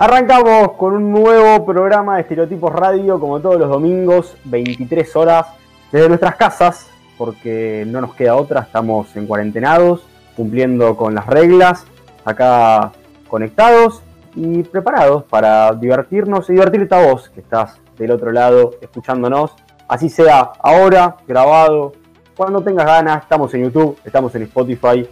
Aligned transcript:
Arrancamos 0.00 0.72
con 0.78 0.94
un 0.94 1.12
nuevo 1.12 1.66
programa 1.66 2.14
de 2.14 2.22
Estereotipos 2.22 2.72
Radio, 2.72 3.20
como 3.20 3.38
todos 3.38 3.60
los 3.60 3.68
domingos, 3.68 4.34
23 4.44 5.14
horas, 5.14 5.48
desde 5.92 6.08
nuestras 6.08 6.36
casas, 6.36 6.90
porque 7.18 7.84
no 7.86 8.00
nos 8.00 8.14
queda 8.14 8.34
otra, 8.34 8.62
estamos 8.62 9.14
en 9.14 9.26
cuarentenados, 9.26 10.06
cumpliendo 10.34 10.96
con 10.96 11.14
las 11.14 11.26
reglas, 11.26 11.84
acá 12.24 12.92
conectados 13.28 14.02
y 14.34 14.62
preparados 14.62 15.24
para 15.24 15.74
divertirnos 15.74 16.48
y 16.48 16.54
divertirte 16.54 16.94
a 16.94 17.06
vos, 17.06 17.28
que 17.28 17.40
estás 17.40 17.78
del 17.98 18.12
otro 18.12 18.32
lado 18.32 18.70
escuchándonos, 18.80 19.54
así 19.86 20.08
sea 20.08 20.52
ahora, 20.62 21.16
grabado, 21.28 21.92
cuando 22.34 22.62
tengas 22.62 22.86
ganas, 22.86 23.24
estamos 23.24 23.52
en 23.52 23.64
YouTube, 23.64 23.98
estamos 24.02 24.34
en 24.34 24.44
Spotify, 24.44 25.06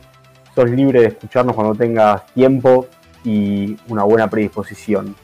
sos 0.54 0.70
libre 0.70 1.02
de 1.02 1.08
escucharnos 1.08 1.54
cuando 1.54 1.74
tengas 1.74 2.24
tiempo 2.28 2.86
y 3.24 3.76
una 3.88 4.04
buena 4.04 4.28
predisposición. 4.28 5.14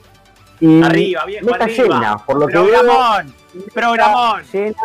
Y 0.61 0.83
arriba, 0.83 1.25
bien, 1.25 1.49
está 1.49 1.67
llena, 1.67 2.19
por 2.19 2.37
lo 2.37 2.47
programón, 2.47 3.35
que 3.53 3.59
veo, 3.59 3.67
programón. 3.73 4.43
Llena 4.53 4.77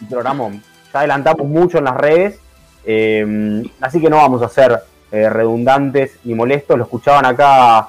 y 0.00 0.04
programón. 0.04 0.62
Ya 0.92 0.98
adelantamos 0.98 1.46
mucho 1.46 1.78
en 1.78 1.84
las 1.84 1.96
redes, 1.96 2.40
eh, 2.84 3.62
así 3.80 4.00
que 4.00 4.10
no 4.10 4.16
vamos 4.16 4.42
a 4.42 4.48
ser 4.48 4.78
eh, 5.10 5.28
redundantes 5.28 6.18
ni 6.24 6.34
molestos. 6.34 6.76
Lo 6.76 6.84
escuchaban 6.84 7.24
acá 7.24 7.88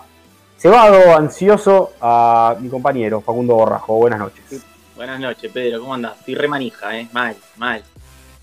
cebado, 0.57 1.15
ansioso, 1.15 1.91
a 1.99 2.55
mi 2.59 2.69
compañero 2.69 3.21
Facundo 3.21 3.55
Borrajo. 3.55 3.95
Buenas 3.95 4.19
noches. 4.19 4.61
Buenas 4.95 5.19
noches, 5.19 5.51
Pedro. 5.51 5.81
¿Cómo 5.81 5.95
andas? 5.95 6.17
Estoy 6.19 6.35
re 6.35 6.47
manija, 6.47 6.97
¿eh? 6.97 7.09
Mal, 7.11 7.35
mal. 7.57 7.83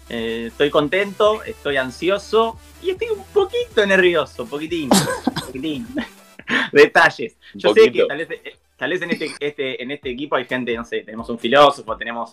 Eh, 0.08 0.46
estoy 0.48 0.68
contento, 0.70 1.42
estoy 1.44 1.76
ansioso 1.76 2.58
y 2.82 2.90
estoy 2.90 3.08
un 3.08 3.24
poquito 3.32 3.84
nervioso, 3.86 4.46
poquitín, 4.46 4.90
poquitín. 5.46 5.86
Detalles. 6.72 7.36
Yo 7.54 7.72
sé 7.72 7.92
que 7.92 8.04
tal 8.06 8.18
vez, 8.18 8.30
eh, 8.30 8.56
tal 8.76 8.90
vez 8.90 9.02
en, 9.02 9.10
este, 9.10 9.30
este, 9.38 9.82
en 9.82 9.90
este 9.90 10.10
equipo 10.10 10.36
hay 10.36 10.44
gente, 10.44 10.74
no 10.74 10.84
sé, 10.84 11.00
tenemos 11.00 11.28
un 11.28 11.38
filósofo, 11.38 11.96
tenemos 11.96 12.32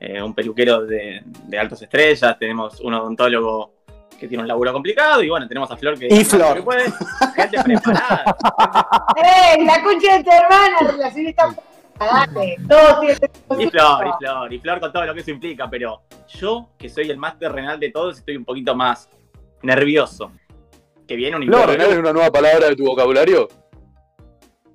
eh, 0.00 0.22
un 0.22 0.34
peluquero 0.34 0.84
de, 0.84 1.22
de 1.24 1.58
altas 1.58 1.82
estrellas, 1.82 2.38
tenemos 2.38 2.80
un 2.80 2.94
odontólogo 2.94 3.76
que 4.18 4.28
tiene 4.28 4.42
un 4.42 4.48
laburo 4.48 4.72
complicado 4.72 5.22
y 5.22 5.28
bueno, 5.28 5.46
tenemos 5.46 5.70
a 5.70 5.76
Flor 5.76 5.98
que... 5.98 6.08
Y 6.08 6.24
Flor. 6.24 6.56
Que 6.56 6.62
puede, 6.62 6.92
gente 7.34 7.62
preparada. 7.62 8.36
¡Ey! 9.16 9.64
La 9.64 9.82
concha 9.82 10.18
de 10.18 10.24
tu 10.24 10.30
hermana, 10.30 10.78
relacionista. 10.92 11.54
Dale, 11.98 12.56
todo 12.68 13.00
tiene 13.00 13.14
Y 13.64 13.70
Flor, 13.70 14.06
y 14.06 14.12
Flor, 14.18 14.52
y 14.52 14.58
Flor 14.58 14.80
con 14.80 14.92
todo 14.92 15.04
lo 15.06 15.14
que 15.14 15.20
eso 15.20 15.30
implica, 15.30 15.68
pero 15.68 16.02
yo, 16.28 16.68
que 16.78 16.88
soy 16.88 17.10
el 17.10 17.16
más 17.16 17.38
terrenal 17.38 17.80
de 17.80 17.90
todos, 17.90 18.18
estoy 18.18 18.36
un 18.36 18.44
poquito 18.44 18.74
más 18.74 19.08
nervioso. 19.62 20.32
Que 21.06 21.16
viene 21.16 21.36
un 21.36 21.44
Flor, 21.44 21.66
¿Terrenal 21.66 21.92
es 21.92 21.98
una 21.98 22.12
nueva 22.12 22.30
palabra 22.30 22.68
de 22.68 22.76
tu 22.76 22.84
vocabulario? 22.84 23.48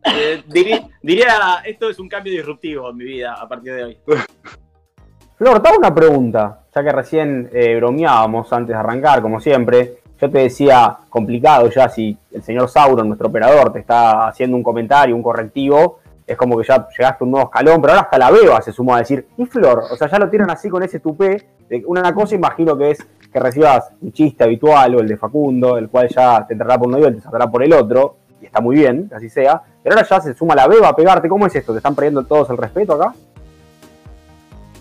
Eh, 0.03 0.43
diría, 0.47 0.87
diría, 1.01 1.27
esto 1.65 1.89
es 1.89 1.99
un 1.99 2.09
cambio 2.09 2.33
disruptivo 2.33 2.89
en 2.89 2.97
mi 2.97 3.05
vida 3.05 3.33
a 3.33 3.47
partir 3.47 3.73
de 3.73 3.83
hoy. 3.83 3.97
Flor, 5.37 5.61
te 5.61 5.69
hago 5.69 5.77
una 5.77 5.93
pregunta, 5.93 6.65
ya 6.73 6.83
que 6.83 6.91
recién 6.91 7.49
eh, 7.51 7.75
bromeábamos 7.77 8.51
antes 8.53 8.75
de 8.75 8.79
arrancar, 8.79 9.21
como 9.21 9.39
siempre. 9.39 9.97
Yo 10.19 10.29
te 10.29 10.37
decía, 10.37 10.97
complicado 11.09 11.67
ya, 11.71 11.89
si 11.89 12.15
el 12.31 12.43
señor 12.43 12.69
Sauron, 12.69 13.07
nuestro 13.07 13.27
operador, 13.27 13.73
te 13.73 13.79
está 13.79 14.27
haciendo 14.27 14.55
un 14.55 14.61
comentario, 14.61 15.15
un 15.15 15.23
correctivo, 15.23 15.99
es 16.27 16.37
como 16.37 16.57
que 16.57 16.67
ya 16.67 16.87
llegaste 16.95 17.23
a 17.23 17.25
un 17.25 17.31
nuevo 17.31 17.47
escalón, 17.47 17.81
pero 17.81 17.93
ahora 17.93 18.03
hasta 18.03 18.17
la 18.19 18.29
Beba 18.29 18.61
se 18.61 18.71
sumó 18.71 18.95
a 18.95 18.99
decir, 18.99 19.25
¿y 19.37 19.45
Flor? 19.45 19.83
O 19.91 19.97
sea, 19.97 20.07
ya 20.07 20.19
lo 20.19 20.29
tienen 20.29 20.49
así 20.49 20.69
con 20.69 20.83
ese 20.83 20.99
tupé. 20.99 21.43
De 21.67 21.83
una 21.87 22.13
cosa 22.13 22.35
imagino 22.35 22.77
que 22.77 22.91
es 22.91 23.07
que 23.31 23.39
recibas 23.39 23.91
un 24.01 24.11
chiste 24.11 24.43
habitual 24.43 24.95
o 24.95 24.99
el 24.99 25.07
de 25.07 25.17
Facundo, 25.17 25.77
el 25.77 25.89
cual 25.89 26.09
ya 26.09 26.45
te 26.45 26.53
entrará 26.53 26.77
por 26.77 26.87
un 26.87 26.99
y 26.99 27.15
te 27.15 27.21
saldrá 27.21 27.49
por 27.49 27.63
el 27.63 27.73
otro, 27.73 28.17
y 28.41 28.45
está 28.45 28.59
muy 28.59 28.75
bien, 28.75 29.07
que 29.07 29.15
así 29.15 29.29
sea. 29.29 29.61
Pero 29.81 29.95
ahora 29.95 30.07
ya 30.07 30.21
se 30.21 30.33
suma 30.33 30.55
la 30.55 30.67
Beba 30.67 30.89
a 30.89 30.95
pegarte. 30.95 31.29
¿Cómo 31.29 31.47
es 31.47 31.55
esto? 31.55 31.71
¿Te 31.71 31.77
están 31.77 31.95
perdiendo 31.95 32.23
todos 32.25 32.49
el 32.49 32.57
respeto 32.57 32.93
acá? 32.93 33.13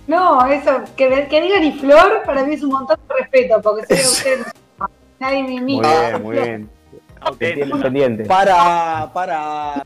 No, 0.06 0.44
eso, 0.46 0.82
que, 0.96 1.28
que 1.28 1.40
digan 1.40 1.62
y 1.62 1.72
Flor, 1.78 2.22
para 2.24 2.42
mí 2.44 2.54
es 2.54 2.62
un 2.64 2.70
montón 2.70 2.98
de 3.08 3.14
respeto, 3.14 3.62
porque 3.62 3.86
sé 3.86 3.94
que 3.94 4.00
ustedes 4.08 4.46
nadie 5.20 5.42
me 5.42 5.48
Muy 5.50 5.56
imita. 5.58 6.08
bien, 6.08 6.22
muy 6.22 6.36
bien. 6.36 6.70
Pendiente. 7.82 8.24
Para, 8.24 9.10
para. 9.12 9.82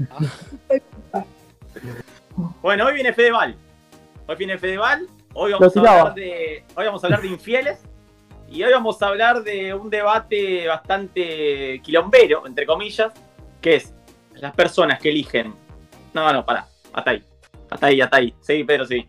Bueno, 2.62 2.86
hoy 2.86 2.94
viene 2.94 3.12
Fedeval. 3.12 3.56
Hoy 4.26 4.36
viene 4.36 4.56
Fedeval. 4.56 5.06
Hoy 5.34 5.52
vamos, 5.52 5.76
a 5.76 5.80
hablar 5.80 6.14
de, 6.14 6.64
hoy 6.76 6.86
vamos 6.86 7.02
a 7.02 7.06
hablar 7.08 7.20
de 7.20 7.28
infieles. 7.28 7.82
Y 8.50 8.62
hoy 8.62 8.72
vamos 8.72 9.02
a 9.02 9.08
hablar 9.08 9.42
de 9.42 9.74
un 9.74 9.90
debate 9.90 10.66
bastante 10.68 11.80
quilombero, 11.82 12.46
entre 12.46 12.66
comillas, 12.66 13.12
que 13.60 13.76
es 13.76 13.92
las 14.34 14.54
personas 14.54 15.00
que 15.00 15.08
eligen. 15.08 15.52
No, 16.12 16.32
no, 16.32 16.44
pará. 16.44 16.66
Hasta 16.92 17.10
ahí. 17.10 17.24
Hasta 17.70 17.86
ahí, 17.86 18.00
hasta 18.00 18.16
ahí. 18.18 18.34
Sí, 18.40 18.64
Pedro, 18.64 18.86
sí. 18.86 19.08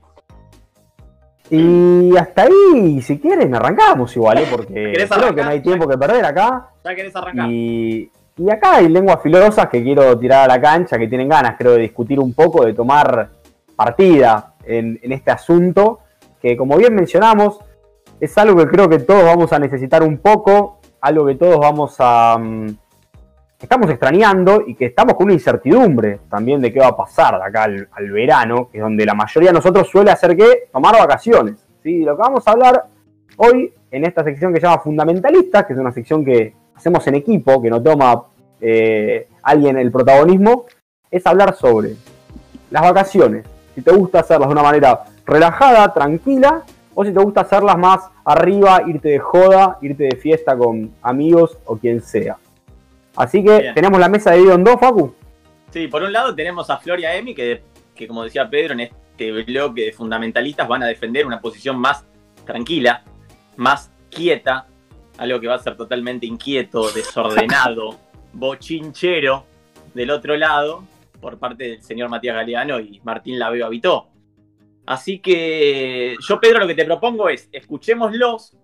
Y 1.49 2.17
hasta 2.17 2.43
ahí, 2.43 3.01
si 3.01 3.19
quieres, 3.19 3.47
me 3.47 3.57
arrancamos 3.57 4.15
igual, 4.15 4.39
¿eh? 4.39 4.47
porque 4.49 4.73
¿Querés 4.73 5.09
creo 5.09 5.35
que 5.35 5.43
no 5.43 5.49
hay 5.49 5.61
tiempo 5.61 5.87
que 5.87 5.97
perder 5.97 6.25
acá. 6.25 6.69
¿Ya 6.83 6.95
querés 6.95 7.15
arrancar? 7.15 7.49
Y, 7.51 8.11
y 8.37 8.49
acá 8.49 8.77
hay 8.77 8.89
lenguas 8.89 9.21
filosas 9.21 9.67
que 9.69 9.83
quiero 9.83 10.17
tirar 10.17 10.49
a 10.49 10.55
la 10.55 10.61
cancha, 10.61 10.97
que 10.97 11.07
tienen 11.07 11.29
ganas, 11.29 11.55
creo, 11.57 11.73
de 11.73 11.81
discutir 11.81 12.19
un 12.19 12.33
poco, 12.33 12.65
de 12.65 12.73
tomar 12.73 13.29
partida 13.75 14.55
en, 14.63 14.99
en 15.03 15.11
este 15.11 15.29
asunto, 15.29 15.99
que 16.41 16.57
como 16.57 16.77
bien 16.77 16.95
mencionamos, 16.95 17.59
es 18.19 18.37
algo 18.37 18.57
que 18.57 18.67
creo 18.67 18.89
que 18.89 18.99
todos 18.99 19.23
vamos 19.23 19.51
a 19.53 19.59
necesitar 19.59 20.03
un 20.03 20.17
poco, 20.17 20.79
algo 21.01 21.25
que 21.25 21.35
todos 21.35 21.59
vamos 21.59 21.95
a... 21.99 22.37
mm, 22.39 22.67
estamos 23.59 23.89
extrañando 23.89 24.63
y 24.65 24.75
que 24.75 24.85
estamos 24.85 25.15
con 25.15 25.25
una 25.25 25.33
incertidumbre 25.33 26.19
también 26.29 26.61
de 26.61 26.71
qué 26.71 26.79
va 26.79 26.87
a 26.87 26.97
pasar 26.97 27.37
de 27.37 27.43
acá 27.43 27.63
al, 27.63 27.89
al 27.91 28.11
verano, 28.11 28.69
que 28.71 28.77
es 28.77 28.83
donde 28.83 29.05
la 29.05 29.13
mayoría 29.13 29.49
de 29.49 29.55
nosotros 29.55 29.89
suele 29.89 30.11
hacer 30.11 30.35
que 30.35 30.67
tomar 30.71 30.95
vacaciones. 30.97 31.65
¿sí? 31.81 32.03
Lo 32.03 32.15
que 32.15 32.21
vamos 32.21 32.47
a 32.47 32.51
hablar 32.51 32.85
hoy 33.37 33.73
en 33.91 34.05
esta 34.05 34.23
sección 34.23 34.53
que 34.53 34.59
se 34.59 34.67
llama 34.67 34.81
Fundamentalistas, 34.81 35.65
que 35.65 35.73
es 35.73 35.79
una 35.79 35.91
sección 35.91 36.23
que 36.23 36.53
hacemos 36.75 37.05
en 37.07 37.15
equipo, 37.15 37.61
que 37.61 37.69
no 37.69 37.81
toma 37.81 38.23
eh, 38.61 39.27
alguien 39.43 39.77
el 39.77 39.91
protagonismo, 39.91 40.65
es 41.09 41.25
hablar 41.25 41.55
sobre 41.55 41.95
las 42.71 42.81
vacaciones. 42.81 43.45
Si 43.73 43.81
te 43.81 43.91
gusta 43.91 44.19
hacerlas 44.19 44.49
de 44.49 44.53
una 44.53 44.63
manera 44.63 45.03
relajada, 45.25 45.93
tranquila, 45.93 46.63
o 46.95 47.03
si 47.03 47.13
te 47.13 47.19
gusta 47.19 47.41
hacerlas 47.41 47.77
más 47.77 48.09
arriba, 48.23 48.81
irte 48.87 49.09
de 49.09 49.19
joda, 49.19 49.77
irte 49.81 50.05
de 50.05 50.15
fiesta 50.15 50.57
con 50.57 50.91
amigos 51.01 51.57
o 51.65 51.77
quien 51.77 52.01
sea. 52.01 52.37
Así 53.15 53.43
que 53.43 53.59
Bien. 53.59 53.73
tenemos 53.75 53.99
la 53.99 54.09
mesa 54.09 54.31
dividida 54.31 54.55
en 54.55 54.63
dos, 54.63 54.79
Facu. 54.79 55.13
Sí, 55.71 55.87
por 55.87 56.01
un 56.01 56.13
lado 56.13 56.33
tenemos 56.33 56.69
a 56.69 56.77
Flor 56.77 56.99
y 57.01 57.05
a 57.05 57.15
Emi, 57.15 57.35
que, 57.35 57.61
que 57.93 58.07
como 58.07 58.23
decía 58.23 58.49
Pedro, 58.49 58.73
en 58.73 58.79
este 58.79 59.31
bloque 59.43 59.85
de 59.85 59.91
fundamentalistas 59.91 60.67
van 60.67 60.83
a 60.83 60.87
defender 60.87 61.25
una 61.25 61.41
posición 61.41 61.77
más 61.77 62.05
tranquila, 62.45 63.03
más 63.57 63.91
quieta, 64.09 64.67
algo 65.17 65.39
que 65.39 65.47
va 65.47 65.55
a 65.55 65.59
ser 65.59 65.75
totalmente 65.75 66.25
inquieto, 66.25 66.89
desordenado, 66.91 67.97
bochinchero 68.33 69.45
del 69.93 70.11
otro 70.11 70.35
lado, 70.35 70.83
por 71.19 71.37
parte 71.37 71.65
del 71.65 71.81
señor 71.81 72.09
Matías 72.09 72.35
Galeano 72.35 72.79
y 72.79 73.01
Martín 73.03 73.39
Laveo 73.39 73.65
Habitó. 73.65 74.07
Así 74.85 75.19
que 75.19 76.15
yo, 76.27 76.39
Pedro, 76.39 76.59
lo 76.59 76.67
que 76.67 76.75
te 76.75 76.85
propongo 76.85 77.29
es, 77.29 77.49
escuchémoslos, 77.51 78.55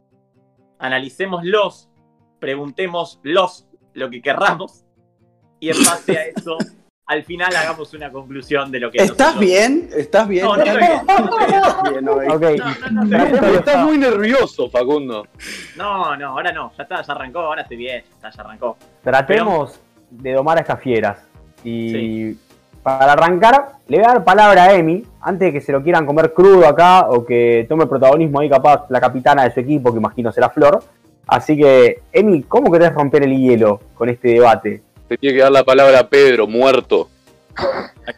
analicémoslos, 0.80 1.90
preguntémoslos 2.40 3.68
lo 3.94 4.10
que 4.10 4.22
querramos, 4.22 4.84
y 5.60 5.70
en 5.70 5.78
base 5.84 6.18
a 6.18 6.26
eso, 6.26 6.58
al 7.08 7.24
final 7.24 7.56
hagamos 7.56 7.94
una 7.94 8.12
conclusión 8.12 8.72
de 8.72 8.80
lo 8.80 8.92
que 8.92 9.00
¿Estás 9.00 9.36
nosotros- 9.36 9.40
bien? 9.40 9.90
¿Estás 9.96 10.28
bien? 10.28 10.46
No, 10.46 10.56
no 10.58 10.64
estoy 10.64 10.80
bien. 10.80 11.02
No, 12.02 12.02
no, 12.02 12.02
no, 12.02 12.22
estoy 12.22 13.56
estás 13.56 13.86
muy 13.86 13.98
nervioso, 13.98 14.70
Facundo. 14.70 15.28
No, 15.76 16.16
no, 16.18 16.28
ahora 16.30 16.52
no, 16.52 16.72
ya 16.78 16.84
está, 16.84 17.02
ya 17.02 17.14
arrancó, 17.14 17.40
ahora 17.40 17.62
estoy 17.64 17.78
bien, 17.78 18.04
ya 18.04 18.16
está, 18.16 18.30
ya 18.32 18.42
arrancó. 18.44 18.78
Tratemos 19.04 19.80
de 20.10 20.34
domar 20.34 20.58
a 20.58 20.62
estas 20.62 20.82
fieras. 20.82 21.28
Y 21.64 22.34
para 22.84 23.14
arrancar, 23.14 23.74
le 23.88 23.98
voy 23.98 24.06
a 24.06 24.14
dar 24.14 24.24
palabra 24.24 24.64
a 24.64 24.74
Emi, 24.74 25.06
antes 25.22 25.48
de 25.48 25.54
que 25.54 25.62
se 25.62 25.72
lo 25.72 25.84
quieran 25.84 26.06
comer 26.06 26.34
crudo 26.34 26.68
acá 26.68 27.08
o 27.10 27.26
que 27.26 27.66
tome 27.70 27.86
protagonismo 27.86 28.40
ahí 28.40 28.50
capaz 28.50 28.86
la 28.90 29.00
capitana 29.00 29.44
de 29.44 29.54
su 29.54 29.60
equipo, 29.60 29.92
que 29.92 30.00
imagino 30.00 30.32
será 30.32 30.50
Flor. 30.50 30.84
Así 31.28 31.58
que, 31.58 32.02
Emi, 32.12 32.44
¿cómo 32.44 32.72
querés 32.72 32.94
romper 32.94 33.24
el 33.24 33.38
hielo 33.38 33.80
con 33.96 34.10
este 34.10 34.30
debate? 34.30 34.82
Te 35.08 35.18
tiene 35.18 35.38
que 35.38 35.44
dar 35.44 35.52
la 35.52 35.64
palabra 35.64 36.00
a 36.00 36.08
Pedro, 36.08 36.48
muerto. 36.48 37.10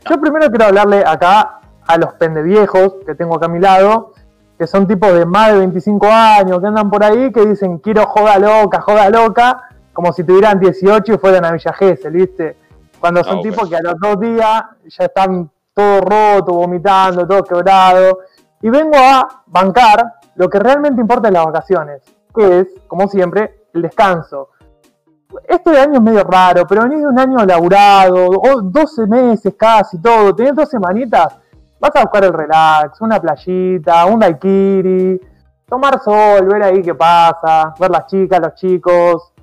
Yo 0.10 0.22
primero 0.22 0.50
quiero 0.50 0.66
hablarle 0.66 1.04
acá 1.06 1.60
a 1.86 1.98
los 1.98 2.14
pendeviejos 2.14 2.94
que 3.06 3.16
tengo 3.16 3.36
acá 3.36 3.48
a 3.48 3.50
mi 3.50 3.60
lado, 3.60 4.14
que 4.58 4.68
son 4.68 4.88
tipos 4.88 5.14
de 5.14 5.26
más 5.26 5.52
de 5.52 5.60
25 5.60 6.08
años, 6.08 6.62
que 6.62 6.68
andan 6.68 6.90
por 6.90 7.04
ahí, 7.04 7.32
que 7.32 7.46
dicen 7.46 7.80
quiero 7.80 8.06
joda 8.06 8.40
loca, 8.40 8.80
joda 8.82 9.10
loca, 9.10 9.70
como 9.92 10.14
si 10.14 10.24
tuvieran 10.24 10.60
18 10.60 11.14
y 11.14 11.18
fueran 11.18 11.46
a 11.46 11.52
Villa 11.52 11.74
Gesell, 11.74 12.14
¿viste? 12.14 12.56
Cuando 13.04 13.22
son 13.22 13.40
Ah, 13.40 13.42
tipos 13.42 13.70
bueno. 13.70 13.70
que 13.70 13.76
a 13.76 13.92
los 13.92 14.00
dos 14.00 14.20
días 14.22 14.64
ya 14.86 15.04
están 15.04 15.52
todos 15.74 16.00
rotos, 16.00 16.56
vomitando, 16.56 17.28
todos 17.28 17.44
quebrados. 17.50 18.16
Y 18.62 18.70
vengo 18.70 18.96
a 18.98 19.44
bancar 19.46 20.14
lo 20.36 20.48
que 20.50 20.58
realmente 20.58 21.02
importa 21.02 21.28
en 21.28 21.34
las 21.34 21.46
vacaciones, 21.46 22.02
que 22.34 22.60
es, 22.62 22.68
como 22.88 23.10
siempre, 23.10 23.66
el 23.74 23.82
descanso. 23.82 24.52
este 25.50 25.78
año 25.78 25.96
es 25.96 26.02
medio 26.02 26.24
raro, 26.24 26.66
pero 26.66 26.84
venís 26.84 27.00
de 27.02 27.08
un 27.08 27.20
año 27.20 27.44
laburado, 27.46 28.26
o 28.30 28.62
12 28.62 29.06
meses 29.08 29.54
casi, 29.58 30.00
todo, 30.02 30.34
tenés 30.34 30.56
dos 30.56 30.70
semanitas, 30.70 31.36
vas 31.82 31.92
a 31.96 32.04
buscar 32.04 32.24
el 32.24 32.32
relax, 32.32 33.02
una 33.02 33.20
playita, 33.20 34.06
un 34.06 34.20
daiquiri, 34.20 35.20
tomar 35.68 36.00
sol, 36.00 36.48
ver 36.48 36.64
ahí 36.64 36.82
qué 36.82 36.96
pasa, 36.96 37.74
ver 37.78 37.92
las 37.92 38.06
chicas, 38.08 38.40
los 38.40 38.54
chicos. 38.56 39.34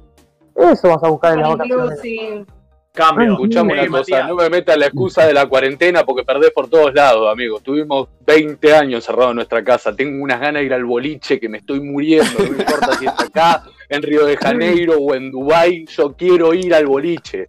Eso 0.54 0.88
vas 0.88 1.02
a 1.02 1.08
buscar 1.08 1.34
en 1.34 1.40
las 1.42 1.58
vacaciones. 1.58 2.46
Cambio. 2.92 3.32
Escuchame 3.32 3.74
Eh, 3.74 3.88
una 3.88 3.98
cosa, 3.98 4.26
no 4.26 4.34
me 4.34 4.50
metas 4.50 4.76
la 4.76 4.86
excusa 4.86 5.24
de 5.24 5.32
la 5.32 5.46
cuarentena 5.46 6.04
porque 6.04 6.24
perdés 6.24 6.50
por 6.50 6.68
todos 6.68 6.92
lados, 6.92 7.30
amigo. 7.30 7.60
Tuvimos 7.60 8.08
20 8.26 8.74
años 8.74 8.94
encerrados 9.04 9.30
en 9.30 9.36
nuestra 9.36 9.62
casa. 9.62 9.94
Tengo 9.94 10.22
unas 10.22 10.40
ganas 10.40 10.60
de 10.60 10.66
ir 10.66 10.74
al 10.74 10.84
boliche 10.84 11.38
que 11.38 11.48
me 11.48 11.58
estoy 11.58 11.80
muriendo. 11.80 12.40
No 12.40 12.50
me 12.50 12.58
importa 12.58 12.96
si 12.98 13.06
es 13.06 13.12
acá, 13.12 13.62
en 13.88 14.02
Río 14.02 14.26
de 14.26 14.36
Janeiro 14.36 14.98
o 14.98 15.14
en 15.14 15.30
Dubái. 15.30 15.86
Yo 15.86 16.14
quiero 16.16 16.52
ir 16.52 16.74
al 16.74 16.86
boliche. 16.86 17.46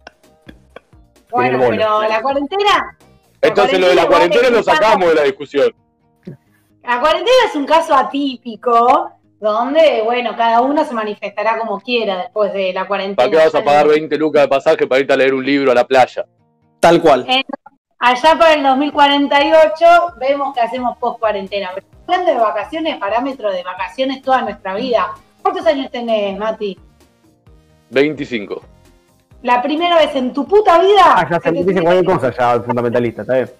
Bueno, 1.30 1.58
pero 1.68 2.02
la 2.02 2.22
cuarentena. 2.22 2.96
Entonces 3.40 3.80
lo 3.80 3.88
de 3.88 3.94
la 3.96 4.06
cuarentena 4.06 4.50
lo 4.50 4.62
sacamos 4.62 5.08
de 5.08 5.14
la 5.16 5.22
discusión. 5.22 5.72
La 6.84 7.00
cuarentena 7.00 7.36
es 7.48 7.56
un 7.56 7.66
caso 7.66 7.94
atípico 7.94 9.10
donde, 9.42 10.02
bueno, 10.04 10.36
cada 10.36 10.60
uno 10.60 10.84
se 10.84 10.94
manifestará 10.94 11.58
como 11.58 11.80
quiera 11.80 12.16
después 12.16 12.52
de 12.52 12.72
la 12.72 12.86
cuarentena. 12.86 13.16
¿Para 13.16 13.30
qué 13.30 13.36
vas 13.36 13.54
a 13.56 13.64
pagar 13.64 13.88
20 13.88 14.16
lucas 14.16 14.42
de 14.42 14.48
pasaje 14.48 14.86
para 14.86 15.00
irte 15.00 15.12
a 15.12 15.16
leer 15.16 15.34
un 15.34 15.44
libro 15.44 15.72
a 15.72 15.74
la 15.74 15.84
playa? 15.84 16.24
Tal 16.78 17.02
cual. 17.02 17.26
Allá 17.98 18.38
para 18.38 18.54
el 18.54 18.62
2048 18.62 19.84
vemos 20.20 20.54
que 20.54 20.60
hacemos 20.60 20.96
post 20.98 21.18
cuarentena. 21.18 21.70
Pero 21.74 21.86
hablando 22.06 22.32
de 22.32 22.38
vacaciones, 22.38 22.96
parámetro 22.98 23.50
de 23.50 23.64
vacaciones 23.64 24.22
toda 24.22 24.42
nuestra 24.42 24.76
vida. 24.76 25.10
¿Cuántos 25.42 25.66
años 25.66 25.90
tenés, 25.90 26.38
Mati? 26.38 26.78
25. 27.90 28.62
La 29.42 29.60
primera 29.60 29.96
vez 29.96 30.14
en 30.14 30.32
tu 30.32 30.46
puta 30.46 30.78
vida. 30.78 31.16
Ah, 31.16 31.26
ya 31.28 31.40
se 31.40 31.50
dice 31.50 31.82
cualquier 31.82 32.04
cosa 32.04 32.32
ya 32.32 32.52
el 32.52 32.62
fundamentalista, 32.62 33.22
está 33.22 33.34
bien. 33.34 33.50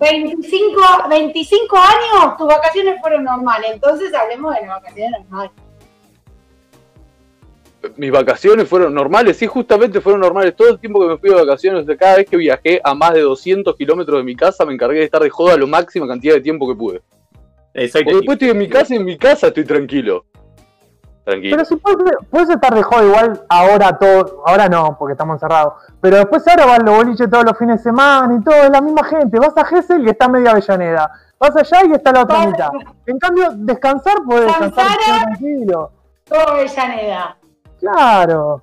25, 0.00 0.82
25 1.10 1.76
años, 1.76 2.36
tus 2.38 2.46
vacaciones 2.46 3.00
fueron 3.00 3.24
normales. 3.24 3.70
Entonces 3.74 4.12
hablemos 4.14 4.54
de 4.54 4.62
las 4.62 4.82
vacaciones 4.82 5.20
normales. 5.28 5.52
Mis 7.96 8.10
vacaciones 8.10 8.68
fueron 8.68 8.94
normales, 8.94 9.36
sí, 9.38 9.46
justamente 9.46 10.00
fueron 10.00 10.20
normales. 10.20 10.54
Todo 10.56 10.70
el 10.70 10.78
tiempo 10.78 11.00
que 11.00 11.06
me 11.06 11.18
fui 11.18 11.30
de 11.30 11.36
vacaciones, 11.36 11.86
de 11.86 11.96
cada 11.96 12.16
vez 12.16 12.28
que 12.28 12.36
viajé 12.36 12.80
a 12.82 12.94
más 12.94 13.14
de 13.14 13.20
200 13.20 13.74
kilómetros 13.76 14.18
de 14.18 14.24
mi 14.24 14.36
casa, 14.36 14.64
me 14.64 14.74
encargué 14.74 14.98
de 14.98 15.04
estar 15.04 15.22
de 15.22 15.30
joda 15.30 15.56
lo 15.56 15.66
máxima 15.66 16.06
cantidad 16.06 16.34
de 16.34 16.40
tiempo 16.40 16.68
que 16.68 16.74
pude. 16.74 17.02
Porque 17.72 18.14
después 18.14 18.36
estoy 18.36 18.50
en 18.50 18.58
mi 18.58 18.68
casa 18.68 18.94
y 18.94 18.96
en 18.96 19.04
mi 19.04 19.16
casa 19.16 19.48
estoy 19.48 19.64
tranquilo. 19.64 20.24
Tranquilo. 21.30 21.56
Pero 21.56 21.64
si 21.64 21.76
puedes, 21.76 22.12
puedes 22.28 22.50
estar 22.50 22.74
de 22.74 22.82
joda 22.82 23.04
igual 23.04 23.44
ahora 23.48 23.96
todo, 23.96 24.42
ahora 24.44 24.68
no, 24.68 24.96
porque 24.98 25.12
estamos 25.12 25.34
encerrados. 25.34 25.74
Pero 26.00 26.16
después 26.16 26.46
ahora 26.48 26.66
van 26.66 26.84
los 26.84 26.96
boliches 26.96 27.30
todos 27.30 27.44
los 27.44 27.56
fines 27.56 27.76
de 27.78 27.84
semana 27.84 28.36
y 28.36 28.42
todo, 28.42 28.56
es 28.56 28.70
la 28.70 28.80
misma 28.80 29.04
gente. 29.04 29.38
Vas 29.38 29.56
a 29.56 29.64
Gessel 29.64 30.04
y 30.04 30.10
está 30.10 30.28
media 30.28 30.50
Avellaneda. 30.50 31.08
Vas 31.38 31.56
allá 31.56 31.86
y 31.86 31.92
está 31.92 32.10
la 32.10 32.22
otra 32.22 32.46
mitad. 32.46 32.70
En 33.06 33.18
cambio, 33.18 33.50
descansar 33.54 34.16
puedes 34.26 34.46
descansar 34.46 34.98
tranquilo. 34.98 35.92
Todo 36.24 36.48
Avellaneda. 36.48 37.36
Claro. 37.78 38.62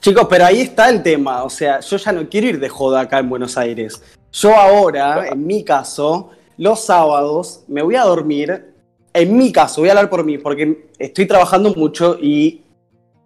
Chicos, 0.00 0.26
pero 0.28 0.46
ahí 0.46 0.62
está 0.62 0.88
el 0.88 1.04
tema. 1.04 1.44
O 1.44 1.50
sea, 1.50 1.78
yo 1.78 1.96
ya 1.96 2.10
no 2.10 2.28
quiero 2.28 2.48
ir 2.48 2.58
de 2.58 2.68
joda 2.68 3.02
acá 3.02 3.20
en 3.20 3.30
Buenos 3.30 3.56
Aires. 3.56 4.02
Yo 4.32 4.56
ahora, 4.56 5.28
en 5.28 5.46
mi 5.46 5.64
caso, 5.64 6.30
los 6.56 6.84
sábados 6.84 7.62
me 7.68 7.80
voy 7.80 7.94
a 7.94 8.02
dormir. 8.02 8.71
En 9.14 9.36
mi 9.36 9.52
caso, 9.52 9.80
voy 9.82 9.88
a 9.90 9.92
hablar 9.92 10.08
por 10.08 10.24
mí, 10.24 10.38
porque 10.38 10.86
estoy 10.98 11.26
trabajando 11.26 11.74
mucho 11.74 12.18
y 12.20 12.62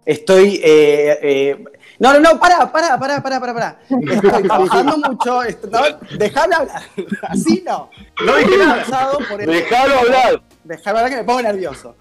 estoy. 0.05 0.59
eh, 0.63 1.17
eh, 1.21 1.63
no, 1.99 2.13
no, 2.13 2.19
no, 2.19 2.39
para, 2.39 2.71
para, 2.71 2.99
para, 2.99 3.23
para, 3.23 3.39
para, 3.39 3.53
para. 3.53 3.79
Estoy 3.89 4.31
trabajando 4.43 4.97
mucho. 4.97 5.41
no, 5.71 5.81
dejame 6.17 6.55
hablar. 6.55 6.81
Así 7.23 7.63
no. 7.65 7.89
No 8.25 8.35
dije 8.35 8.57
nada. 8.57 8.75
Cansado 8.81 9.17
por 9.29 9.41
el- 9.41 9.49
Dejalo 9.49 9.99
hablar. 9.99 10.41
Déjame 10.63 10.99
hablar 10.99 11.11
que 11.11 11.17
me 11.17 11.23
pongo 11.23 11.41
nervioso. 11.41 11.95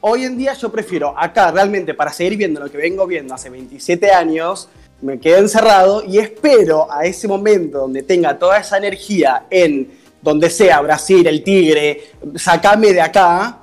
Hoy 0.00 0.24
en 0.24 0.36
día 0.38 0.54
yo 0.54 0.70
prefiero 0.72 1.14
acá 1.16 1.50
realmente 1.52 1.94
para 1.94 2.12
seguir 2.12 2.36
viendo 2.36 2.60
lo 2.60 2.70
que 2.70 2.76
vengo 2.78 3.06
viendo 3.06 3.34
hace 3.34 3.50
27 3.50 4.10
años, 4.10 4.68
me 5.00 5.18
quedo 5.20 5.38
encerrado 5.38 6.02
y 6.04 6.18
espero 6.18 6.90
a 6.90 7.04
ese 7.04 7.28
momento 7.28 7.78
donde 7.78 8.02
tenga 8.02 8.36
toda 8.38 8.58
esa 8.58 8.78
energía 8.78 9.44
en 9.50 10.00
donde 10.22 10.48
sea, 10.50 10.80
Brasil, 10.80 11.26
el 11.26 11.42
Tigre, 11.42 12.12
sacame 12.36 12.92
de 12.92 13.00
acá 13.02 13.58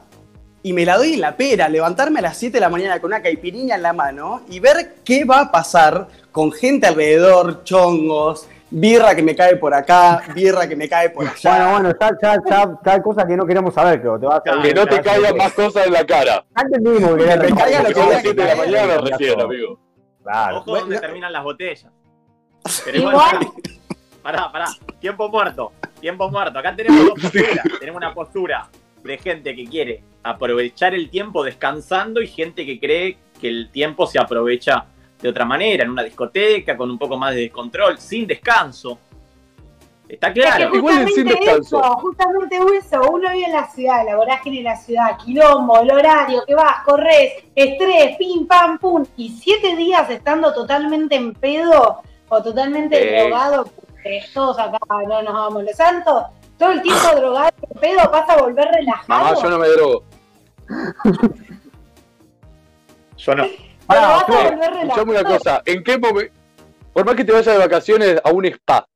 y 0.62 0.74
me 0.74 0.86
la 0.86 0.98
doy 0.98 1.14
en 1.14 1.22
la 1.22 1.36
pera, 1.38 1.70
levantarme 1.70 2.20
a 2.20 2.24
las 2.24 2.38
7 2.38 2.54
de 2.58 2.60
la 2.60 2.70
mañana 2.70 3.00
con 3.00 3.08
una 3.12 3.22
caipirinha 3.22 3.76
en 3.76 3.82
la 3.82 3.94
mano 3.94 4.42
y 4.50 4.60
ver 4.60 4.96
qué 5.06 5.24
va 5.24 5.42
a 5.42 5.52
pasar 5.52 6.08
con 6.32 6.52
gente 6.52 6.86
alrededor, 6.88 7.64
chongos, 7.64 8.46
birra 8.70 9.16
que 9.16 9.24
me 9.24 9.36
cae 9.36 9.56
por 9.56 9.74
acá, 9.74 10.22
birra 10.36 10.68
que 10.68 10.76
me 10.76 10.88
cae 10.90 11.10
por 11.12 11.26
allá. 11.26 11.50
Bueno, 11.50 11.72
bueno, 11.72 11.96
ya, 12.00 12.10
ya, 12.22 12.42
ya, 12.50 12.72
ya 12.86 12.92
hay 12.94 13.02
cosas 13.02 13.26
que 13.26 13.38
no 13.38 13.46
queremos 13.46 13.74
saber, 13.74 14.02
creo. 14.02 14.20
Te 14.20 14.26
vas 14.26 14.42
a, 14.46 14.62
Que 14.62 14.74
no 14.74 14.86
te 14.86 15.02
caigan 15.02 15.38
más 15.38 15.54
cosas 15.54 15.88
en 15.88 15.94
la 15.94 16.06
cara. 16.06 16.46
Ya 16.56 16.62
entendimos 16.64 17.12
que 17.12 17.18
Que 17.18 17.24
querés 17.30 17.52
me 17.52 17.58
caiga 17.58 17.80
lo 17.84 17.88
que 17.94 18.00
las 18.00 18.10
que 18.10 18.22
7 18.22 18.42
de 18.42 18.48
la 18.48 18.56
mañana 18.56 18.98
recién, 18.98 19.42
amigo. 19.42 19.80
Claro. 20.24 20.58
Ojo 20.58 20.66
Bueno, 20.72 20.82
donde 20.82 20.96
no- 20.96 21.02
terminan 21.02 21.32
las 21.34 21.44
botellas. 21.44 21.88
Pero 22.86 22.98
igual, 22.98 23.16
Igual, 23.16 23.48
pará, 24.32 24.52
pará. 24.52 24.66
Tiempo 25.00 25.30
muerto. 25.30 25.72
Tiempo 26.00 26.30
muerto. 26.30 26.60
Acá 26.60 26.76
tenemos 26.76 27.06
dos 27.06 27.14
posturas. 27.22 27.66
Tenemos 27.80 27.98
una 27.98 28.14
postura 28.14 28.68
de 29.04 29.18
gente 29.18 29.56
que 29.56 29.66
quiere 29.66 30.04
aprovechar 30.24 30.94
el 30.94 31.10
tiempo 31.10 31.44
descansando 31.44 32.22
y 32.22 32.28
gente 32.28 32.66
que 32.66 32.80
cree 32.80 33.18
que 33.40 33.48
el 33.48 33.70
tiempo 33.72 34.06
se 34.06 34.20
aprovecha 34.20 34.86
de 35.22 35.30
otra 35.30 35.46
manera, 35.46 35.84
en 35.84 35.90
una 35.92 36.04
discoteca, 36.04 36.78
con 36.78 36.90
un 36.90 36.98
poco 36.98 37.18
más 37.18 37.34
de 37.36 37.42
descontrol, 37.42 37.98
sin 37.98 38.26
descanso. 38.28 39.00
Está 40.08 40.30
es 40.30 40.34
que 40.34 40.42
claro. 40.42 40.76
Igual 40.76 40.96
sin 41.08 41.28
justamente 41.28 41.40
descanso. 41.46 41.80
eso, 41.80 41.94
justamente 42.00 42.58
eso, 42.78 43.02
uno 43.12 43.32
vive 43.32 43.46
en 43.46 43.52
la 43.54 43.70
ciudad, 43.70 44.06
la 44.06 44.16
vorágine 44.16 44.58
de 44.58 44.64
la 44.64 44.76
ciudad, 44.76 45.18
quilombo, 45.24 45.80
el 45.82 45.92
horario 45.92 46.44
que 46.48 46.56
vas, 46.56 46.84
corres, 46.84 47.34
estrés, 47.56 48.18
pim, 48.18 48.48
pam, 48.48 48.80
pum, 48.80 49.06
y 49.18 49.30
siete 49.30 49.76
días 49.76 50.10
estando 50.10 50.54
totalmente 50.54 51.16
en 51.16 51.34
pedo 51.34 52.02
o 52.30 52.42
totalmente 52.44 52.98
Eh. 52.98 53.24
drogado, 53.24 53.70
todos 54.34 54.58
acá 54.60 54.80
no 55.08 55.22
nos 55.22 55.34
vamos 55.34 55.64
los 55.64 55.76
santos, 55.76 56.26
todo 56.58 56.72
el 56.72 56.82
tiempo 56.82 57.16
drogado 57.16 57.50
pedo 57.80 58.10
vas 58.12 58.30
a 58.30 58.38
volver 58.38 58.68
relajado. 58.68 59.08
Mamá, 59.08 59.42
yo 59.42 59.50
no 59.50 59.60
me 59.60 59.68
drogo. 59.70 60.04
Yo 63.18 63.36
no. 63.36 63.44
Pero 63.44 63.58
Pará, 63.86 64.08
vas 64.08 64.22
a 64.22 64.26
Flor, 64.26 64.44
volver 64.44 64.60
relajado. 64.60 64.88
Escuchame 64.88 65.12
una 65.12 65.24
cosa, 65.24 65.62
¿en 65.66 65.84
qué 65.84 65.98
momento, 65.98 66.34
por 66.94 67.06
más 67.06 67.16
que 67.16 67.26
te 67.26 67.34
vayas 67.34 67.54
de 67.54 67.60
vacaciones 67.60 68.22
a 68.24 68.32
un 68.32 68.46
spa, 68.46 68.88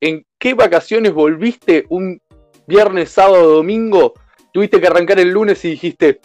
¿en 0.00 0.26
qué 0.38 0.54
vacaciones 0.54 1.12
volviste 1.12 1.86
un 1.90 2.20
viernes, 2.66 3.10
sábado, 3.10 3.56
domingo? 3.56 4.14
Tuviste 4.52 4.80
que 4.80 4.88
arrancar 4.88 5.20
el 5.20 5.30
lunes 5.30 5.64
y 5.64 5.70
dijiste, 5.70 6.20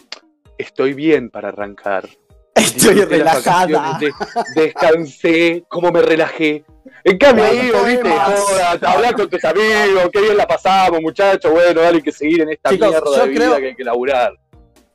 estoy 0.58 0.94
bien 0.94 1.30
para 1.30 1.48
arrancar. 1.48 2.08
Estoy 2.54 3.00
relajada. 3.04 3.98
de- 3.98 4.12
descansé, 4.54 5.64
cómo 5.68 5.90
me 5.90 6.02
relajé. 6.02 6.64
En 7.02 7.18
cambio, 7.18 7.44
Bueno, 7.46 7.84
viste, 7.84 8.10
joda, 8.10 8.70
hablar 8.92 9.14
con 9.14 9.28
tus 9.28 9.44
amigos, 9.44 10.08
qué 10.12 10.20
bien 10.20 10.36
la 10.36 10.46
pasamos, 10.46 11.00
muchachos, 11.02 11.50
bueno, 11.50 11.80
dale, 11.80 11.96
hay 11.96 12.02
que 12.02 12.12
seguir 12.12 12.42
en 12.42 12.50
esta 12.50 12.70
Chicos, 12.70 12.88
mierda 12.88 13.10
de 13.22 13.28
vida 13.28 13.44
creo- 13.46 13.56
que 13.58 13.66
hay 13.66 13.74
que 13.74 13.84
laburar. 13.84 14.32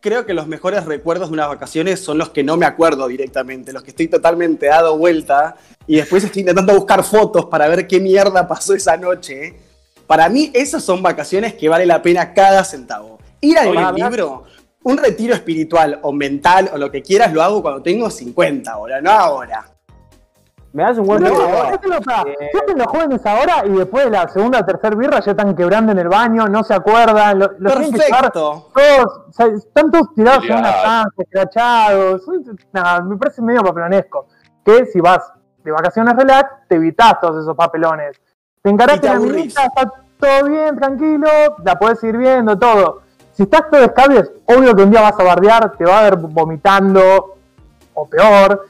Creo 0.02 0.26
que 0.26 0.34
los 0.34 0.48
mejores 0.48 0.86
recuerdos 0.86 1.28
de 1.30 1.34
unas 1.34 1.50
vacaciones 1.50 2.00
son 2.00 2.18
los 2.18 2.30
que 2.30 2.42
no 2.42 2.56
me 2.56 2.66
acuerdo 2.66 3.08
directamente, 3.10 3.74
los 3.74 3.84
que 3.84 3.90
estoy 3.90 4.08
totalmente 4.08 4.68
dado 4.68 4.98
vuelta 4.98 5.56
y 5.88 5.98
después 5.98 6.24
estoy 6.24 6.40
intentando 6.42 6.74
buscar 6.74 7.04
fotos 7.04 7.46
para 7.46 7.68
ver 7.68 7.86
qué 7.86 8.00
mierda 8.00 8.48
pasó 8.48 8.74
esa 8.74 8.96
noche. 8.96 9.56
Para 10.08 10.30
mí, 10.30 10.52
esas 10.56 10.84
son 10.84 11.04
vacaciones 11.04 11.54
que 11.54 11.68
vale 11.68 11.86
la 11.86 12.02
pena 12.02 12.34
cada 12.34 12.64
centavo. 12.64 13.20
Ir 13.42 13.58
al 13.60 13.94
libro, 13.96 14.46
un 14.84 14.98
retiro 14.98 15.34
espiritual 15.34 16.00
o 16.04 16.12
mental 16.12 16.70
o 16.74 16.78
lo 16.78 16.90
que 16.90 17.02
quieras, 17.02 17.34
lo 17.34 17.42
hago 17.44 17.62
cuando 17.62 17.82
tengo 17.82 18.10
50 18.10 18.72
ahora, 18.72 19.02
no 19.02 19.12
ahora. 19.12 19.66
Me 20.72 20.84
das 20.84 20.98
un 21.00 21.08
buen 21.08 21.24
No. 21.24 21.30
Eh, 21.30 21.80
Siempre 22.52 22.76
los 22.76 22.88
jóvenes 22.88 23.26
ahora 23.26 23.64
y 23.66 23.70
después 23.72 24.06
de 24.06 24.12
la 24.12 24.28
segunda 24.28 24.60
o 24.60 24.66
tercera 24.66 24.96
birra 24.96 25.20
ya 25.20 25.32
están 25.32 25.56
quebrando 25.56 25.92
en 25.92 26.00
el 26.00 26.08
baño, 26.08 26.48
no 26.48 26.64
se 26.64 26.76
acuerdan, 26.76 27.40
lo, 27.40 27.52
los 27.58 27.74
tienen 27.74 27.92
que 27.92 28.00
Perfecto. 28.00 28.70
todos, 28.74 29.22
o 29.30 29.32
sea, 29.32 29.48
están 29.48 29.90
todos 29.90 30.14
tirados 30.14 30.46
en 30.46 30.58
una 30.58 30.72
cama, 30.72 31.06
escrachados. 31.18 32.22
Nada, 32.72 33.02
me 33.02 33.18
parece 33.18 33.42
medio 33.42 33.64
papelonesco. 33.64 34.28
Que 34.64 34.86
si 34.86 35.00
vas 35.00 35.32
de 35.64 35.72
vacaciones 35.72 36.16
relax, 36.16 36.68
te 36.68 36.76
evitas 36.76 37.20
todos 37.20 37.42
esos 37.42 37.56
papelones. 37.56 38.22
Te 38.62 38.70
encaraste 38.70 39.08
te 39.08 39.14
la 39.14 39.20
minita, 39.20 39.66
está 39.66 39.92
todo 40.20 40.50
bien, 40.50 40.76
tranquilo, 40.76 41.28
la 41.64 41.80
puedes 41.80 42.04
ir 42.04 42.16
viendo, 42.16 42.60
todo. 42.60 43.02
Si 43.40 43.44
estás 43.44 43.70
todo 43.72 43.82
escabies, 43.86 44.30
obvio 44.48 44.76
que 44.76 44.84
un 44.84 44.92
día 44.92 45.00
vas 45.00 45.18
a 45.18 45.24
bardear, 45.24 45.72
te 45.78 45.86
va 45.86 46.00
a 46.00 46.04
ver 46.04 46.18
vomitando, 46.18 47.36
o 47.94 48.06
peor. 48.06 48.68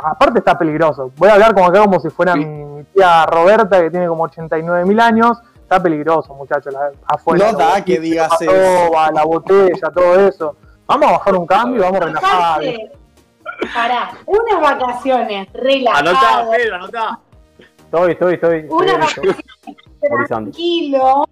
Aparte 0.00 0.38
está 0.38 0.56
peligroso. 0.56 1.10
Voy 1.16 1.28
a 1.28 1.32
hablar 1.34 1.52
como 1.52 1.66
acá 1.66 1.80
como 1.80 1.98
si 1.98 2.08
fuera 2.08 2.34
Sí. 2.34 2.38
mi, 2.44 2.64
mi 2.64 2.84
tía 2.84 3.26
Roberta, 3.26 3.80
que 3.80 3.90
tiene 3.90 4.06
como 4.06 4.22
89 4.22 4.84
mil 4.84 5.00
años. 5.00 5.38
Está 5.56 5.82
peligroso, 5.82 6.32
muchachos, 6.34 6.72
afuera. 7.06 7.50
No 7.50 7.58
da 7.58 7.70
la 7.74 7.84
que 7.84 7.98
digas 7.98 8.28
la 8.40 8.46
eso. 8.46 8.86
toba, 8.88 9.10
la 9.10 9.24
botella, 9.24 9.90
todo 9.92 10.28
eso. 10.28 10.54
Vamos 10.86 11.08
a 11.08 11.12
bajar 11.14 11.34
un 11.34 11.46
cambio 11.48 11.78
y 11.78 11.80
vamos 11.80 12.00
a 12.00 12.04
relajar. 12.04 12.60
Para 13.74 14.10
unas 14.26 14.60
vacaciones 14.78 15.48
Anotá, 15.48 15.60
relajadas, 15.60 16.56
Pedro, 16.56 16.74
anotá. 16.76 17.18
Estoy, 17.90 18.12
estoy, 18.12 18.34
estoy. 18.34 18.66
unas 18.70 19.08
estoy- 19.08 19.26
vacaciones 19.26 20.28
tranquilo, 20.28 21.28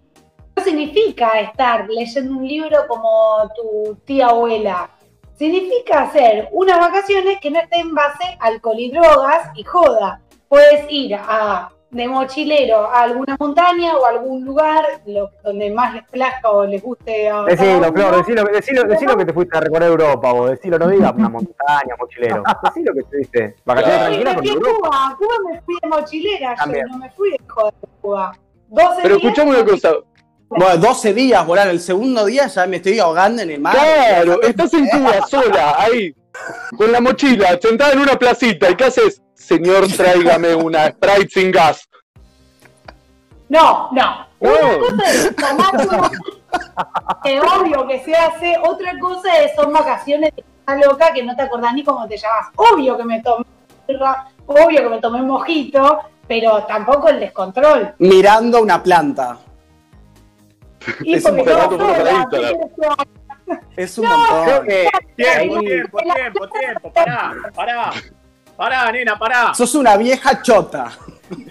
significa 0.71 1.41
estar 1.41 1.89
leyendo 1.89 2.37
un 2.39 2.47
libro 2.47 2.87
como 2.89 3.51
tu 3.57 3.95
tía 4.05 4.27
abuela. 4.27 4.91
Significa 5.39 6.03
hacer 6.03 6.49
unas 6.53 6.79
vacaciones 6.81 7.39
que 7.41 7.51
no 7.51 7.61
estén 7.61 7.81
en 7.81 7.95
base 7.95 8.25
a 8.41 8.47
alcohol 8.47 8.77
y 8.79 8.91
drogas 8.91 9.51
y 9.55 9.63
joda. 9.65 10.21
Puedes 10.49 10.87
ir 10.91 11.15
a 11.15 11.69
de 11.89 12.09
mochilero 12.09 12.91
a 12.91 13.03
alguna 13.03 13.37
montaña 13.39 13.97
o 13.97 14.05
a 14.05 14.11
algún 14.11 14.45
lugar 14.45 14.85
lo- 15.07 15.31
donde 15.45 15.71
más 15.71 15.95
les 15.95 16.05
plazca 16.09 16.51
o 16.51 16.67
les 16.67 16.83
guste 16.83 17.29
a 17.31 17.43
Decilo. 17.45 17.93
Flor, 17.93 18.17
decilo, 18.17 18.45
decilo, 18.45 18.83
decilo 18.85 19.17
que 19.17 19.25
te 19.25 19.33
fuiste 19.33 19.57
a 19.57 19.61
recorrer 19.61 19.89
Europa, 19.91 20.33
vos. 20.33 20.51
Decilo, 20.51 20.79
no 20.79 20.89
digas 20.89 21.13
una 21.17 21.29
montaña, 21.29 21.95
mochilero. 21.99 22.43
Decilo 22.65 22.93
que 22.93 23.01
estuviste. 23.01 23.57
Vacaciones 23.65 24.01
tranquilas 24.01 24.35
con 24.35 24.47
Europa. 24.47 24.79
Cuba. 24.89 25.17
Cuba 25.19 25.35
me 25.53 25.61
fui 25.63 25.77
de 25.81 25.89
mochilera, 25.89 26.51
yo 26.51 26.63
También. 26.63 26.87
no 26.91 26.99
me 26.99 27.11
fui 27.11 27.31
de 27.31 27.39
joda 27.47 27.73
de 27.81 27.89
Cuba. 28.03 28.33
12 28.69 28.99
Pero 29.03 29.17
escuchame 29.17 29.51
una 29.51 29.65
cosa. 29.65 29.91
Bueno, 30.49 30.77
12 30.77 31.13
días, 31.13 31.45
volar. 31.47 31.69
El 31.69 31.81
segundo 31.81 32.25
día 32.25 32.47
ya 32.47 32.67
me 32.67 32.77
estoy 32.77 32.99
ahogando 32.99 33.43
en 33.43 33.51
el 33.51 33.61
mar. 33.61 33.75
Claro, 33.77 34.41
estás 34.43 34.73
en 34.75 34.89
Cuba 34.89 35.27
sola, 35.29 35.77
ahí, 35.79 36.15
con 36.77 36.93
la 36.93 37.01
mochila, 37.01 37.59
sentada 37.61 37.93
en 37.93 38.01
una 38.01 38.17
placita. 38.19 38.71
¿Y 38.71 38.77
qué 38.77 38.85
haces? 38.85 39.23
Señor, 39.35 39.87
tráigame 39.89 40.55
una 40.55 40.89
Sprite 40.89 41.29
sin 41.29 41.51
gas. 41.53 41.89
No, 43.49 43.89
no. 43.93 44.27
No. 44.41 44.51
Una 44.51 44.79
cosa 44.79 45.11
es 45.11 45.37
tomar 45.37 45.87
una- 45.89 46.11
que 47.23 47.41
obvio 47.41 47.87
que 47.87 48.05
se 48.05 48.15
hace, 48.15 48.57
otra 48.65 48.99
cosa 48.99 49.43
es 49.43 49.55
son 49.55 49.73
vacaciones 49.73 50.31
de 50.37 50.45
una 50.67 50.77
loca 50.87 51.13
que 51.13 51.23
no 51.23 51.35
te 51.37 51.43
acordás 51.43 51.75
ni 51.75 51.83
cómo 51.85 52.07
te 52.07 52.17
llamas. 52.17 52.49
Obvio 52.57 52.97
que 52.97 53.05
me 53.05 53.21
tomé 53.23 53.45
obvio 54.47 54.83
que 54.83 54.89
me 54.89 54.99
tomé 55.01 55.21
un 55.21 55.29
mojito, 55.29 56.01
pero 56.27 56.65
tampoco 56.65 57.09
el 57.09 57.21
descontrol. 57.21 57.95
Mirando 57.99 58.61
una 58.63 58.83
planta. 58.83 59.39
Y 61.03 61.15
Es 61.15 61.25
un 61.25 61.39
estaba 61.39 61.67
relato 61.67 61.79
para 61.79 61.97
sola, 61.99 62.11
Instagram. 62.13 62.31
¿qué 62.31 62.59
querés 62.59 62.73
que 62.77 62.87
haga? 62.87 63.61
Es 63.77 63.99
un 63.99 64.05
No, 64.05 64.19
montón. 64.19 64.67
que 64.67 64.89
Tiempo, 65.17 65.61
tiempo, 65.61 65.99
tiempo, 65.99 66.49
tiempo. 66.61 66.93
Pará, 66.93 67.35
pará. 67.55 67.91
Pará, 68.57 68.91
nena, 68.93 69.19
pará. 69.19 69.55
Sos 69.55 69.75
una 69.75 69.97
vieja 69.97 70.41
chota. 70.43 70.91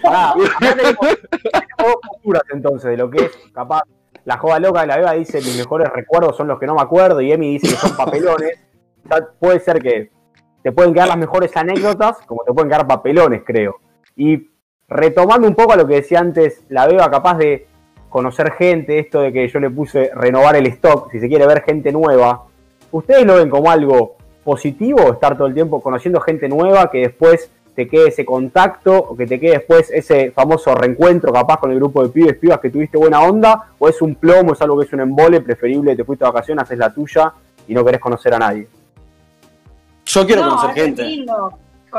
Pará, 0.02 0.34
dos 1.78 1.96
posturas 2.08 2.42
entonces 2.52 2.90
de 2.90 2.96
lo 2.96 3.10
que 3.10 3.24
es 3.26 3.32
capaz. 3.52 3.82
La 4.24 4.38
joda 4.38 4.58
loca 4.58 4.80
de 4.80 4.86
la 4.88 4.96
Beba 4.96 5.12
dice 5.12 5.38
mis 5.38 5.56
mejores 5.56 5.88
recuerdos 5.88 6.36
son 6.36 6.48
los 6.48 6.58
que 6.58 6.66
no 6.66 6.74
me 6.74 6.82
acuerdo 6.82 7.20
y 7.20 7.30
Emi 7.30 7.52
dice 7.58 7.68
que 7.68 7.76
son 7.80 7.96
papelones. 7.96 8.58
O 9.04 9.08
sea, 9.08 9.24
puede 9.38 9.60
ser 9.60 9.80
que 9.80 10.10
te 10.64 10.72
pueden 10.72 10.92
quedar 10.92 11.06
las 11.08 11.16
mejores 11.16 11.56
anécdotas 11.56 12.16
como 12.26 12.42
te 12.42 12.52
pueden 12.52 12.68
quedar 12.68 12.88
papelones, 12.88 13.42
creo. 13.46 13.76
Y 14.16 14.50
retomando 14.88 15.46
un 15.46 15.54
poco 15.54 15.74
a 15.74 15.76
lo 15.76 15.86
que 15.86 15.94
decía 15.96 16.18
antes 16.18 16.64
la 16.70 16.88
Beba, 16.88 17.08
capaz 17.08 17.36
de 17.38 17.68
conocer 18.08 18.52
gente, 18.52 18.98
esto 18.98 19.20
de 19.20 19.32
que 19.32 19.48
yo 19.48 19.60
le 19.60 19.70
puse 19.70 20.10
renovar 20.14 20.56
el 20.56 20.66
stock, 20.66 21.10
si 21.10 21.20
se 21.20 21.28
quiere 21.28 21.46
ver 21.46 21.62
gente 21.62 21.92
nueva, 21.92 22.44
¿ustedes 22.92 23.24
lo 23.26 23.36
ven 23.36 23.50
como 23.50 23.70
algo 23.70 24.16
positivo 24.44 25.12
estar 25.12 25.36
todo 25.36 25.48
el 25.48 25.54
tiempo 25.54 25.80
conociendo 25.82 26.20
gente 26.20 26.48
nueva 26.48 26.90
que 26.90 26.98
después 26.98 27.50
te 27.74 27.86
quede 27.88 28.08
ese 28.08 28.24
contacto 28.24 28.96
o 28.96 29.16
que 29.16 29.26
te 29.26 29.38
quede 29.38 29.52
después 29.58 29.90
ese 29.90 30.30
famoso 30.30 30.74
reencuentro 30.74 31.30
capaz 31.32 31.58
con 31.58 31.70
el 31.72 31.76
grupo 31.76 32.02
de 32.02 32.08
pibes, 32.08 32.36
pibas 32.38 32.58
que 32.60 32.70
tuviste 32.70 32.96
buena 32.96 33.20
onda 33.20 33.72
o 33.78 33.88
es 33.88 34.00
un 34.00 34.14
plomo, 34.14 34.54
es 34.54 34.62
algo 34.62 34.78
que 34.78 34.86
es 34.86 34.92
un 34.94 35.00
embole, 35.00 35.40
preferible, 35.42 35.94
te 35.94 36.04
fuiste 36.04 36.24
de 36.24 36.30
vacaciones, 36.30 36.62
haces 36.62 36.78
la 36.78 36.94
tuya 36.94 37.32
y 37.68 37.74
no 37.74 37.84
querés 37.84 38.00
conocer 38.00 38.32
a 38.32 38.38
nadie? 38.38 38.66
Yo 40.06 40.24
quiero 40.24 40.42
No, 40.42 40.50
conocer 40.56 40.70
gente. 40.74 41.02
lindo 41.02 41.50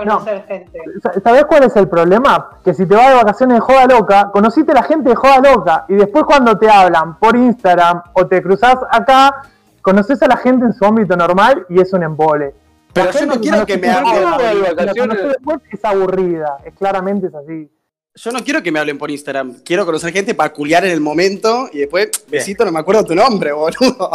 conocer 0.05 0.45
gente. 0.47 0.79
Sa- 1.01 1.13
¿Sabés 1.21 1.45
cuál 1.45 1.63
es 1.63 1.75
el 1.75 1.87
problema? 1.87 2.49
Que 2.63 2.73
si 2.73 2.85
te 2.85 2.95
vas 2.95 3.09
de 3.09 3.15
vacaciones 3.15 3.55
de 3.55 3.61
joda 3.61 3.85
loca, 3.85 4.29
conociste 4.31 4.71
a 4.71 4.75
la 4.75 4.83
gente 4.83 5.09
de 5.09 5.15
joda 5.15 5.39
loca 5.39 5.85
y 5.89 5.95
después 5.95 6.23
cuando 6.25 6.57
te 6.57 6.69
hablan 6.69 7.17
por 7.19 7.35
Instagram 7.35 8.01
o 8.13 8.25
te 8.27 8.41
cruzás 8.41 8.77
acá, 8.91 9.43
conoces 9.81 10.21
a 10.23 10.27
la 10.27 10.37
gente 10.37 10.65
en 10.65 10.73
su 10.73 10.83
ámbito 10.85 11.15
normal 11.15 11.65
y 11.69 11.79
es 11.81 11.93
un 11.93 12.03
embole. 12.03 12.53
Pero 12.93 13.11
yo 13.11 13.19
gente 13.19 13.35
no 13.35 13.41
quiero 13.41 13.65
que 13.65 13.77
me 13.77 13.89
hablen. 13.89 14.13
de 14.15 14.73
vacaciones. 14.73 15.23
después 15.23 15.59
es 15.71 15.85
aburrida, 15.85 16.57
es 16.65 16.73
claramente 16.75 17.27
es 17.27 17.35
así. 17.35 17.69
Yo 18.15 18.31
no 18.31 18.39
quiero 18.43 18.63
que 18.63 18.71
me 18.71 18.79
hablen 18.79 18.97
por 18.97 19.11
Instagram. 19.11 19.57
Quiero 19.63 19.85
conocer 19.85 20.11
gente 20.11 20.33
para 20.33 20.51
culiar 20.51 20.83
en 20.85 20.91
el 20.91 20.99
momento 20.99 21.69
y 21.71 21.79
después, 21.79 22.09
besito, 22.27 22.65
no 22.65 22.71
me 22.71 22.79
acuerdo 22.79 23.03
tu 23.05 23.13
nombre, 23.13 23.51
boludo. 23.51 24.09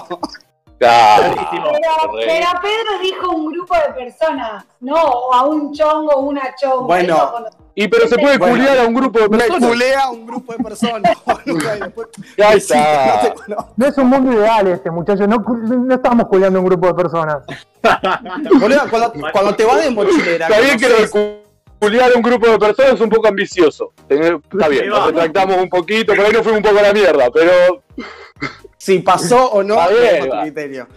Claro. 0.83 1.35
Pero, 1.53 2.12
pero 2.27 2.47
Pedro 2.61 2.99
dijo 3.01 3.31
un 3.31 3.53
grupo 3.53 3.75
de 3.77 4.05
personas, 4.05 4.65
no 4.81 4.97
a 5.33 5.47
un 5.47 5.73
chongo 5.73 6.11
o 6.12 6.21
una 6.23 6.43
chonga. 6.61 6.87
Bueno. 6.87 7.33
Y 7.77 7.87
pero 7.87 8.09
se 8.09 8.19
puede 8.19 8.37
Bueno. 8.37 8.55
culiar 8.57 8.79
a 8.79 8.87
un 8.87 8.95
grupo 8.95 9.21
de 9.21 9.29
personas. 9.29 9.69
culea 9.69 10.01
a 10.03 10.11
un 10.11 10.27
grupo 10.27 10.53
de 10.53 10.59
personas, 10.65 11.17
Ya 12.37 12.53
está. 12.55 13.33
no 13.77 13.87
es 13.87 13.97
un 13.97 14.09
mundo 14.09 14.33
ideal 14.33 14.67
este 14.67 14.91
muchacho, 14.91 15.27
no, 15.29 15.37
no 15.39 15.95
estamos 15.95 16.27
cuidando 16.27 16.59
un 16.59 16.67
grupo 16.67 16.89
de 16.89 16.95
personas. 16.95 17.39
Cuando, 18.91 19.12
cuando 19.33 19.55
te 19.55 19.65
vas 19.65 19.85
de 19.85 19.91
mochilera. 19.91 20.49
Está 20.49 20.61
bien 20.61 20.79
que 20.79 20.89
lo 20.89 21.43
culiar 21.79 22.12
a 22.12 22.17
un 22.17 22.23
grupo 22.23 22.49
de 22.49 22.59
personas 22.59 22.95
es 22.95 23.01
un 23.01 23.09
poco 23.09 23.29
ambicioso. 23.29 23.93
Está 24.09 24.69
bien, 24.69 24.89
nos 24.89 25.07
retractamos 25.07 25.57
un 25.59 25.69
poquito, 25.69 26.15
por 26.15 26.25
ahí 26.25 26.33
nos 26.33 26.43
fuimos 26.43 26.59
un 26.59 26.62
poco 26.65 26.79
a 26.79 26.83
la 26.83 26.93
mierda, 26.93 27.31
pero 27.33 27.83
si 28.85 28.99
pasó 28.99 29.51
o 29.53 29.62
no, 29.62 29.81
es 29.89 30.29
va. 30.29 30.43
criterio. 30.43 30.89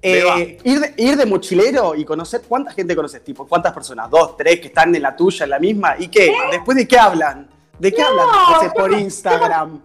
Eh, 0.00 0.58
ir, 0.64 0.80
de, 0.80 0.94
ir 0.96 1.16
de 1.16 1.26
mochilero 1.26 1.94
y 1.94 2.04
conocer 2.04 2.42
cuánta 2.48 2.72
gente 2.72 2.94
conoces, 2.96 3.22
tipo, 3.22 3.46
cuántas 3.46 3.72
personas, 3.72 4.08
dos, 4.10 4.36
tres 4.36 4.60
que 4.60 4.68
están 4.68 4.94
en 4.94 5.02
la 5.02 5.14
tuya, 5.14 5.44
en 5.44 5.50
la 5.50 5.58
misma, 5.58 5.96
y 5.98 6.08
qué, 6.08 6.32
después 6.50 6.76
de 6.76 6.88
qué 6.88 6.98
hablan, 6.98 7.48
de 7.78 7.92
qué 7.92 8.02
hablan 8.02 8.26
después 8.60 8.72
por 8.74 8.92
Instagram. 8.98 9.80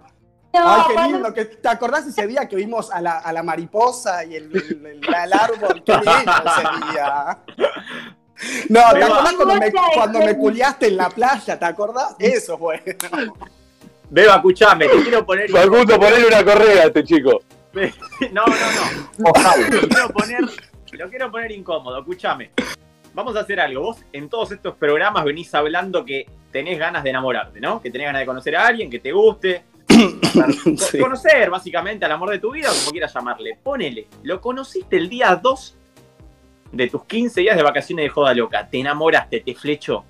No, 0.54 0.74
Ay, 0.74 0.82
qué 0.88 0.94
cuando- 0.94 1.14
lindo, 1.18 1.34
que, 1.34 1.46
¿te 1.46 1.68
acordás 1.70 2.08
ese 2.08 2.26
día 2.28 2.48
que 2.48 2.56
vimos 2.56 2.92
a 2.92 3.02
la, 3.02 3.18
a 3.20 3.32
la 3.34 3.44
mariposa 3.44 4.24
y 4.26 4.36
el, 4.36 4.46
el- 4.46 4.86
el- 4.86 5.02
el 5.24 5.34
árbol? 5.34 5.84
Qué 5.86 5.94
lindo 5.94 6.32
ese 6.46 6.92
día. 6.94 7.40
No, 8.70 8.82
¿te 8.94 9.04
acordás 9.04 9.34
cuando 9.34 9.56
me, 9.56 9.72
cuando 9.94 10.20
me 10.20 10.38
culiaste 10.38 10.88
en 10.88 10.98
la 10.98 11.10
playa? 11.10 11.60
¿Te 11.60 11.66
acordás? 11.66 12.16
Eso 12.20 12.54
es 12.54 12.60
bueno. 12.60 12.84
Beba, 14.10 14.36
escuchame, 14.36 14.88
te 14.88 15.02
quiero 15.02 15.26
poner. 15.26 15.50
Facundo, 15.50 16.00
ponele 16.00 16.28
una 16.28 16.44
correa 16.44 16.84
a 16.84 16.86
este 16.88 17.04
chico. 17.04 17.42
No, 18.32 18.44
no, 18.46 18.56
no. 19.20 19.28
Lo 19.28 19.88
quiero 19.88 20.10
poner, 20.10 20.42
lo 20.94 21.10
quiero 21.10 21.32
poner 21.32 21.52
incómodo, 21.52 22.00
escúchame. 22.00 22.50
Vamos 23.14 23.36
a 23.36 23.42
hacer 23.42 23.60
algo. 23.60 23.82
Vos 23.82 23.98
en 24.12 24.30
todos 24.30 24.52
estos 24.52 24.76
programas 24.76 25.24
venís 25.24 25.54
hablando 25.54 26.04
que 26.04 26.28
tenés 26.52 26.80
ganas 26.80 27.04
de 27.04 27.12
enamorarte, 27.12 27.60
¿no? 27.60 27.80
Que 27.82 27.92
tenés 27.92 28.08
ganas 28.08 28.22
de 28.22 28.26
conocer 28.26 28.56
a 28.56 28.66
alguien, 28.66 28.90
que 28.90 29.00
te 29.00 29.12
guste. 29.12 29.64
Sí. 30.78 31.00
Conocer 31.00 31.50
básicamente 31.50 32.06
al 32.06 32.12
amor 32.12 32.30
de 32.30 32.40
tu 32.40 32.52
vida, 32.52 32.70
o 32.70 32.76
como 32.76 32.92
quieras 32.92 33.14
llamarle. 33.14 33.58
Ponele, 33.62 34.08
lo 34.24 34.40
conociste 34.40 34.98
el 34.98 35.10
día 35.10 35.36
2 35.36 35.76
de 36.72 36.88
tus 36.88 37.04
15 37.06 37.42
días 37.42 37.58
de 37.58 37.64
vacaciones 37.64 38.06
de 38.06 38.10
joda 38.10 38.34
loca. 38.34 38.68
Te 38.70 38.80
enamoraste, 38.80 39.42
te 39.42 39.56
flechó. 39.56 40.04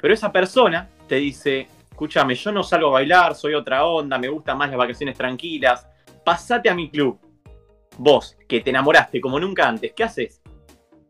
Pero 0.00 0.12
esa 0.12 0.30
persona 0.30 0.88
te 1.08 1.16
dice, 1.16 1.68
escúchame, 2.00 2.34
yo 2.34 2.50
no 2.50 2.62
salgo 2.62 2.88
a 2.88 2.92
bailar, 2.92 3.34
soy 3.34 3.52
otra 3.52 3.84
onda, 3.84 4.16
me 4.16 4.26
gustan 4.28 4.56
más 4.56 4.70
las 4.70 4.78
vacaciones 4.78 5.18
tranquilas. 5.18 5.86
Pasate 6.24 6.70
a 6.70 6.74
mi 6.74 6.88
club. 6.90 7.18
Vos, 7.98 8.38
que 8.48 8.60
te 8.60 8.70
enamoraste 8.70 9.20
como 9.20 9.38
nunca 9.38 9.68
antes, 9.68 9.92
¿qué 9.94 10.04
haces? 10.04 10.40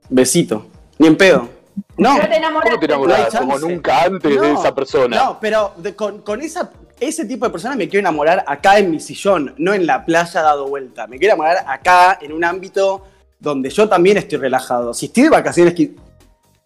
Besito. 0.09 0.67
Ni 0.99 1.07
en 1.07 1.17
pedo. 1.17 1.49
No, 1.97 2.17
pero 2.17 2.29
te 2.29 2.37
enamoraste. 2.39 2.71
¿Cómo 2.71 2.81
te 2.81 2.89
No 2.89 2.95
enamorás 3.05 3.35
hay 3.35 3.41
como 3.41 3.59
nunca 3.61 4.03
antes 4.03 4.41
de 4.41 4.53
esa 4.53 4.75
persona? 4.75 5.17
no, 5.17 5.39
pero 5.41 5.73
de- 5.77 5.95
con, 5.95 6.23
con 6.23 6.41
esa, 6.41 6.73
ese 6.99 7.25
tipo 7.25 7.45
de 7.47 7.53
personas 7.53 7.77
me 7.77 7.89
quiero 7.89 8.01
enamorar 8.01 8.43
acá 8.49 8.81
en 8.81 8.91
mi 8.91 8.99
sillón, 8.99 9.55
no 9.59 9.73
en 9.73 9.87
la 9.87 10.05
playa 10.05 10.43
dado 10.43 10.67
vuelta. 10.67 11.07
Me 11.07 11.19
quiero 11.21 11.35
enamorar 11.35 11.65
acá 11.69 12.19
en 12.21 12.33
un 12.33 12.43
ámbito 12.43 13.05
donde 13.39 13.71
yo 13.71 13.89
también 13.89 14.17
estoy 14.17 14.39
relajado. 14.41 14.93
Si 14.93 15.07
estoy 15.07 15.23
de 15.25 15.31
vacaciones, 15.31 15.73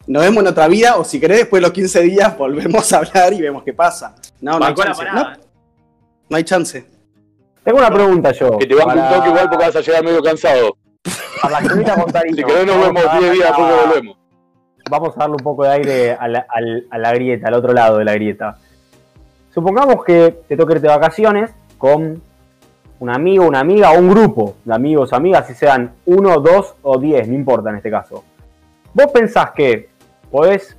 nos 0.06 0.22
vemos 0.22 0.42
en 0.42 0.48
otra 0.48 0.68
vida, 0.68 0.96
o 0.96 1.04
si 1.04 1.18
querés, 1.20 1.38
después 1.38 1.60
de 1.60 1.68
los 1.68 1.72
15 1.72 2.00
días 2.02 2.36
volvemos 2.38 2.92
a 2.92 2.98
hablar 2.98 3.32
y 3.32 3.40
vemos 3.40 3.62
qué 3.62 3.72
pasa. 3.72 4.14
No, 4.40 4.58
no 4.58 4.66
hay 4.66 4.74
chance. 4.74 5.04
No, 5.12 5.22
no 6.28 6.36
hay 6.36 6.44
chance. 6.44 6.86
Tengo 7.62 7.78
una 7.78 7.90
pregunta 7.90 8.32
yo. 8.32 8.58
Que 8.58 8.66
te 8.66 8.74
un 8.74 8.82
para- 8.82 9.08
toque 9.14 9.28
igual 9.28 9.48
porque 9.48 9.64
vas 9.66 9.76
a 9.76 9.80
llegar 9.80 10.04
medio 10.04 10.22
cansado. 10.22 10.76
para 11.40 11.60
la. 11.60 11.68
Si 11.68 12.42
querés 12.44 12.66
nos 12.66 12.78
vemos 12.80 13.06
a 13.06 13.18
10 13.18 13.32
días 13.32 13.48
después 13.48 13.86
volvemos. 13.86 14.16
Vamos 14.90 15.16
a 15.16 15.20
darle 15.20 15.36
un 15.38 15.42
poco 15.44 15.64
de 15.64 15.70
aire 15.70 16.12
a 16.12 16.28
la, 16.28 16.46
a 16.90 16.98
la 16.98 17.12
grieta, 17.14 17.48
al 17.48 17.54
otro 17.54 17.72
lado 17.72 17.96
de 17.98 18.04
la 18.04 18.12
grieta. 18.12 18.58
Supongamos 19.54 20.04
que 20.04 20.42
te 20.48 20.56
toca 20.56 20.74
irte 20.74 20.86
de 20.88 20.92
vacaciones 20.94 21.50
con 21.78 22.20
un 22.98 23.10
amigo, 23.10 23.46
una 23.46 23.60
amiga 23.60 23.92
o 23.92 23.98
un 23.98 24.10
grupo 24.10 24.56
de 24.64 24.74
amigos, 24.74 25.12
amigas, 25.12 25.46
si 25.46 25.54
sean 25.54 25.92
uno, 26.06 26.38
dos 26.40 26.74
o 26.82 26.98
diez, 26.98 27.26
no 27.28 27.34
importa 27.34 27.70
en 27.70 27.76
este 27.76 27.90
caso. 27.90 28.24
¿Vos 28.92 29.06
pensás 29.12 29.52
que 29.52 29.88
podés 30.34 30.76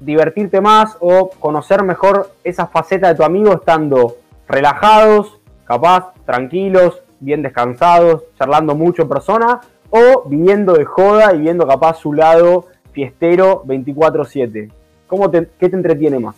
divertirte 0.00 0.62
más 0.62 0.96
o 1.00 1.28
conocer 1.38 1.82
mejor 1.82 2.32
esa 2.42 2.68
faceta 2.68 3.08
de 3.08 3.16
tu 3.16 3.22
amigo 3.22 3.52
estando 3.52 4.16
relajados, 4.48 5.38
capaz, 5.66 6.14
tranquilos, 6.24 7.02
bien 7.20 7.42
descansados, 7.42 8.22
charlando 8.38 8.74
mucho 8.74 9.02
en 9.02 9.10
persona 9.10 9.60
o 9.90 10.22
viviendo 10.26 10.72
de 10.72 10.86
joda 10.86 11.34
y 11.34 11.40
viendo 11.40 11.66
capaz 11.66 11.98
su 11.98 12.14
lado 12.14 12.68
fiestero 12.92 13.62
24-7? 13.66 14.72
¿Cómo 15.06 15.30
te, 15.30 15.50
¿Qué 15.60 15.68
te 15.68 15.76
entretiene 15.76 16.18
más? 16.18 16.36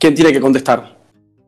¿Quién 0.00 0.16
tiene 0.16 0.32
que 0.32 0.40
contestar? 0.40 0.96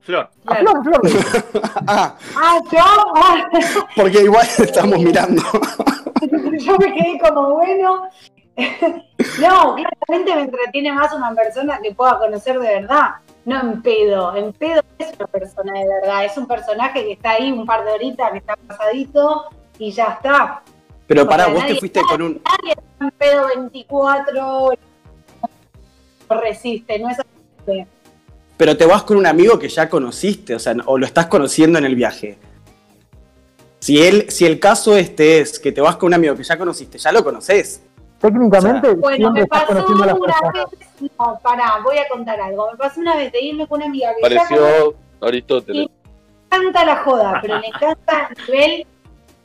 Flor. 0.03 0.31
A 0.47 0.57
Claro. 0.59 0.83
Flor, 0.85 1.11
Flor. 1.11 1.63
Ah, 1.89 2.17
Ah, 2.37 2.59
yo, 2.71 2.79
ah, 2.79 3.49
porque 3.97 4.23
igual 4.23 4.47
estamos 4.59 5.01
mirando. 5.01 5.43
yo 6.59 6.79
me 6.79 6.95
quedé 6.95 7.19
como 7.19 7.55
bueno. 7.55 8.09
No, 9.41 9.75
claramente 9.75 10.35
me 10.35 10.43
entretiene 10.43 10.93
más 10.93 11.13
una 11.13 11.35
persona 11.35 11.81
que 11.83 11.93
pueda 11.93 12.19
conocer 12.19 12.59
de 12.59 12.81
verdad. 12.81 13.15
No 13.45 13.61
en 13.61 13.83
pedo. 13.83 14.35
En 14.37 14.53
pedo 14.53 14.83
es 14.99 15.13
una 15.19 15.27
persona 15.27 15.73
de 15.73 15.87
verdad. 15.89 16.25
Es 16.25 16.37
un 16.37 16.47
personaje 16.47 17.05
que 17.05 17.13
está 17.13 17.33
ahí 17.33 17.51
un 17.51 17.67
par 17.67 17.85
de 17.85 17.93
horitas, 17.93 18.31
que 18.33 18.39
está 18.39 18.57
pasadito 18.57 19.45
y 19.79 19.91
ya 19.91 20.05
está. 20.15 20.63
Pero 21.07 21.27
pará, 21.27 21.45
Porque 21.45 21.59
vos 21.59 21.67
te 21.67 21.77
fuiste 21.77 22.01
con 22.03 22.23
un. 22.23 22.43
Nadie 22.45 22.73
está 22.73 23.05
en 23.05 23.11
pedo 23.13 23.47
24 23.49 24.63
horas. 24.63 24.79
No 26.31 26.41
resiste, 26.41 26.99
no 26.99 27.11
es 27.11 27.19
así. 27.19 27.87
Pero 28.57 28.77
te 28.77 28.87
vas 28.87 29.03
con 29.03 29.17
un 29.17 29.27
amigo 29.27 29.59
que 29.59 29.69
ya 29.69 29.89
conociste, 29.89 30.55
o 30.55 30.59
sea, 30.59 30.75
o 30.87 30.97
lo 30.97 31.05
estás 31.05 31.27
conociendo 31.27 31.79
en 31.79 31.85
el 31.85 31.97
viaje. 31.97 32.39
Si, 33.81 34.01
él, 34.03 34.31
si 34.31 34.47
el 34.47 34.61
caso 34.61 34.97
este 34.97 35.41
es 35.41 35.59
que 35.59 35.73
te 35.73 35.81
vas 35.81 35.97
con 35.97 36.07
un 36.07 36.15
amigo 36.15 36.35
que 36.35 36.45
ya 36.45 36.57
conociste, 36.57 36.97
ya 36.97 37.13
lo 37.13 37.23
conoces. 37.23 37.83
Técnicamente, 38.25 38.95
Bueno, 38.95 39.33
me 39.33 39.47
pasó 39.47 39.85
una 39.87 40.15
vez. 40.15 40.65
No, 41.19 41.39
pará, 41.43 41.79
voy 41.85 41.99
a 41.99 42.09
contar 42.09 42.41
algo. 42.41 42.71
Me 42.73 42.79
pasó 42.79 43.01
una 43.01 43.17
vez 43.17 43.31
de 43.31 43.43
irme 43.43 43.67
con 43.67 43.77
una 43.77 43.87
amiga 43.87 44.15
que. 44.15 44.23
Pareció 44.23 44.95
Aristóteles. 45.21 45.89
le 46.51 46.57
encanta 46.57 46.85
la 46.87 46.97
joda, 47.05 47.39
pero 47.43 47.59
le 47.59 47.67
encanta 47.67 48.29
a 48.29 48.31
nivel 48.31 48.87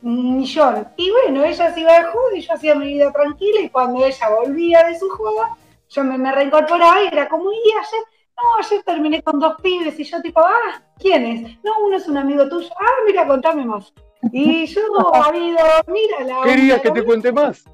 millón. 0.01 0.87
Y 0.95 1.11
bueno, 1.11 1.43
ella 1.43 1.73
se 1.73 1.79
iba 1.81 1.91
de 1.91 2.05
joda 2.05 2.37
y 2.37 2.39
yo 2.39 2.53
hacía 2.53 2.75
mi 2.75 2.85
vida 2.85 3.11
tranquila 3.11 3.59
y 3.59 3.69
cuando 3.69 4.05
ella 4.05 4.29
volvía 4.29 4.85
de 4.85 4.97
su 4.97 5.09
joda, 5.09 5.57
yo 5.89 6.03
me, 6.05 6.17
me 6.17 6.31
reincorporaba 6.31 7.03
y 7.03 7.07
era 7.07 7.27
como, 7.27 7.51
y 7.51 7.57
ayer, 7.57 8.03
no, 8.37 8.65
ayer 8.65 8.81
terminé 8.83 9.21
con 9.21 9.41
dos 9.41 9.55
pibes 9.61 9.99
y 9.99 10.05
yo 10.05 10.21
tipo, 10.21 10.39
ah, 10.39 10.81
¿quién 10.97 11.25
es? 11.25 11.41
No, 11.65 11.71
uno 11.85 11.97
es 11.97 12.07
un 12.07 12.15
amigo 12.15 12.47
tuyo. 12.47 12.69
Ah, 12.79 13.03
mira, 13.05 13.27
contame 13.27 13.65
más. 13.65 13.93
Y 14.31 14.65
yo, 14.67 14.81
habido, 15.13 15.57
mira 15.87 16.23
la 16.25 16.43
¿Querías 16.43 16.79
que 16.79 16.91
te 16.91 17.03
cuente 17.03 17.33
más? 17.33 17.65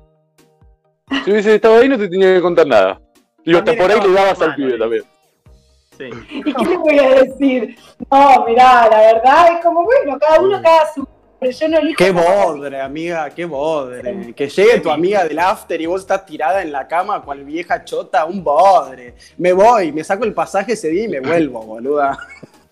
Si 1.09 1.31
hubieses 1.31 1.53
estado 1.53 1.77
ahí 1.77 1.89
no 1.89 1.97
te 1.97 2.07
tenía 2.07 2.33
que 2.33 2.41
contar 2.41 2.67
nada. 2.67 3.01
Y 3.43 3.55
hasta 3.55 3.75
por 3.75 3.91
ahí 3.91 3.99
le 4.01 4.13
dabas 4.13 4.41
al 4.41 4.55
pibe 4.55 4.77
también. 4.77 5.03
Sí. 5.97 6.09
¿Y 6.29 6.53
qué 6.53 6.65
le 6.65 6.77
voy 6.77 6.99
a 6.99 7.23
decir? 7.23 7.77
No, 8.11 8.45
mirá, 8.47 8.87
la 8.89 8.97
verdad 8.97 9.53
es 9.53 9.63
como, 9.63 9.83
bueno, 9.83 10.17
cada 10.19 10.41
uno 10.41 10.61
cada 10.61 10.93
su... 10.93 11.07
Pero 11.39 11.51
yo 11.51 11.67
no 11.69 11.77
elijo... 11.77 11.97
Qué 11.97 12.11
bodre, 12.11 12.81
amiga, 12.81 13.29
qué 13.29 13.45
bodre. 13.45 14.33
Que 14.33 14.49
llegue 14.49 14.79
tu 14.79 14.89
amiga 14.89 15.23
del 15.25 15.39
after 15.39 15.79
y 15.79 15.85
vos 15.85 16.01
estás 16.01 16.25
tirada 16.25 16.61
en 16.61 16.71
la 16.71 16.87
cama 16.87 17.21
cual 17.21 17.43
vieja 17.43 17.83
chota, 17.83 18.25
un 18.25 18.43
bodre. 18.43 19.15
Me 19.37 19.53
voy, 19.53 19.91
me 19.91 20.03
saco 20.03 20.23
el 20.23 20.33
pasaje 20.33 20.73
ese 20.73 20.89
día 20.89 21.05
y 21.05 21.07
me 21.09 21.19
vuelvo, 21.19 21.61
boluda. 21.61 22.17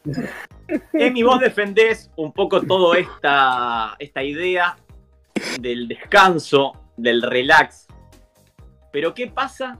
Emi, 0.93 1.23
vos 1.23 1.39
defendés 1.39 2.09
un 2.15 2.31
poco 2.31 2.61
toda 2.61 2.97
esta, 2.97 3.95
esta 3.99 4.23
idea 4.23 4.75
del 5.59 5.87
descanso, 5.87 6.73
del 6.97 7.21
relax. 7.21 7.82
Pero 8.93 9.15
¿qué 9.15 9.27
pasa 9.27 9.79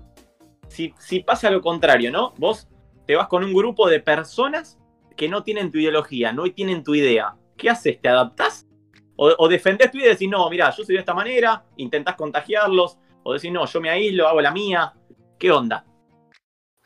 si, 0.68 1.20
pasa 1.20 1.52
lo 1.52 1.62
contrario, 1.62 2.12
no? 2.12 2.34
Vos 2.40 2.68
te 3.06 3.16
vas 3.16 3.28
con 3.28 3.44
un 3.44 3.54
grupo 3.54 3.88
de 3.88 4.00
personas 4.00 4.80
que 5.16 5.30
no 5.30 5.44
tienen 5.44 5.72
tu 5.72 5.78
ideología, 5.78 6.34
no 6.34 6.52
tienen 6.52 6.84
tu 6.84 6.96
idea. 6.96 7.36
¿Qué 7.56 7.70
haces? 7.70 8.02
¿Te 8.02 8.10
adaptás? 8.10 8.68
O, 9.16 9.32
o 9.38 9.48
defendés 9.48 9.92
tu 9.92 10.00
idea 10.00 10.08
y 10.08 10.14
decís, 10.14 10.30
no, 10.30 10.50
mira, 10.50 10.72
yo 10.72 10.84
soy 10.84 10.96
de 10.96 11.02
esta 11.02 11.14
manera, 11.14 11.64
intentás 11.78 12.16
contagiarlos, 12.16 12.98
o 13.22 13.34
decís, 13.34 13.52
no, 13.52 13.66
yo 13.68 13.80
me 13.80 13.92
aíslo, 13.92 14.28
hago 14.28 14.42
la 14.42 14.52
mía. 14.52 14.94
¿Qué 15.38 15.52
onda? 15.52 15.86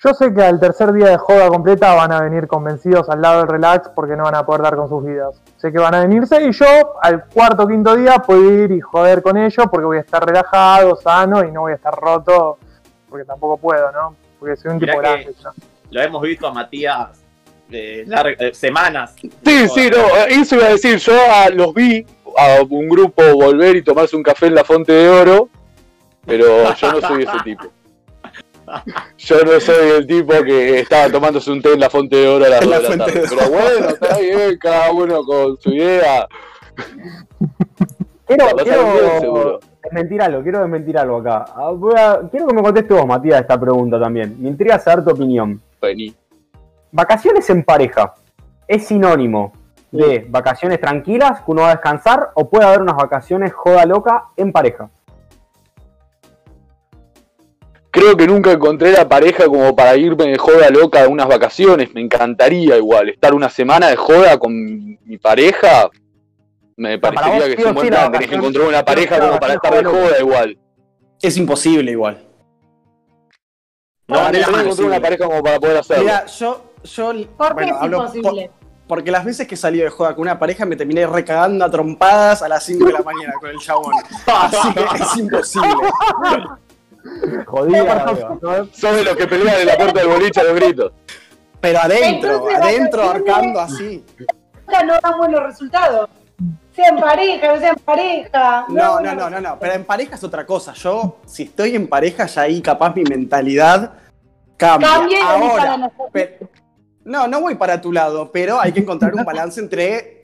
Yo 0.03 0.13
sé 0.13 0.33
que 0.33 0.43
al 0.43 0.59
tercer 0.59 0.91
día 0.91 1.07
de 1.07 1.17
joda 1.17 1.47
completa 1.47 1.95
van 1.95 2.11
a 2.11 2.21
venir 2.21 2.47
convencidos 2.47 3.09
al 3.09 3.21
lado 3.21 3.39
del 3.39 3.47
relax 3.47 3.89
porque 3.95 4.17
no 4.17 4.23
van 4.23 4.35
a 4.35 4.45
poder 4.45 4.63
dar 4.63 4.75
con 4.75 4.89
sus 4.89 5.05
vidas. 5.05 5.41
Sé 5.57 5.71
que 5.71 5.79
van 5.79 5.95
a 5.95 6.01
venirse 6.01 6.41
y 6.43 6.51
yo 6.51 6.65
al 7.01 7.25
cuarto 7.25 7.63
o 7.63 7.67
quinto 7.67 7.95
día 7.95 8.19
puedo 8.19 8.63
ir 8.63 8.71
y 8.71 8.79
joder 8.79 9.21
con 9.23 9.37
ellos 9.37 9.65
porque 9.71 9.85
voy 9.85 9.97
a 9.97 10.01
estar 10.01 10.23
relajado, 10.23 10.95
sano 10.95 11.43
y 11.43 11.51
no 11.51 11.61
voy 11.61 11.71
a 11.71 11.75
estar 11.75 11.95
roto 11.95 12.57
porque 13.09 13.25
tampoco 13.25 13.57
puedo, 13.57 13.91
¿no? 13.91 14.15
Porque 14.39 14.55
soy 14.55 14.71
un 14.71 14.77
Mirá 14.77 14.93
tipo 14.93 15.01
grande. 15.01 15.33
ya. 15.43 15.51
Lo 15.89 16.01
hemos 16.01 16.21
visto 16.21 16.47
a 16.47 16.53
Matías 16.53 17.09
eh, 17.71 18.05
eh, 18.39 18.53
semanas. 18.53 19.15
Sí, 19.19 19.67
sí, 19.69 19.89
no, 19.89 20.15
eso 20.27 20.55
iba 20.55 20.65
a 20.67 20.69
decir, 20.69 20.97
yo 20.99 21.13
a- 21.31 21.49
los 21.49 21.73
vi 21.73 22.05
a 22.37 22.61
un 22.69 22.87
grupo 22.87 23.23
volver 23.33 23.77
y 23.77 23.81
tomarse 23.81 24.15
un 24.15 24.21
café 24.23 24.45
en 24.47 24.55
la 24.55 24.63
Fonte 24.63 24.91
de 24.91 25.09
Oro, 25.09 25.49
pero 26.25 26.71
yo 26.75 26.91
no 26.91 27.01
soy 27.01 27.23
ese 27.23 27.39
tipo. 27.43 27.63
Yo 29.17 29.35
no 29.43 29.59
soy 29.59 29.89
el 29.97 30.07
tipo 30.07 30.33
que 30.43 30.79
estaba 30.79 31.09
tomándose 31.09 31.51
un 31.51 31.61
té 31.61 31.73
en 31.73 31.79
la 31.79 31.89
Fonte 31.89 32.15
de 32.17 32.27
Oro 32.27 32.45
a 32.45 32.49
las 32.49 32.61
En 32.61 32.69
2 32.69 32.71
la 32.71 32.89
de 32.89 32.97
la 32.97 33.05
Fuente 33.05 33.05
tarde. 33.05 33.21
de 33.21 33.35
Pero 33.35 33.49
bueno, 33.49 33.89
está 33.89 34.17
bien, 34.19 34.57
cada 34.59 34.91
uno 34.91 35.23
con 35.23 35.57
su 35.61 35.69
idea. 35.71 36.27
Quiero, 38.25 38.45
quiero 38.57 39.59
desmentir 39.83 40.21
algo, 40.21 40.43
quiero 40.43 40.59
desmentir 40.59 40.97
algo 40.97 41.17
acá. 41.17 41.45
Ah, 41.55 41.71
voy 41.71 41.93
a- 41.97 42.19
quiero 42.29 42.47
que 42.47 42.53
me 42.53 42.61
conteste 42.61 42.93
vos, 42.93 43.05
Matías, 43.05 43.39
esta 43.41 43.59
pregunta 43.59 43.99
también. 43.99 44.35
Me 44.39 44.49
intriga 44.49 44.77
saber 44.79 45.05
tu 45.05 45.11
opinión. 45.11 45.61
Vení. 45.81 46.13
¿Vacaciones 46.91 47.49
en 47.49 47.63
pareja 47.63 48.13
es 48.67 48.85
sinónimo 48.87 49.53
de 49.91 50.25
vacaciones 50.29 50.81
tranquilas 50.81 51.39
que 51.41 51.51
uno 51.51 51.61
va 51.61 51.69
a 51.69 51.75
descansar 51.75 52.31
o 52.35 52.49
puede 52.49 52.65
haber 52.65 52.81
unas 52.81 52.95
vacaciones 52.97 53.53
joda 53.53 53.85
loca 53.85 54.25
en 54.35 54.51
pareja? 54.51 54.89
Creo 57.97 58.15
que 58.15 58.27
nunca 58.27 58.51
encontré 58.51 58.91
la 58.91 59.09
pareja 59.09 59.45
como 59.47 59.75
para 59.75 59.95
irme 59.97 60.25
de 60.27 60.37
joda 60.37 60.69
loca 60.69 61.03
a 61.03 61.07
unas 61.07 61.27
vacaciones. 61.27 61.91
Me 61.95 62.01
encantaría 62.01 62.77
igual 62.77 63.09
estar 63.09 63.33
una 63.33 63.49
semana 63.49 63.87
de 63.87 63.95
joda 63.95 64.37
con 64.37 64.53
mi 64.53 65.17
pareja. 65.17 65.89
Me 66.75 66.99
parecería 66.99 67.71
vos 67.71 67.83
que 67.83 67.89
la 67.89 67.97
plan. 68.01 68.11
Tenés 68.11 68.29
que 68.29 68.35
encontrar 68.35 68.67
una 68.67 68.85
pareja 68.85 69.19
como 69.19 69.39
para 69.39 69.53
estar 69.55 69.73
de 69.73 69.83
joda 69.83 70.19
igual. 70.19 70.59
Es 71.19 71.37
imposible 71.37 71.91
igual. 71.91 72.23
No, 74.07 74.25
mí 74.25 74.31
tenés 74.31 74.47
que 74.47 74.59
encontrar 74.61 74.87
una 74.87 75.01
pareja 75.01 75.25
como 75.25 75.41
para 75.43 75.59
poder 75.59 75.77
hacerlo. 75.77 76.03
Mira, 76.03 76.25
yo, 76.27 76.71
yo 76.83 77.13
¿Por 77.35 77.47
qué 77.47 77.53
bueno, 77.55 77.75
es 77.77 77.81
hablo 77.81 77.97
imposible? 77.97 78.51
por- 78.51 78.67
porque 78.87 79.11
las 79.11 79.25
veces 79.25 79.47
que 79.47 79.55
he 79.55 79.57
salido 79.57 79.85
de 79.85 79.89
joda 79.89 80.13
con 80.13 80.21
una 80.21 80.37
pareja 80.37 80.65
me 80.65 80.75
terminé 80.75 81.05
recagando 81.07 81.65
a 81.65 81.69
trompadas 81.71 82.41
a 82.43 82.47
las 82.47 82.63
5 82.63 82.85
de 82.85 82.93
la 82.93 83.01
mañana 83.01 83.33
con 83.41 83.49
el 83.49 83.57
chabón. 83.57 83.91
Así 84.27 84.73
que 84.75 85.03
es 85.03 85.17
imposible. 85.17 85.67
Jodida. 87.45 88.05
Sos 88.71 88.95
de 88.95 89.03
los 89.03 89.15
que 89.15 89.27
pelean 89.27 89.61
en 89.61 89.67
la 89.67 89.77
puerta 89.77 89.99
del 89.99 90.09
boliche 90.09 90.39
a 90.41 90.43
los 90.43 90.55
gritos. 90.55 90.91
Pero 91.59 91.79
adentro, 91.79 92.31
Entonces, 92.35 92.55
adentro 92.61 93.01
ahorcando 93.03 93.59
así. 93.59 94.05
No 94.85 94.93
dan 95.01 95.17
buenos 95.17 95.43
resultados. 95.43 96.09
Sean 96.75 96.99
pareja, 96.99 97.53
no 97.53 97.59
sean 97.59 97.75
pareja. 97.83 98.65
No, 98.69 98.99
no, 99.01 99.15
no, 99.15 99.29
no, 99.29 99.41
no. 99.41 99.57
Pero 99.59 99.73
en 99.73 99.83
pareja 99.83 100.15
es 100.15 100.23
otra 100.23 100.45
cosa. 100.45 100.73
Yo, 100.73 101.17
si 101.25 101.43
estoy 101.43 101.75
en 101.75 101.87
pareja, 101.87 102.27
ya 102.27 102.41
ahí 102.43 102.61
capaz 102.61 102.95
mi 102.95 103.03
mentalidad 103.03 103.93
cambia. 104.55 104.87
Cambia 104.89 105.17
y 105.19 105.21
Ahora, 105.23 105.55
para 105.57 105.77
nosotros. 105.77 106.09
pe- 106.11 106.39
no, 107.05 107.27
no 107.27 107.41
voy 107.41 107.55
para 107.55 107.81
tu 107.81 107.91
lado, 107.91 108.31
pero 108.31 108.59
hay 108.61 108.71
que 108.73 108.81
encontrar 108.81 109.15
un 109.15 109.25
balance 109.25 109.59
entre. 109.59 110.21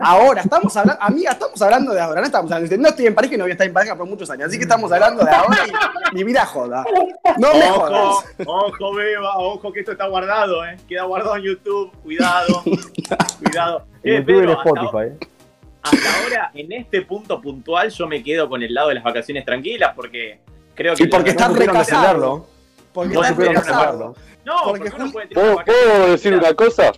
Ahora, 0.00 0.42
estamos 0.42 0.76
hablando, 0.76 1.02
amiga, 1.02 1.32
estamos 1.32 1.62
hablando 1.62 1.94
de 1.94 2.00
ahora, 2.00 2.20
no 2.20 2.26
estamos 2.26 2.52
hablando 2.52 2.70
de, 2.70 2.78
no 2.78 2.88
estoy 2.88 3.06
en 3.06 3.14
pareja 3.14 3.34
y 3.34 3.38
no 3.38 3.44
voy 3.44 3.50
a 3.50 3.54
estar 3.54 3.66
en 3.66 3.72
pareja 3.72 3.96
por 3.96 4.06
muchos 4.06 4.28
años, 4.30 4.48
así 4.48 4.56
que 4.58 4.64
estamos 4.64 4.92
hablando 4.92 5.24
de 5.24 5.30
ahora 5.30 5.58
y 6.12 6.14
mi 6.14 6.24
vida 6.24 6.44
joda. 6.44 6.84
No 7.38 7.54
me 7.54 7.70
Ojo, 7.70 7.80
jodas. 7.86 8.24
ojo, 8.46 8.94
Beba, 8.94 9.38
ojo 9.38 9.72
que 9.72 9.80
esto 9.80 9.92
está 9.92 10.06
guardado, 10.06 10.64
¿eh? 10.66 10.76
Queda 10.86 11.04
guardado 11.04 11.36
en 11.36 11.42
YouTube, 11.42 11.90
cuidado, 12.02 12.62
cuidado. 13.42 13.84
En 14.02 14.14
Eh, 14.14 14.14
YouTube 14.14 14.14
y 14.14 14.14
en 14.14 14.24
Pedro, 14.26 14.52
hasta, 14.58 14.68
Spotify. 14.70 15.12
¿eh? 15.24 15.28
hasta 15.82 16.22
ahora, 16.22 16.50
en 16.54 16.72
este 16.72 17.02
punto 17.02 17.40
puntual, 17.40 17.88
yo 17.90 18.06
me 18.06 18.22
quedo 18.22 18.48
con 18.48 18.62
el 18.62 18.72
lado 18.74 18.88
de 18.88 18.94
las 18.96 19.04
vacaciones 19.04 19.44
tranquilas 19.44 19.92
porque 19.96 20.38
creo 20.74 20.94
que... 20.94 21.02
Y 21.02 21.06
porque 21.08 21.30
supieron 21.32 21.56
recasado. 21.56 22.46
Porque 22.92 23.14
No 23.14 23.22
recasado. 23.22 23.50
defenderlo. 23.54 24.14
No, 24.44 24.54
porque 24.64 24.90
porque 24.90 25.02
uno 25.02 25.12
puede 25.12 25.26
tener 25.28 25.44
una 25.44 25.52
¿Puedo, 25.54 25.56
vacación 25.56 25.90
puedo 25.98 26.10
decir 26.12 26.34
una 26.34 26.54
cosa? 26.54 26.92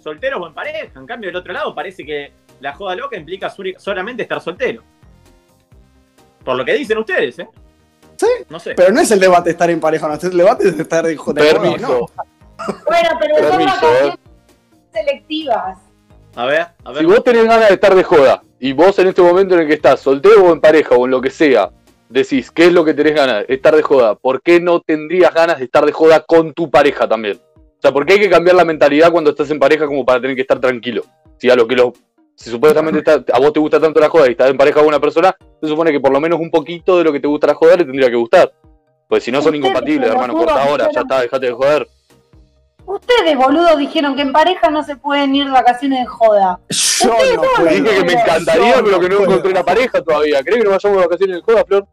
Soltero 0.00 0.38
o 0.38 0.46
en 0.46 0.54
pareja. 0.54 0.98
En 0.98 1.06
cambio, 1.06 1.28
del 1.28 1.36
otro 1.36 1.52
lado 1.52 1.74
parece 1.74 2.04
que 2.04 2.32
la 2.60 2.74
joda 2.74 2.94
loca 2.96 3.16
implica 3.16 3.52
solamente 3.78 4.22
estar 4.22 4.40
soltero. 4.40 4.82
Por 6.44 6.56
lo 6.56 6.64
que 6.64 6.74
dicen 6.74 6.98
ustedes, 6.98 7.38
¿eh? 7.38 7.48
Sí, 8.16 8.26
No 8.48 8.58
sé. 8.60 8.74
Pero 8.74 8.92
no 8.92 9.00
es 9.00 9.10
el 9.10 9.20
debate 9.20 9.50
estar 9.50 9.70
en 9.70 9.80
pareja, 9.80 10.06
no, 10.08 10.14
el 10.14 10.36
debate 10.36 10.68
es 10.68 10.78
estar 10.78 11.04
de 11.04 11.16
joda. 11.16 11.40
Permiso. 11.40 12.08
¿no? 12.16 12.24
Bueno, 12.86 13.08
pero 13.18 13.36
son 13.38 13.50
Permiso, 13.50 13.74
vacaciones 13.74 14.18
selectivas. 14.92 15.78
A 16.36 16.44
ver, 16.44 16.66
a 16.84 16.92
ver. 16.92 16.98
Si 16.98 17.06
vos 17.06 17.24
tenés 17.24 17.44
ganas 17.44 17.68
de 17.68 17.74
estar 17.74 17.94
de 17.94 18.02
joda 18.02 18.42
y 18.58 18.72
vos 18.72 18.98
en 18.98 19.08
este 19.08 19.22
momento 19.22 19.54
en 19.54 19.62
el 19.62 19.66
que 19.66 19.74
estás 19.74 20.00
soltero 20.00 20.44
o 20.44 20.52
en 20.52 20.60
pareja 20.60 20.94
o 20.94 21.06
en 21.06 21.10
lo 21.10 21.20
que 21.20 21.30
sea, 21.30 21.70
decís 22.10 22.50
qué 22.50 22.66
es 22.66 22.72
lo 22.72 22.84
que 22.84 22.92
tenés 22.92 23.14
ganas, 23.14 23.44
estar 23.48 23.74
de 23.74 23.82
joda, 23.82 24.14
¿por 24.14 24.42
qué 24.42 24.60
no 24.60 24.80
tendrías 24.80 25.32
ganas 25.32 25.58
de 25.58 25.64
estar 25.64 25.86
de 25.86 25.92
joda 25.92 26.20
con 26.20 26.52
tu 26.52 26.70
pareja 26.70 27.08
también? 27.08 27.40
O 27.80 27.82
sea, 27.82 27.92
¿por 27.92 28.04
qué 28.04 28.12
hay 28.14 28.20
que 28.20 28.28
cambiar 28.28 28.56
la 28.56 28.64
mentalidad 28.66 29.10
cuando 29.10 29.30
estás 29.30 29.50
en 29.50 29.58
pareja 29.58 29.86
como 29.86 30.04
para 30.04 30.20
tener 30.20 30.36
que 30.36 30.42
estar 30.42 30.60
tranquilo? 30.60 31.02
Si 31.38 31.48
a 31.48 31.56
lo 31.56 31.66
que 31.66 31.74
lo, 31.76 31.94
Si 32.36 32.48
supuestamente 32.50 32.98
está- 33.00 33.22
a 33.34 33.38
vos 33.38 33.52
te 33.52 33.60
gusta 33.60 33.80
tanto 33.80 34.00
la 34.00 34.08
joda 34.08 34.26
y 34.28 34.30
estás 34.32 34.50
en 34.50 34.56
pareja 34.58 34.80
con 34.80 34.88
una 34.88 34.98
persona, 35.00 35.34
se 35.60 35.66
supone 35.68 35.90
que 35.92 36.00
por 36.00 36.10
lo 36.12 36.20
menos 36.20 36.38
un 36.40 36.50
poquito 36.50 36.96
de 36.98 37.04
lo 37.04 37.12
que 37.12 37.20
te 37.20 37.26
gusta 37.26 37.46
la 37.46 37.54
joda 37.54 37.76
le 37.76 37.84
tendría 37.84 38.08
que 38.08 38.16
gustar. 38.16 38.50
Pues 39.08 39.24
si 39.24 39.30
no 39.32 39.42
son 39.42 39.54
incompatibles, 39.56 40.10
hermano, 40.10 40.34
corta 40.34 40.62
ahora, 40.62 40.88
ya 40.92 41.00
está, 41.00 41.20
dejate 41.22 41.46
de 41.46 41.52
joder. 41.52 41.88
Ustedes, 42.86 43.36
boludos, 43.36 43.78
dijeron 43.78 44.16
que 44.16 44.22
en 44.22 44.32
pareja 44.32 44.68
no 44.70 44.82
se 44.82 44.96
pueden 44.96 45.34
ir 45.34 45.44
de 45.46 45.50
vacaciones 45.52 46.00
de 46.00 46.06
joda. 46.06 46.58
Yo 46.68 47.08
no 47.08 47.16
Te 47.16 47.36
puedo. 47.56 47.68
dije 47.70 47.82
que 47.98 48.04
me 48.04 48.12
encantaría, 48.14 48.76
Yo 48.76 48.84
pero 48.84 49.00
que 49.00 49.08
no 49.08 49.20
encontré 49.20 49.50
una 49.50 49.62
pareja 49.64 50.02
todavía. 50.02 50.42
¿Crees 50.42 50.58
que 50.58 50.64
nos 50.64 50.72
vayamos 50.82 51.00
de 51.02 51.06
vacaciones 51.06 51.36
de 51.36 51.42
joda, 51.42 51.64
Flor? 51.66 51.86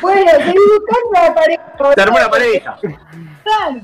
Bueno, 0.00 0.30
seguí 0.38 0.54
buscando 0.78 1.10
la 1.28 1.34
pareja. 1.34 1.94
Se 1.94 2.00
armó 2.00 2.16
una 2.16 2.30
pareja. 2.30 2.78
Claro. 3.44 3.80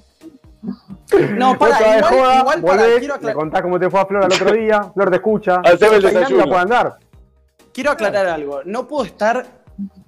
No, 1.37 1.59
para, 1.59 1.79
de 1.79 1.99
igual, 1.99 2.03
joda, 2.05 2.38
igual 2.38 2.62
para, 2.62 2.83
volvés, 2.83 2.99
quiero, 2.99 3.14
le 3.14 3.19
aclarar, 3.19 3.37
contás 3.37 3.62
cómo 3.62 3.79
te 3.79 3.90
fue 3.90 4.01
a 4.01 4.07
Flor 4.07 4.25
al 4.25 4.33
otro 4.33 4.53
día, 4.53 4.83
Flor 4.95 5.11
te 5.11 5.17
escucha. 5.17 5.57
Haceme 5.64 5.97
el 5.97 6.03
desayuno. 6.03 6.45
puede 6.47 6.61
andar. 6.61 6.99
quiero 7.73 7.90
aclarar 7.90 8.27
algo. 8.27 8.61
No 8.64 8.87
puedo 8.88 9.05
estar 9.05 9.47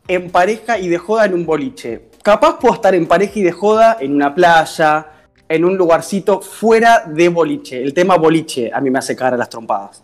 en 0.08 0.30
pareja 0.30 0.78
y 0.78 0.88
de 0.88 0.98
joda 0.98 1.24
en 1.26 1.34
un 1.34 1.44
boliche. 1.46 2.08
Capaz 2.22 2.58
puedo 2.58 2.74
estar 2.74 2.94
en 2.94 3.06
pareja 3.06 3.38
y 3.38 3.42
de 3.42 3.52
joda 3.52 3.98
en 4.00 4.14
una 4.14 4.34
playa, 4.34 5.06
en 5.48 5.64
un 5.64 5.76
lugarcito 5.76 6.40
fuera 6.40 7.04
de 7.06 7.28
boliche. 7.28 7.82
El 7.82 7.92
tema 7.94 8.16
boliche 8.16 8.70
a 8.72 8.80
mí 8.80 8.90
me 8.90 8.98
hace 8.98 9.14
cagar 9.14 9.34
a 9.34 9.36
las 9.36 9.48
trompadas. 9.48 10.02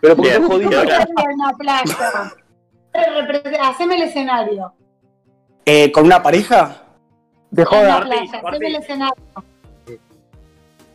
Pero 0.00 0.16
porque 0.16 0.34
en 0.34 0.44
una 0.44 1.52
playa. 1.58 2.32
Repre- 2.92 3.58
Haceme 3.60 3.96
el 3.96 4.02
escenario. 4.02 4.72
Eh, 5.64 5.90
¿Con 5.92 6.04
una 6.06 6.22
pareja? 6.22 6.82
De 7.50 7.62
En 7.62 7.68
la 7.68 7.76
joda. 7.76 7.98
Martín, 7.98 8.10
playa, 8.30 8.42
haceme 8.48 8.66
el 8.68 8.76
escenario. 8.76 9.14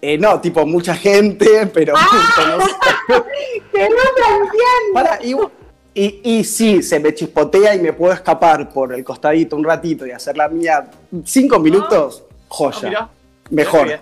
Eh, 0.01 0.17
no, 0.17 0.39
tipo 0.39 0.65
mucha 0.65 0.95
gente, 0.95 1.67
pero... 1.73 1.93
¡Que 3.71 3.89
no 3.89 3.95
plantean! 4.15 4.93
Para, 4.93 5.19
y, 5.23 5.35
y, 5.93 6.21
y 6.23 6.43
sí, 6.43 6.81
se 6.83 6.99
me 6.99 7.13
chispotea 7.13 7.75
y 7.75 7.79
me 7.79 7.93
puedo 7.93 8.13
escapar 8.13 8.69
por 8.69 8.93
el 8.93 9.03
costadito 9.03 9.55
un 9.55 9.63
ratito 9.63 10.05
y 10.05 10.11
hacer 10.11 10.37
la 10.37 10.47
mía 10.47 10.89
cinco 11.25 11.59
minutos, 11.59 12.23
Ah, 12.29 12.31
joya. 12.47 12.87
mirá. 12.89 13.09
Mejor. 13.51 13.99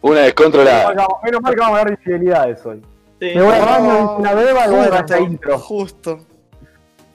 Una 0.00 0.20
descontrolada. 0.20 0.90
que 0.94 1.26
menos 1.26 1.40
mal 1.42 1.54
que 1.54 1.60
vamos 1.60 1.80
a 1.80 1.84
de 1.84 1.90
infidelidades 1.92 2.66
hoy. 2.66 2.80
Sí. 3.20 3.32
Me 3.34 3.42
voy 3.42 3.54
No, 3.58 3.66
baño, 3.66 3.94
hice 3.94 4.20
una 4.20 4.34
beba 4.34 4.66
y 4.66 4.70
bueno, 4.70 4.84
Justo. 4.96 5.18
intro. 5.18 5.58
Justo. 5.58 6.20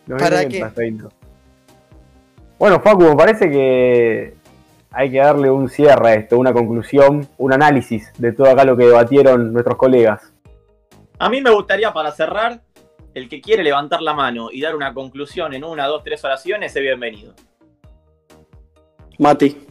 ¿Para 0.07 0.47
qué? 0.47 0.69
Bueno, 2.59 2.79
Facu, 2.81 3.03
me 3.03 3.15
parece 3.15 3.49
que 3.49 4.35
hay 4.93 5.09
que 5.11 5.17
darle 5.17 5.49
un 5.49 5.69
cierre 5.69 6.07
a 6.09 6.13
esto, 6.13 6.37
una 6.37 6.53
conclusión, 6.53 7.27
un 7.37 7.53
análisis 7.53 8.11
de 8.17 8.31
todo 8.31 8.49
acá 8.49 8.63
lo 8.63 8.77
que 8.77 8.85
debatieron 8.85 9.51
nuestros 9.51 9.75
colegas. 9.77 10.31
A 11.19 11.29
mí 11.29 11.41
me 11.41 11.49
gustaría, 11.51 11.91
para 11.91 12.11
cerrar, 12.11 12.61
el 13.13 13.27
que 13.29 13.41
quiere 13.41 13.63
levantar 13.63 14.01
la 14.01 14.13
mano 14.13 14.49
y 14.51 14.61
dar 14.61 14.75
una 14.75 14.93
conclusión 14.93 15.53
en 15.53 15.63
una, 15.63 15.85
dos, 15.87 16.03
tres 16.03 16.23
oraciones, 16.23 16.75
es 16.75 16.81
bienvenido. 16.81 17.33
Mati. 19.19 19.67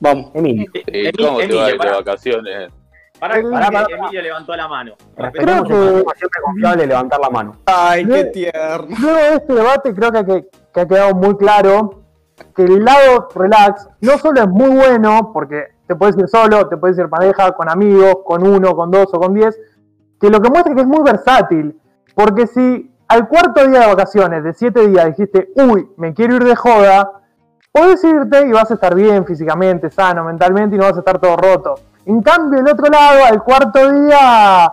Vamos. 0.00 0.30
Emilio, 0.34 0.66
¿Y 0.74 0.78
Emi- 1.08 1.16
cómo 1.16 1.38
te 1.38 1.44
Emilio, 1.44 1.60
va 1.60 1.66
a 1.66 1.68
ir 1.68 1.72
de 1.72 1.78
pará. 1.78 1.92
vacaciones? 1.96 2.72
Pará, 3.18 3.34
Pará, 3.70 3.86
Emilio 3.88 4.20
levantó 4.22 4.54
la 4.56 4.68
mano. 4.68 4.94
respetemos 5.16 5.68
que- 5.68 5.74
siempre 6.18 6.42
confiable 6.44 6.86
levantar 6.86 7.20
la 7.20 7.30
mano. 7.30 7.56
Ay, 7.64 8.04
qué 8.06 8.24
No. 8.24 8.30
tierno. 8.30 8.96
Luego 9.00 9.16
de 9.16 9.34
este 9.36 9.54
debate 9.54 9.94
creo 9.94 10.12
que, 10.12 10.24
que- 10.26 10.46
que 10.74 10.80
ha 10.80 10.86
quedado 10.88 11.14
muy 11.14 11.36
claro 11.38 12.03
que 12.54 12.64
el 12.64 12.84
lado 12.84 13.28
relax 13.34 13.88
no 14.00 14.18
solo 14.18 14.42
es 14.42 14.48
muy 14.48 14.70
bueno, 14.70 15.30
porque 15.32 15.74
te 15.86 15.94
puedes 15.94 16.16
ir 16.16 16.28
solo, 16.28 16.68
te 16.68 16.76
puedes 16.76 16.98
ir 16.98 17.08
pareja, 17.08 17.52
con 17.52 17.68
amigos, 17.68 18.18
con 18.24 18.46
uno, 18.46 18.74
con 18.74 18.90
dos 18.90 19.08
o 19.12 19.20
con 19.20 19.34
diez, 19.34 19.58
que 20.20 20.30
lo 20.30 20.40
que 20.40 20.50
muestra 20.50 20.74
que 20.74 20.80
es 20.80 20.86
muy 20.86 21.02
versátil. 21.02 21.80
Porque 22.14 22.46
si 22.46 22.90
al 23.08 23.28
cuarto 23.28 23.66
día 23.66 23.80
de 23.80 23.86
vacaciones, 23.86 24.44
de 24.44 24.54
siete 24.54 24.88
días, 24.88 25.06
dijiste, 25.06 25.50
uy, 25.56 25.88
me 25.96 26.14
quiero 26.14 26.36
ir 26.36 26.44
de 26.44 26.56
joda, 26.56 27.22
podés 27.72 28.02
irte 28.04 28.46
y 28.46 28.52
vas 28.52 28.70
a 28.70 28.74
estar 28.74 28.94
bien 28.94 29.26
físicamente, 29.26 29.90
sano, 29.90 30.24
mentalmente 30.24 30.76
y 30.76 30.78
no 30.78 30.84
vas 30.84 30.96
a 30.96 31.00
estar 31.00 31.18
todo 31.18 31.36
roto. 31.36 31.74
En 32.06 32.22
cambio, 32.22 32.60
el 32.60 32.68
otro 32.68 32.86
lado, 32.86 33.24
al 33.24 33.42
cuarto 33.42 33.90
día, 33.92 34.72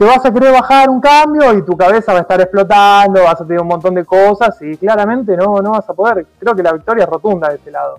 te 0.00 0.06
vas 0.06 0.24
a 0.24 0.32
querer 0.32 0.50
bajar 0.50 0.88
un 0.88 0.98
cambio 0.98 1.52
y 1.58 1.62
tu 1.62 1.76
cabeza 1.76 2.14
va 2.14 2.20
a 2.20 2.22
estar 2.22 2.40
explotando, 2.40 3.22
vas 3.22 3.38
a 3.38 3.44
tener 3.46 3.60
un 3.60 3.66
montón 3.68 3.94
de 3.94 4.02
cosas 4.02 4.56
y 4.62 4.74
claramente 4.78 5.36
no, 5.36 5.60
no 5.60 5.72
vas 5.72 5.86
a 5.90 5.92
poder. 5.92 6.24
Creo 6.38 6.56
que 6.56 6.62
la 6.62 6.72
victoria 6.72 7.04
es 7.04 7.10
rotunda 7.10 7.50
de 7.50 7.56
este 7.56 7.70
lado. 7.70 7.98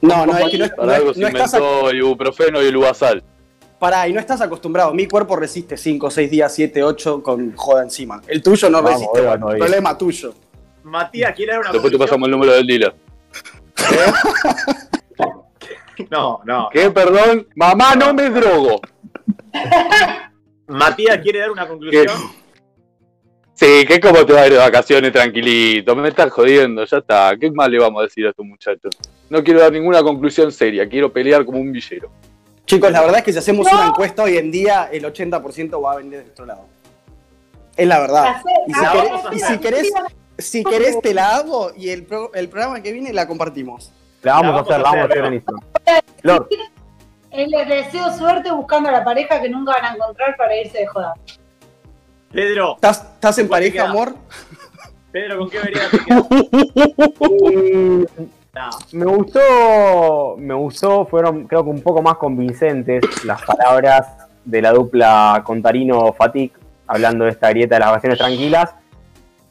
No, 0.00 0.24
no, 0.26 0.38
es 0.38 0.48
que 0.48 0.58
no, 0.58 0.64
es- 0.66 0.70
Para 0.70 0.86
no 0.86 0.92
es- 0.92 0.98
algo 1.00 1.14
se 1.14 1.20
no 1.20 1.26
estás, 1.26 1.54
inventó 1.54 1.90
el 1.90 1.96
ibuprofeno 1.98 2.62
y 2.62 2.66
el 2.66 2.76
uvasal. 2.76 3.24
pará, 3.80 4.06
y 4.06 4.12
no 4.12 4.20
estás 4.20 4.40
acostumbrado. 4.40 4.94
Mi 4.94 5.08
cuerpo 5.08 5.34
resiste 5.34 5.76
5, 5.76 6.08
6 6.08 6.30
días, 6.30 6.54
7, 6.54 6.84
8 6.84 7.20
con 7.20 7.52
joda 7.56 7.82
encima. 7.82 8.20
El 8.28 8.44
tuyo 8.44 8.70
no 8.70 8.80
Vamos, 8.80 9.00
resiste. 9.00 9.20
Bueno, 9.20 9.48
problema 9.48 9.98
tuyo. 9.98 10.32
Matías, 10.84 11.34
¿quiere 11.34 11.50
dar 11.54 11.62
una 11.62 11.72
Después 11.72 11.92
te 11.92 11.98
pasamos 11.98 12.26
el 12.26 12.30
número 12.30 12.52
del 12.52 12.64
dealer. 12.68 12.94
No, 16.10 16.40
no. 16.44 16.68
¿Qué, 16.72 16.90
perdón? 16.90 17.46
Mamá, 17.56 17.94
no 17.94 18.14
me 18.14 18.30
drogo. 18.30 18.80
Matías, 20.70 21.18
¿quiere 21.22 21.40
dar 21.40 21.50
una 21.50 21.66
conclusión? 21.68 22.06
Sí, 23.54 23.84
que 23.86 24.00
cómo 24.00 24.24
te 24.24 24.32
va 24.32 24.40
a 24.42 24.46
ir 24.46 24.52
de 24.52 24.58
vacaciones 24.58 25.12
tranquilito. 25.12 25.94
Me 25.94 26.08
estás 26.08 26.30
jodiendo, 26.32 26.82
ya 26.84 26.96
está. 26.98 27.36
¿Qué 27.38 27.50
más 27.50 27.68
le 27.68 27.78
vamos 27.78 28.00
a 28.00 28.04
decir 28.04 28.26
a 28.26 28.30
estos 28.30 28.46
muchachos? 28.46 28.90
No 29.28 29.44
quiero 29.44 29.60
dar 29.60 29.70
ninguna 29.70 30.02
conclusión 30.02 30.50
seria, 30.50 30.88
quiero 30.88 31.12
pelear 31.12 31.44
como 31.44 31.58
un 31.58 31.70
villero. 31.70 32.10
Chicos, 32.64 32.90
la 32.90 33.02
verdad 33.02 33.18
es 33.18 33.24
que 33.24 33.32
si 33.32 33.38
hacemos 33.38 33.66
No. 33.70 33.76
una 33.78 33.88
encuesta 33.88 34.22
hoy 34.22 34.38
en 34.38 34.50
día, 34.50 34.88
el 34.90 35.04
80% 35.04 35.82
va 35.84 35.92
a 35.92 35.96
venir 35.96 36.12
de 36.18 36.22
nuestro 36.22 36.46
lado. 36.46 36.64
Es 37.76 37.86
la 37.86 37.98
verdad. 38.00 38.42
Y 38.66 38.72
si, 38.72 38.80
querés, 38.80 39.10
y 39.32 39.38
si 39.40 39.58
querés, 39.58 39.92
si 40.38 40.64
querés 40.64 41.00
te 41.02 41.12
la 41.12 41.36
hago 41.36 41.72
y 41.76 41.90
el, 41.90 42.04
pro- 42.04 42.32
el 42.32 42.48
programa 42.48 42.82
que 42.82 42.92
viene 42.92 43.12
la 43.12 43.26
compartimos. 43.26 43.92
La 44.22 44.34
vamos, 44.40 44.52
La 44.54 44.58
a 44.58 44.62
hacer, 44.62 44.74
a 44.74 44.78
la 44.78 44.84
vamos 44.84 44.98
a 45.00 45.04
hacer, 45.04 45.24
hacer 45.24 46.46
Les 47.32 47.68
deseo 47.68 48.12
suerte 48.12 48.50
buscando 48.50 48.88
a 48.88 48.92
la 48.92 49.04
pareja 49.04 49.40
que 49.40 49.48
nunca 49.48 49.72
van 49.72 49.84
a 49.84 49.94
encontrar 49.94 50.36
para 50.36 50.56
irse 50.56 50.78
de 50.78 50.86
joda. 50.86 51.14
Pedro, 52.32 52.74
¿Estás, 52.74 53.04
estás 53.14 53.38
en 53.38 53.48
¿Cuál 53.48 53.62
te 53.62 53.70
pareja, 53.70 53.90
amor? 53.90 54.14
Pedro, 55.12 55.38
¿con 55.38 55.50
qué 55.50 55.60
No. 58.52 58.68
me 58.92 59.06
gustó, 59.06 60.34
me 60.36 60.54
gustó, 60.54 61.06
fueron 61.06 61.46
creo 61.46 61.62
que 61.62 61.70
un 61.70 61.82
poco 61.82 62.02
más 62.02 62.16
convincentes 62.16 63.24
las 63.24 63.40
palabras 63.42 64.08
de 64.44 64.60
la 64.60 64.72
dupla 64.72 65.42
Contarino-Fatic 65.44 66.58
hablando 66.88 67.26
de 67.26 67.30
esta 67.30 67.50
grieta 67.50 67.76
de 67.76 67.80
las 67.80 67.90
vacaciones 67.90 68.18
tranquilas, 68.18 68.74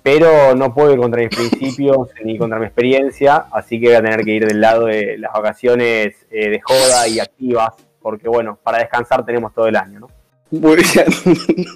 pero 0.03 0.55
no 0.55 0.73
puedo 0.73 0.93
ir 0.93 0.99
contra 0.99 1.21
mis 1.21 1.35
principios 1.35 2.09
ni 2.23 2.37
contra 2.37 2.59
mi 2.59 2.65
experiencia, 2.65 3.45
así 3.51 3.79
que 3.79 3.87
voy 3.87 3.95
a 3.95 4.01
tener 4.01 4.23
que 4.23 4.31
ir 4.31 4.45
del 4.47 4.61
lado 4.61 4.85
de 4.85 5.17
las 5.17 5.31
vacaciones 5.33 6.25
eh, 6.31 6.49
de 6.49 6.61
joda 6.61 7.07
y 7.07 7.19
activas, 7.19 7.73
porque 8.01 8.27
bueno, 8.29 8.57
para 8.63 8.79
descansar 8.79 9.25
tenemos 9.25 9.53
todo 9.53 9.67
el 9.67 9.75
año, 9.75 9.99
¿no? 10.01 10.07
Muy 10.51 10.77
bien. 10.77 11.05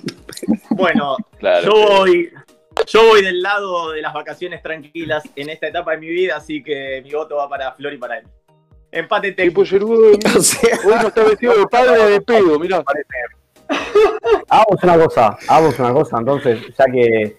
Bueno, 0.72 1.16
Claro. 1.40 1.66
yo 1.66 1.72
voy, 1.98 2.30
yo 2.88 3.08
voy 3.08 3.22
del 3.24 3.42
lado 3.42 3.92
de 3.92 4.02
las 4.02 4.14
vacaciones 4.14 4.62
tranquilas 4.62 5.24
en 5.36 5.50
esta 5.50 5.68
etapa 5.68 5.92
de 5.92 5.98
mi 5.98 6.08
vida, 6.08 6.36
así 6.38 6.64
que 6.64 7.02
mi 7.04 7.12
voto 7.12 7.36
va 7.38 7.48
para 7.48 7.72
Flor 7.74 7.94
y 7.94 7.98
para 7.98 8.18
él. 8.18 8.26
Empate 8.92 9.32
técnico. 9.32 9.64
Tipo 9.64 9.76
Yerudo, 9.76 10.12
O 10.38 10.42
sea, 10.42 10.80
hoy 10.86 10.94
no 11.02 11.08
está 11.08 11.24
vestido 11.24 11.56
de 11.58 11.68
padre 11.68 12.04
de 12.12 12.22
pedo, 12.22 12.60
mirá. 12.60 12.84
Hagamos 14.50 14.84
una 14.84 14.98
cosa, 14.98 15.38
hagamos 15.48 15.80
una 15.80 15.94
cosa, 15.94 16.18
entonces, 16.18 16.60
ya 16.78 16.86
que 16.86 17.38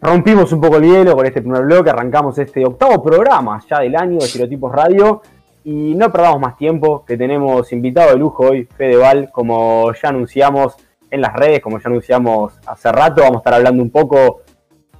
rompimos 0.00 0.52
un 0.52 0.60
poco 0.60 0.76
el 0.76 0.84
hielo 0.84 1.16
con 1.16 1.26
este 1.26 1.40
primer 1.40 1.62
bloque, 1.62 1.90
arrancamos 1.90 2.38
este 2.38 2.64
octavo 2.64 3.02
programa 3.02 3.60
ya 3.68 3.80
del 3.80 3.96
año 3.96 4.18
de 4.18 4.24
Estereotipos 4.24 4.72
Radio 4.72 5.22
y 5.64 5.94
no 5.94 6.12
perdamos 6.12 6.40
más 6.40 6.56
tiempo, 6.56 7.04
que 7.04 7.16
tenemos 7.16 7.72
invitado 7.72 8.12
de 8.12 8.18
lujo 8.18 8.44
hoy, 8.44 8.64
Fedeval, 8.64 9.30
como 9.32 9.92
ya 9.92 10.10
anunciamos 10.10 10.76
en 11.10 11.20
las 11.20 11.34
redes, 11.34 11.60
como 11.60 11.78
ya 11.78 11.88
anunciamos 11.88 12.52
hace 12.66 12.92
rato, 12.92 13.22
vamos 13.22 13.36
a 13.36 13.40
estar 13.40 13.54
hablando 13.54 13.82
un 13.82 13.90
poco 13.90 14.42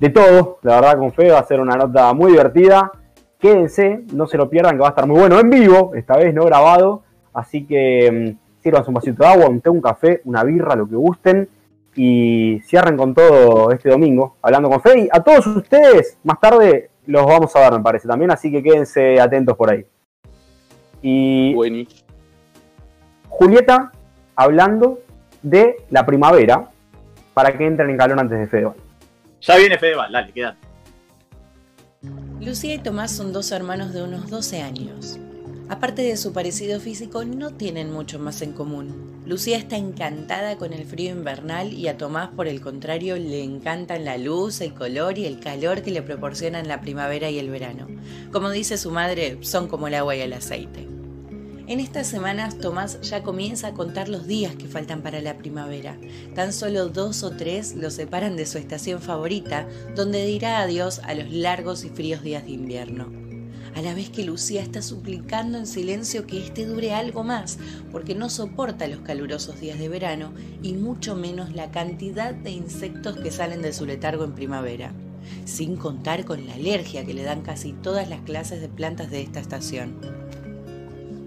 de 0.01 0.11
todo, 0.11 0.59
la 0.63 0.81
verdad 0.81 0.99
con 0.99 1.13
Fede 1.13 1.33
va 1.33 1.39
a 1.39 1.45
ser 1.45 1.61
una 1.61 1.77
nota 1.77 2.13
muy 2.15 2.33
divertida, 2.33 2.91
quédense, 3.39 4.05
no 4.13 4.27
se 4.27 4.37
lo 4.37 4.51
pierdan, 4.51 4.77
que 4.77 4.81
va 4.81 4.89
a 4.89 4.91
estar 4.91 5.07
muy 5.07 5.21
bueno 5.21 5.39
en 5.39 5.51
vivo, 5.51 5.93
esta 5.95 6.17
vez 6.17 6.35
no 6.35 6.45
grabado, 6.45 7.03
así 7.33 7.65
que 7.65 8.35
mm, 8.37 8.63
sírvanse 8.63 8.91
un 8.91 8.95
vasito 8.95 9.23
de 9.23 9.29
agua, 9.29 9.49
un 9.49 9.61
té, 9.61 9.71
un 9.71 9.81
café, 9.81 10.21
una 10.25 10.43
birra, 10.43 10.75
lo 10.75 10.89
que 10.89 10.97
gusten, 10.97 11.49
y 11.97 12.61
cierren 12.61 12.97
con 12.97 13.15
todo 13.15 13.73
este 13.73 13.89
domingo, 13.89 14.37
hablando 14.43 14.69
con 14.69 14.81
Fede. 14.81 15.05
Y 15.05 15.09
a 15.11 15.21
todos 15.21 15.47
ustedes, 15.47 16.19
más 16.23 16.39
tarde 16.39 16.91
los 17.07 17.25
vamos 17.25 17.57
a 17.57 17.61
ver, 17.61 17.73
me 17.73 17.81
parece 17.81 18.07
también, 18.07 18.31
así 18.31 18.53
que 18.53 18.63
quédense 18.63 19.19
atentos 19.19 19.57
por 19.57 19.71
ahí. 19.71 19.87
Y 21.03 21.55
Buení. 21.55 21.89
Julieta 23.29 23.93
hablando 24.35 25.01
de 25.43 25.77
la 25.91 26.05
primavera, 26.05 26.71
para 27.33 27.57
que 27.57 27.67
entren 27.67 27.91
en 27.91 27.97
calor 27.97 28.19
antes 28.19 28.39
de 28.39 28.47
Fedeval. 28.47 28.75
Ya 29.41 29.57
viene 29.57 29.79
Fedeval, 29.79 30.13
dale, 30.13 30.33
quédate. 30.33 30.59
Lucía 32.41 32.75
y 32.75 32.79
Tomás 32.79 33.11
son 33.13 33.33
dos 33.33 33.51
hermanos 33.53 33.93
de 33.93 34.03
unos 34.03 34.29
12 34.31 34.63
años. 34.63 35.19
Aparte 35.69 36.03
de 36.03 36.17
su 36.17 36.33
parecido 36.33 36.79
físico, 36.79 37.25
no 37.25 37.55
tienen 37.55 37.93
mucho 37.93 38.21
más 38.21 38.41
en 38.41 38.53
común. 38.53 39.23
Lucía 39.27 39.59
está 39.59 39.77
encantada 39.77 40.59
con 40.59 40.73
el 40.73 40.87
frío 40.87 41.11
invernal 41.11 41.73
y 41.73 41.89
a 41.89 41.99
Tomás, 41.99 42.29
por 42.29 42.47
el 42.47 42.61
contrario, 42.61 43.17
le 43.17 43.43
encantan 43.43 44.05
la 44.05 44.17
luz, 44.17 44.61
el 44.61 44.75
color 44.75 45.19
y 45.19 45.27
el 45.27 45.41
calor 45.41 45.83
que 45.83 45.91
le 45.91 46.03
proporcionan 46.03 46.69
la 46.69 46.81
primavera 46.81 47.31
y 47.31 47.41
el 47.41 47.51
verano. 47.51 47.89
Como 48.31 48.51
dice 48.51 48.79
su 48.79 48.93
madre, 48.93 49.39
son 49.41 49.67
como 49.67 49.89
el 49.89 49.95
agua 49.95 50.15
y 50.15 50.21
el 50.21 50.35
aceite. 50.35 50.87
En 51.67 51.81
estas 51.81 52.07
semanas 52.07 52.59
Tomás 52.59 53.01
ya 53.01 53.25
comienza 53.25 53.67
a 53.67 53.75
contar 53.75 54.09
los 54.09 54.29
días 54.29 54.55
que 54.55 54.69
faltan 54.69 55.03
para 55.03 55.21
la 55.21 55.37
primavera. 55.37 55.99
Tan 56.37 56.53
solo 56.53 56.91
dos 56.91 57.25
o 57.25 57.33
tres 57.33 57.75
lo 57.75 57.91
separan 57.91 58.37
de 58.37 58.47
su 58.47 58.59
estación 58.59 59.03
favorita, 59.03 59.67
donde 59.97 60.25
dirá 60.27 60.61
adiós 60.61 61.01
a 61.01 61.13
los 61.15 61.29
largos 61.33 61.85
y 61.85 61.89
fríos 61.89 62.23
días 62.23 62.45
de 62.45 62.53
invierno 62.53 63.26
a 63.77 63.83
la 63.83 63.93
vez 63.93 64.09
que 64.09 64.25
Lucía 64.25 64.63
está 64.63 64.81
suplicando 64.81 65.59
en 65.59 65.67
silencio 65.67 66.27
que 66.27 66.43
éste 66.43 66.65
dure 66.65 66.95
algo 66.95 67.25
más, 67.25 67.59
porque 67.93 68.15
no 68.15 68.31
soporta 68.31 68.87
los 68.87 69.01
calurosos 69.01 69.61
días 69.61 69.79
de 69.79 69.91
verano 69.91 70.33
y 70.63 70.73
mucho 70.73 71.15
menos 71.15 71.55
la 71.55 71.71
cantidad 71.71 72.33
de 72.33 72.53
insectos 72.53 73.19
que 73.19 73.31
salen 73.31 73.61
de 73.61 73.75
su 73.75 73.85
letargo 73.85 74.25
en 74.25 74.35
primavera, 74.35 74.95
sin 75.45 75.77
contar 75.77 76.25
con 76.25 76.47
la 76.47 76.55
alergia 76.55 77.05
que 77.05 77.13
le 77.13 77.23
dan 77.23 77.43
casi 77.43 77.75
todas 77.75 78.09
las 78.09 78.23
clases 78.23 78.63
de 78.63 78.71
plantas 78.71 79.11
de 79.11 79.21
esta 79.21 79.41
estación. 79.41 80.01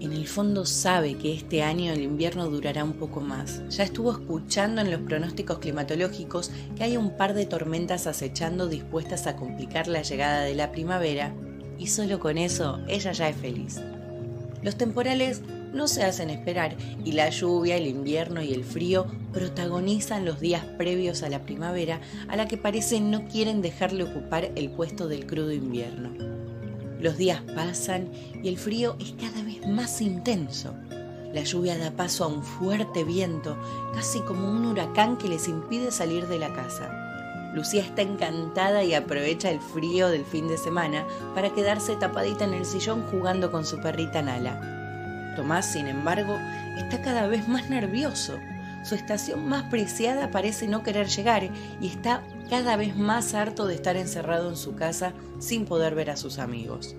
En 0.00 0.12
el 0.12 0.26
fondo 0.26 0.66
sabe 0.66 1.16
que 1.18 1.32
este 1.32 1.62
año 1.62 1.92
el 1.92 2.02
invierno 2.02 2.50
durará 2.50 2.82
un 2.82 2.94
poco 2.94 3.20
más. 3.20 3.62
Ya 3.68 3.84
estuvo 3.84 4.10
escuchando 4.10 4.80
en 4.80 4.90
los 4.90 5.02
pronósticos 5.02 5.60
climatológicos 5.60 6.50
que 6.74 6.82
hay 6.82 6.96
un 6.96 7.16
par 7.16 7.34
de 7.34 7.46
tormentas 7.46 8.08
acechando 8.08 8.66
dispuestas 8.66 9.28
a 9.28 9.36
complicar 9.36 9.86
la 9.86 10.02
llegada 10.02 10.40
de 10.40 10.56
la 10.56 10.72
primavera 10.72 11.32
y 11.80 11.86
solo 11.86 12.20
con 12.20 12.38
eso 12.38 12.78
ella 12.86 13.10
ya 13.12 13.28
es 13.28 13.36
feliz. 13.36 13.80
Los 14.62 14.76
temporales 14.76 15.40
no 15.72 15.88
se 15.88 16.04
hacen 16.04 16.28
esperar 16.28 16.76
y 17.04 17.12
la 17.12 17.30
lluvia, 17.30 17.76
el 17.76 17.86
invierno 17.86 18.42
y 18.42 18.52
el 18.52 18.64
frío 18.64 19.06
protagonizan 19.32 20.26
los 20.26 20.40
días 20.40 20.64
previos 20.76 21.22
a 21.22 21.30
la 21.30 21.42
primavera 21.42 22.00
a 22.28 22.36
la 22.36 22.46
que 22.46 22.58
parece 22.58 23.00
no 23.00 23.26
quieren 23.26 23.62
dejarle 23.62 24.04
ocupar 24.04 24.50
el 24.56 24.70
puesto 24.70 25.08
del 25.08 25.26
crudo 25.26 25.52
invierno. 25.52 26.10
Los 27.00 27.16
días 27.16 27.40
pasan 27.54 28.10
y 28.42 28.48
el 28.48 28.58
frío 28.58 28.96
es 29.00 29.12
cada 29.12 29.42
vez 29.42 29.66
más 29.66 30.02
intenso. 30.02 30.74
La 31.32 31.44
lluvia 31.44 31.78
da 31.78 31.92
paso 31.92 32.24
a 32.24 32.26
un 32.26 32.42
fuerte 32.42 33.04
viento, 33.04 33.56
casi 33.94 34.20
como 34.20 34.50
un 34.50 34.66
huracán 34.66 35.16
que 35.16 35.28
les 35.28 35.48
impide 35.48 35.92
salir 35.92 36.26
de 36.26 36.38
la 36.38 36.52
casa. 36.52 36.99
Lucía 37.54 37.82
está 37.82 38.02
encantada 38.02 38.84
y 38.84 38.94
aprovecha 38.94 39.50
el 39.50 39.60
frío 39.60 40.08
del 40.08 40.24
fin 40.24 40.46
de 40.48 40.56
semana 40.56 41.04
para 41.34 41.50
quedarse 41.50 41.96
tapadita 41.96 42.44
en 42.44 42.54
el 42.54 42.64
sillón 42.64 43.02
jugando 43.10 43.50
con 43.50 43.64
su 43.64 43.80
perrita 43.80 44.22
Nala. 44.22 45.34
Tomás, 45.36 45.72
sin 45.72 45.86
embargo, 45.86 46.36
está 46.76 47.02
cada 47.02 47.26
vez 47.26 47.48
más 47.48 47.68
nervioso. 47.68 48.38
Su 48.84 48.94
estación 48.94 49.48
más 49.48 49.64
preciada 49.64 50.30
parece 50.30 50.66
no 50.66 50.82
querer 50.82 51.08
llegar 51.08 51.50
y 51.80 51.86
está 51.86 52.22
cada 52.48 52.76
vez 52.76 52.96
más 52.96 53.34
harto 53.34 53.66
de 53.66 53.74
estar 53.74 53.96
encerrado 53.96 54.48
en 54.48 54.56
su 54.56 54.74
casa 54.74 55.12
sin 55.38 55.66
poder 55.66 55.94
ver 55.94 56.10
a 56.10 56.16
sus 56.16 56.38
amigos. 56.38 56.94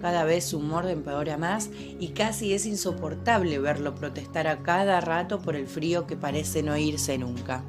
Cada 0.00 0.24
vez 0.24 0.44
su 0.44 0.58
humor 0.58 0.88
empeora 0.88 1.36
más 1.36 1.70
y 1.98 2.08
casi 2.08 2.52
es 2.52 2.66
insoportable 2.66 3.58
verlo 3.58 3.94
protestar 3.94 4.46
a 4.46 4.62
cada 4.62 5.00
rato 5.00 5.40
por 5.40 5.56
el 5.56 5.66
frío 5.66 6.06
que 6.06 6.16
parece 6.16 6.62
no 6.62 6.76
irse 6.76 7.18
nunca. 7.18 7.64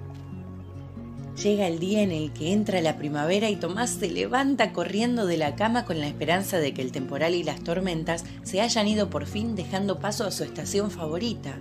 Llega 1.36 1.68
el 1.68 1.80
día 1.80 2.02
en 2.02 2.12
el 2.12 2.34
que 2.34 2.52
entra 2.52 2.82
la 2.82 2.98
primavera 2.98 3.50
y 3.50 3.56
Tomás 3.56 3.92
se 3.92 4.10
levanta 4.10 4.74
corriendo 4.74 5.26
de 5.26 5.38
la 5.38 5.56
cama 5.56 5.86
con 5.86 6.00
la 6.00 6.08
esperanza 6.08 6.58
de 6.58 6.74
que 6.74 6.82
el 6.82 6.92
temporal 6.92 7.34
y 7.34 7.44
las 7.44 7.64
tormentas 7.64 8.26
se 8.44 8.62
hayan 8.62 8.88
ido 8.88 9.10
por 9.10 9.26
fin 9.26 9.56
dejando 9.56 10.00
paso 10.00 10.26
a 10.26 10.32
su 10.32 10.44
estación 10.44 10.92
favorita. 10.92 11.58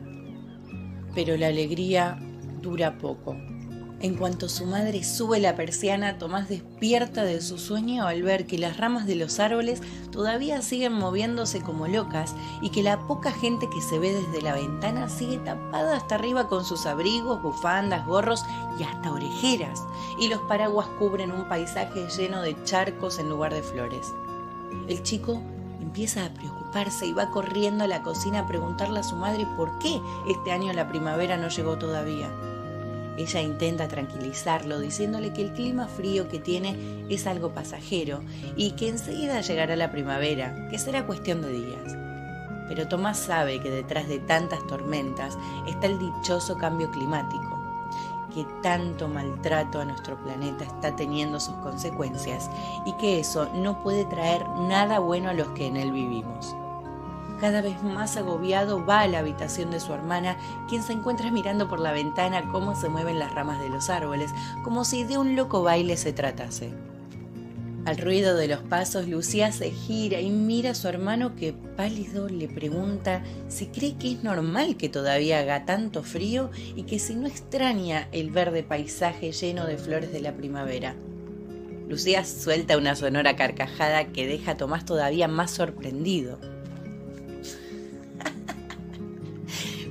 Pero 1.14 1.36
la 1.36 1.48
alegría 1.48 2.18
dura 2.60 2.98
poco. 2.98 3.36
En 4.00 4.14
cuanto 4.14 4.48
su 4.48 4.64
madre 4.64 5.02
sube 5.02 5.40
la 5.40 5.56
persiana, 5.56 6.18
Tomás 6.18 6.48
despierta 6.48 7.24
de 7.24 7.40
su 7.40 7.58
sueño 7.58 8.06
al 8.06 8.22
ver 8.22 8.46
que 8.46 8.56
las 8.56 8.76
ramas 8.76 9.08
de 9.08 9.16
los 9.16 9.40
árboles 9.40 9.82
todavía 10.12 10.62
siguen 10.62 10.92
moviéndose 10.92 11.62
como 11.62 11.88
locas 11.88 12.36
y 12.62 12.70
que 12.70 12.84
la 12.84 13.08
poca 13.08 13.32
gente 13.32 13.68
que 13.68 13.80
se 13.80 13.98
ve 13.98 14.12
desde 14.12 14.40
la 14.40 14.54
ventana 14.54 15.08
sigue 15.08 15.38
tapada 15.38 15.96
hasta 15.96 16.14
arriba 16.14 16.46
con 16.46 16.64
sus 16.64 16.86
abrigos, 16.86 17.42
bufandas, 17.42 18.06
gorros 18.06 18.44
y 18.78 18.84
hasta 18.84 19.10
orejeras, 19.10 19.82
y 20.20 20.28
los 20.28 20.42
paraguas 20.42 20.86
cubren 21.00 21.32
un 21.32 21.48
paisaje 21.48 22.06
lleno 22.16 22.40
de 22.42 22.56
charcos 22.62 23.18
en 23.18 23.28
lugar 23.28 23.52
de 23.52 23.64
flores. 23.64 24.12
El 24.86 25.02
chico 25.02 25.42
empieza 25.80 26.24
a 26.24 26.34
preocuparse 26.34 27.04
y 27.04 27.12
va 27.12 27.32
corriendo 27.32 27.82
a 27.82 27.88
la 27.88 28.04
cocina 28.04 28.40
a 28.40 28.46
preguntarle 28.46 29.00
a 29.00 29.04
su 29.04 29.16
madre 29.16 29.44
por 29.56 29.76
qué 29.80 30.00
este 30.28 30.52
año 30.52 30.72
la 30.72 30.88
primavera 30.88 31.36
no 31.36 31.48
llegó 31.48 31.78
todavía. 31.78 32.30
Ella 33.18 33.42
intenta 33.42 33.88
tranquilizarlo 33.88 34.78
diciéndole 34.78 35.32
que 35.32 35.42
el 35.42 35.52
clima 35.52 35.88
frío 35.88 36.28
que 36.28 36.38
tiene 36.38 37.04
es 37.08 37.26
algo 37.26 37.52
pasajero 37.52 38.20
y 38.56 38.70
que 38.72 38.88
enseguida 38.88 39.40
llegará 39.40 39.74
la 39.74 39.90
primavera, 39.90 40.68
que 40.70 40.78
será 40.78 41.04
cuestión 41.04 41.42
de 41.42 41.50
días. 41.50 41.96
Pero 42.68 42.86
Tomás 42.86 43.18
sabe 43.18 43.60
que 43.60 43.70
detrás 43.70 44.06
de 44.06 44.20
tantas 44.20 44.64
tormentas 44.68 45.36
está 45.66 45.88
el 45.88 45.98
dichoso 45.98 46.56
cambio 46.58 46.92
climático, 46.92 47.58
que 48.32 48.46
tanto 48.62 49.08
maltrato 49.08 49.80
a 49.80 49.84
nuestro 49.84 50.16
planeta 50.22 50.64
está 50.64 50.94
teniendo 50.94 51.40
sus 51.40 51.56
consecuencias 51.56 52.48
y 52.86 52.92
que 52.98 53.18
eso 53.18 53.50
no 53.52 53.82
puede 53.82 54.04
traer 54.04 54.48
nada 54.60 55.00
bueno 55.00 55.30
a 55.30 55.34
los 55.34 55.48
que 55.48 55.66
en 55.66 55.76
él 55.76 55.90
vivimos. 55.90 56.54
Cada 57.40 57.60
vez 57.60 57.82
más 57.82 58.16
agobiado 58.16 58.84
va 58.84 59.00
a 59.00 59.06
la 59.06 59.20
habitación 59.20 59.70
de 59.70 59.80
su 59.80 59.92
hermana, 59.92 60.36
quien 60.68 60.82
se 60.82 60.92
encuentra 60.92 61.30
mirando 61.30 61.68
por 61.68 61.78
la 61.78 61.92
ventana 61.92 62.50
cómo 62.50 62.74
se 62.74 62.88
mueven 62.88 63.18
las 63.18 63.32
ramas 63.32 63.60
de 63.60 63.68
los 63.68 63.90
árboles, 63.90 64.30
como 64.64 64.84
si 64.84 65.04
de 65.04 65.18
un 65.18 65.36
loco 65.36 65.62
baile 65.62 65.96
se 65.96 66.12
tratase. 66.12 66.72
Al 67.88 67.96
ruido 67.96 68.36
de 68.36 68.48
los 68.48 68.60
pasos, 68.60 69.08
Lucía 69.08 69.50
se 69.50 69.70
gira 69.70 70.20
y 70.20 70.28
mira 70.28 70.72
a 70.72 70.74
su 70.74 70.88
hermano 70.88 71.36
que 71.36 71.54
pálido 71.54 72.28
le 72.28 72.46
pregunta 72.46 73.22
si 73.48 73.68
cree 73.68 73.96
que 73.96 74.12
es 74.12 74.22
normal 74.22 74.76
que 74.76 74.90
todavía 74.90 75.38
haga 75.38 75.64
tanto 75.64 76.02
frío 76.02 76.50
y 76.76 76.82
que 76.82 76.98
si 76.98 77.14
no 77.14 77.26
extraña 77.26 78.08
el 78.12 78.30
verde 78.30 78.62
paisaje 78.62 79.32
lleno 79.32 79.64
de 79.64 79.78
flores 79.78 80.12
de 80.12 80.20
la 80.20 80.34
primavera. 80.34 80.96
Lucía 81.88 82.26
suelta 82.26 82.76
una 82.76 82.94
sonora 82.94 83.36
carcajada 83.36 84.08
que 84.08 84.26
deja 84.26 84.50
a 84.50 84.56
Tomás 84.58 84.84
todavía 84.84 85.26
más 85.26 85.52
sorprendido. 85.52 86.38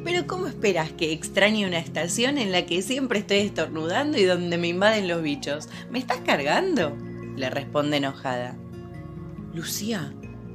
Pero 0.08 0.26
¿cómo 0.26 0.48
esperas 0.48 0.94
que 0.94 1.12
extrañe 1.12 1.68
una 1.68 1.80
estación 1.80 2.38
en 2.38 2.54
la 2.54 2.66
que 2.66 2.82
siempre 2.82 3.20
estoy 3.20 3.40
estornudando 3.40 4.18
y 4.18 4.24
donde 4.24 4.58
me 4.58 4.70
invaden 4.70 5.10
los 5.10 5.22
bichos? 5.22 5.68
¿Me 5.92 6.00
estás 6.00 6.20
cargando? 6.20 6.96
Le 7.36 7.50
responde 7.50 7.98
enojada. 7.98 8.56
Lucía, 9.54 10.14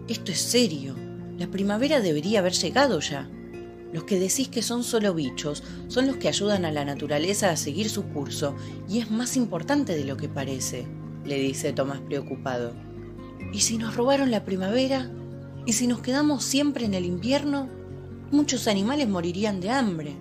esto 0.08 0.32
es 0.32 0.40
serio. 0.40 0.96
La 1.36 1.48
primavera 1.48 2.00
debería 2.00 2.38
haber 2.38 2.54
llegado 2.54 2.98
ya. 3.00 3.28
Los 3.92 4.04
que 4.04 4.18
decís 4.18 4.48
que 4.48 4.62
son 4.62 4.84
solo 4.84 5.12
bichos 5.12 5.62
son 5.88 6.06
los 6.06 6.16
que 6.16 6.28
ayudan 6.28 6.64
a 6.64 6.72
la 6.72 6.86
naturaleza 6.86 7.50
a 7.50 7.56
seguir 7.58 7.90
su 7.90 8.04
curso 8.04 8.56
y 8.88 9.00
es 9.00 9.10
más 9.10 9.36
importante 9.36 9.94
de 9.94 10.06
lo 10.06 10.16
que 10.16 10.30
parece, 10.30 10.86
le 11.26 11.38
dice 11.38 11.74
Tomás 11.74 12.00
preocupado. 12.00 12.72
¿Y 13.52 13.60
si 13.60 13.76
nos 13.76 13.96
robaron 13.96 14.30
la 14.30 14.46
primavera? 14.46 15.10
¿Y 15.66 15.74
si 15.74 15.88
nos 15.88 16.00
quedamos 16.00 16.42
siempre 16.42 16.86
en 16.86 16.94
el 16.94 17.04
invierno? 17.04 17.81
Muchos 18.32 18.66
animales 18.66 19.08
morirían 19.08 19.60
de 19.60 19.70
hambre. 19.70 20.16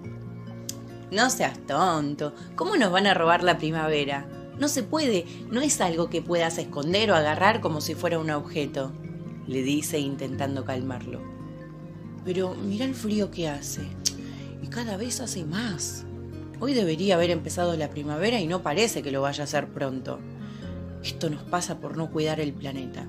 No 1.12 1.30
seas 1.30 1.58
tonto, 1.66 2.36
¿cómo 2.56 2.76
nos 2.76 2.92
van 2.92 3.08
a 3.08 3.14
robar 3.14 3.44
la 3.44 3.58
primavera? 3.58 4.28
No 4.60 4.68
se 4.68 4.84
puede, 4.84 5.26
no 5.50 5.62
es 5.62 5.82
algo 5.82 6.10
que 6.10 6.22
puedas 6.22 6.58
esconder 6.58 7.10
o 7.10 7.16
agarrar 7.16 7.62
como 7.62 7.82
si 7.82 7.96
fuera 7.96 8.20
un 8.20 8.30
objeto, 8.30 8.92
le 9.48 9.64
dice 9.64 9.98
intentando 9.98 10.66
calmarlo. 10.66 11.22
Pero 12.24 12.54
mira 12.54 12.86
el 12.86 12.94
frío 12.94 13.32
que 13.32 13.48
hace, 13.48 13.82
y 14.62 14.68
cada 14.68 14.98
vez 14.98 15.22
hace 15.22 15.46
más. 15.46 16.06
Hoy 16.60 16.74
debería 16.74 17.16
haber 17.16 17.32
empezado 17.32 17.76
la 17.76 17.90
primavera 17.90 18.40
y 18.40 18.46
no 18.46 18.62
parece 18.62 19.02
que 19.02 19.12
lo 19.12 19.22
vaya 19.22 19.44
a 19.44 19.46
hacer 19.46 19.70
pronto. 19.70 20.20
Esto 21.02 21.30
nos 21.30 21.44
pasa 21.44 21.80
por 21.80 21.98
no 21.98 22.12
cuidar 22.12 22.40
el 22.40 22.54
planeta. 22.54 23.08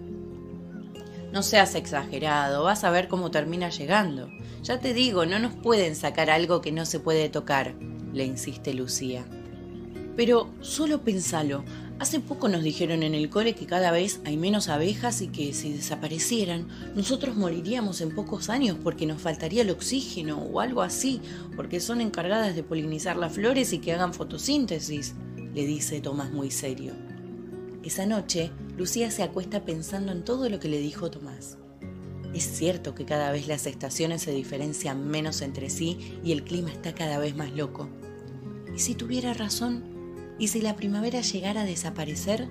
No 1.33 1.43
seas 1.43 1.75
exagerado, 1.75 2.63
vas 2.63 2.85
a 2.85 2.91
ver 2.91 3.09
cómo 3.09 3.31
termina 3.31 3.69
llegando. 3.69 4.31
Ya 4.63 4.79
te 4.79 4.95
digo, 4.95 5.27
no 5.27 5.41
nos 5.41 5.55
pueden 5.55 5.97
sacar 5.97 6.31
algo 6.31 6.61
que 6.61 6.71
no 6.71 6.87
se 6.87 7.01
puede 7.01 7.29
tocar, 7.29 7.75
le 8.13 8.25
insiste 8.25 8.73
Lucía. 8.75 9.25
Pero 10.15 10.51
solo 10.61 11.03
pensalo, 11.03 11.65
hace 11.99 12.21
poco 12.21 12.49
nos 12.49 12.63
dijeron 12.63 13.03
en 13.03 13.17
el 13.17 13.29
cole 13.29 13.57
que 13.57 13.67
cada 13.67 13.91
vez 13.91 14.21
hay 14.25 14.37
menos 14.37 14.69
abejas 14.69 15.21
y 15.21 15.29
que 15.29 15.53
si 15.53 15.73
desaparecieran, 15.73 16.69
nosotros 16.95 17.35
moriríamos 17.35 18.01
en 18.03 18.15
pocos 18.15 18.51
años 18.51 18.77
porque 18.85 19.05
nos 19.05 19.21
faltaría 19.21 19.63
el 19.63 19.71
oxígeno 19.71 20.39
o 20.39 20.61
algo 20.61 20.83
así, 20.83 21.21
porque 21.57 21.81
son 21.81 22.01
encargadas 22.01 22.55
de 22.55 22.63
polinizar 22.63 23.17
las 23.17 23.33
flores 23.33 23.73
y 23.73 23.79
que 23.79 23.93
hagan 23.93 24.15
fotosíntesis, 24.15 25.15
le 25.55 25.67
dice 25.67 26.01
Tomás 26.01 26.31
muy 26.31 26.53
serio. 26.53 26.93
Esa 27.83 28.07
noche, 28.07 28.53
Lucía 28.77 29.11
se 29.11 29.25
acuesta 29.25 29.65
pensando 29.65 30.13
en 30.13 30.25
todo 30.25 30.49
lo 30.49 30.61
que 30.61 30.69
le 30.69 30.79
dijo 30.79 31.11
Tomás. 31.11 31.59
Es 32.35 32.45
cierto 32.45 32.95
que 32.95 33.05
cada 33.05 33.31
vez 33.31 33.47
las 33.47 33.67
estaciones 33.67 34.23
se 34.23 34.33
diferencian 34.33 35.07
menos 35.07 35.43
entre 35.43 35.69
sí 35.69 36.19
y 36.25 36.33
el 36.33 36.45
clima 36.45 36.71
está 36.71 36.95
cada 36.95 37.19
vez 37.19 37.37
más 37.37 37.53
loco. 37.53 37.89
¿Y 38.75 38.79
si 38.79 38.95
tuviera 38.95 39.35
razón? 39.35 39.85
¿Y 40.39 40.49
si 40.49 40.63
la 40.63 40.77
primavera 40.77 41.21
llegara 41.21 41.63
a 41.63 41.67
desaparecer? 41.67 42.49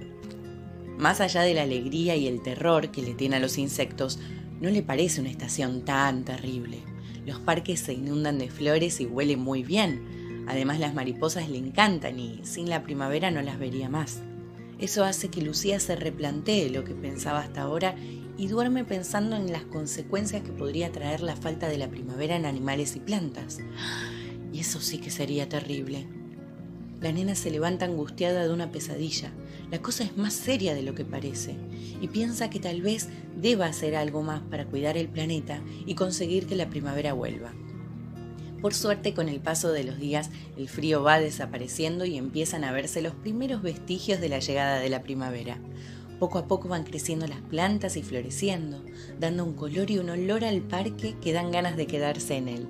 Más 0.97 1.19
allá 1.19 1.41
de 1.41 1.55
la 1.55 1.63
alegría 1.63 2.15
y 2.15 2.27
el 2.27 2.43
terror 2.43 2.91
que 2.91 3.01
le 3.01 3.15
tiene 3.15 3.37
a 3.37 3.39
los 3.39 3.57
insectos, 3.57 4.19
no 4.59 4.69
le 4.69 4.83
parece 4.83 5.19
una 5.19 5.31
estación 5.31 5.83
tan 5.83 6.23
terrible. 6.23 6.77
Los 7.25 7.39
parques 7.39 7.79
se 7.79 7.93
inundan 7.93 8.37
de 8.37 8.49
flores 8.49 9.01
y 9.01 9.05
huelen 9.07 9.39
muy 9.39 9.63
bien. 9.63 10.45
Además 10.47 10.79
las 10.79 10.93
mariposas 10.93 11.49
le 11.49 11.57
encantan 11.57 12.19
y 12.19 12.41
sin 12.43 12.69
la 12.69 12.83
primavera 12.83 13.31
no 13.31 13.41
las 13.41 13.57
vería 13.57 13.89
más. 13.89 14.21
Eso 14.81 15.03
hace 15.03 15.29
que 15.29 15.43
Lucía 15.43 15.79
se 15.79 15.95
replantee 15.95 16.71
lo 16.71 16.83
que 16.83 16.95
pensaba 16.95 17.39
hasta 17.39 17.61
ahora 17.61 17.95
y 18.35 18.47
duerme 18.47 18.83
pensando 18.83 19.35
en 19.35 19.51
las 19.51 19.63
consecuencias 19.63 20.41
que 20.41 20.51
podría 20.51 20.91
traer 20.91 21.21
la 21.21 21.35
falta 21.35 21.69
de 21.69 21.77
la 21.77 21.89
primavera 21.89 22.35
en 22.35 22.47
animales 22.47 22.95
y 22.95 22.99
plantas. 22.99 23.59
Y 24.51 24.59
eso 24.59 24.81
sí 24.81 24.97
que 24.97 25.11
sería 25.11 25.47
terrible. 25.47 26.07
La 26.99 27.11
nena 27.11 27.35
se 27.35 27.51
levanta 27.51 27.85
angustiada 27.85 28.43
de 28.43 28.51
una 28.51 28.71
pesadilla. 28.71 29.31
La 29.69 29.83
cosa 29.83 30.03
es 30.03 30.17
más 30.17 30.33
seria 30.33 30.73
de 30.73 30.81
lo 30.81 30.95
que 30.95 31.05
parece 31.05 31.55
y 32.01 32.07
piensa 32.07 32.49
que 32.49 32.59
tal 32.59 32.81
vez 32.81 33.07
deba 33.39 33.67
hacer 33.67 33.95
algo 33.95 34.23
más 34.23 34.41
para 34.41 34.65
cuidar 34.65 34.97
el 34.97 35.09
planeta 35.09 35.61
y 35.85 35.93
conseguir 35.93 36.47
que 36.47 36.55
la 36.55 36.71
primavera 36.71 37.13
vuelva. 37.13 37.53
Por 38.61 38.75
suerte, 38.75 39.13
con 39.13 39.27
el 39.27 39.39
paso 39.39 39.71
de 39.71 39.83
los 39.83 39.97
días, 39.97 40.29
el 40.55 40.69
frío 40.69 41.01
va 41.01 41.19
desapareciendo 41.19 42.05
y 42.05 42.17
empiezan 42.17 42.63
a 42.63 42.71
verse 42.71 43.01
los 43.01 43.15
primeros 43.15 43.63
vestigios 43.63 44.21
de 44.21 44.29
la 44.29 44.39
llegada 44.39 44.79
de 44.79 44.89
la 44.89 45.01
primavera. 45.01 45.57
Poco 46.19 46.37
a 46.37 46.47
poco 46.47 46.67
van 46.67 46.83
creciendo 46.83 47.25
las 47.25 47.41
plantas 47.41 47.97
y 47.97 48.03
floreciendo, 48.03 48.83
dando 49.19 49.43
un 49.43 49.53
color 49.53 49.89
y 49.89 49.97
un 49.97 50.11
olor 50.11 50.45
al 50.45 50.61
parque 50.61 51.15
que 51.19 51.33
dan 51.33 51.51
ganas 51.51 51.75
de 51.75 51.87
quedarse 51.87 52.37
en 52.37 52.47
él. 52.47 52.67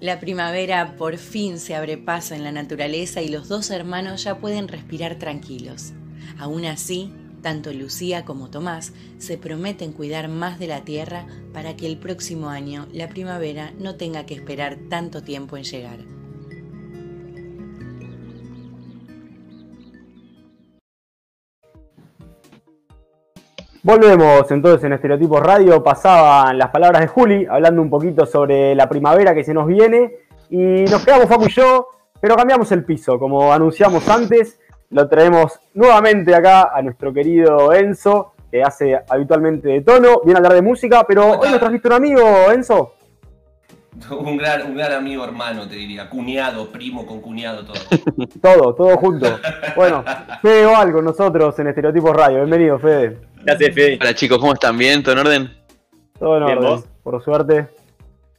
La 0.00 0.18
primavera 0.18 0.96
por 0.96 1.16
fin 1.16 1.60
se 1.60 1.76
abre 1.76 1.96
paso 1.96 2.34
en 2.34 2.42
la 2.42 2.50
naturaleza 2.50 3.22
y 3.22 3.28
los 3.28 3.46
dos 3.46 3.70
hermanos 3.70 4.24
ya 4.24 4.38
pueden 4.38 4.66
respirar 4.66 5.16
tranquilos. 5.20 5.92
Aún 6.38 6.64
así, 6.64 7.12
tanto 7.42 7.72
Lucía 7.72 8.24
como 8.24 8.48
Tomás 8.48 8.92
se 9.18 9.36
prometen 9.36 9.92
cuidar 9.92 10.28
más 10.28 10.58
de 10.58 10.68
la 10.68 10.82
tierra 10.82 11.26
para 11.52 11.76
que 11.76 11.86
el 11.86 11.98
próximo 11.98 12.48
año 12.48 12.86
la 12.92 13.08
primavera 13.08 13.72
no 13.78 13.96
tenga 13.96 14.24
que 14.24 14.34
esperar 14.34 14.78
tanto 14.88 15.22
tiempo 15.22 15.56
en 15.56 15.64
llegar. 15.64 15.98
Volvemos 23.84 24.48
entonces 24.52 24.84
en 24.84 24.92
Estereotipos 24.92 25.40
Radio. 25.40 25.82
Pasaban 25.82 26.56
las 26.56 26.70
palabras 26.70 27.00
de 27.00 27.08
Juli, 27.08 27.46
hablando 27.50 27.82
un 27.82 27.90
poquito 27.90 28.26
sobre 28.26 28.76
la 28.76 28.88
primavera 28.88 29.34
que 29.34 29.42
se 29.42 29.52
nos 29.52 29.66
viene. 29.66 30.18
Y 30.50 30.84
nos 30.84 31.04
quedamos 31.04 31.26
Facu 31.26 31.46
y 31.46 31.50
yo, 31.50 31.88
pero 32.20 32.36
cambiamos 32.36 32.70
el 32.70 32.84
piso. 32.84 33.18
Como 33.18 33.52
anunciamos 33.52 34.08
antes, 34.08 34.60
lo 34.92 35.08
traemos 35.08 35.58
nuevamente 35.74 36.34
acá 36.34 36.70
a 36.74 36.82
nuestro 36.82 37.12
querido 37.12 37.72
Enzo, 37.72 38.34
que 38.50 38.62
hace 38.62 38.98
habitualmente 39.08 39.68
de 39.68 39.80
tono. 39.80 40.20
Viene 40.22 40.34
a 40.34 40.38
hablar 40.38 40.52
de 40.52 40.62
música, 40.62 41.04
pero 41.08 41.38
hoy 41.40 41.50
nos 41.50 41.58
trajiste 41.58 41.88
un 41.88 41.94
amigo, 41.94 42.22
Enzo. 42.52 42.94
Un 44.10 44.38
gran, 44.38 44.62
un 44.68 44.74
gran 44.74 44.92
amigo 44.92 45.22
hermano, 45.22 45.68
te 45.68 45.74
diría. 45.74 46.08
Cuñado, 46.08 46.72
primo 46.72 47.04
con 47.04 47.20
cuñado, 47.20 47.62
todo. 47.62 47.76
todo, 48.42 48.74
todo 48.74 48.96
junto. 48.96 49.38
Bueno, 49.76 50.02
Fede 50.40 50.64
Oval 50.64 50.92
con 50.92 51.04
nosotros 51.04 51.58
en 51.58 51.66
Estereotipos 51.68 52.16
Radio. 52.16 52.38
Bienvenido, 52.38 52.78
Fede. 52.78 53.18
Gracias, 53.44 53.74
Fede. 53.74 53.98
Hola 54.00 54.14
chicos, 54.14 54.38
¿cómo 54.38 54.54
están? 54.54 54.78
¿Bien? 54.78 55.02
¿Todo 55.02 55.12
en 55.12 55.18
orden? 55.18 55.50
Todo 56.18 56.36
en 56.38 56.42
orden, 56.42 56.84
por 57.02 57.22
suerte. 57.22 57.68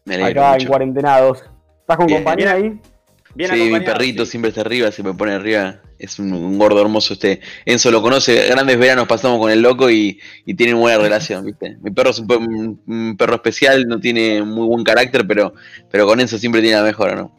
Me 0.05 0.15
alegro 0.15 0.41
Acá 0.41 0.57
en 0.57 0.67
cuarentenados. 0.67 1.43
¿Estás 1.81 1.97
con 1.97 2.07
Bien, 2.07 2.23
compañía 2.23 2.55
bien. 2.55 2.73
ahí? 2.73 2.92
Bien 3.35 3.49
sí, 3.51 3.71
mi 3.71 3.79
perrito 3.79 4.25
sí. 4.25 4.31
siempre 4.31 4.49
está 4.49 4.61
arriba, 4.61 4.91
se 4.91 5.01
me 5.03 5.13
pone 5.13 5.33
arriba. 5.33 5.77
Es 5.97 6.19
un, 6.19 6.31
un 6.33 6.57
gordo 6.59 6.81
hermoso 6.81 7.13
este. 7.13 7.39
Enzo 7.65 7.89
lo 7.89 8.01
conoce, 8.01 8.47
grandes 8.47 8.77
veranos 8.77 9.07
pasamos 9.07 9.39
con 9.39 9.49
el 9.49 9.61
loco 9.61 9.89
y, 9.89 10.19
y 10.45 10.53
tienen 10.53 10.77
buena 10.79 10.97
relación, 10.99 11.45
¿viste? 11.47 11.77
Mi 11.81 11.91
perro 11.91 12.11
es 12.11 12.19
un, 12.19 12.27
pe- 12.27 12.35
un- 12.37 12.81
un 12.85 13.17
perro 13.17 13.35
especial, 13.35 13.87
no 13.87 13.99
tiene 13.99 14.43
muy 14.43 14.67
buen 14.67 14.83
carácter, 14.83 15.25
pero, 15.25 15.53
pero 15.89 16.05
con 16.05 16.19
Enzo 16.19 16.37
siempre 16.37 16.61
tiene 16.61 16.77
la 16.77 16.83
mejora, 16.83 17.15
¿no? 17.15 17.35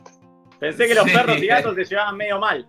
Pensé 0.59 0.87
que 0.89 0.95
los 0.95 1.05
Sí. 1.05 1.11
perros 1.13 1.39
y 1.43 1.47
gatos 1.47 1.75
se 1.77 1.85
llevaban 1.85 2.17
medio 2.17 2.39
mal. 2.39 2.67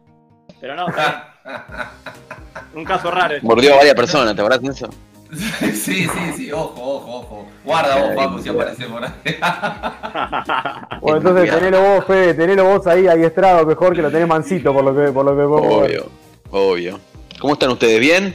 Pero 0.61 0.75
no, 0.75 0.85
un 2.75 2.85
caso 2.85 3.09
raro. 3.11 3.35
Mordió 3.41 3.73
a 3.73 3.77
varias 3.77 3.95
personas, 3.95 4.35
¿te 4.35 4.41
acordás, 4.41 4.59
Enzo? 4.63 4.89
sí, 5.74 6.08
sí, 6.08 6.08
sí, 6.36 6.52
ojo, 6.52 6.74
ojo, 6.82 7.17
ojo. 7.19 7.45
Guarda 7.63 7.95
vos, 8.02 8.15
Paco, 8.15 8.39
si 8.39 8.50
aparece 8.50 8.86
por 8.86 9.04
ahí. 9.04 9.12
Bueno, 11.02 11.17
entonces 11.17 11.50
tenelo 11.54 11.82
vos, 11.82 12.06
Fede, 12.06 12.34
tenelo 12.34 12.63
vos 12.65 12.88
ahí, 12.88 13.08
ahí 13.08 13.24
estrado, 13.24 13.65
mejor 13.65 13.95
que 13.95 14.02
lo 14.02 14.10
tenés 14.10 14.28
mansito 14.28 14.74
por 14.74 14.84
lo 14.84 14.95
que, 14.95 15.12
por 15.12 15.26
lo 15.26 15.32
que 15.32 15.38
ver. 15.38 15.45
Obvio, 15.48 16.06
obvio. 16.52 17.00
¿Cómo 17.39 17.54
están 17.54 17.69
ustedes? 17.71 18.00
¿Bien? 18.00 18.34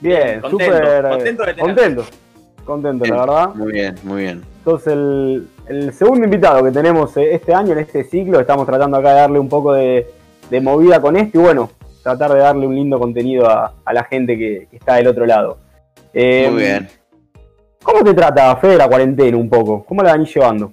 Bien, 0.00 0.40
Contento, 0.40 0.74
súper. 0.76 1.04
eh, 1.04 1.08
contento 1.08 1.42
de 1.44 1.54
tener. 1.54 1.64
Contento, 1.74 2.04
contento, 2.64 3.04
la 3.06 3.16
verdad. 3.20 3.54
Muy 3.54 3.72
bien, 3.72 3.94
muy 4.02 4.22
bien. 4.22 4.42
Entonces, 4.58 4.92
el, 4.92 5.48
el 5.68 5.92
segundo 5.94 6.24
invitado 6.24 6.64
que 6.64 6.70
tenemos 6.72 7.16
eh, 7.16 7.34
este 7.34 7.54
año, 7.54 7.72
en 7.72 7.78
este 7.78 8.04
ciclo, 8.04 8.40
estamos 8.40 8.66
tratando 8.66 8.96
acá 8.96 9.10
de 9.10 9.20
darle 9.20 9.38
un 9.38 9.48
poco 9.48 9.72
de, 9.72 10.06
de 10.50 10.60
movida 10.60 11.00
con 11.00 11.16
esto 11.16 11.38
y 11.38 11.42
bueno, 11.42 11.70
tratar 12.02 12.32
de 12.32 12.40
darle 12.40 12.66
un 12.66 12.74
lindo 12.74 12.98
contenido 12.98 13.48
a, 13.48 13.72
a 13.84 13.92
la 13.92 14.04
gente 14.04 14.36
que, 14.36 14.66
que 14.70 14.76
está 14.76 14.96
del 14.96 15.06
otro 15.06 15.24
lado. 15.24 15.58
Eh, 16.14 16.48
Muy 16.50 16.62
bien. 16.62 16.88
¿Cómo 17.82 18.02
te 18.02 18.14
trata, 18.14 18.56
Fede, 18.56 18.76
la 18.78 18.88
cuarentena 18.88 19.36
un 19.36 19.50
poco? 19.50 19.84
¿Cómo 19.84 20.02
la 20.02 20.12
venís 20.14 20.34
llevando? 20.34 20.72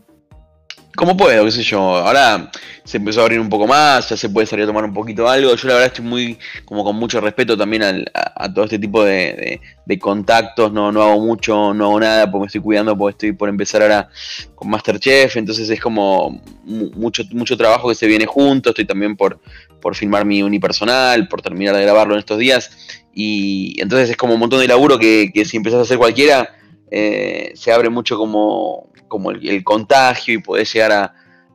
Como 0.95 1.15
puedo, 1.17 1.45
qué 1.45 1.51
sé 1.51 1.63
yo. 1.63 1.79
Ahora 1.79 2.51
se 2.83 2.97
empezó 2.97 3.21
a 3.21 3.23
abrir 3.23 3.39
un 3.39 3.47
poco 3.49 3.65
más, 3.65 4.09
ya 4.09 4.17
se 4.17 4.29
puede 4.29 4.45
salir 4.45 4.63
a 4.63 4.67
tomar 4.67 4.83
un 4.83 4.93
poquito 4.93 5.27
algo. 5.27 5.55
Yo 5.55 5.67
la 5.67 5.73
verdad 5.75 5.87
estoy 5.87 6.05
muy, 6.05 6.37
como 6.65 6.83
con 6.83 6.95
mucho 6.97 7.19
respeto 7.21 7.57
también 7.57 7.83
al- 7.83 8.11
a, 8.13 8.45
a 8.45 8.53
todo 8.53 8.65
este 8.65 8.77
tipo 8.77 9.03
de, 9.03 9.13
de- 9.13 9.61
de 9.85 9.99
contactos. 9.99 10.71
No, 10.71 10.91
no 10.91 11.01
hago 11.01 11.19
mucho, 11.21 11.73
no 11.73 11.85
hago 11.85 11.99
nada 11.99 12.29
porque 12.29 12.41
me 12.41 12.45
estoy 12.47 12.61
cuidando, 12.61 12.97
porque 12.97 13.11
estoy 13.11 13.31
por 13.31 13.47
empezar 13.49 13.81
ahora 13.81 14.09
con 14.55 14.69
Masterchef. 14.69 15.35
Entonces 15.37 15.69
es 15.69 15.79
como 15.81 16.41
mu- 16.65 16.91
mucho, 16.95 17.23
mucho 17.31 17.55
trabajo 17.57 17.87
que 17.89 17.95
se 17.95 18.07
viene 18.07 18.25
junto. 18.25 18.69
Estoy 18.69 18.85
también 18.85 19.15
por, 19.15 19.39
por 19.81 19.95
filmar 19.95 20.25
mi 20.25 20.43
unipersonal, 20.43 21.27
por 21.29 21.41
terminar 21.41 21.75
de 21.75 21.83
grabarlo 21.83 22.13
en 22.15 22.19
estos 22.19 22.37
días. 22.37 23.00
Y 23.13 23.79
entonces 23.81 24.09
es 24.09 24.17
como 24.17 24.33
un 24.33 24.39
montón 24.39 24.59
de 24.59 24.67
laburo 24.67 24.97
que, 24.97 25.31
que 25.33 25.45
si 25.45 25.57
empezás 25.57 25.79
a 25.79 25.83
hacer 25.83 25.97
cualquiera, 25.97 26.49
eh, 26.89 27.51
se 27.55 27.71
abre 27.71 27.89
mucho 27.89 28.17
como, 28.17 28.89
como 29.07 29.31
el, 29.31 29.63
contagio 29.63 30.35
y 30.35 30.37
podés 30.37 30.71
llegar 30.73 31.13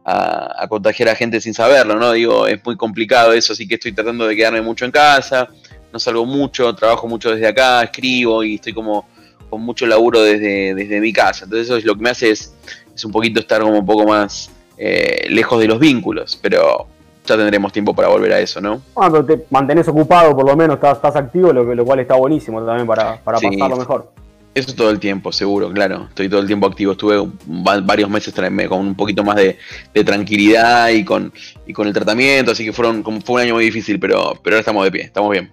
a 0.09 0.67
contagiar 0.69 1.09
a 1.09 1.17
gente 1.17 1.41
sin 1.41 1.53
saberlo, 1.53 1.97
¿no? 1.97 2.13
Digo, 2.13 2.47
es 2.47 2.65
muy 2.65 2.77
complicado 2.77 3.33
eso, 3.33 3.55
así 3.55 3.67
que 3.67 3.75
estoy 3.75 3.93
tratando 3.93 4.27
de 4.27 4.37
quedarme 4.37 4.63
mucho 4.63 4.85
en 4.85 4.93
casa, 4.93 5.49
no 5.93 5.99
salgo 5.99 6.25
mucho, 6.25 6.75
trabajo 6.75 7.09
mucho 7.09 7.31
desde 7.31 7.49
acá, 7.49 7.83
escribo 7.83 8.45
y 8.45 8.57
estoy 8.57 8.73
como 8.73 9.09
con 9.51 9.63
mucho 9.63 9.87
laburo 9.87 10.23
desde, 10.23 10.75
desde 10.75 11.01
mi 11.01 11.13
casa. 11.13 11.45
Entonces 11.45 11.67
eso 11.67 11.77
es 11.77 11.85
lo 11.85 11.95
que 11.95 12.03
me 12.03 12.11
hace 12.11 12.31
es, 12.31 12.55
es 12.95 13.05
un 13.05 13.13
poquito 13.13 13.41
estar 13.41 13.63
como 13.63 13.79
un 13.79 13.87
poco 13.87 14.07
más 14.07 14.51
eh, 14.79 15.27
lejos 15.31 15.61
de 15.61 15.67
los 15.67 15.79
vínculos, 15.79 16.39
pero 16.41 16.87
ya 17.27 17.37
tendremos 17.37 17.73
tiempo 17.73 17.95
para 17.95 18.09
volver 18.09 18.33
a 18.33 18.41
eso, 18.41 18.61
¿no? 18.61 18.81
Bueno, 18.95 19.13
pero 19.13 19.25
te 19.27 19.47
mantenés 19.51 19.87
ocupado, 19.89 20.35
por 20.35 20.47
lo 20.47 20.57
menos 20.57 20.77
estás, 20.77 20.97
estás 20.97 21.17
activo, 21.17 21.53
lo, 21.53 21.85
cual 21.85 22.01
está 22.01 22.15
buenísimo 22.15 22.65
también 22.65 22.87
para, 22.87 23.17
para 23.23 23.39
Sí. 23.39 23.49
pasarlo 23.51 23.77
mejor. 23.77 24.13
Eso 24.55 24.75
todo 24.75 24.89
el 24.89 24.99
tiempo, 24.99 25.33
seguro, 25.33 25.71
claro. 25.71 26.07
Estoy 26.09 26.31
todo 26.31 26.41
el 26.41 26.47
tiempo 26.47 26.67
activo. 26.67 26.93
Estuve 26.93 27.19
va- 27.19 27.81
varios 27.83 28.09
meses 28.09 28.33
con 28.69 28.81
un 28.81 28.95
poquito 28.95 29.23
más 29.23 29.37
de, 29.37 29.59
de 29.93 30.03
tranquilidad 30.05 30.89
y 30.89 31.05
con, 31.05 31.31
y 31.67 31.75
con 31.75 31.87
el 31.87 31.93
tratamiento, 31.93 32.53
así 32.53 32.65
que 32.65 32.73
fueron 32.73 33.03
como 33.03 33.21
fue 33.21 33.35
un 33.35 33.41
año 33.43 33.55
muy 33.55 33.65
difícil, 33.65 34.01
pero, 34.01 34.33
pero 34.43 34.55
ahora 34.57 34.61
estamos 34.61 34.83
de 34.85 34.91
pie, 34.93 35.03
estamos 35.03 35.31
bien. 35.31 35.53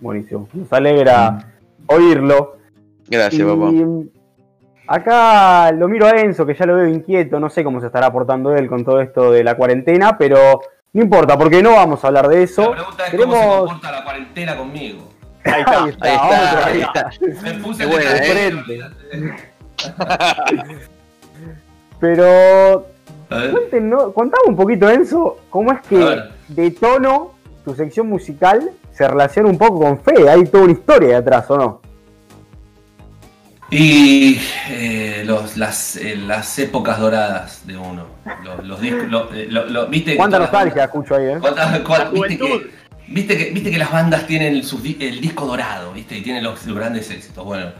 Buenísimo. 0.00 0.48
Nos 0.54 0.72
alegra 0.72 1.52
oírlo. 1.86 2.56
Gracias, 3.08 3.46
papá. 3.46 3.70
Acá 4.94 5.72
lo 5.72 5.88
miro 5.88 6.06
a 6.06 6.10
Enzo, 6.10 6.44
que 6.44 6.52
ya 6.54 6.66
lo 6.66 6.74
veo 6.76 6.86
inquieto, 6.86 7.40
no 7.40 7.48
sé 7.48 7.64
cómo 7.64 7.80
se 7.80 7.86
estará 7.86 8.12
portando 8.12 8.54
él 8.54 8.68
con 8.68 8.84
todo 8.84 9.00
esto 9.00 9.32
de 9.32 9.42
la 9.42 9.54
cuarentena, 9.54 10.18
pero 10.18 10.60
no 10.92 11.02
importa, 11.02 11.38
porque 11.38 11.62
no 11.62 11.70
vamos 11.72 12.04
a 12.04 12.08
hablar 12.08 12.28
de 12.28 12.36
La 12.36 12.42
eso. 12.42 12.70
pregunta 12.72 13.06
es 13.06 13.10
cómo 13.12 13.32
se 13.32 13.38
Queremos- 13.40 13.56
comporta 13.70 13.90
la 13.92 14.04
cuarentena 14.04 14.54
conmigo. 14.56 15.08
Ahí 15.44 15.60
está. 15.62 15.82
Ahí 15.84 15.88
está, 15.90 16.66
Ahí 16.66 16.80
está, 16.82 17.08
está. 17.10 17.42
Me 17.42 17.52
puse 17.54 17.86
de 17.86 17.94
¿eh? 17.96 18.32
frente. 18.32 18.80
Pero 22.00 22.86
cuéntenos, 23.50 24.12
contame 24.12 24.42
un 24.48 24.56
poquito, 24.56 24.90
Enzo, 24.90 25.38
cómo 25.48 25.72
es 25.72 25.80
que 25.88 26.18
de 26.48 26.70
tono 26.72 27.30
tu 27.64 27.74
sección 27.74 28.08
musical 28.08 28.70
se 28.92 29.08
relaciona 29.08 29.48
un 29.48 29.56
poco 29.56 29.80
con 29.80 29.98
Fe. 30.00 30.28
Hay 30.28 30.44
toda 30.44 30.64
una 30.64 30.72
historia 30.72 31.08
de 31.08 31.14
atrás, 31.16 31.50
¿o 31.50 31.56
no? 31.56 31.80
Y 33.74 34.38
eh, 34.68 35.22
los, 35.24 35.56
las, 35.56 35.96
eh, 35.96 36.14
las 36.16 36.58
épocas 36.58 36.98
doradas 37.00 37.66
de 37.66 37.78
uno. 37.78 38.06
Los, 38.44 38.66
los 38.66 38.80
discos. 38.82 39.08
lo- 39.08 39.32
eh, 39.32 39.46
lo- 39.48 39.64
lo- 39.66 39.86
¿viste? 39.86 40.14
Cuánta 40.14 40.38
nostalgia 40.38 40.84
escucho 40.84 41.14
ahí, 41.16 41.24
¿eh? 41.24 41.38
¿Cuántas- 41.40 41.80
cuán- 41.80 42.00
La 42.02 42.10
viste, 42.10 42.36
que, 42.38 42.70
viste, 43.08 43.36
que, 43.38 43.50
viste 43.50 43.70
que 43.70 43.78
las 43.78 43.90
bandas 43.90 44.26
tienen 44.26 44.62
sus 44.62 44.82
el 44.84 45.20
disco 45.22 45.46
dorado, 45.46 45.92
¿viste? 45.94 46.18
Y 46.18 46.20
tienen 46.20 46.44
los, 46.44 46.66
los 46.66 46.76
grandes 46.76 47.10
éxitos. 47.10 47.42
Bueno, 47.46 47.70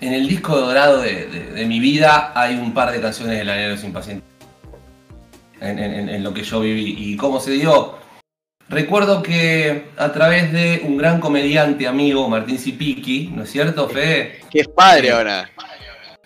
en 0.00 0.14
el 0.14 0.26
disco 0.26 0.56
dorado 0.58 1.02
de, 1.02 1.26
de- 1.26 1.52
de 1.52 1.66
mi 1.66 1.80
vida 1.80 2.32
hay 2.34 2.54
un 2.54 2.72
par 2.72 2.90
de 2.90 3.02
canciones 3.02 3.36
de 3.36 3.44
La 3.44 3.68
los 3.68 3.84
Impacientes. 3.84 4.24
En, 5.60 5.78
en- 5.78 6.08
en 6.08 6.24
lo 6.24 6.32
que 6.32 6.42
yo 6.44 6.60
viví. 6.60 6.94
¿Y 6.98 7.16
cómo 7.18 7.38
se 7.40 7.50
dio? 7.50 7.98
Recuerdo 8.72 9.22
que 9.22 9.84
a 9.98 10.12
través 10.12 10.50
de 10.52 10.80
un 10.84 10.96
gran 10.96 11.20
comediante 11.20 11.86
amigo, 11.86 12.26
Martín 12.28 12.58
Zipicki, 12.58 13.30
¿no 13.34 13.42
es 13.42 13.50
cierto, 13.50 13.86
Fede? 13.88 14.40
Que 14.50 14.60
es 14.60 14.68
padre 14.68 15.10
ahora. 15.12 15.50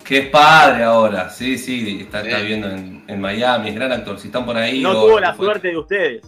Que 0.04 0.18
es 0.18 0.26
padre 0.28 0.84
ahora, 0.84 1.28
sí, 1.28 1.58
sí, 1.58 1.98
está, 2.02 2.20
está 2.22 2.38
viviendo 2.38 2.70
en, 2.70 3.02
en 3.08 3.20
Miami, 3.20 3.70
es 3.70 3.74
gran 3.74 3.90
actor. 3.90 4.20
Si 4.20 4.28
están 4.28 4.46
por 4.46 4.56
ahí. 4.56 4.80
No 4.80 4.90
o- 4.90 5.06
tuvo 5.06 5.18
la 5.18 5.34
fue- 5.34 5.46
suerte 5.46 5.68
de 5.68 5.76
ustedes. 5.78 6.22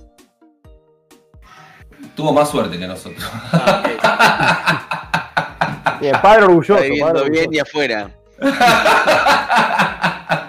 Tuvo 2.17 2.33
más 2.33 2.51
suerte 2.51 2.77
que 2.79 2.87
nosotros. 2.89 3.25
Ah, 3.53 3.83
Bien, 6.01 6.17
padre 6.21 6.43
orgulloso. 6.45 6.79
Está 6.83 7.13
padre 7.13 7.31
bien 7.31 7.55
y 7.55 7.59
afuera. 7.61 8.11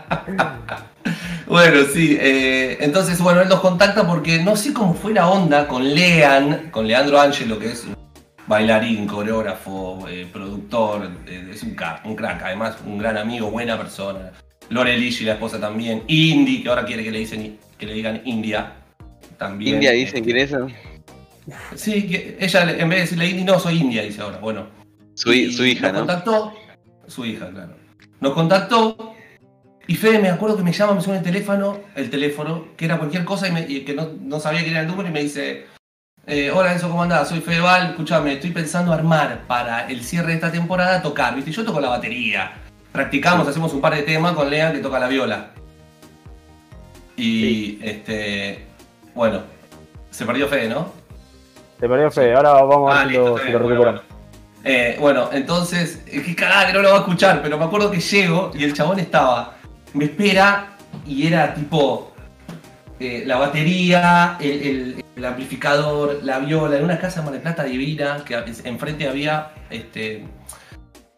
Bueno, 1.49 1.79
sí. 1.91 2.15
eh, 2.19 2.77
entonces, 2.79 3.19
bueno, 3.19 3.41
él 3.41 3.49
nos 3.49 3.59
contacta 3.59 4.05
porque 4.05 4.37
no 4.43 4.55
sé 4.55 4.71
cómo 4.71 4.93
fue 4.93 5.13
la 5.13 5.27
onda 5.29 5.67
con 5.67 5.83
Lean, 5.95 6.69
con 6.69 6.87
Leandro 6.87 7.19
Angelo, 7.19 7.57
que 7.57 7.71
es 7.71 7.85
un 7.85 7.97
bailarín, 8.45 9.07
coreógrafo, 9.07 10.07
eh, 10.07 10.27
productor, 10.31 11.09
eh, 11.27 11.49
es 11.51 11.63
un 11.63 11.73
crack, 11.73 12.05
un 12.05 12.15
crack, 12.15 12.43
además 12.43 12.77
un 12.85 12.99
gran 12.99 13.17
amigo, 13.17 13.49
buena 13.49 13.77
persona. 13.77 14.31
Lore 14.69 14.95
Lishi, 14.95 15.25
la 15.25 15.33
esposa 15.33 15.59
también. 15.59 16.03
Indy, 16.05 16.61
que 16.61 16.69
ahora 16.69 16.85
quiere 16.85 17.03
que 17.03 17.11
le, 17.11 17.19
dicen, 17.19 17.57
que 17.79 17.85
le 17.87 17.93
digan 17.93 18.21
India. 18.25 18.73
También. 19.39 19.75
India 19.75 19.91
dicen 19.91 20.17
este, 20.17 20.21
quién 20.21 20.37
es 20.37 20.51
eso. 20.51 20.67
Sí, 21.73 22.07
que 22.07 22.37
ella 22.39 22.61
en 22.77 22.89
vez 22.89 22.97
de 22.97 23.01
decirle 23.01 23.27
Indy, 23.27 23.43
no, 23.43 23.59
soy 23.59 23.79
India, 23.79 24.03
dice 24.03 24.21
ahora. 24.21 24.37
Bueno, 24.37 24.67
Su, 25.15 25.31
su 25.51 25.65
hija, 25.65 25.87
nos 25.87 25.93
¿no? 25.93 25.99
contactó, 25.99 26.53
su 27.07 27.25
hija, 27.25 27.49
claro. 27.49 27.75
Nos 28.19 28.33
contactó 28.33 29.08
y 29.89 29.95
Fede 29.95 30.19
me 30.19 30.29
acuerdo 30.29 30.55
que 30.55 30.61
me 30.63 30.71
llama, 30.71 30.93
me 30.93 31.01
suena 31.01 31.17
el 31.19 31.25
teléfono, 31.25 31.79
el 31.95 32.09
teléfono, 32.11 32.65
que 32.77 32.85
era 32.85 32.97
cualquier 32.99 33.25
cosa 33.25 33.47
y, 33.47 33.51
me- 33.51 33.65
y 33.67 33.81
que 33.83 33.95
no, 33.95 34.09
no 34.21 34.39
sabía 34.39 34.59
quién 34.61 34.73
era 34.73 34.81
el 34.81 34.87
número 34.87 35.09
y 35.09 35.11
me 35.11 35.21
dice, 35.23 35.65
eh, 36.27 36.51
hola 36.51 36.73
Enzo, 36.73 36.89
¿cómo 36.89 37.01
andás? 37.01 37.27
Soy 37.29 37.41
Fede 37.41 37.59
Val, 37.59 37.87
escúchame, 37.89 38.33
estoy 38.33 38.51
pensando 38.51 38.93
armar 38.93 39.41
para 39.47 39.87
el 39.89 40.03
cierre 40.03 40.27
de 40.27 40.33
esta 40.35 40.51
temporada 40.51 41.01
tocar, 41.01 41.35
¿viste? 41.35 41.51
Yo 41.51 41.65
toco 41.65 41.79
la 41.81 41.89
batería, 41.89 42.51
practicamos, 42.91 43.47
hacemos 43.47 43.73
un 43.73 43.81
par 43.81 43.95
de 43.95 44.03
temas 44.03 44.33
con 44.33 44.47
Lea 44.49 44.71
que 44.71 44.77
toca 44.79 44.99
la 44.99 45.07
viola. 45.07 45.51
Y 47.17 47.79
este, 47.83 48.65
bueno, 49.15 49.41
se 50.11 50.25
perdió 50.25 50.47
Fede, 50.47 50.69
¿no? 50.69 50.93
Te 51.79 51.87
perdió 51.89 52.11
Fede, 52.11 52.33
ahora 52.35 52.53
vamos 52.53 52.91
a 52.93 53.01
Ah, 53.01 53.05
ver 53.05 53.07
si 53.07 53.17
listo, 53.17 53.29
lo, 53.37 53.37
si 53.43 53.51
lo 53.51 53.59
bueno, 53.59 53.69
recuperamos. 53.69 54.01
bueno. 54.07 54.19
Eh, 54.63 54.97
bueno, 54.99 55.29
entonces, 55.33 56.03
qué 56.05 56.35
cagada 56.35 56.67
que 56.67 56.73
no 56.73 56.81
lo 56.81 56.89
va 56.91 56.95
a 56.97 56.99
escuchar, 56.99 57.41
pero 57.41 57.57
me 57.57 57.65
acuerdo 57.65 57.89
que 57.89 57.99
llego 57.99 58.51
y 58.53 58.63
el 58.65 58.73
chabón 58.73 58.99
estaba, 58.99 59.57
me 59.93 60.05
espera 60.05 60.77
y 61.05 61.27
era 61.27 61.53
tipo 61.53 62.13
eh, 62.99 63.23
la 63.25 63.37
batería, 63.37 64.37
el, 64.39 65.03
amplificador, 65.23 66.21
la 66.23 66.39
viola, 66.39 66.77
en 66.77 66.83
una 66.83 66.99
casa 66.99 67.19
de 67.19 67.25
Mar 67.25 67.33
del 67.33 67.41
Plata 67.41 67.63
divina, 67.63 68.23
que 68.25 68.35
enfrente 68.63 69.07
había 69.07 69.51
este, 69.69 70.25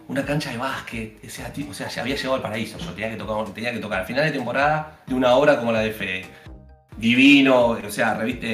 una 0.08 0.26
cancha 0.26 0.52
de 0.52 0.58
básquet, 0.58 1.24
o 1.26 1.30
sea, 1.30 1.54
tipo, 1.54 1.72
había 2.00 2.16
llegado 2.16 2.36
al 2.36 2.42
paraíso, 2.42 2.78
yo 2.80 2.92
tenía 2.92 3.12
que 3.12 3.18
tocar, 3.18 3.54
tenía 3.54 3.72
que 3.72 3.80
tocar 3.80 4.02
al 4.02 4.06
final 4.06 4.26
de 4.26 4.32
temporada 4.32 5.02
de 5.06 5.14
una 5.14 5.36
obra 5.36 5.58
como 5.58 5.72
la 5.72 5.82
de 5.82 5.92
Fede. 5.92 6.26
Divino, 6.98 7.68
o 7.68 7.90
sea, 7.90 8.14
revista, 8.16 8.48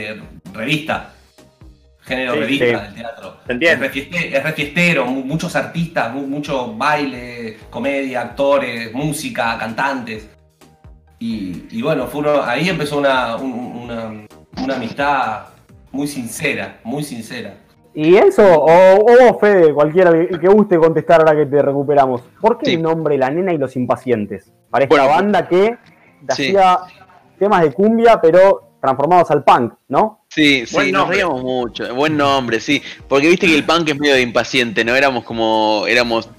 revista 0.53 1.13
género 2.07 2.33
Sí, 2.33 2.39
revista 2.39 2.65
sí. 2.65 2.71
del 2.71 2.93
teatro. 2.95 3.37
Es, 3.47 3.79
refieste- 3.79 4.37
es 4.37 4.43
refiestero, 4.43 5.05
mu- 5.05 5.23
muchos 5.25 5.55
artistas, 5.55 6.13
mu- 6.13 6.25
mucho 6.27 6.73
baile, 6.75 7.57
comedia, 7.69 8.21
actores, 8.21 8.93
música, 8.93 9.57
cantantes. 9.59 10.29
Y, 11.19 11.65
y 11.71 11.81
bueno, 11.81 12.07
fue 12.07 12.21
uno- 12.21 12.43
ahí 12.43 12.69
empezó 12.69 12.97
una, 12.99 13.35
un- 13.35 13.83
una, 13.83 14.11
una 14.63 14.75
amistad 14.75 15.45
muy 15.91 16.07
sincera, 16.07 16.79
muy 16.83 17.03
sincera. 17.03 17.55
Y 17.93 18.15
Enzo, 18.15 18.43
o, 18.43 18.65
o 18.99 19.03
vos, 19.31 19.41
Fede, 19.41 19.73
cualquiera 19.73 20.11
que 20.11 20.27
que 20.39 20.47
guste 20.47 20.77
contestar 20.77 21.21
ahora 21.21 21.35
que 21.35 21.47
te 21.47 21.59
recuperamos. 21.61 22.21
¿Por 22.39 22.59
qué 22.59 22.67
Sí. 22.67 22.73
el 22.75 22.83
nombre 22.83 23.17
La 23.17 23.31
Nena 23.31 23.51
y 23.53 23.57
los 23.57 23.75
Impacientes? 23.75 24.53
Para 24.69 24.83
esta 24.83 24.95
Bueno, 24.95 25.09
banda 25.09 25.47
que 25.47 25.77
sí. 26.29 26.49
hacía 26.55 26.77
temas 27.39 27.63
de 27.63 27.71
cumbia, 27.73 28.19
pero 28.21 28.69
transformados 28.79 29.31
al 29.31 29.43
punk, 29.43 29.73
¿no? 29.87 30.25
Sí, 30.37 30.65
sí, 30.67 30.75
nos 30.91 31.07
reíamos 31.09 31.41
mucho. 31.43 31.93
Buen 31.95 32.15
nombre, 32.15 32.59
sí. 32.59 32.81
Porque 33.09 33.27
viste 33.27 33.47
que 33.47 33.55
el 33.55 33.63
punk 33.65 33.89
es 33.89 33.97
medio 33.99 34.13
de 34.13 34.21
impaciente, 34.21 34.85
¿no? 34.85 34.95
Éramos 34.95 35.23
como. 35.23 35.85
Éramos 35.87 36.29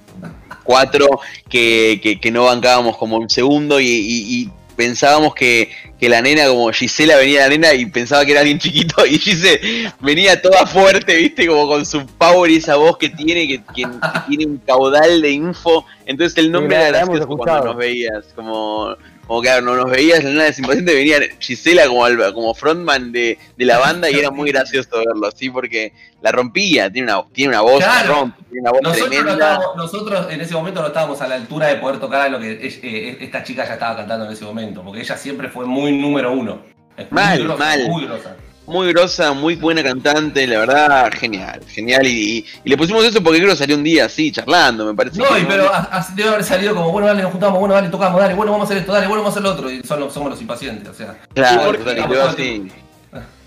cuatro 0.63 1.07
que, 1.49 1.99
que- 2.01 2.19
que 2.19 2.31
no 2.31 2.45
bancábamos 2.45 2.95
como 2.97 3.17
un 3.17 3.29
segundo 3.29 3.79
y, 3.79 3.87
y- 3.87 4.41
y 4.43 4.49
pensábamos 4.75 5.35
que, 5.35 5.69
que 5.99 6.07
la 6.07 6.21
nena, 6.21 6.47
como 6.47 6.71
Gisela 6.71 7.17
venía 7.17 7.41
la 7.41 7.49
nena 7.49 7.73
y 7.73 7.85
pensaba 7.87 8.23
que 8.23 8.31
era 8.31 8.39
alguien 8.41 8.59
chiquito 8.59 9.05
y 9.05 9.17
Gisela 9.19 9.93
venía 9.99 10.41
toda 10.41 10.65
fuerte, 10.65 11.15
viste, 11.17 11.45
como 11.47 11.67
con 11.67 11.85
su 11.85 12.05
power 12.05 12.49
y 12.51 12.55
esa 12.57 12.77
voz 12.77 12.97
que 12.97 13.09
tiene, 13.09 13.47
que, 13.47 13.57
que- 13.75 13.83
que 13.83 14.19
tiene 14.29 14.45
un 14.45 14.57
caudal 14.59 15.21
de 15.21 15.31
info. 15.31 15.85
Entonces 16.05 16.37
el 16.37 16.51
nombre 16.51 16.77
era 16.77 16.87
gracioso 16.99 17.27
cuando 17.27 17.65
nos 17.65 17.75
veías, 17.77 18.25
como... 18.35 18.95
Como 19.29 19.41
claro, 19.43 19.61
no 19.61 19.75
nos 19.75 19.91
veías, 19.91 20.23
la 20.23 20.31
nena 20.31 20.43
de 20.45 20.55
impaciente 20.57 20.91
venía 20.95 21.17
Gisela 21.37 21.85
como, 21.87 22.03
al- 22.03 22.33
como 22.33 22.55
frontman 22.55 23.11
de, 23.11 23.37
de 23.55 23.65
la 23.65 23.77
banda 23.77 24.09
y 24.09 24.15
era 24.15 24.31
muy 24.31 24.49
gracioso 24.51 24.89
verlo 25.05 25.27
así 25.27 25.51
porque 25.51 25.93
la 26.23 26.31
rompía, 26.31 26.91
tiene 26.91 27.13
una, 27.13 27.23
tiene 27.31 27.49
una 27.49 27.61
voz, 27.61 27.77
Claro. 27.83 28.11
rompe, 28.11 28.41
tiene 28.49 28.61
una 28.61 28.71
voz 28.71 28.81
Nosotros, 28.81 29.05
no 29.11 29.15
tremenda. 29.15 29.33
estábamos- 29.53 29.75
nosotros 29.77 30.27
en 30.31 30.41
ese 30.41 30.53
momento 30.55 30.81
no 30.81 30.87
estábamos 30.87 31.21
a 31.21 31.27
la 31.27 31.35
altura 31.35 31.67
de 31.67 31.75
poder 31.75 31.99
tocar 31.99 32.31
lo 32.31 32.39
que 32.39 32.53
eh, 32.53 33.17
esta 33.21 33.43
chica 33.43 33.67
ya 33.67 33.73
estaba 33.73 33.97
cantando 33.97 34.25
en 34.25 34.31
ese 34.31 34.45
momento, 34.45 34.81
porque 34.83 35.01
ella 35.01 35.15
siempre 35.15 35.47
fue 35.49 35.63
muy 35.67 35.91
número 35.95 36.31
uno. 36.31 36.63
Es 36.97 37.11
muy 37.11 37.21
Mal, 37.21 37.43
grosa, 37.43 37.63
mal. 37.63 37.87
Muy 37.87 38.05
grosa. 38.05 38.35
Muy 38.69 38.87
grosa, 38.93 39.33
muy 39.33 39.55
buena 39.55 39.83
cantante, 39.83 40.45
la 40.47 40.59
verdad, 40.59 41.11
genial, 41.13 41.59
genial. 41.67 42.05
Y, 42.07 42.37
y- 42.39 42.45
y 42.63 42.69
le 42.69 42.77
pusimos 42.77 43.03
eso 43.03 43.21
porque 43.21 43.39
creo 43.39 43.49
que 43.51 43.55
salió 43.57 43.75
un 43.75 43.83
día 43.83 44.05
así, 44.05 44.31
charlando, 44.31 44.85
me 44.85 44.93
parece. 44.93 45.17
No, 45.19 45.25
que 45.33 45.39
y 45.41 45.45
pero 45.45 45.73
a- 45.73 45.89
a- 45.91 46.07
debe 46.15 46.29
haber 46.29 46.43
salido 46.43 46.75
como, 46.75 46.91
bueno, 46.91 47.07
dale, 47.07 47.21
nos 47.23 47.31
juntamos, 47.31 47.59
bueno, 47.59 47.73
dale, 47.75 47.89
tocamos, 47.89 48.21
dale, 48.21 48.33
bueno, 48.35 48.51
vamos 48.51 48.65
a 48.67 48.71
hacer 48.71 48.77
esto, 48.81 48.93
dale, 48.93 49.07
bueno, 49.07 49.23
vamos 49.23 49.35
a 49.35 49.39
hacer 49.39 49.43
lo 49.43 49.51
otro. 49.55 49.71
Y 49.71 49.81
son 49.83 49.99
los- 49.99 50.13
somos 50.13 50.29
los 50.29 50.39
impacientes, 50.41 50.87
o 50.89 50.93
sea. 50.93 51.17
Claro, 51.33 51.71
quedó 51.83 52.29
así. 52.29 52.71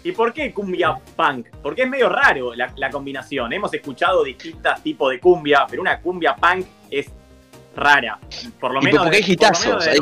¿Y 0.05 0.11
por 0.11 0.33
qué 0.33 0.53
cumbia 0.53 0.97
punk? 1.16 1.47
Porque 1.62 1.83
es 1.83 1.89
medio 1.89 2.09
raro 2.09 2.55
la, 2.55 2.73
la 2.77 2.91
combinación. 2.91 3.53
Hemos 3.53 3.73
escuchado 3.73 4.25
distintos 4.25 4.83
tipos 4.83 5.12
de 5.12 5.20
cumbia, 5.20 5.64
pero 5.70 5.81
una 5.81 6.01
cumbia 6.01 6.35
punk 6.35 6.66
es 6.91 7.07
rara. 7.77 8.18
Por 8.59 8.73
lo 8.75 8.81
Y 8.83 8.87
menos. 8.87 9.03
porque 9.05 9.18
hay 9.18 9.23
hitazos, 9.25 9.87
hay-. 9.87 9.99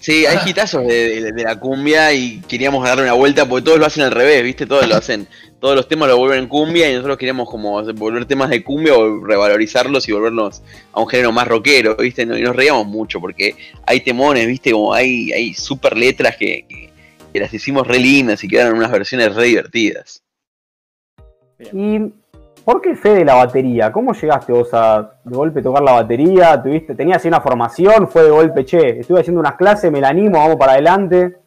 Sí, 0.00 0.24
hay 0.26 0.38
hitazos 0.48 0.86
de, 0.86 1.20
de- 1.22 1.32
de 1.32 1.42
la 1.42 1.58
cumbia 1.58 2.12
y 2.12 2.40
queríamos 2.48 2.84
darle 2.84 3.02
una 3.02 3.14
vuelta 3.14 3.48
porque 3.48 3.64
todos 3.64 3.78
lo 3.78 3.86
hacen 3.86 4.04
al 4.04 4.12
revés, 4.12 4.42
¿viste? 4.44 4.64
Todos 4.66 4.88
lo 4.88 4.94
hacen, 4.94 5.26
todos 5.60 5.74
los 5.74 5.88
temas 5.88 6.08
lo 6.08 6.16
vuelven 6.16 6.46
cumbia 6.48 6.88
y 6.88 6.94
nosotros 6.94 7.18
queríamos 7.18 7.50
como 7.50 7.82
volver 7.94 8.24
temas 8.24 8.48
de 8.50 8.62
cumbia 8.62 8.94
o 8.96 9.24
revalorizarlos 9.24 10.08
y 10.08 10.12
volverlos 10.12 10.62
a 10.92 11.00
un 11.00 11.08
género 11.08 11.32
más 11.32 11.48
rockero, 11.48 11.96
¿viste? 11.96 12.22
Y 12.22 12.26
nos 12.26 12.54
reíamos 12.54 12.86
mucho 12.86 13.20
porque 13.20 13.56
hay 13.86 14.00
temones, 14.00 14.46
¿viste? 14.46 14.70
Como 14.70 14.94
hay, 14.94 15.32
hay 15.32 15.52
super 15.54 15.96
letras 15.96 16.36
que, 16.36 16.64
que- 16.68 16.88
que 17.32 17.40
las 17.40 17.52
hicimos 17.52 17.86
re 17.86 17.98
lindas 17.98 18.42
y 18.42 18.48
quedaron 18.48 18.78
unas 18.78 18.90
versiones 18.90 19.34
re 19.34 19.44
divertidas. 19.44 20.22
¿Y 21.72 22.12
por 22.68 22.82
qué 22.82 22.94
Fede 22.94 23.24
la 23.24 23.32
batería? 23.32 23.90
¿Cómo 23.90 24.12
llegaste 24.12 24.52
vos 24.52 24.68
a 24.74 25.14
de 25.24 25.34
golpe 25.34 25.62
tocar 25.62 25.82
la 25.82 25.92
batería? 25.92 26.62
¿Tuviste, 26.62 26.94
¿Tenías 26.94 27.24
una 27.24 27.40
formación? 27.40 28.08
¿Fue 28.08 28.24
de 28.24 28.28
golpe, 28.28 28.66
che, 28.66 29.00
estuve 29.00 29.20
haciendo 29.20 29.40
unas 29.40 29.56
clases, 29.56 29.90
me 29.90 30.02
la 30.02 30.10
animo, 30.10 30.36
vamos 30.36 30.56
para 30.56 30.72
adelante? 30.72 31.38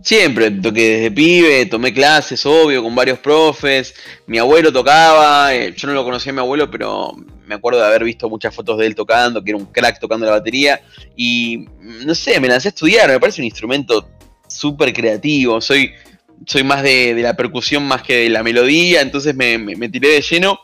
Siempre 0.00 0.50
toqué 0.50 0.96
desde 0.96 1.10
pibe, 1.10 1.66
tomé 1.66 1.92
clases, 1.92 2.46
obvio, 2.46 2.82
con 2.82 2.94
varios 2.94 3.18
profes. 3.18 3.94
Mi 4.26 4.38
abuelo 4.38 4.72
tocaba, 4.72 5.54
eh, 5.54 5.74
yo 5.76 5.88
no 5.88 5.92
lo 5.92 6.02
conocía 6.02 6.32
a 6.32 6.34
mi 6.36 6.40
abuelo, 6.40 6.70
pero 6.70 7.12
me 7.44 7.54
acuerdo 7.54 7.80
de 7.80 7.86
haber 7.88 8.02
visto 8.02 8.30
muchas 8.30 8.54
fotos 8.54 8.78
de 8.78 8.86
él 8.86 8.94
tocando, 8.94 9.44
que 9.44 9.50
era 9.50 9.58
un 9.58 9.66
crack 9.66 10.00
tocando 10.00 10.24
la 10.24 10.32
batería. 10.32 10.80
Y 11.14 11.66
no 12.06 12.14
sé, 12.14 12.40
me 12.40 12.48
lancé 12.48 12.68
a 12.68 12.70
estudiar, 12.70 13.10
me 13.10 13.20
parece 13.20 13.42
un 13.42 13.44
instrumento 13.44 14.08
súper 14.48 14.94
creativo. 14.94 15.60
Soy, 15.60 15.92
soy 16.46 16.64
más 16.64 16.82
de, 16.82 17.14
de 17.14 17.22
la 17.22 17.34
percusión 17.36 17.84
más 17.84 18.02
que 18.02 18.16
de 18.24 18.28
la 18.30 18.42
melodía, 18.42 19.00
entonces 19.00 19.34
me, 19.34 19.58
me- 19.58 19.76
me 19.76 19.88
tiré 19.88 20.08
de 20.08 20.20
lleno 20.22 20.58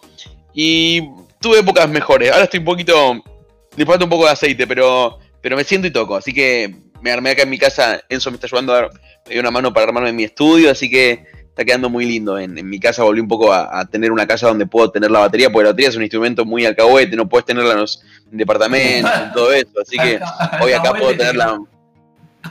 y 0.55 1.03
tuve 1.41 1.61
épocas 1.61 1.89
mejores. 1.89 2.31
Ahora 2.31 2.45
estoy 2.45 2.59
un 2.61 2.65
poquito, 2.67 3.23
le 3.77 3.87
falta 3.87 4.05
un 4.05 4.11
poco 4.11 4.25
de 4.27 4.33
aceite, 4.33 4.67
pero, 4.67 5.19
pero 5.41 5.57
me 5.57 5.65
siento 5.65 5.87
y 5.87 5.91
toco. 5.93 6.17
Así 6.17 6.33
que 6.33 6.75
me 7.01 7.11
armé 7.13 7.31
acá 7.31 7.43
en 7.43 7.51
mi 7.51 7.59
casa, 7.59 8.01
Enzo 8.09 8.31
me 8.31 8.37
está 8.37 8.47
ayudando 8.49 8.73
a 8.73 8.77
dar 8.83 8.91
me 9.27 9.33
dio 9.35 9.41
una 9.41 9.51
mano 9.51 9.73
para 9.73 9.87
armarme 9.87 10.09
en 10.09 10.17
mi 10.17 10.25
estudio, 10.25 10.71
así 10.71 10.89
que 10.91 11.23
está 11.49 11.65
quedando 11.65 11.91
muy 11.91 12.07
lindo. 12.07 12.39
En, 12.39 12.57
en 12.57 12.69
mi 12.69 12.81
casa 12.81 13.03
volví 13.03 13.21
un 13.21 13.29
poco 13.29 13.53
a, 13.53 13.79
a 13.79 13.85
tener 13.87 14.11
una 14.11 14.27
casa 14.27 14.49
donde 14.49 14.67
puedo 14.67 14.91
tener 14.91 15.11
la 15.11 15.19
batería, 15.21 15.51
porque 15.51 15.65
la 15.65 15.71
batería 15.71 15.91
es 15.91 15.97
un 15.97 16.03
instrumento 16.03 16.45
muy 16.47 16.65
alcahuete, 16.65 17.15
no 17.15 17.29
puedes 17.29 17.45
tenerla 17.45 17.73
en 17.75 17.81
los 17.81 18.03
departamentos 18.31 19.11
y 19.31 19.35
todo 19.35 19.53
eso, 19.53 19.69
así 19.83 19.97
que 19.99 20.19
hoy 20.63 20.73
acá 20.73 20.93
puedo 20.95 21.15
tenerla. 21.17 21.59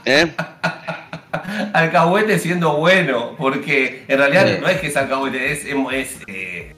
¿Eh? 0.04 0.26
Alcahuete 1.72 2.38
siendo 2.38 2.76
bueno, 2.76 3.34
porque 3.38 4.04
en 4.08 4.18
realidad 4.18 4.46
Sí. 4.46 4.56
no 4.60 4.68
es 4.68 4.80
que 4.80 4.86
es 4.88 4.96
alcahuete, 4.96 5.52
es, 5.52 5.64
es, 5.64 5.76
es, 5.92 6.16
eh, 6.26 6.74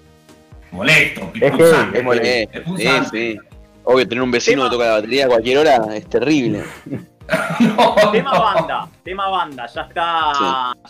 molesto, 0.72 1.30
Es 1.34 1.40
que- 1.40 1.50
punzante, 1.50 1.98
Es 1.98 2.04
molesto, 2.04 2.52
es 2.58 2.64
sí, 2.64 2.68
punzante. 2.70 3.10
sí. 3.32 3.38
Obvio, 3.84 4.06
tener 4.08 4.22
un 4.22 4.30
vecino 4.30 4.56
Tema- 4.62 4.70
que 4.70 4.74
toca 4.76 4.84
la 4.86 4.92
batería 4.96 5.24
a 5.24 5.28
cualquier 5.28 5.58
hora 5.58 5.80
es 5.94 6.06
terrible. 6.08 6.62
Tema 8.12 8.38
banda, 8.38 8.88
tema 9.04 9.28
banda, 9.28 9.66
ya 9.72 9.82
está, 9.82 10.32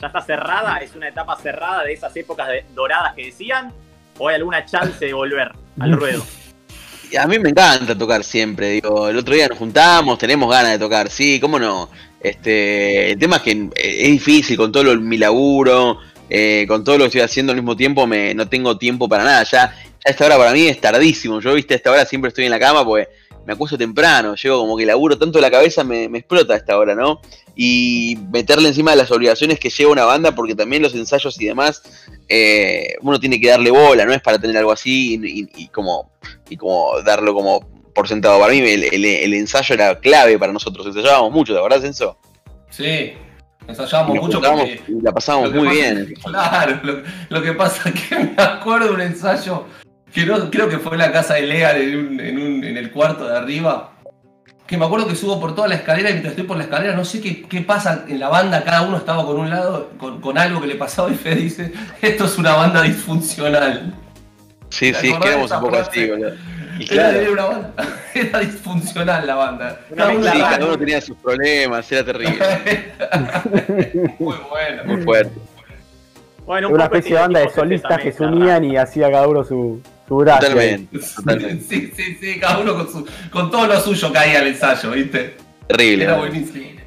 ya 0.01 0.07
está 0.07 0.21
cerrada, 0.23 0.79
es 0.79 0.95
una 0.95 1.09
etapa 1.09 1.37
cerrada 1.37 1.85
de 1.85 1.93
esas 1.93 2.17
épocas 2.17 2.49
de- 2.49 2.65
doradas 2.75 3.15
que 3.15 3.27
decían, 3.27 3.73
o 4.19 4.29
hay 4.29 4.37
alguna 4.37 4.65
chance 4.65 5.05
de 5.05 5.13
volver 5.13 5.53
al 5.79 5.93
ruedo. 5.93 6.25
Y 7.13 7.17
A 7.17 7.27
mí 7.27 7.39
me 7.39 7.51
encanta 7.51 7.97
tocar 7.99 8.23
siempre, 8.25 8.69
digo, 8.71 9.09
el 9.09 9.17
otro 9.19 9.35
día 9.35 9.49
nos 9.49 9.59
juntamos, 9.59 10.17
tenemos 10.17 10.51
ganas 10.51 10.73
de 10.73 10.79
tocar, 10.79 11.11
sí, 11.11 11.39
cómo 11.41 11.59
no. 11.59 11.91
Este, 12.21 13.13
el 13.13 13.19
tema 13.19 13.37
es 13.37 13.43
que 13.43 13.51
eh, 13.53 13.71
es 13.75 14.11
difícil 14.11 14.57
con 14.57 14.71
todo 14.71 14.85
lo, 14.85 15.01
mi 15.01 15.17
laburo, 15.17 15.99
eh, 16.29 16.65
con 16.69 16.85
todo 16.85 16.99
lo 16.99 17.05
que 17.05 17.07
estoy 17.07 17.21
haciendo 17.23 17.53
al 17.53 17.57
mismo 17.57 17.77
tiempo, 17.77 18.07
no 18.07 18.49
tengo 18.49 18.77
tiempo 18.77 19.09
para 19.09 19.25
nada. 19.25 19.45
Ya, 19.45 19.75
esta 20.05 20.27
hora 20.27 20.37
para 20.37 20.53
mí 20.53 20.67
es 20.67 20.81
tardísimo. 20.81 21.41
Yo, 21.41 21.55
viste, 21.55 21.75
a 21.75 21.77
esta 21.77 21.91
hora 21.91 22.05
siempre 22.05 22.29
estoy 22.29 22.45
en 22.45 22.51
la 22.51 22.59
cama 22.59 22.85
porque 22.85 23.09
me 23.47 23.55
acuesto 23.55 23.79
temprano, 23.79 24.35
llego 24.35 24.61
como 24.61 24.77
que 24.77 24.85
laburo 24.85 25.19
tanto 25.19 25.41
la 25.41 25.51
cabeza, 25.51 25.83
me, 25.83 26.05
explota 26.05 26.55
a 26.55 26.57
esta 26.59 26.77
hora, 26.77 26.95
¿no? 26.95 27.21
Y 27.57 28.19
meterle 28.31 28.69
encima 28.69 28.93
de 28.93 28.99
las 28.99 29.11
obligaciones 29.11 29.59
que 29.59 29.71
lleva 29.71 29.93
una 29.93 30.05
banda, 30.05 30.35
porque 30.35 30.55
también 30.55 30.83
los 30.83 30.95
ensayos 30.95 31.41
y 31.41 31.47
demás, 31.47 31.83
eh, 32.29 32.95
uno 33.01 33.19
tiene 33.19 33.41
que 33.41 33.49
darle 33.49 33.71
bola, 33.71 34.05
no 34.05 34.13
es 34.13 34.21
para 34.21 34.39
tener 34.39 34.57
algo 34.59 34.73
así 34.73 35.19
y 35.23 35.69
como, 35.69 36.13
y 36.49 36.57
como 36.57 37.01
darlo 37.03 37.35
como 37.35 37.80
por 37.95 38.09
sentado. 38.09 38.39
Para 38.41 38.53
mí 38.53 38.59
el, 38.61 38.85
el- 38.85 39.05
el 39.05 39.35
ensayo 39.35 39.75
era 39.75 39.99
clave 39.99 40.39
para 40.39 40.53
nosotros, 40.53 40.87
ensayábamos 40.87 41.33
mucho, 41.33 41.55
¿de 41.55 41.63
verdad, 41.63 41.81
Censo? 41.81 42.17
Sí, 42.71 43.13
ensayábamos 43.67 44.15
nos 44.17 44.25
mucho 44.27 44.41
porque 44.41 44.83
y 44.89 45.03
la 45.03 45.13
pasábamos 45.13 45.53
muy 45.53 45.69
pasa- 45.69 45.79
bien. 45.81 46.15
Claro, 46.25 46.81
lo, 46.83 47.03
lo 47.29 47.43
que 47.43 47.53
pasa 47.53 47.89
es 47.89 47.95
que 48.09 48.17
me 48.37 48.43
acuerdo 48.43 48.89
de 48.89 48.95
un 48.95 49.01
ensayo 49.01 49.67
que 50.13 50.27
no, 50.27 50.51
creo 50.51 50.69
que 50.69 50.79
fue 50.79 50.93
en 50.93 50.99
la 50.99 51.13
casa 51.13 51.35
de 51.35 51.43
Leal 51.43 51.77
en, 51.81 51.97
un- 51.99 52.21
en 52.21 52.39
un- 52.39 52.65
en 52.65 52.77
el 52.77 52.91
cuarto 52.91 53.27
de 53.29 53.37
arriba. 53.37 53.93
Que 54.67 54.77
me 54.79 54.85
acuerdo 54.85 55.09
que 55.09 55.17
subo 55.17 55.41
por 55.41 55.57
toda 55.57 55.67
la 55.67 55.75
escalera 55.75 56.11
y 56.11 56.13
mientras 56.13 56.31
estoy 56.33 56.47
por 56.47 56.57
la 56.57 56.63
escalera 56.63 56.95
no 56.95 57.05
sé 57.05 57.21
qué, 57.21 57.43
qué 57.43 57.61
pasa 57.61 58.05
en 58.07 58.21
la 58.21 58.29
banda, 58.29 58.63
cada 58.63 58.83
uno 58.83 58.99
estaba 58.99 59.27
con 59.27 59.37
un 59.37 59.51
lado, 59.51 59.91
con, 59.99 60.21
con 60.21 60.39
algo 60.39 60.61
que 60.61 60.69
le 60.69 60.77
pasaba 60.77 61.11
y 61.11 61.15
Fede 61.17 61.35
dice, 61.35 61.73
esto 62.01 62.25
es 62.27 62.39
una 62.39 62.55
banda 62.55 62.81
disfuncional. 62.83 63.93
Sí, 64.69 64.93
¿Te 64.93 65.01
sí, 65.01 65.07
es 65.09 65.13
que 65.15 65.17
acordás 65.17 65.29
éramos 65.33 65.51
un 65.51 65.61
poco 65.61 65.77
así, 65.77 66.09
boludo. 66.09 66.31
Y 66.81 66.85
Era, 66.95 67.11
claro, 67.11 67.21
era 67.21 67.31
una 67.33 67.45
banda, 67.45 67.73
era 68.15 68.39
disfuncional 68.41 69.27
la 69.27 69.35
banda. 69.35 69.81
Una 69.91 69.97
Cada 69.97 70.13
uno 70.13 70.21
mezcla 70.21 70.59
cada 70.59 70.79
tenía 70.79 71.01
sus 71.03 71.17
problemas, 71.19 71.93
era 71.93 72.05
terrible, 72.05 72.39
Muy 74.19 74.37
bueno. 74.49 74.85
muy 74.87 75.03
fuerte. 75.03 75.39
Bueno, 76.47 76.69
un 76.69 76.75
Una 76.75 76.85
especie 76.85 77.15
de 77.15 77.21
banda 77.21 77.41
de 77.41 77.51
solistas 77.51 78.01
que 78.01 78.13
se 78.13 78.25
unían 78.25 78.65
y 78.65 78.77
hacía 78.79 79.11
cada 79.11 79.29
uno 79.29 79.45
su, 79.45 79.83
su 80.09 80.17
gracia. 80.17 80.49
Totalmente, 80.49 80.99
totalmente. 81.17 81.65
Sí, 81.65 81.93
sí, 81.95 82.19
sí, 82.19 82.41
cada 82.41 82.59
uno 82.61 82.75
con, 82.75 82.91
su, 82.91 83.07
con 83.31 83.51
todo 83.51 83.67
lo 83.67 83.79
suyo 83.79 84.11
caía 84.11 84.41
al 84.41 84.47
ensayo, 84.47 84.91
¿viste? 84.93 85.37
Terrible. 85.67 86.05
Era 86.05 86.17
buenísimo. 86.17 86.81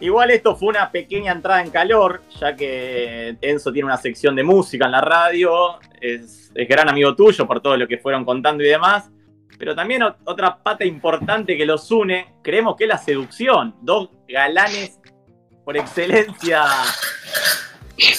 Igual 0.00 0.30
esto 0.30 0.56
fue 0.56 0.68
una 0.68 0.90
pequeña 0.90 1.32
entrada 1.32 1.62
en 1.62 1.70
calor, 1.70 2.22
ya 2.40 2.54
que 2.54 3.36
Enzo 3.40 3.72
tiene 3.72 3.86
una 3.86 3.96
sección 3.96 4.36
de 4.36 4.42
música 4.42 4.84
en 4.86 4.92
la 4.92 5.00
radio, 5.00 5.78
es, 6.00 6.50
es 6.54 6.68
gran 6.68 6.88
amigo 6.88 7.14
tuyo 7.16 7.46
por 7.46 7.60
todo 7.60 7.76
lo 7.76 7.88
que 7.88 7.98
fueron 7.98 8.24
contando 8.24 8.62
y 8.62 8.68
demás, 8.68 9.10
pero 9.58 9.74
también 9.74 10.02
ot- 10.02 10.16
otra 10.24 10.56
pata 10.56 10.84
importante 10.84 11.56
que 11.56 11.66
los 11.66 11.90
une, 11.90 12.34
creemos 12.42 12.76
que 12.76 12.84
es 12.84 12.88
la 12.88 12.98
seducción, 12.98 13.74
dos 13.82 14.08
galanes 14.28 14.98
por 15.64 15.76
excelencia 15.76 16.64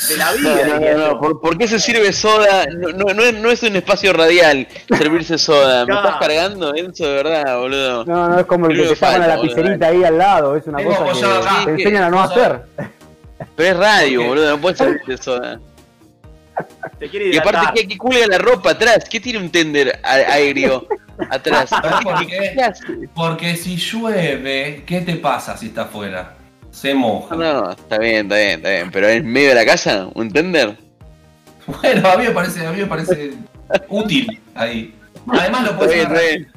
de 0.10 0.18
la 0.18 0.32
No, 0.32 0.38
vida. 0.38 0.50
no, 0.50 0.56
diría 0.80 0.94
no, 0.94 1.02
yo. 1.04 1.14
no, 1.14 1.20
¿Por, 1.20 1.40
por 1.42 1.58
qué 1.58 1.68
se 1.68 1.80
sirve 1.80 2.12
soda? 2.12 2.66
No, 2.68 2.90
no, 2.90 3.14
no 3.14 3.24
es, 3.24 3.34
no 3.34 3.50
es 3.50 3.64
un 3.64 3.76
espacio 3.78 4.12
radial 4.12 4.68
servirse 4.90 5.38
soda. 5.38 5.86
¿Me 5.86 5.96
estás 5.96 6.18
cargando, 6.18 6.76
Enzo, 6.76 7.08
de 7.08 7.14
verdad, 7.24 7.58
boludo? 7.58 8.06
No, 8.06 8.28
no 8.30 8.40
es 8.40 8.46
como 8.46 8.68
el 8.68 8.76
que 8.76 8.88
te 8.90 8.96
llaman 8.96 9.22
a 9.24 9.28
la 9.28 9.42
pizzerita 9.42 9.88
ahí 9.88 10.04
al 10.04 10.18
lado, 10.18 10.56
es 10.58 10.68
una 10.68 10.84
cosa 10.84 11.06
que 11.06 11.26
acá. 11.26 11.62
te 11.66 11.72
enseñan 11.72 12.04
a 12.04 12.10
no 12.10 12.22
hacer. 12.22 12.62
Pero 13.56 13.70
es 13.72 13.78
radio, 13.78 14.24
boludo, 14.28 14.50
no 14.50 14.62
puedes 14.62 14.78
servirse 14.78 15.18
soda. 15.24 15.60
Te 17.00 17.08
quiere 17.10 17.30
Y 17.34 17.38
aparte. 17.38 17.68
¿qué, 17.74 17.88
qué 17.88 17.98
cuelga 17.98 18.28
la 18.28 18.38
ropa 18.38 18.72
atrás? 18.72 19.06
¿Qué 19.10 19.22
tiene 19.22 19.40
un 19.40 19.50
tender 19.50 19.98
aéreo 20.04 20.86
atrás? 21.30 21.70
¿Sabés 21.70 21.92
por 22.04 22.26
¿Qué? 22.28 22.72
Porque 23.14 23.56
si 23.56 23.76
llueve, 23.78 24.84
¿qué 24.86 25.02
te 25.02 25.16
pasa 25.16 25.58
si 25.58 25.68
está 25.68 25.84
afuera? 25.84 26.36
Se 26.72 26.94
moja. 26.94 27.36
No, 27.36 27.62
no, 27.64 27.72
está 27.72 27.98
bien, 27.98 28.26
está 28.26 28.36
bien, 28.38 28.50
está 28.60 28.70
bien. 28.70 28.92
Pero 28.92 29.08
en 29.10 29.26
medio 29.26 29.50
de 29.50 29.56
la 29.56 29.66
casa, 29.66 30.08
un 30.14 30.32
tender. 30.32 30.78
Bueno, 31.66 32.10
a 32.10 32.18
mí 32.18 32.24
me 32.26 32.32
parece, 32.32 32.66
a 32.66 32.72
mí 32.72 32.80
me 32.82 32.86
parece 32.88 33.34
útil 33.90 34.40
ahí. 34.56 34.96
Además 35.32 35.64
lo 35.64 35.78
puedes 35.78 36.06
hacer. 36.06 36.48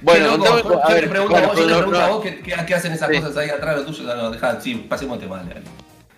Bueno, 0.00 0.30
contame, 0.38 0.62
yo 0.62 0.84
a 0.84 0.86
te 0.86 0.94
ver, 0.94 1.08
pregunto 1.10 1.32
bueno, 1.32 1.46
a 1.46 1.50
vos, 1.50 1.58
yo 1.58 1.64
te 1.66 1.70
no, 1.72 1.76
pregunto 1.78 2.00
a 2.00 2.06
no, 2.06 2.12
vos 2.14 2.22
qué, 2.22 2.38
qué- 2.40 2.56
qué 2.66 2.74
hacen 2.74 2.92
esas 2.92 3.08
Sí. 3.10 3.16
cosas 3.20 3.36
ahí 3.36 3.50
atrás 3.50 3.76
lo 3.78 3.84
tuyo. 3.84 4.04
No, 4.04 4.14
no, 4.16 4.30
dejá, 4.30 4.60
sí, 4.60 4.74
pasemos 4.88 5.18
tema, 5.18 5.42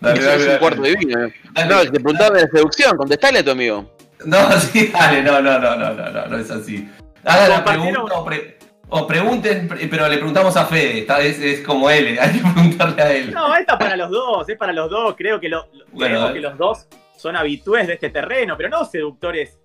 dale. 0.01 0.19
eso 0.21 0.31
es 0.35 0.47
un 0.49 0.59
cuarto 0.59 0.83
de 0.83 0.97
vino. 0.97 1.25
eh. 1.27 1.35
Dale. 1.55 1.69
No, 1.75 1.81
te 1.83 1.91
preguntaba 1.93 2.37
de 2.37 2.43
la 2.43 2.51
seducción, 2.51 2.97
contestale 2.97 3.39
a 3.39 3.45
tu 3.45 3.51
amigo. 3.53 3.91
No, 4.27 4.53
sí, 4.61 4.89
dale, 4.93 5.23
no, 5.23 5.41
no, 5.41 5.59
no, 5.59 5.77
no, 5.77 5.95
no, 5.95 6.11
no, 6.11 6.27
no 6.27 6.39
es 6.39 6.51
así. 6.51 6.89
Hagan 7.25 7.51
la 7.51 7.65
pregunta 7.65 8.01
o, 8.15 8.25
pre- 8.25 8.59
o 8.89 9.07
pregunten, 9.07 9.69
pre- 9.69 9.87
pero 9.89 10.09
le 10.09 10.17
preguntamos 10.17 10.57
a 10.57 10.65
Fede, 10.67 11.01
esta 11.01 11.19
vez 11.19 11.39
es 11.39 11.61
como 11.61 11.91
él, 11.91 12.19
hay 12.21 12.33
que 12.33 12.41
preguntarle 12.41 13.03
a 13.03 13.13
él. 13.13 13.33
No, 13.33 13.55
esta 13.55 13.75
es 13.75 13.79
para 13.79 13.97
los 13.97 14.11
dos, 14.11 14.49
es 14.49 14.57
para 14.57 14.73
los 14.73 14.91
dos. 14.91 15.15
Creo 15.17 15.39
que, 15.41 15.49
lo, 15.49 15.67
Bueno, 15.93 16.33
que 16.33 16.41
los 16.41 16.57
dos 16.59 16.87
son 17.17 17.37
habitués 17.37 17.87
de 17.87 17.95
este 17.95 18.11
terreno, 18.11 18.57
pero 18.57 18.69
no 18.69 18.85
seductores 18.85 19.59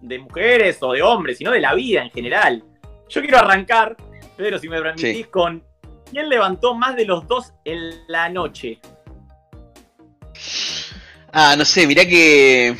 de 0.00 0.18
mujeres 0.18 0.78
o 0.80 0.92
de 0.92 1.02
hombres, 1.02 1.38
sino 1.38 1.50
de 1.52 1.60
la 1.60 1.74
vida 1.74 2.02
en 2.02 2.10
general. 2.10 2.64
Yo 3.08 3.20
quiero 3.20 3.38
arrancar, 3.38 3.96
Pedro, 4.36 4.58
si 4.58 4.68
me 4.68 4.80
permitís, 4.80 5.16
Sí. 5.18 5.24
con 5.24 5.62
quién 6.10 6.28
levantó 6.28 6.74
más 6.74 6.96
de 6.96 7.04
los 7.04 7.26
dos 7.28 7.52
en 7.64 7.78
la 8.08 8.28
noche. 8.30 8.80
Ah, 11.32 11.54
no 11.56 11.64
sé, 11.64 11.86
mirá 11.86 12.04
que. 12.04 12.76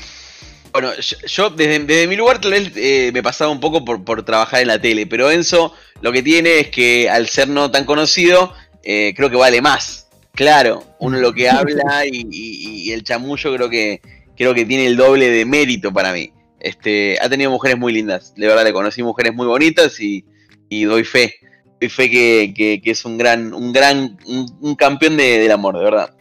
Bueno, 0.72 0.94
yo, 0.96 1.16
yo 1.26 1.50
desde, 1.50 1.78
desde 1.80 2.06
mi 2.06 2.16
lugar 2.16 2.40
tal 2.40 2.52
vez 2.52 2.72
eh, 2.76 3.10
me 3.12 3.22
pasaba 3.22 3.50
un 3.50 3.60
poco 3.60 3.84
por, 3.84 4.04
por 4.04 4.24
trabajar 4.24 4.62
en 4.62 4.68
la 4.68 4.80
tele, 4.80 5.06
pero 5.06 5.30
Enzo 5.30 5.74
lo 6.00 6.12
que 6.12 6.22
tiene 6.22 6.60
es 6.60 6.68
que 6.68 7.10
al 7.10 7.28
ser 7.28 7.48
no 7.48 7.70
tan 7.70 7.84
conocido, 7.84 8.52
eh, 8.82 9.12
creo 9.16 9.28
que 9.30 9.36
vale 9.36 9.60
más. 9.60 10.08
Claro, 10.34 10.82
uno 10.98 11.18
lo 11.18 11.32
que 11.34 11.50
habla 11.50 12.04
y, 12.10 12.26
y- 12.30 12.88
y 12.88 12.92
el 12.92 13.04
chamullo 13.04 13.54
creo 13.54 13.68
que 13.68 14.00
creo 14.34 14.54
que 14.54 14.64
tiene 14.64 14.86
el 14.86 14.96
doble 14.96 15.28
de 15.30 15.44
mérito 15.44 15.92
para 15.92 16.12
mí. 16.12 16.32
Este, 16.58 17.18
ha 17.20 17.28
tenido 17.28 17.50
mujeres 17.50 17.76
muy 17.78 17.92
lindas, 17.92 18.34
de 18.34 18.46
verdad 18.46 18.64
le 18.64 18.72
conocí 18.72 19.02
mujeres 19.02 19.34
muy 19.34 19.46
bonitas 19.46 20.00
y, 20.00 20.24
y 20.70 20.84
doy 20.84 21.04
fe, 21.04 21.34
doy 21.80 21.90
fe 21.90 22.08
que, 22.10 22.54
que- 22.56 22.80
que 22.80 22.90
es 22.92 23.04
un 23.04 23.18
gran, 23.18 23.52
un 23.52 23.72
gran, 23.74 24.16
un, 24.26 24.46
un 24.60 24.74
campeón 24.74 25.16
de- 25.18 25.38
del 25.38 25.50
amor, 25.52 25.76
de 25.76 25.84
verdad. 25.84 26.14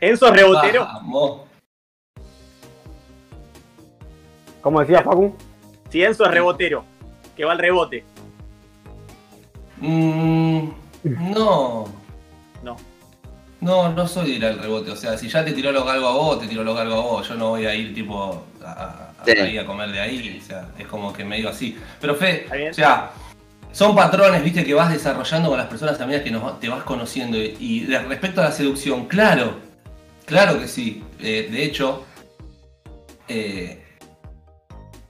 Enzo 0.00 0.28
es 0.28 0.32
rebotero. 0.32 0.84
Vamos. 0.84 1.40
¿Cómo 4.68 4.80
decía 4.80 5.02
Facu? 5.02 5.34
Si 5.88 6.02
Enzo 6.04 6.26
es 6.26 6.30
rebotero, 6.30 6.84
que 7.34 7.42
va 7.42 7.52
al 7.52 7.58
rebote. 7.58 8.04
Mm, 9.78 10.68
no. 11.04 11.86
No. 12.62 12.76
No, 13.62 13.88
no 13.94 14.06
soy 14.06 14.26
de 14.32 14.36
ir 14.36 14.44
al 14.44 14.58
rebote. 14.58 14.90
O 14.90 14.96
sea, 14.96 15.16
si 15.16 15.26
ya 15.30 15.42
te 15.42 15.52
tiró 15.52 15.72
los 15.72 15.86
galgos 15.86 16.10
a 16.10 16.12
vos, 16.18 16.40
te 16.40 16.46
tiró 16.48 16.62
los 16.64 16.76
galgos 16.76 16.98
a 16.98 17.00
vos. 17.00 17.28
Yo 17.28 17.34
no 17.36 17.48
voy 17.48 17.64
a 17.64 17.74
ir 17.74 17.94
tipo 17.94 18.44
a, 18.62 18.66
a- 18.66 18.72
a- 19.20 19.24
Sí. 19.24 19.30
ahí 19.30 19.56
a 19.56 19.64
comer 19.64 19.90
de 19.90 20.00
ahí. 20.00 20.38
O 20.38 20.46
sea, 20.46 20.68
es 20.78 20.86
como 20.86 21.14
que 21.14 21.24
medio 21.24 21.48
así. 21.48 21.78
Pero 21.98 22.14
Fe, 22.14 22.46
o 22.70 22.74
sea, 22.74 23.12
son 23.72 23.96
patrones, 23.96 24.44
viste, 24.44 24.64
que 24.64 24.74
vas 24.74 24.92
desarrollando 24.92 25.48
con 25.48 25.56
las 25.56 25.68
personas 25.68 25.98
amigas 25.98 26.20
que 26.24 26.30
nos- 26.30 26.60
te 26.60 26.68
vas 26.68 26.82
conociendo. 26.82 27.38
Y 27.38 27.86
respecto 27.86 28.42
a 28.42 28.44
la 28.44 28.52
seducción, 28.52 29.06
claro, 29.06 29.54
claro 30.26 30.60
que 30.60 30.68
sí. 30.68 31.02
Eh, 31.20 31.48
de 31.50 31.64
hecho, 31.64 32.04
eh, 33.28 33.82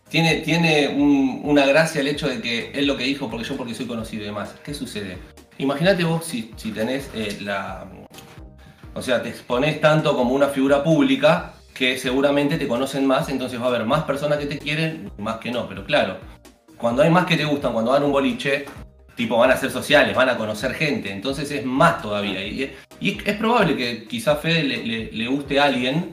tiene, 0.08 0.36
tiene 0.36 0.88
un- 0.88 1.40
una 1.44 1.66
gracia 1.66 2.00
el 2.00 2.08
hecho 2.08 2.28
de 2.28 2.40
que 2.40 2.70
él 2.72 2.86
lo 2.86 2.96
que 2.96 3.04
dijo, 3.04 3.28
porque 3.30 3.44
yo 3.46 3.56
porque 3.56 3.74
soy 3.74 3.86
conocido 3.86 4.22
y 4.22 4.26
demás. 4.26 4.54
¿Qué 4.64 4.74
sucede? 4.74 5.18
Imagínate 5.58 6.04
vos 6.04 6.24
si, 6.24 6.52
si 6.56 6.70
tenés 6.72 7.10
eh, 7.14 7.38
la... 7.40 7.86
O 8.94 9.02
sea, 9.02 9.22
te 9.22 9.28
exponés 9.28 9.80
tanto 9.80 10.16
como 10.16 10.34
una 10.34 10.48
figura 10.48 10.82
pública 10.82 11.54
que 11.74 11.96
seguramente 11.98 12.58
te 12.58 12.66
conocen 12.66 13.06
más, 13.06 13.28
entonces 13.28 13.60
va 13.60 13.66
a 13.66 13.68
haber 13.68 13.84
más 13.84 14.02
personas 14.04 14.38
que 14.38 14.46
te 14.46 14.58
quieren, 14.58 15.10
más 15.18 15.36
que 15.36 15.50
no. 15.52 15.68
Pero 15.68 15.84
claro, 15.84 16.18
cuando 16.76 17.02
hay 17.02 17.10
más 17.10 17.26
que 17.26 17.36
te 17.36 17.44
gustan, 17.44 17.72
cuando 17.72 17.92
van 17.92 18.02
un 18.02 18.10
boliche, 18.12 18.64
tipo 19.14 19.36
van 19.36 19.50
a 19.52 19.56
ser 19.56 19.70
sociales, 19.70 20.16
van 20.16 20.28
a 20.30 20.36
conocer 20.36 20.74
gente, 20.74 21.12
entonces 21.12 21.50
es 21.52 21.64
más 21.64 22.02
todavía. 22.02 22.44
Y, 22.44 22.72
es 23.00 23.34
probable 23.36 23.76
que 23.76 24.06
quizá 24.08 24.32
a 24.32 24.36
Fede 24.36 24.64
le, 24.64 24.84
le- 24.84 25.12
le 25.12 25.28
guste 25.28 25.60
a 25.60 25.64
alguien 25.64 26.10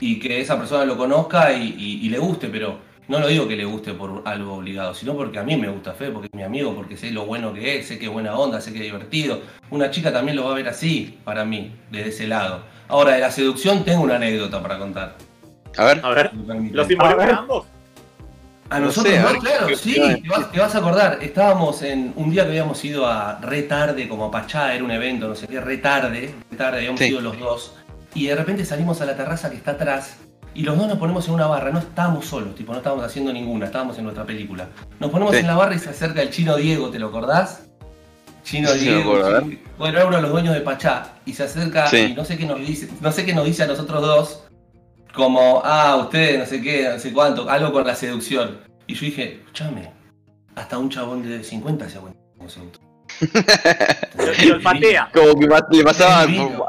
y 0.00 0.18
que 0.18 0.40
esa 0.40 0.58
persona 0.58 0.84
lo 0.84 0.96
conozca 0.98 1.52
y 1.54 2.08
le 2.08 2.18
guste, 2.18 2.48
pero 2.48 2.80
no 3.08 3.18
lo 3.20 3.26
digo 3.28 3.48
que 3.48 3.56
le 3.56 3.64
guste 3.64 3.94
por 3.94 4.22
algo 4.26 4.54
obligado, 4.54 4.94
sino 4.94 5.14
porque 5.16 5.38
a 5.38 5.42
mí 5.42 5.56
me 5.56 5.68
gusta 5.68 5.92
Fede, 5.94 6.10
porque 6.12 6.26
es 6.30 6.34
mi 6.34 6.42
amigo, 6.42 6.74
porque 6.74 6.96
sé 6.96 7.10
lo 7.10 7.24
bueno 7.26 7.52
que 7.54 7.78
es, 7.78 7.88
sé 7.88 7.98
que 7.98 8.04
es 8.06 8.10
buena 8.12 8.36
onda, 8.38 8.60
sé 8.60 8.70
que 8.72 8.78
es 8.78 8.84
divertido. 8.84 9.40
Una 9.70 9.90
chica 9.90 10.12
también 10.12 10.36
lo 10.36 10.44
va 10.44 10.52
a 10.52 10.54
ver 10.54 10.68
así, 10.68 11.18
para 11.24 11.44
mí, 11.44 11.74
desde 11.90 12.10
ese 12.10 12.26
lado. 12.28 12.62
Ahora, 12.88 13.12
de 13.12 13.20
la 13.20 13.30
seducción 13.30 13.84
tengo 13.84 14.02
una 14.02 14.16
anécdota 14.16 14.62
para 14.62 14.78
contar. 14.78 15.16
A 15.76 15.84
ver. 15.84 16.00
A 16.02 16.08
ver. 16.10 16.30
¿los 16.34 16.48
A 16.50 16.54
ver. 16.54 16.92
involucra 16.92 17.34
a 17.34 17.38
ambos? 17.38 17.66
A 18.70 18.78
No 18.80 18.86
nosotros 18.86 19.14
sé, 19.14 19.18
a 19.20 19.32
no, 19.32 19.38
claro, 19.38 19.66
¿qué- 19.66 19.76
sí, 19.76 19.94
te 19.94 20.28
vas, 20.28 20.52
te 20.52 20.60
vas 20.60 20.74
a 20.74 20.78
acordar. 20.78 21.18
Estábamos 21.22 21.80
en 21.82 22.12
un 22.16 22.30
día 22.30 22.42
que 22.44 22.50
habíamos 22.50 22.84
ido 22.84 23.06
a 23.06 23.38
re 23.40 23.62
tarde, 23.62 24.06
como 24.08 24.26
a 24.26 24.30
Pachá, 24.30 24.74
era 24.74 24.84
un 24.84 24.90
evento, 24.90 25.26
no 25.28 25.34
sé 25.34 25.46
qué, 25.48 25.58
re 25.60 25.78
tarde, 25.78 26.34
re 26.50 26.56
tarde, 26.58 26.76
habíamos 26.78 27.00
Sí. 27.00 27.06
ido 27.08 27.22
los 27.22 27.38
dos. 27.38 27.74
Y 28.14 28.26
de 28.26 28.34
repente 28.36 28.66
salimos 28.66 29.00
a 29.00 29.06
la 29.06 29.16
terraza 29.16 29.48
que 29.48 29.56
está 29.56 29.70
atrás 29.70 30.18
y 30.54 30.62
los 30.62 30.76
dos 30.76 30.88
nos 30.88 30.98
ponemos 30.98 31.26
en 31.28 31.34
una 31.34 31.46
barra, 31.46 31.70
no 31.70 31.78
estábamos 31.78 32.26
solos, 32.26 32.54
tipo, 32.54 32.72
no 32.72 32.78
estábamos 32.78 33.04
haciendo 33.04 33.32
ninguna, 33.32 33.66
estábamos 33.66 33.96
en 33.98 34.04
nuestra 34.04 34.24
película. 34.24 34.68
Nos 34.98 35.10
ponemos 35.10 35.34
Sí. 35.34 35.40
en 35.40 35.46
la 35.46 35.56
barra 35.56 35.74
y 35.74 35.78
se 35.78 35.90
acerca 35.90 36.22
el 36.22 36.30
chino 36.30 36.56
Diego, 36.56 36.90
¿te 36.90 36.98
lo 36.98 37.08
acordás? 37.08 37.64
Chino 38.44 38.68
Sí, 38.70 38.78
Diego, 38.80 39.40
sí. 39.40 39.60
bueno, 39.78 39.98
era 39.98 40.06
uno 40.06 40.16
de 40.16 40.22
los 40.22 40.30
dueños 40.32 40.54
de 40.54 40.60
Pachá, 40.62 41.12
y 41.26 41.32
se 41.34 41.44
acerca 41.44 41.86
Sí. 41.88 41.96
y 41.98 42.14
no 42.14 42.24
sé 42.24 42.36
qué 42.38 42.46
nos 42.46 42.58
dice, 42.60 42.88
no 43.00 43.12
sé 43.12 43.24
qué 43.26 43.34
nos 43.34 43.44
dice 43.44 43.62
a 43.64 43.66
nosotros 43.66 44.00
dos, 44.00 44.44
como, 45.14 45.60
ah, 45.64 45.96
ustedes, 45.96 46.38
no 46.38 46.46
sé 46.46 46.62
qué, 46.62 46.88
no 46.92 46.98
sé 46.98 47.12
cuánto, 47.12 47.48
algo 47.48 47.72
con 47.72 47.86
la 47.86 47.94
seducción. 47.94 48.58
Y 48.86 48.94
yo 48.94 49.00
dije, 49.06 49.34
escúchame, 49.40 49.92
hasta 50.54 50.78
un 50.78 50.88
chabón 50.90 51.22
de 51.28 51.42
50 51.44 51.88
se 51.88 51.98
aguanta 51.98 52.18
como. 52.36 52.48
Lo, 54.18 54.48
lo 54.48 54.54
olfatea. 54.56 55.10
Como 55.12 55.34
que 55.38 55.76
le 55.76 55.84
pasaba 55.84 56.26
divino. 56.26 56.64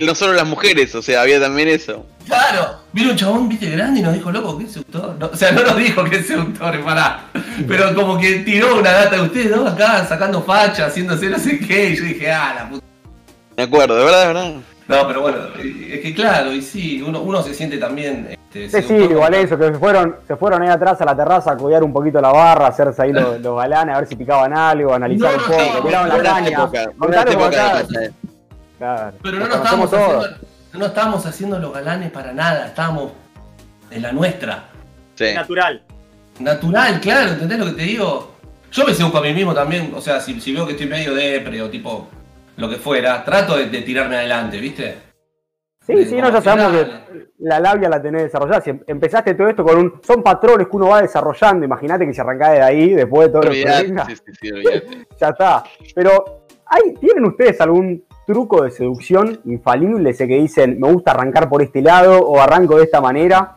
No 0.00 0.14
solo 0.14 0.32
las 0.32 0.46
mujeres, 0.46 0.94
o 0.94 1.02
sea, 1.02 1.22
había 1.22 1.40
también 1.40 1.68
eso. 1.68 2.06
Claro, 2.26 2.80
vino 2.92 3.10
un 3.10 3.16
chabón, 3.16 3.48
viste, 3.48 3.70
grande 3.70 4.00
y 4.00 4.02
nos 4.02 4.14
dijo, 4.14 4.30
loco, 4.30 4.58
¿qué 4.58 4.64
es 4.64 4.72
seductor? 4.72 5.16
No, 5.18 5.26
o 5.26 5.36
sea, 5.36 5.52
no 5.52 5.62
nos 5.62 5.76
dijo 5.76 6.04
que 6.04 6.16
es 6.16 6.26
seductor, 6.26 6.84
pará. 6.84 7.24
Pero 7.66 7.94
como 7.94 8.18
que 8.18 8.40
tiró 8.40 8.78
una 8.78 8.92
data 8.92 9.16
de 9.16 9.22
ustedes 9.22 9.50
dos 9.50 9.72
acá, 9.72 10.04
sacando 10.06 10.42
facha, 10.42 10.86
haciéndose 10.86 11.28
no 11.28 11.38
sé 11.38 11.58
qué. 11.58 11.90
Y 11.90 11.96
yo 11.96 12.04
dije, 12.04 12.30
ah, 12.30 12.52
la 12.54 12.68
puta. 12.68 12.84
Me 13.56 13.62
acuerdo, 13.62 13.96
de 13.96 14.04
verdad, 14.04 14.20
de 14.20 14.26
verdad. 14.26 14.54
No, 14.88 15.06
pero 15.06 15.20
bueno, 15.20 15.38
es 15.62 16.00
que 16.00 16.14
claro, 16.14 16.52
y 16.52 16.62
sí, 16.62 17.02
uno, 17.02 17.20
uno 17.20 17.42
se 17.42 17.52
siente 17.52 17.76
también. 17.76 18.28
Este, 18.30 18.38
Sí, 18.82 18.88
sí, 18.88 18.94
igual 18.94 19.34
eso, 19.34 19.58
que 19.58 19.66
se 19.66 19.74
fueron, 19.74 20.16
se 20.26 20.34
fueron 20.36 20.62
ahí 20.62 20.70
atrás 20.70 20.98
a 21.02 21.04
la 21.04 21.14
terraza 21.14 21.52
a 21.52 21.56
cuidar 21.56 21.84
un 21.84 21.92
poquito 21.92 22.18
la 22.20 22.32
barra, 22.32 22.68
hacerse 22.68 23.02
ahí 23.02 23.12
los, 23.12 23.38
los 23.42 23.56
galanes, 23.56 23.94
a 23.94 23.98
ver 23.98 24.08
si 24.08 24.16
picaban 24.16 24.56
algo, 24.56 24.94
analizar 24.94 25.36
No, 25.36 25.42
un 25.44 25.50
no, 25.50 25.74
poco, 25.74 25.90
no, 25.90 26.06
la 26.06 26.16
no, 26.16 26.22
caña. 26.22 26.70
Claro, 28.78 29.16
Pero 29.22 29.38
no 29.38 29.46
nos 29.46 29.56
estábamos 29.56 29.92
haciendo, 29.92 30.28
no 30.72 30.86
estábamos 30.86 31.26
haciendo 31.26 31.58
los 31.58 31.72
galanes 31.72 32.10
para 32.10 32.32
nada, 32.32 32.66
estábamos 32.66 33.12
en 33.90 34.02
la 34.02 34.12
nuestra. 34.12 34.64
Sí. 35.14 35.34
Natural. 35.34 35.82
Natural, 36.38 37.00
claro, 37.00 37.32
¿entendés 37.32 37.58
lo 37.58 37.66
que 37.66 37.72
te 37.72 37.82
digo? 37.82 38.34
Yo 38.70 38.84
me 38.84 38.94
seduzco 38.94 39.18
a 39.18 39.22
mí 39.22 39.32
mismo 39.32 39.54
también, 39.54 39.92
o 39.94 40.00
sea, 40.00 40.20
si, 40.20 40.40
si 40.40 40.52
veo 40.52 40.66
que 40.66 40.72
estoy 40.72 40.86
medio 40.86 41.14
depre 41.14 41.60
o 41.60 41.68
tipo 41.68 42.08
lo 42.56 42.68
que 42.68 42.76
fuera, 42.76 43.24
trato 43.24 43.56
de, 43.56 43.68
de 43.68 43.82
tirarme 43.82 44.16
adelante, 44.16 44.60
¿viste? 44.60 45.08
Sí, 45.88 46.04
sí, 46.04 46.16
no, 46.16 46.30
ya 46.30 46.42
sabemos 46.42 46.72
que 46.72 47.28
la 47.38 47.60
labia 47.60 47.88
la 47.88 48.02
tenés 48.02 48.24
desarrollada. 48.24 48.60
Si 48.60 48.70
em- 48.70 48.82
empezaste 48.86 49.34
todo 49.34 49.48
esto 49.48 49.64
con 49.64 49.78
un. 49.78 50.00
Son 50.06 50.22
patrones 50.22 50.66
que 50.68 50.76
uno 50.76 50.88
va 50.88 51.00
desarrollando. 51.00 51.64
Imagínate 51.64 52.06
que 52.06 52.12
si 52.12 52.20
arrancás 52.20 52.52
de 52.52 52.62
ahí, 52.62 52.92
después 52.92 53.28
de 53.28 53.32
todo 53.32 53.42
lo 53.44 53.50
que 53.52 53.64
venga, 53.64 54.04
sí, 54.04 54.14
sí, 54.16 54.32
sí, 54.38 54.50
ya 55.18 55.28
está. 55.28 55.64
Pero, 55.94 56.44
¿hay, 56.66 56.92
¿tienen 57.00 57.24
ustedes 57.24 57.58
algún 57.62 58.04
truco 58.28 58.62
de 58.62 58.70
seducción 58.70 59.40
infalible? 59.46 60.10
Ese 60.10 60.28
que 60.28 60.36
dicen, 60.36 60.78
me 60.78 60.92
gusta 60.92 61.12
arrancar 61.12 61.48
por 61.48 61.62
este 61.62 61.80
lado 61.80 62.20
o 62.20 62.38
arranco 62.38 62.76
de 62.76 62.84
esta 62.84 63.00
manera. 63.00 63.56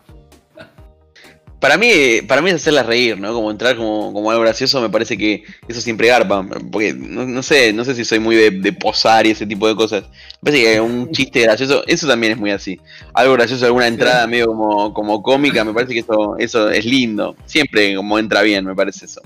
Para 1.60 1.76
mí, 1.76 2.22
para 2.26 2.40
mí 2.40 2.48
es 2.48 2.56
hacerlas 2.56 2.86
reír, 2.86 3.20
¿no? 3.20 3.34
Como 3.34 3.50
entrar 3.50 3.76
como, 3.76 4.12
como 4.12 4.30
algo 4.30 4.42
gracioso, 4.42 4.80
me 4.80 4.88
parece 4.88 5.16
que 5.16 5.44
eso 5.68 5.80
siempre 5.80 6.08
garpa. 6.08 6.44
Porque 6.72 6.94
no, 6.94 7.24
no 7.26 7.42
sé, 7.42 7.72
no 7.72 7.84
sé 7.84 7.94
si 7.94 8.04
soy 8.04 8.18
muy 8.18 8.34
de, 8.34 8.50
de 8.50 8.72
posar 8.72 9.26
y 9.26 9.30
ese 9.30 9.46
tipo 9.46 9.68
de 9.68 9.76
cosas. 9.76 10.04
Me 10.40 10.50
parece 10.50 10.64
que 10.64 10.80
un 10.80 11.10
chiste 11.12 11.42
gracioso, 11.42 11.84
eso 11.86 12.08
también 12.08 12.32
es 12.32 12.38
muy 12.38 12.50
así. 12.50 12.80
Algo 13.12 13.34
gracioso, 13.34 13.66
alguna 13.66 13.86
entrada 13.86 14.26
medio 14.26 14.46
como, 14.46 14.94
como 14.94 15.22
cómica, 15.22 15.62
me 15.64 15.74
parece 15.74 15.92
que 15.92 16.00
eso, 16.00 16.36
eso 16.38 16.70
es 16.70 16.84
lindo. 16.86 17.36
Siempre 17.44 17.94
como 17.94 18.18
entra 18.18 18.40
bien, 18.40 18.64
me 18.64 18.74
parece 18.74 19.04
eso. 19.04 19.20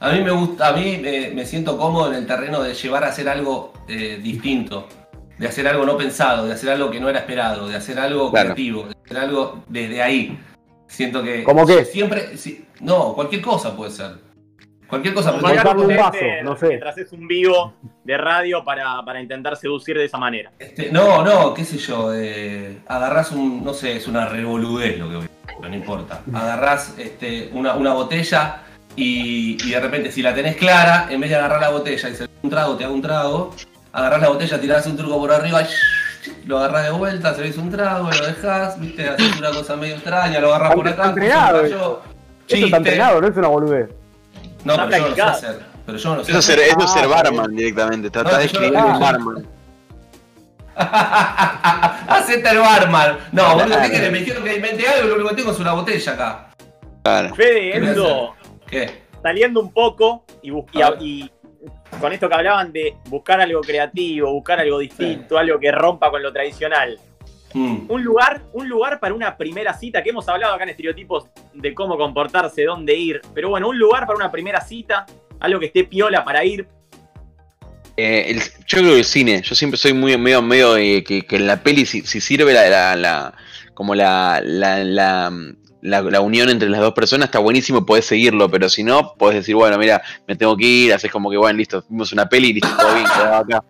A 0.00 0.12
mí 0.12 0.20
me 0.22 0.30
gusta, 0.30 0.68
a 0.68 0.72
mí 0.72 0.98
me, 1.02 1.30
me 1.30 1.44
siento 1.44 1.76
cómodo 1.76 2.08
en 2.12 2.18
el 2.18 2.26
terreno 2.26 2.62
de 2.62 2.74
llevar 2.74 3.02
a 3.04 3.08
hacer 3.08 3.28
algo 3.28 3.72
eh, 3.88 4.20
distinto, 4.22 4.86
de 5.38 5.46
hacer 5.48 5.66
algo 5.66 5.84
no 5.84 5.96
pensado, 5.96 6.46
de 6.46 6.52
hacer 6.52 6.70
algo 6.70 6.90
que 6.90 7.00
no 7.00 7.08
era 7.08 7.18
esperado, 7.20 7.66
de 7.68 7.76
hacer 7.76 7.98
algo 7.98 8.30
Claro. 8.30 8.46
creativo, 8.54 8.84
de 8.84 8.94
hacer 9.04 9.16
algo 9.18 9.64
desde 9.68 10.02
ahí. 10.02 10.38
Siento 10.86 11.22
que 11.22 11.42
¿Cómo 11.42 11.66
qué? 11.66 11.84
siempre, 11.84 12.36
sí, 12.36 12.64
no, 12.80 13.12
cualquier 13.14 13.42
cosa 13.42 13.76
puede 13.76 13.90
ser. 13.90 14.12
Cualquier 14.88 15.12
cosa, 15.12 15.32
Comprarle 15.32 15.62
con 15.62 15.80
un 15.80 15.96
vaso, 15.96 16.18
no 16.44 16.56
sé. 16.56 16.68
Mientras 16.68 16.96
es 16.96 17.12
un 17.12 17.28
vivo 17.28 17.74
de 18.04 18.16
radio 18.16 18.64
para, 18.64 19.02
para 19.04 19.20
intentar 19.20 19.54
seducir 19.56 19.98
de 19.98 20.06
esa 20.06 20.16
manera. 20.16 20.50
Este, 20.58 20.90
no, 20.90 21.22
no, 21.22 21.52
qué 21.52 21.62
sé 21.64 21.76
yo, 21.76 22.14
eh, 22.14 22.78
agarrás 22.86 23.32
un, 23.32 23.62
no 23.62 23.74
sé, 23.74 23.96
es 23.96 24.06
una 24.08 24.26
revoludez 24.26 24.98
lo 24.98 25.08
que 25.10 25.16
voy 25.16 25.24
a 25.24 25.28
decir, 25.28 25.56
pero 25.58 25.68
no 25.68 25.74
importa. 25.76 26.22
Agarrás 26.32 26.94
este, 26.98 27.50
una, 27.52 27.74
una 27.74 27.92
botella 27.92 28.62
y, 29.00 29.56
y 29.64 29.70
de 29.70 29.80
repente 29.80 30.10
si 30.10 30.22
la 30.22 30.34
tenés 30.34 30.56
clara, 30.56 31.06
en 31.10 31.20
vez 31.20 31.30
de 31.30 31.36
agarrar 31.36 31.60
la 31.60 31.68
botella 31.70 32.08
y 32.08 32.12
hacer 32.12 32.28
un 32.42 32.50
trago, 32.50 32.76
te 32.76 32.84
hago 32.84 32.94
un 32.94 33.02
trago, 33.02 33.54
agarrás 33.92 34.20
la 34.20 34.28
botella, 34.28 34.60
tirás 34.60 34.86
un 34.86 34.96
truco 34.96 35.18
por 35.18 35.32
arriba, 35.32 35.62
lo 36.46 36.58
agarrás 36.58 36.84
de 36.84 36.90
vuelta, 36.90 37.34
servís 37.34 37.56
un 37.56 37.70
trago, 37.70 38.10
lo 38.10 38.26
dejás, 38.26 38.78
viste, 38.80 39.08
haces 39.08 39.36
una 39.38 39.50
cosa 39.50 39.76
medio 39.76 39.94
extraña, 39.94 40.40
lo 40.40 40.48
agarrás 40.54 40.74
por 40.74 40.88
Está 40.88 41.02
acá, 41.02 41.10
entrenado, 41.10 41.62
rayo, 41.62 41.76
Eso 41.76 42.02
chiste. 42.46 42.64
está 42.66 42.76
entrenado, 42.78 43.20
no 43.20 43.28
es 43.28 43.36
una 43.36 43.48
boludez. 43.48 43.88
No, 44.64 44.74
pero 44.74 44.76
yo 44.76 44.86
no 44.86 44.90
sé 44.90 44.98
practicado. 45.00 45.30
hacer. 45.30 45.60
Pero 45.86 45.98
yo 45.98 46.08
no 46.10 46.16
lo 46.16 46.24
sé 46.24 46.30
Eso 46.32 46.38
es 46.40 46.44
hacer. 46.44 46.58
ser, 46.58 46.68
eso 46.68 46.84
es 46.84 46.90
ser 46.92 47.04
Ah, 47.04 47.08
barman 47.08 47.56
directamente. 47.56 48.06
No, 48.08 48.12
Trata 48.12 48.30
de 48.30 48.36
no- 48.36 48.40
escribir 48.42 48.78
un 48.78 49.00
barman. 49.00 49.46
Hacete 52.08 52.48
el 52.50 52.58
barman. 52.58 53.18
No, 53.32 53.54
boludo, 53.54 53.64
¿qué 53.64 53.72
Claro. 53.74 53.90
querés? 53.90 54.12
Me 54.12 54.18
dijeron 54.18 54.44
que 54.44 54.56
inventé 54.56 54.88
algo 54.88 55.04
y 55.06 55.08
lo 55.08 55.14
único 55.16 55.28
que 55.30 55.34
tengo 55.36 55.52
es 55.52 55.58
una 55.60 55.72
botella 55.72 56.12
acá. 56.12 56.46
Claro. 57.02 57.34
Fede, 57.34 57.72
¿Qué 57.72 57.78
voy 57.80 57.88
a 57.88 57.90
Enzo, 57.92 58.34
¿Qué? 58.70 59.08
saliendo 59.22 59.60
un 59.60 59.72
poco 59.72 60.24
y, 60.42 61.30
con 62.00 62.12
esto 62.12 62.28
que 62.28 62.34
hablaban 62.34 62.72
de 62.72 62.94
buscar 63.08 63.40
algo 63.40 63.60
creativo, 63.62 64.30
buscar 64.32 64.60
algo 64.60 64.78
distinto, 64.78 65.38
algo 65.38 65.58
que 65.58 65.72
rompa 65.72 66.10
con 66.10 66.22
lo 66.22 66.32
tradicional. 66.32 66.98
Mm. 67.54 67.86
Un 67.90 68.04
lugar, 68.04 68.42
un 68.52 68.68
lugar 68.68 69.00
para 69.00 69.14
una 69.14 69.36
primera 69.36 69.72
cita, 69.74 70.02
que 70.02 70.10
hemos 70.10 70.28
hablado 70.28 70.54
acá 70.54 70.64
en 70.64 70.70
estereotipos 70.70 71.26
de 71.54 71.74
cómo 71.74 71.96
comportarse, 71.96 72.62
dónde 72.64 72.94
ir. 72.94 73.20
Pero 73.34 73.48
bueno, 73.48 73.68
un 73.68 73.78
lugar 73.78 74.06
para 74.06 74.16
una 74.16 74.30
primera 74.30 74.60
cita, 74.60 75.06
algo 75.40 75.58
que 75.58 75.66
esté 75.66 75.84
piola 75.84 76.24
para 76.24 76.44
ir. 76.44 76.68
Eh, 77.96 78.26
el- 78.30 78.42
yo 78.66 78.78
creo 78.78 78.92
que 78.92 78.98
el 78.98 79.04
cine, 79.04 79.42
yo 79.42 79.54
siempre 79.54 79.78
soy 79.78 79.92
muy 79.94 80.16
medio, 80.18 80.40
medio 80.42 80.76
eh, 80.76 81.02
que, 81.02 81.22
que 81.26 81.36
en 81.36 81.46
la 81.46 81.62
peli 81.62 81.84
si, 81.86 82.02
si 82.02 82.20
sirve 82.20 82.52
la, 82.52 82.68
la, 82.68 82.94
la- 82.96 83.34
como 83.74 83.94
la, 83.94 84.40
la, 84.44 84.84
la, 84.84 85.32
la- 85.82 86.02
la 86.02 86.20
unión 86.20 86.48
entre 86.48 86.68
las 86.68 86.80
dos 86.80 86.92
personas 86.92 87.26
está 87.28 87.38
buenísimo, 87.38 87.86
podés 87.86 88.04
seguirlo, 88.06 88.50
pero 88.50 88.68
si 88.68 88.82
no, 88.82 89.14
podés 89.14 89.36
decir, 89.36 89.54
bueno, 89.54 89.78
mira, 89.78 90.02
me 90.26 90.34
tengo 90.36 90.56
que 90.56 90.64
ir, 90.66 90.92
haces 90.92 91.10
como 91.10 91.30
que, 91.30 91.36
bueno, 91.36 91.56
listo, 91.58 91.84
vimos 91.88 92.12
una 92.12 92.28
peli 92.28 92.48
y 92.48 92.52
listo, 92.54 92.68
todo 92.78 92.94
bien, 92.94 93.06
quedado 93.06 93.34
acá. 93.36 93.64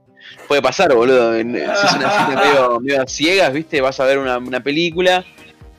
Puede 0.47 0.63
pasar, 0.63 0.95
boludo, 0.95 1.35
si 1.35 1.41
es 1.41 1.45
una 1.95 2.11
cita 2.11 2.43
medio, 2.45 2.81
medio 2.81 3.03
a 3.03 3.07
ciegas, 3.07 3.53
viste, 3.53 3.81
vas 3.81 3.99
a 4.01 4.05
ver 4.07 4.19
una, 4.19 4.39
una 4.39 4.61
película 4.61 5.25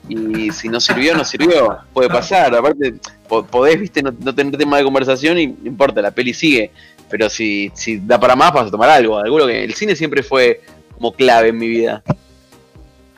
y 0.08 0.50
si 0.50 0.68
no 0.68 0.80
sirvió, 0.80 1.14
no 1.16 1.24
sirvió, 1.24 1.78
puede 1.92 2.08
pasar, 2.08 2.54
aparte 2.54 2.94
po- 3.28 3.44
podés, 3.44 3.78
viste, 3.80 4.02
no, 4.02 4.12
no 4.18 4.34
tener 4.34 4.56
tema 4.56 4.78
de 4.78 4.84
conversación 4.84 5.38
y 5.38 5.46
no 5.48 5.66
importa, 5.68 6.00
la 6.02 6.10
peli 6.10 6.32
sigue. 6.34 6.70
Pero 7.08 7.28
si, 7.28 7.70
si 7.74 7.98
da 7.98 8.20
para 8.20 8.36
más, 8.36 8.52
vas 8.52 8.68
a 8.68 8.70
tomar 8.70 8.88
algo. 8.88 9.18
Alguno 9.18 9.44
que 9.46 9.64
el 9.64 9.74
cine 9.74 9.96
siempre 9.96 10.22
fue 10.22 10.60
como 10.94 11.12
clave 11.12 11.48
en 11.48 11.58
mi 11.58 11.66
vida. 11.66 12.04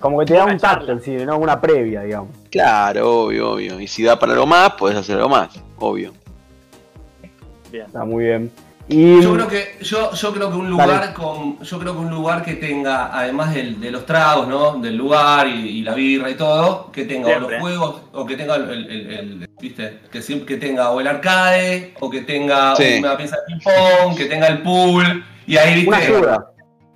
Como 0.01 0.19
que 0.21 0.27
te 0.27 0.35
da 0.35 0.45
un 0.47 0.59
tacto 0.59 0.79
charla. 0.87 0.93
el 0.95 1.01
cine, 1.03 1.27
¿no? 1.27 1.37
Una 1.39 1.61
previa, 1.61 2.01
digamos. 2.03 2.31
Claro, 2.53 3.23
obvio, 3.25 3.53
obvio. 3.53 3.81
Y 3.81 3.89
si 3.89 4.03
da 4.05 4.17
para 4.19 4.35
algo 4.35 4.47
más, 4.47 4.73
podés 4.75 4.97
hacer 4.99 5.17
algo 5.17 5.31
más, 5.31 5.49
obvio. 5.79 6.13
Bien. 7.73 7.87
Está 7.87 8.05
muy 8.05 8.25
bien. 8.25 8.53
Y 8.89 9.23
Yo 9.23 9.33
creo 9.33 9.49
que, 9.49 9.79
yo, 9.81 10.13
yo 10.13 10.35
creo 10.35 10.51
que 10.51 10.57
un 10.57 10.69
lugar 10.69 11.15
con. 11.15 11.59
Yo 11.61 11.79
creo 11.79 11.93
que 11.95 11.99
un 12.01 12.11
lugar 12.11 12.45
que 12.45 12.55
tenga, 12.55 13.17
además 13.17 13.55
del- 13.55 13.81
de 13.81 13.91
los 13.91 14.05
tragos, 14.05 14.47
¿no? 14.49 14.73
Del 14.79 14.97
lugar 14.97 15.47
y, 15.49 15.79
y 15.79 15.83
la 15.83 15.95
birra 15.95 16.29
y 16.29 16.35
todo, 16.35 16.91
que 16.93 17.05
tenga 17.05 17.29
o 17.29 17.31
Siempre. 17.31 17.53
los 17.55 17.61
juegos, 17.63 18.03
o 18.13 18.27
que 18.27 18.37
tenga 18.37 18.57
el, 18.57 18.69
el- 18.69 18.91
el- 18.91 19.11
el- 19.13 19.49
¿viste? 19.61 20.01
Que 20.11 20.21
siempre 20.21 20.47
que 20.47 20.57
tenga 20.67 20.91
o 20.91 21.01
el 21.01 21.07
arcade, 21.07 21.95
o 22.01 22.11
que 22.11 22.21
tenga 22.23 22.77
Sí. 22.77 22.97
una 22.99 23.17
pieza 23.17 23.37
de 23.37 23.43
ping 23.55 23.61
pong, 23.65 24.17
que 24.17 24.27
tenga 24.27 24.49
el 24.49 24.61
pool, 24.63 25.25
y 25.47 25.57
ahí 25.57 25.75
viste. 25.77 25.89
una 25.89 25.97
ayuda. 25.99 26.52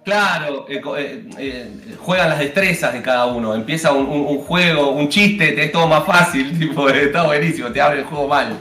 Claro, 0.06 0.66
eh, 0.68 0.80
eh, 0.98 1.24
eh, 1.36 1.96
juegan 1.98 2.28
las 2.30 2.38
destrezas 2.38 2.92
de 2.92 3.02
cada 3.02 3.26
uno. 3.26 3.52
Empieza 3.56 3.90
un, 3.90 4.06
un- 4.06 4.24
un 4.24 4.38
juego, 4.38 4.90
un 4.92 5.08
chiste, 5.08 5.50
te 5.50 5.64
es 5.64 5.72
todo 5.72 5.88
más 5.88 6.06
fácil, 6.06 6.56
tipo, 6.60 6.88
eh, 6.88 7.06
está 7.06 7.24
buenísimo, 7.24 7.72
te 7.72 7.80
abre 7.80 7.98
el 7.98 8.04
juego 8.04 8.28
mal. 8.28 8.56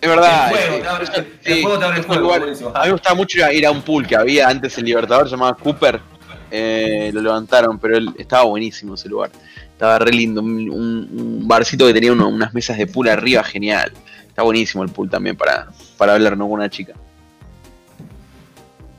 Es 0.00 0.08
verdad. 0.08 0.48
El 0.52 0.56
juego 0.56 0.76
eh, 0.76 0.80
te 0.80 0.88
abre- 0.88 1.26
el 1.44 1.62
juego 1.62 1.78
te 1.80 1.84
abre 1.86 1.96
el 1.96 2.00
es 2.02 2.06
un 2.06 2.12
juego, 2.12 2.22
lugar- 2.22 2.40
buenísimo. 2.40 2.70
A 2.72 2.80
mí 2.82 2.86
me 2.86 2.92
gustaba 2.92 3.16
mucho 3.16 3.38
ir 3.38 3.44
a, 3.44 3.52
ir 3.52 3.66
a 3.66 3.72
un 3.72 3.82
pool 3.82 4.06
que 4.06 4.14
había 4.14 4.48
antes 4.48 4.78
en 4.78 4.84
Libertador, 4.84 5.28
llamado 5.28 5.56
Cooper. 5.56 6.00
Eh, 6.52 7.10
lo 7.12 7.20
levantaron, 7.20 7.80
pero 7.80 7.96
él, 7.96 8.08
estaba 8.16 8.44
buenísimo 8.44 8.94
ese 8.94 9.08
lugar. 9.08 9.32
Estaba 9.72 9.98
re 9.98 10.12
lindo. 10.12 10.40
Un, 10.40 10.70
un- 10.70 11.08
un 11.20 11.48
barcito 11.48 11.84
que 11.88 11.94
tenía 11.94 12.12
uno- 12.12 12.28
unas 12.28 12.54
mesas 12.54 12.78
de 12.78 12.86
pool 12.86 13.08
arriba, 13.08 13.42
genial. 13.42 13.90
Está 14.28 14.42
buenísimo 14.44 14.84
el 14.84 14.90
pool 14.90 15.10
también 15.10 15.34
para, 15.36 15.66
para 15.98 16.14
hablar 16.14 16.36
¿no? 16.36 16.44
con 16.44 16.60
una 16.60 16.70
chica. 16.70 16.92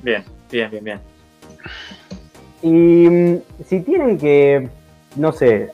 Bien, 0.03 0.25
bien, 0.51 0.69
bien, 0.69 0.83
bien. 0.83 0.99
Y 2.61 2.69
mm, 2.71 3.41
si 3.67 3.79
tienen 3.81 4.17
que, 4.17 4.67
no 5.15 5.31
sé, 5.31 5.71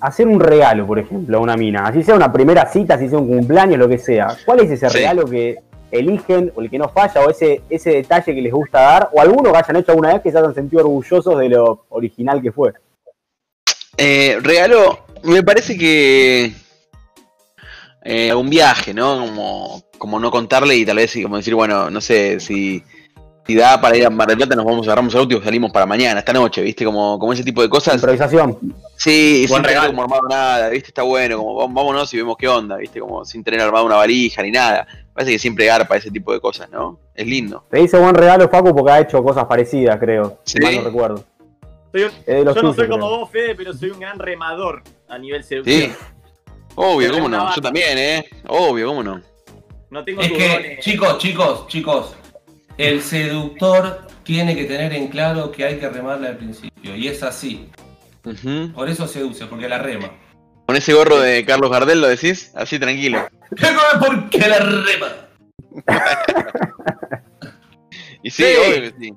hacer 0.00 0.26
un 0.28 0.40
regalo, 0.40 0.86
por 0.86 0.98
ejemplo, 0.98 1.38
a 1.38 1.40
una 1.40 1.56
mina, 1.56 1.86
así 1.86 2.02
sea 2.02 2.14
una 2.14 2.32
primera 2.32 2.66
cita, 2.70 2.94
así 2.94 3.08
sea 3.08 3.18
un 3.18 3.28
cumpleaños, 3.28 3.78
lo 3.78 3.88
que 3.88 3.98
sea, 3.98 4.36
¿cuál 4.44 4.60
es 4.60 4.70
ese 4.70 4.88
Sí. 4.90 4.98
regalo 4.98 5.24
que 5.24 5.58
eligen 5.90 6.52
o 6.54 6.60
el 6.62 6.68
que 6.68 6.78
no 6.78 6.88
falla 6.88 7.24
o 7.24 7.30
ese, 7.30 7.62
ese 7.70 7.90
detalle 7.90 8.34
que 8.34 8.42
les 8.42 8.52
gusta 8.52 8.80
dar 8.80 9.10
o 9.12 9.20
alguno 9.20 9.52
que 9.52 9.58
hayan 9.58 9.76
hecho 9.76 9.92
alguna 9.92 10.12
vez 10.12 10.22
que 10.22 10.32
se 10.32 10.38
hayan 10.38 10.54
sentido 10.54 10.82
orgullosos 10.82 11.38
de 11.38 11.48
lo 11.48 11.86
original 11.90 12.42
que 12.42 12.52
fue? 12.52 12.72
Eh, 13.96 14.38
regalo, 14.42 15.06
me 15.22 15.42
parece 15.42 15.78
que 15.78 16.52
eh, 18.02 18.34
un 18.34 18.50
viaje, 18.50 18.92
¿no? 18.92 19.18
Como, 19.26 19.82
como 19.96 20.20
no 20.20 20.30
contarle 20.30 20.76
y 20.76 20.84
tal 20.84 20.96
vez 20.96 21.16
como 21.22 21.36
decir, 21.38 21.54
bueno, 21.54 21.88
no 21.88 22.00
sé, 22.00 22.40
si, 22.40 22.82
si 23.46 23.54
da 23.54 23.80
para 23.80 23.96
ir 23.96 24.04
a 24.06 24.10
Mar 24.10 24.26
del 24.28 24.36
Plata, 24.36 24.56
nos 24.56 24.64
vamos, 24.64 24.86
agarramos 24.86 25.14
el 25.14 25.20
auto 25.20 25.36
y 25.36 25.42
salimos 25.42 25.70
para 25.70 25.86
mañana, 25.86 26.20
esta 26.20 26.32
noche, 26.32 26.62
¿viste? 26.62 26.84
Como, 26.84 27.18
como 27.18 27.32
ese 27.32 27.44
tipo 27.44 27.62
de 27.62 27.68
cosas. 27.68 27.94
Improvisación. 27.94 28.58
Sí, 28.96 29.44
Buen 29.48 29.48
sin 29.48 29.56
tener 29.56 29.66
regalo. 29.66 29.88
como 29.90 30.02
armado 30.02 30.22
nada, 30.28 30.68
¿viste? 30.70 30.88
Está 30.88 31.02
bueno, 31.02 31.38
como 31.38 31.68
vámonos 31.68 32.12
y 32.12 32.16
vemos 32.16 32.36
qué 32.38 32.48
onda, 32.48 32.76
¿viste? 32.76 33.00
Como 33.00 33.24
sin 33.24 33.44
tener 33.44 33.60
armado 33.60 33.84
una 33.86 33.96
valija 33.96 34.42
ni 34.42 34.50
nada. 34.50 34.86
Parece 35.12 35.32
que 35.32 35.38
siempre 35.38 35.66
garpa 35.66 35.96
ese 35.96 36.10
tipo 36.10 36.32
de 36.32 36.40
cosas, 36.40 36.68
¿no? 36.70 36.98
Es 37.14 37.26
lindo. 37.26 37.64
Te 37.70 37.78
dice 37.78 37.98
buen 37.98 38.14
regalo, 38.14 38.48
Facu, 38.48 38.74
porque 38.74 38.90
ha 38.92 39.00
hecho 39.00 39.22
cosas 39.22 39.44
parecidas, 39.46 39.98
creo. 39.98 40.38
Si 40.44 40.58
Sí. 40.58 40.62
mal 40.64 40.76
no 40.76 40.82
recuerdo. 40.82 41.24
Soy 41.92 42.02
un- 42.02 42.10
yo 42.26 42.44
no 42.62 42.74
soy 42.74 42.88
como 42.88 43.06
creo. 43.06 43.18
vos, 43.20 43.30
Fede, 43.30 43.54
pero 43.54 43.72
soy 43.72 43.90
un 43.90 44.00
gran 44.00 44.18
remador 44.18 44.82
a 45.08 45.16
nivel 45.18 45.42
seducción. 45.44 45.90
Sí. 45.92 45.92
Obvio, 46.74 47.10
cómo 47.12 47.28
no. 47.28 47.54
Yo 47.54 47.62
también, 47.62 47.96
¿eh? 47.96 48.28
Obvio, 48.48 48.88
cómo 48.88 49.02
no. 49.02 49.20
No 49.88 50.04
tengo 50.04 50.20
Es 50.20 50.32
que, 50.32 50.48
dones. 50.48 50.84
chicos, 50.84 51.16
chicos, 51.18 51.66
chicos, 51.68 52.14
el 52.78 53.02
seductor 53.02 54.06
tiene 54.22 54.54
que 54.56 54.64
tener 54.64 54.92
en 54.92 55.08
claro 55.08 55.50
que 55.52 55.64
hay 55.64 55.78
que 55.78 55.88
remarle 55.88 56.28
al 56.28 56.36
principio. 56.36 56.94
Y 56.96 57.08
es 57.08 57.22
así. 57.22 57.68
Por 58.74 58.88
eso 58.88 59.06
seduce, 59.06 59.46
porque 59.46 59.68
la 59.68 59.78
rema. 59.78 60.10
Con 60.66 60.74
ese 60.76 60.92
gorro 60.94 61.18
de 61.20 61.44
Carlos 61.44 61.70
Gardel 61.70 62.00
lo 62.00 62.08
decís, 62.08 62.52
así 62.56 62.78
tranquilo. 62.78 63.28
¿Por 64.00 64.28
qué 64.30 64.48
la 64.48 64.58
rema? 64.58 65.12
Y 68.22 68.30
sí, 68.30 68.42
Sí. 68.42 68.54
obvio 68.58 68.80
que 68.82 68.94
sí. 68.98 69.12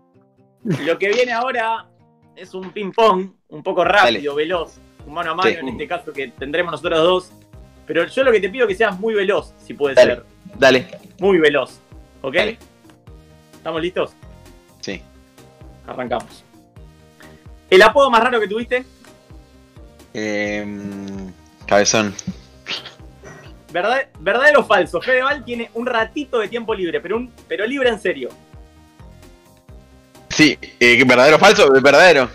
Lo 0.85 0.99
que 0.99 1.09
viene 1.09 1.31
ahora 1.31 1.87
es 2.35 2.53
un 2.53 2.71
ping-pong, 2.71 3.31
un 3.47 3.63
poco 3.63 3.83
rápido, 3.83 4.35
veloz, 4.35 4.77
un 5.07 5.13
mano 5.15 5.31
a 5.31 5.35
mano 5.35 5.49
Sí. 5.49 5.55
en 5.59 5.69
este 5.69 5.87
caso 5.87 6.13
que 6.13 6.27
tendremos 6.27 6.71
nosotros 6.73 6.99
dos. 6.99 7.31
Pero 7.87 8.05
yo 8.05 8.23
lo 8.23 8.31
que 8.31 8.39
te 8.39 8.49
pido 8.49 8.65
es 8.65 8.69
que 8.69 8.75
seas 8.75 8.99
muy 8.99 9.15
veloz, 9.15 9.55
si 9.57 9.73
puede 9.73 9.95
Dale. 9.95 10.15
ser. 10.15 10.25
Dale. 10.59 10.87
Muy 11.19 11.39
veloz. 11.39 11.79
¿Ok? 12.21 12.35
Dale. 12.35 12.59
¿Estamos 13.59 13.81
listos? 13.81 14.11
Sí. 14.79 15.01
Arrancamos. 15.85 16.45
¿El 17.69 17.81
apodo 17.81 18.09
más 18.09 18.23
raro 18.23 18.39
que 18.39 18.47
tuviste? 18.47 18.85
Em, 20.13 21.31
cabezón. 21.67 22.15
¿Verdad, 23.73 24.07
¿Verdadero 24.19 24.61
o 24.61 24.63
falso? 24.63 25.01
Fedeval 25.01 25.43
tiene 25.43 25.69
un 25.73 25.85
ratito 25.85 26.39
de 26.39 26.47
tiempo 26.47 26.73
libre, 26.73 27.01
pero, 27.01 27.17
un, 27.17 27.33
pero 27.49 27.67
libre 27.67 27.89
en 27.89 27.99
serio. 27.99 28.29
Sí, 30.29 30.57
eh, 30.79 31.03
¿verdadero 31.03 31.35
o 31.35 31.39
falso? 31.39 31.69
Verdadero. 31.81 32.29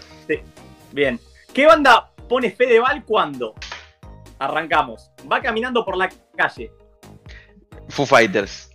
Bien. 0.92 1.18
¿Qué 1.54 1.66
banda 1.66 2.10
pone 2.28 2.50
Fedeval 2.50 3.02
cuando? 3.02 3.54
Arrancamos. 4.38 5.10
Va 5.30 5.40
caminando 5.40 5.86
por 5.86 5.96
la 5.96 6.10
calle. 6.36 6.70
Foo 7.88 8.04
Fighters. 8.04 8.73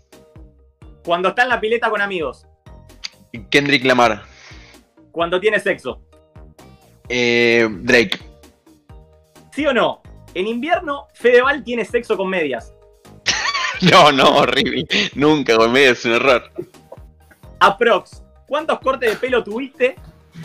Cuando 1.04 1.30
está 1.30 1.44
en 1.44 1.50
la 1.50 1.60
pileta 1.60 1.90
con 1.90 2.02
amigos. 2.02 2.46
Kendrick 3.50 3.84
Lamar. 3.86 4.24
Cuando 5.12 5.40
tiene 5.40 5.60
sexo. 5.60 6.02
Eh, 7.08 7.68
Drake. 7.82 8.20
¿Sí 9.54 9.66
o 9.66 9.74
no? 9.74 10.02
En 10.34 10.48
invierno, 10.48 11.08
Fedeval 11.14 11.64
tiene 11.64 11.86
sexo 11.86 12.16
con 12.18 12.30
medias. 12.30 12.74
No, 13.82 14.12
no, 14.12 14.40
horrible. 14.40 14.86
Nunca, 15.16 15.56
con 15.56 15.72
medio 15.72 15.92
es 15.94 16.04
un 16.04 16.12
error. 16.12 16.52
Aprox. 17.62 18.22
¿Cuántos 18.46 18.78
cortes 18.80 19.10
de 19.12 19.16
pelo 19.16 19.42
tuviste? 19.42 19.96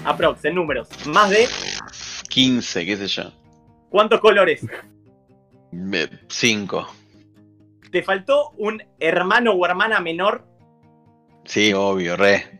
Aprox, 0.04 0.44
en 0.44 0.54
números. 0.54 0.88
Más 1.06 1.30
de 1.30 1.48
15, 2.28 2.86
qué 2.86 2.96
sé 2.96 3.06
yo. 3.08 3.32
cuántos 3.90 4.20
colores. 4.20 4.64
5. 6.28 6.94
¿Te 7.94 8.02
faltó 8.02 8.50
un 8.58 8.82
hermano 8.98 9.52
o 9.52 9.64
hermana 9.64 10.00
menor? 10.00 10.44
Sí, 11.44 11.72
obvio, 11.72 12.16
re. 12.16 12.58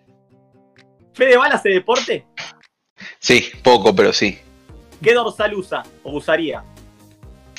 ¿Fedeval 1.13 1.51
hace 1.51 1.71
deporte? 1.71 2.25
Sí, 3.19 3.51
poco, 3.65 3.97
pero 3.97 4.13
sí. 4.13 4.39
¿Qué 5.03 5.13
dorsal 5.13 5.55
usa 5.55 5.83
o 6.05 6.13
usaría? 6.19 6.63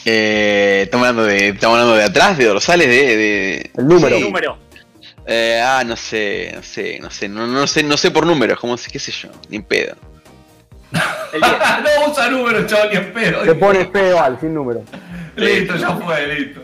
Eh, 0.05 0.83
estamos, 0.85 1.05
hablando 1.05 1.27
de, 1.29 1.49
estamos 1.49 1.77
hablando 1.77 1.97
de 1.97 2.03
atrás, 2.05 2.37
de 2.37 2.45
dorsales, 2.45 2.87
de. 2.87 3.17
de- 3.17 3.71
El 3.75 3.87
número. 3.89 4.15
Sí. 4.15 4.23
Número. 4.23 4.57
Eh, 5.27 5.61
ah, 5.61 5.83
no 5.85 5.97
sé, 5.97 6.53
no 6.55 6.63
sé, 6.63 6.97
no 7.01 7.11
sé, 7.11 7.27
no, 7.27 7.45
no 7.45 7.67
sé, 7.67 7.83
no 7.83 7.97
sé 7.97 8.09
por 8.09 8.25
números, 8.25 8.57
como 8.57 8.77
qué 8.77 8.99
sé 8.99 9.11
yo, 9.11 9.27
ni 9.49 9.59
pedo. 9.59 9.97
El 11.33 11.41
10. 11.41 11.51
no 11.83 12.09
usa 12.09 12.29
números, 12.29 12.67
chaval, 12.67 12.89
ni 12.89 12.95
en 12.95 13.11
pedo. 13.11 13.41
Te 13.41 13.55
pones 13.55 13.89
Fedeval, 13.91 14.39
sin 14.39 14.53
número. 14.53 14.81
Listo, 15.35 15.75
ya 15.75 15.89
fue, 15.97 16.35
listo. 16.39 16.61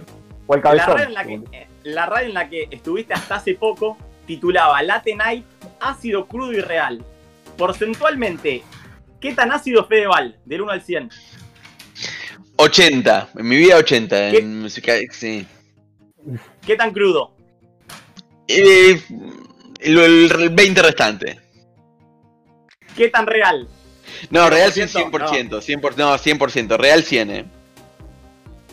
O 0.51 0.55
el 0.55 0.59
La 0.59 0.63
cabezón. 0.63 0.97
radio, 0.97 1.07
en 1.07 1.13
la, 1.13 1.23
que, 1.23 1.33
eh, 1.57 1.67
la 1.83 2.05
radio 2.07 2.27
en 2.27 2.33
la 2.33 2.49
que 2.49 2.67
estuviste 2.71 3.13
hasta 3.13 3.35
hace 3.35 3.55
poco 3.55 3.97
titulaba 4.27 4.83
Late 4.83 5.15
Night 5.15 5.45
Ácido 5.79 6.27
Crudo 6.27 6.51
y 6.51 6.59
Real. 6.59 7.01
Porcentualmente, 7.57 8.61
¿qué 9.21 9.33
tan 9.33 9.53
ácido 9.53 9.85
Fedeval? 9.85 10.37
Del 10.43 10.61
1 10.63 10.71
al 10.73 10.81
100. 10.81 11.09
80, 12.57 13.29
en 13.37 13.47
mi 13.47 13.55
vida 13.55 13.77
80, 13.77 14.31
¿Qué? 14.31 14.37
en 14.39 14.61
música, 14.61 14.93
sí. 15.11 15.47
¿Qué 16.65 16.75
tan 16.75 16.91
crudo? 16.91 17.33
Eh, 18.49 19.01
el, 19.79 19.97
el 19.97 20.49
20 20.49 20.81
restante. 20.81 21.39
¿Qué 22.97 23.07
tan 23.07 23.25
real? 23.25 23.69
No, 24.29 24.49
real 24.49 24.73
sí 24.73 24.81
100%, 24.81 25.11
100%, 25.11 25.81
100%, 25.81 25.95
no, 25.95 26.13
100%, 26.17 26.77
real 26.77 27.03
100, 27.03 27.31
eh. 27.31 27.45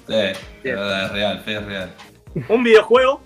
Sí, 0.09 0.15
es 0.15 0.75
verdad, 0.77 1.05
es 1.07 1.13
real, 1.13 1.41
fe 1.41 1.55
es 1.57 1.65
real. 1.65 1.95
¿Un 2.49 2.63
videojuego? 2.65 3.21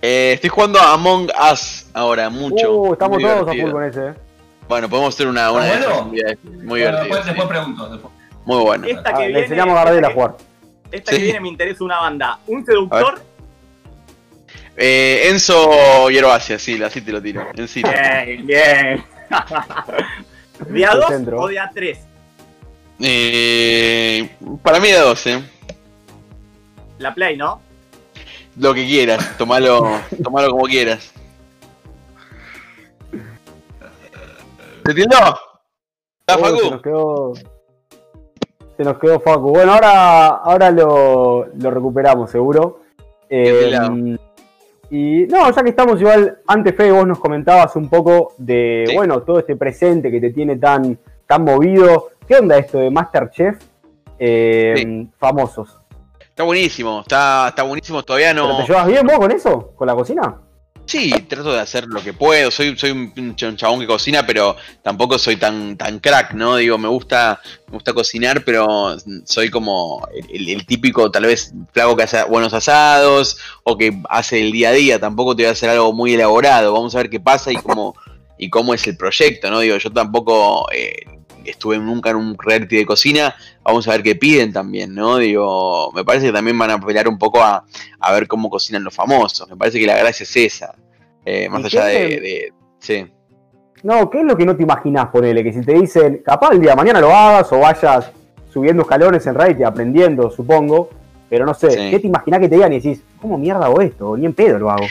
Eh, 0.00 0.32
estoy 0.34 0.50
jugando 0.50 0.78
a 0.78 0.92
Among 0.92 1.30
Us 1.52 1.86
ahora, 1.94 2.30
mucho. 2.30 2.72
Uh, 2.72 2.92
estamos 2.92 3.16
muy 3.18 3.24
todos 3.24 3.48
a 3.48 3.50
divertido. 3.52 3.66
full 3.66 3.72
con 3.72 3.84
ese, 3.84 4.06
eh. 4.08 4.14
Bueno, 4.68 4.88
podemos 4.88 5.14
hacer 5.14 5.26
una, 5.26 5.50
una 5.50 5.62
¿Ah, 5.62 5.66
de 5.66 5.72
esas 5.74 5.86
bueno? 5.86 6.04
muy, 6.06 6.20
muy 6.20 6.64
Bueno, 6.64 6.74
divertida. 6.76 7.00
después, 7.00 7.20
sí. 7.22 7.26
después 7.28 7.48
pregunto. 7.48 7.88
Después. 7.90 8.14
Muy 8.44 8.58
bueno. 8.62 8.86
Esta 8.86 9.10
Ah, 9.10 9.12
que 9.14 9.20
le 9.20 9.26
viene. 9.28 9.42
enseñamos 9.42 9.76
a 9.78 9.84
Gardel 9.84 10.04
a 10.04 10.10
jugar. 10.12 10.36
Esta 10.92 11.10
Sí. 11.12 11.16
que 11.18 11.24
viene 11.24 11.40
me 11.40 11.48
interesa 11.48 11.84
una 11.84 11.98
banda. 12.00 12.38
¿Un 12.46 12.64
seductor? 12.64 13.20
Eh, 14.76 15.28
Enzo 15.30 16.10
Hierbacea, 16.10 16.58
sí, 16.58 16.82
así 16.82 17.00
te 17.00 17.12
lo 17.12 17.22
tiro. 17.22 17.46
Encito. 17.56 17.88
Bien, 17.90 18.46
bien. 18.46 19.04
¿De 20.68 20.86
a 20.86 20.92
El 20.92 21.00
2 21.00 21.08
centro. 21.08 21.40
o 21.40 21.48
de 21.48 21.58
a 21.58 21.70
3? 21.72 21.98
Eh, 23.00 24.28
para 24.62 24.78
mí 24.80 24.88
de 24.88 24.98
12. 24.98 25.42
La 26.98 27.14
Play, 27.14 27.36
¿no? 27.36 27.60
Lo 28.56 28.72
que 28.72 28.84
quieras, 28.86 29.36
tomalo, 29.36 29.82
tomalo 30.22 30.50
como 30.50 30.64
quieras. 30.66 31.12
¿Te 34.84 34.90
entiendo? 34.90 35.16
¿Estás, 35.16 36.38
Oh, 36.40 36.46
se 36.46 36.52
Facu? 36.56 36.70
nos 36.70 36.82
quedó. 36.82 37.32
Se 38.76 38.82
nos 38.84 38.98
quedó 38.98 39.20
Facu. 39.20 39.50
Bueno, 39.50 39.72
ahora, 39.72 40.26
ahora 40.28 40.70
lo, 40.70 41.46
lo 41.54 41.70
recuperamos, 41.70 42.30
seguro. 42.30 42.80
Eh, 43.28 44.16
y 44.90 45.24
no, 45.26 45.50
ya 45.50 45.62
que 45.62 45.70
estamos 45.70 46.00
igual, 46.00 46.38
antes 46.46 46.74
Fede, 46.76 46.92
vos 46.92 47.06
nos 47.06 47.18
comentabas 47.18 47.74
un 47.76 47.88
poco 47.88 48.34
de, 48.38 48.84
Sí. 48.86 48.94
bueno, 48.94 49.22
todo 49.22 49.38
este 49.40 49.56
presente 49.56 50.10
que 50.10 50.20
te 50.20 50.30
tiene 50.30 50.56
tan, 50.56 50.98
tan 51.26 51.44
movido. 51.44 52.10
¿Qué 52.28 52.36
onda 52.36 52.56
esto 52.58 52.78
de 52.78 52.90
Masterchef 52.90 53.56
eh, 54.18 54.74
Sí. 54.76 55.08
famosos? 55.18 55.78
Está 56.34 56.42
buenísimo, 56.42 57.02
está, 57.02 57.46
está 57.50 57.62
buenísimo. 57.62 58.02
Todavía 58.02 58.32
¿Pero 58.32 58.48
no. 58.48 58.56
¿Te 58.56 58.66
llevas 58.66 58.88
bien 58.88 59.06
vos 59.06 59.18
con 59.18 59.30
eso? 59.30 59.72
¿Con 59.76 59.86
la 59.86 59.94
cocina? 59.94 60.34
Sí, 60.84 61.12
trato 61.28 61.52
de 61.52 61.60
hacer 61.60 61.86
lo 61.86 62.02
que 62.02 62.12
puedo. 62.12 62.50
Soy, 62.50 62.76
soy 62.76 62.90
un 62.90 63.36
chabón 63.36 63.78
que 63.78 63.86
cocina, 63.86 64.26
pero 64.26 64.56
tampoco 64.82 65.16
soy 65.16 65.36
tan, 65.36 65.76
tan 65.76 66.00
crack, 66.00 66.32
¿no? 66.32 66.56
Digo, 66.56 66.76
me 66.76 66.88
gusta, 66.88 67.40
me 67.68 67.74
gusta 67.74 67.92
cocinar, 67.92 68.44
pero 68.44 68.96
soy 69.24 69.48
como 69.48 70.04
el, 70.28 70.48
el 70.48 70.66
típico, 70.66 71.08
tal 71.08 71.26
vez, 71.26 71.54
flaco 71.70 71.94
que 71.94 72.02
hace 72.02 72.24
buenos 72.24 72.52
asados 72.52 73.38
o 73.62 73.78
que 73.78 73.96
hace 74.08 74.40
el 74.40 74.50
día 74.50 74.70
a 74.70 74.72
día. 74.72 74.98
Tampoco 74.98 75.36
te 75.36 75.44
voy 75.44 75.50
a 75.50 75.52
hacer 75.52 75.70
algo 75.70 75.92
muy 75.92 76.14
elaborado. 76.14 76.72
Vamos 76.72 76.96
a 76.96 76.98
ver 76.98 77.10
qué 77.10 77.20
pasa 77.20 77.52
y 77.52 77.56
cómo, 77.58 77.94
y 78.38 78.50
cómo 78.50 78.74
es 78.74 78.84
el 78.88 78.96
proyecto, 78.96 79.52
¿no? 79.52 79.60
Digo, 79.60 79.76
yo 79.76 79.92
tampoco 79.92 80.66
eh, 80.72 80.96
estuve 81.50 81.78
nunca 81.78 82.10
en 82.10 82.16
un 82.16 82.36
reality 82.38 82.76
de 82.76 82.86
cocina. 82.86 83.34
Vamos 83.62 83.86
a 83.88 83.92
ver 83.92 84.02
qué 84.02 84.14
piden 84.14 84.52
también, 84.52 84.94
¿no? 84.94 85.18
Digo, 85.18 85.90
me 85.94 86.04
parece 86.04 86.26
que 86.26 86.32
también 86.32 86.58
van 86.58 86.70
a 86.70 86.74
apelar 86.74 87.08
un 87.08 87.18
poco 87.18 87.42
a, 87.42 87.64
a 88.00 88.12
ver 88.12 88.26
cómo 88.28 88.48
cocinan 88.50 88.84
los 88.84 88.94
famosos. 88.94 89.48
Me 89.50 89.56
parece 89.56 89.78
que 89.78 89.86
la 89.86 89.96
gracia 89.96 90.24
es 90.24 90.36
esa. 90.36 90.74
Eh, 91.24 91.48
más 91.48 91.62
¿Y 91.62 91.66
allá 91.66 91.84
de, 91.86 91.98
de- 92.20 92.52
Sí. 92.78 93.06
No, 93.82 94.08
¿qué 94.10 94.20
es 94.20 94.24
lo 94.24 94.36
que 94.36 94.44
no 94.46 94.56
te 94.56 94.62
imaginás, 94.62 95.08
ponele? 95.08 95.42
Que 95.42 95.52
si 95.52 95.60
te 95.60 95.74
dicen, 95.74 96.22
capaz 96.24 96.52
el 96.52 96.60
día 96.60 96.70
de 96.70 96.76
mañana 96.76 97.00
lo 97.00 97.14
hagas 97.14 97.50
o 97.52 97.58
vayas 97.58 98.10
subiendo 98.52 98.82
escalones 98.82 99.26
en 99.26 99.34
Reddit 99.34 99.60
y 99.60 99.62
aprendiendo, 99.64 100.30
supongo. 100.30 100.88
Pero 101.28 101.44
no 101.46 101.54
sé, 101.54 101.70
Sí. 101.70 101.90
¿qué 101.90 101.98
te 102.00 102.06
imaginás 102.06 102.40
que 102.40 102.48
te 102.48 102.54
digan 102.54 102.72
y 102.72 102.76
decís, 102.80 103.02
¿cómo 103.20 103.36
mierda 103.38 103.64
hago 103.66 103.80
esto? 103.80 104.16
Ni 104.16 104.26
en 104.26 104.34
pedo 104.34 104.58
lo 104.58 104.70
hago. 104.70 104.84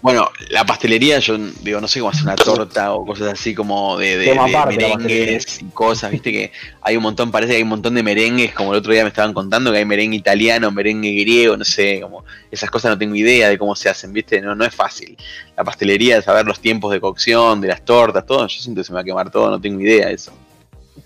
Bueno, 0.00 0.28
la 0.50 0.64
pastelería, 0.64 1.18
yo 1.18 1.36
digo, 1.62 1.80
no 1.80 1.88
sé 1.88 1.98
cómo 1.98 2.10
hacer 2.10 2.22
una 2.22 2.36
torta 2.36 2.92
o 2.94 3.04
cosas 3.04 3.32
así 3.32 3.52
como 3.52 3.98
de, 3.98 4.16
de- 4.16 4.34
merengues 4.68 5.60
y 5.60 5.64
cosas, 5.70 6.12
viste 6.12 6.30
que 6.30 6.52
hay 6.82 6.96
un 6.96 7.02
montón, 7.02 7.32
parece 7.32 7.50
que 7.52 7.56
hay 7.56 7.62
un 7.64 7.68
montón 7.70 7.94
de 7.94 8.02
merengues, 8.04 8.54
como 8.54 8.72
el 8.72 8.78
otro 8.78 8.92
día 8.92 9.02
me 9.02 9.08
estaban 9.08 9.34
contando, 9.34 9.72
que 9.72 9.78
hay 9.78 9.84
merengue 9.84 10.16
italiano, 10.16 10.70
merengue 10.70 11.10
griego, 11.22 11.56
no 11.56 11.64
sé, 11.64 12.00
como 12.00 12.24
esas 12.50 12.70
cosas 12.70 12.92
no 12.92 12.98
tengo 12.98 13.16
idea 13.16 13.48
de 13.48 13.58
cómo 13.58 13.74
se 13.74 13.88
hacen, 13.88 14.12
viste, 14.12 14.40
no, 14.40 14.54
no 14.54 14.64
es 14.64 14.72
fácil. 14.74 15.16
La 15.56 15.64
pastelería, 15.64 16.22
saber 16.22 16.46
los 16.46 16.60
tiempos 16.60 16.92
de 16.92 17.00
cocción, 17.00 17.60
de 17.60 17.66
las 17.68 17.84
tortas, 17.84 18.24
todo, 18.24 18.46
yo 18.46 18.60
siento 18.60 18.80
que 18.80 18.84
se 18.84 18.92
me 18.92 18.96
va 18.96 19.00
a 19.00 19.04
quemar 19.04 19.30
todo, 19.32 19.50
no 19.50 19.60
tengo 19.60 19.80
idea 19.80 20.06
de 20.06 20.14
eso. 20.14 20.32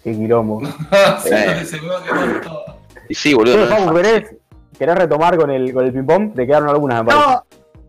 Qué 0.05 0.13
quilombo. 0.13 0.61
Sí, 1.23 1.31
Eh. 1.33 1.65
se 1.65 1.81
me 1.81 1.89
va 1.89 1.99
a 1.99 2.03
quemar 2.05 2.41
todo. 2.43 2.77
Y 3.09 3.15
sí, 3.15 3.33
boludo. 3.33 3.67
No. 3.67 3.95
¿querés, 3.95 4.35
querés 4.79 4.97
retomar 4.97 5.37
con 5.39 5.51
el, 5.51 5.73
con 5.73 5.87
el 5.87 5.93
ping-pong? 5.93 6.35
Te 6.35 6.47
quedaron 6.47 6.69
algunas, 6.69 7.03
me 7.03 7.11
parece. 7.11 7.27
No, 7.27 7.45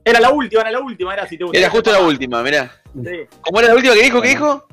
era 0.05 0.19
la 0.19 0.29
última, 0.31 0.61
era 0.61 0.71
la 0.71 0.79
última, 0.79 1.13
era 1.13 1.27
si 1.27 1.37
te 1.37 1.43
gustaría 1.43 1.65
Era 1.65 1.71
justo 1.71 1.91
ser 1.91 1.99
la 2.01 2.05
última, 2.07 2.41
mirá. 2.43 2.71
Sí. 2.93 3.19
¿Cómo 3.41 3.59
era 3.59 3.69
la 3.69 3.75
última 3.75 3.93
que 3.93 4.03
dijo? 4.03 4.21
¿Qué 4.21 4.29
dijo? 4.29 4.67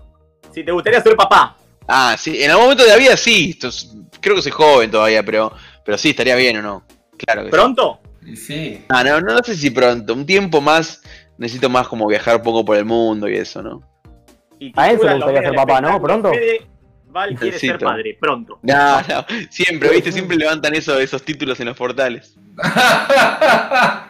Si 0.53 0.65
te 0.65 0.73
gustaría 0.73 1.01
ser 1.01 1.17
papá. 1.17 1.57
Ah, 1.87 2.17
sí, 2.19 2.43
en 2.43 2.51
algún 2.51 2.65
momento 2.67 2.85
de 2.85 2.91
la 2.91 2.97
vida 2.97 3.17
sí. 3.17 3.51
Esto 3.51 3.69
es- 3.69 3.95
creo 4.21 4.37
que 4.37 4.43
soy 4.43 4.53
joven 4.53 4.91
todavía, 4.91 5.23
pero, 5.25 5.53
pero 5.85 5.97
sí, 5.99 6.11
estaría 6.11 6.35
bien 6.37 6.57
o 6.59 6.63
no. 6.63 6.85
Claro 7.17 7.43
que 7.43 7.47
sí. 7.49 7.51
¿Pronto? 7.51 8.01
Sí. 8.37 8.85
Ah, 8.89 9.03
no, 9.05 9.21
no, 9.21 9.35
no 9.35 9.43
sé 9.43 9.57
si 9.57 9.71
pronto. 9.71 10.13
Un 10.15 10.27
tiempo 10.27 10.61
más. 10.61 11.03
Necesito 11.39 11.71
más 11.71 11.89
como 11.89 12.07
viajar 12.07 12.37
un 12.37 12.43
poco 12.43 12.65
por 12.65 12.77
el 12.77 12.85
mundo 12.85 13.27
y 13.29 13.37
eso, 13.37 13.63
¿no? 13.63 13.83
Y 14.59 14.73
A 14.77 14.91
titulan 14.91 15.19
los 15.19 15.25
gustaría 15.31 15.49
ser 15.49 15.57
papá, 15.57 15.81
¿no? 15.81 16.01
¿Pronto? 16.03 16.31
Val 17.07 17.31
quiere 17.31 17.59
ser 17.59 17.71
Necesito. 17.73 17.87
padre, 17.87 18.17
pronto. 18.21 18.59
No, 18.63 19.01
no. 19.01 19.25
Siempre, 19.51 19.89
¿viste? 19.91 20.13
Siempre 20.13 20.37
levantan 20.37 20.75
eso, 20.75 20.99
esos 21.01 21.23
títulos 21.23 21.59
en 21.61 21.67
los 21.67 21.77
portales. 21.77 22.37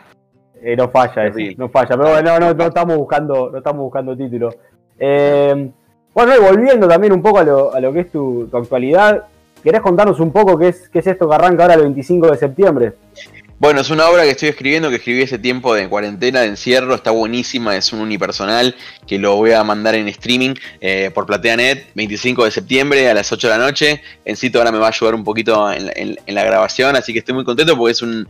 Eh, 0.63 0.77
no 0.77 0.89
falla, 0.89 1.27
ese, 1.27 1.55
no 1.57 1.69
falla. 1.69 1.97
Pero 1.97 2.11
bueno, 2.11 2.39
no, 2.39 2.55
no 2.55 2.67
estamos 2.67 2.97
buscando, 2.97 3.51
no 3.51 3.59
estamos 3.59 3.83
buscando 3.83 4.17
título. 4.17 4.51
Eh, 4.99 5.71
bueno, 6.13 6.33
y 6.37 6.41
volviendo 6.41 6.87
también 6.87 7.13
un 7.13 7.23
poco 7.23 7.39
a 7.39 7.45
lo, 7.45 7.75
a 7.75 7.81
lo 7.81 7.93
que 7.93 8.01
es 8.01 8.13
tu, 8.13 8.47
tu 8.51 8.57
actualidad, 8.57 9.25
¿querés 9.63 9.81
contarnos 9.81 10.21
un 10.21 10.33
poco 10.33 10.59
qué 10.59 10.69
es, 10.69 10.89
qué 10.89 10.99
es 10.99 11.07
esto 11.07 11.29
que 11.29 11.35
arranca 11.35 11.63
ahora 11.63 11.75
el 11.75 11.83
25 11.83 12.31
de 12.31 12.37
septiembre? 12.37 12.93
Bueno, 13.61 13.83
es 13.83 13.91
una 13.91 14.09
obra 14.09 14.23
que 14.23 14.31
estoy 14.31 14.49
escribiendo, 14.49 14.89
que 14.89 14.97
escribí 14.97 15.21
ese 15.21 15.39
tiempo 15.39 15.75
de 15.75 15.87
cuarentena, 15.87 16.41
de 16.41 16.47
encierro, 16.47 16.95
está 16.95 17.11
buenísima, 17.11 17.77
es 17.77 17.93
un 17.93 18.01
unipersonal 18.01 18.75
que 19.07 19.19
lo 19.19 19.37
voy 19.37 19.53
a 19.53 19.63
mandar 19.63 19.95
en 19.97 20.09
streaming 20.09 20.55
eh, 20.81 21.11
por 21.13 21.27
PlateaNet, 21.27 21.89
25 21.95 22.47
de 22.47 22.53
septiembre 22.53 23.11
a 23.11 23.13
las 23.13 23.31
8 23.31 23.49
de 23.49 23.59
la 23.59 23.63
noche. 23.63 24.03
Encito 24.25 24.57
ahora 24.61 24.73
me 24.73 24.79
va 24.79 24.87
a 24.87 24.89
ayudar 24.89 25.15
un 25.15 25.25
poquito 25.25 25.71
en, 25.71 26.17
la- 26.27 26.45
grabación, 26.45 26.97
así 26.97 27.13
que 27.13 27.19
estoy 27.19 27.35
muy 27.35 27.45
contento 27.45 27.77
porque 27.77 27.93
es 27.93 28.01
un, 28.01 28.27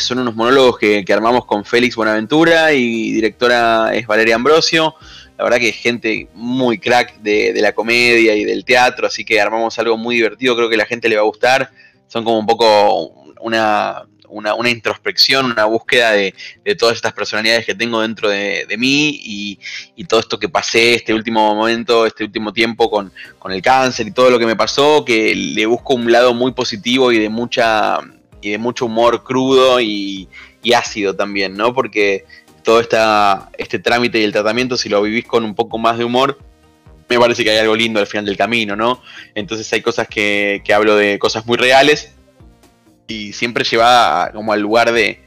son 0.00 0.18
unos 0.18 0.34
monólogos 0.34 0.80
que, 0.80 1.04
armamos 1.12 1.44
con 1.44 1.64
Félix 1.64 1.94
Buenaventura 1.94 2.72
y 2.72 3.12
directora 3.12 3.94
es 3.94 4.04
Valeria 4.08 4.34
Ambrosio. 4.34 4.96
La 5.38 5.44
verdad 5.44 5.58
que 5.58 5.68
es 5.68 5.76
gente 5.76 6.26
muy 6.34 6.78
crack 6.78 7.18
de, 7.18 7.52
de 7.52 7.60
la 7.62 7.72
comedia 7.72 8.34
y 8.34 8.42
del 8.42 8.64
teatro, 8.64 9.06
así 9.06 9.24
que 9.24 9.40
armamos 9.40 9.78
algo 9.78 9.96
muy 9.96 10.16
divertido, 10.16 10.56
creo 10.56 10.68
que 10.68 10.76
la 10.76 10.86
gente 10.86 11.08
le 11.08 11.14
va 11.14 11.22
a 11.22 11.26
gustar. 11.26 11.70
Son 12.08 12.24
como 12.24 12.40
un 12.40 12.46
poco 12.46 13.22
una, 13.40 14.02
una, 14.32 14.54
una 14.54 14.70
introspección, 14.70 15.46
una 15.46 15.66
búsqueda 15.66 16.12
de, 16.12 16.34
de 16.64 16.74
todas 16.74 16.96
estas 16.96 17.12
personalidades 17.12 17.66
que 17.66 17.74
tengo 17.74 18.00
dentro 18.00 18.28
de, 18.28 18.66
de 18.66 18.76
mí 18.78 19.20
y, 19.22 19.58
y 19.94 20.04
todo 20.04 20.20
esto 20.20 20.38
que 20.38 20.48
pasé, 20.48 20.94
este 20.94 21.12
último 21.14 21.54
momento, 21.54 22.06
este 22.06 22.24
último 22.24 22.52
tiempo 22.52 22.90
con, 22.90 23.12
con 23.38 23.52
el 23.52 23.62
cáncer 23.62 24.06
y 24.06 24.10
todo 24.10 24.30
lo 24.30 24.38
que 24.38 24.46
me 24.46 24.56
pasó, 24.56 25.04
que 25.04 25.34
le 25.34 25.66
busco 25.66 25.94
un 25.94 26.10
lado 26.10 26.34
muy 26.34 26.52
positivo 26.52 27.12
y 27.12 27.18
de 27.18 27.28
mucha 27.28 27.98
y 28.40 28.50
de 28.50 28.58
mucho 28.58 28.86
humor 28.86 29.22
crudo 29.22 29.80
y, 29.80 30.28
y 30.62 30.72
ácido 30.72 31.14
también, 31.14 31.54
¿no? 31.56 31.72
Porque 31.72 32.24
todo 32.64 32.80
esta, 32.80 33.50
este 33.56 33.78
trámite 33.78 34.18
y 34.18 34.24
el 34.24 34.32
tratamiento, 34.32 34.76
si 34.76 34.88
lo 34.88 35.00
vivís 35.02 35.26
con 35.26 35.44
un 35.44 35.54
poco 35.54 35.78
más 35.78 35.96
de 35.96 36.04
humor, 36.04 36.38
me 37.08 37.18
parece 37.18 37.44
que 37.44 37.50
hay 37.50 37.58
algo 37.58 37.76
lindo 37.76 38.00
al 38.00 38.06
final 38.06 38.24
del 38.24 38.36
camino, 38.36 38.74
¿no? 38.74 39.00
Entonces 39.34 39.72
hay 39.72 39.82
cosas 39.82 40.08
que, 40.08 40.62
que 40.64 40.74
hablo 40.74 40.96
de 40.96 41.18
cosas 41.20 41.46
muy 41.46 41.56
reales 41.56 42.14
y 43.06 43.32
siempre 43.32 43.64
lleva 43.64 44.24
a- 44.24 44.32
como 44.32 44.52
al 44.52 44.60
lugar 44.60 44.92
de, 44.92 45.20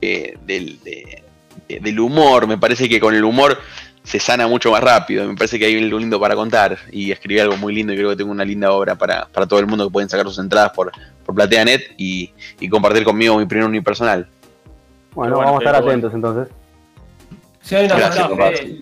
eh, 0.00 0.36
del, 0.46 0.82
de- 0.82 1.22
de- 1.68 1.80
del 1.80 2.00
humor. 2.00 2.46
Me 2.46 2.58
parece 2.58 2.88
que 2.88 2.98
con 3.00 3.14
el 3.14 3.24
humor 3.24 3.58
se 4.02 4.18
sana 4.20 4.46
mucho 4.48 4.70
más 4.70 4.82
rápido. 4.82 5.26
Me 5.26 5.34
parece 5.36 5.58
que 5.58 5.66
hay 5.66 5.76
algo 5.82 5.98
lindo 5.98 6.18
para 6.18 6.34
contar 6.34 6.78
y 6.90 7.10
escribí 7.12 7.38
algo 7.40 7.56
muy 7.56 7.74
lindo 7.74 7.92
y 7.92 7.96
creo 7.96 8.10
que 8.10 8.16
tengo 8.16 8.30
una 8.30 8.44
linda 8.44 8.72
obra 8.72 8.94
para, 8.94 9.26
para 9.26 9.46
todo 9.46 9.60
el 9.60 9.66
mundo 9.66 9.86
que 9.86 9.92
pueden 9.92 10.08
sacar 10.08 10.26
sus 10.26 10.38
entradas 10.38 10.70
por, 10.72 10.90
por 11.26 11.34
PlateaNet 11.34 11.92
y, 11.98 12.32
y 12.58 12.68
compartir 12.68 13.04
conmigo 13.04 13.36
mi 13.38 13.44
primer 13.46 13.66
unipersonal. 13.66 14.26
Bueno, 15.14 15.36
Bueno, 15.36 15.38
vamos 15.38 15.60
a 15.60 15.64
estar 15.64 15.82
bueno. 15.82 15.88
atentos 15.90 16.14
entonces. 16.14 16.54
Sí, 17.60 17.74
hay 17.74 17.84
una 17.86 17.96
Gracias, 17.96 18.26
frase, 18.28 18.78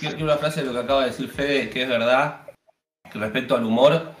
que 0.00 0.22
una 0.22 0.36
frase 0.36 0.60
de 0.60 0.66
lo 0.66 0.72
que 0.74 0.78
acaba 0.80 1.00
de 1.04 1.06
decir 1.10 1.30
Fede, 1.30 1.70
que 1.70 1.84
es 1.84 1.88
verdad, 1.88 2.40
que 3.10 3.18
respecto 3.18 3.56
al 3.56 3.64
humor, 3.64 4.12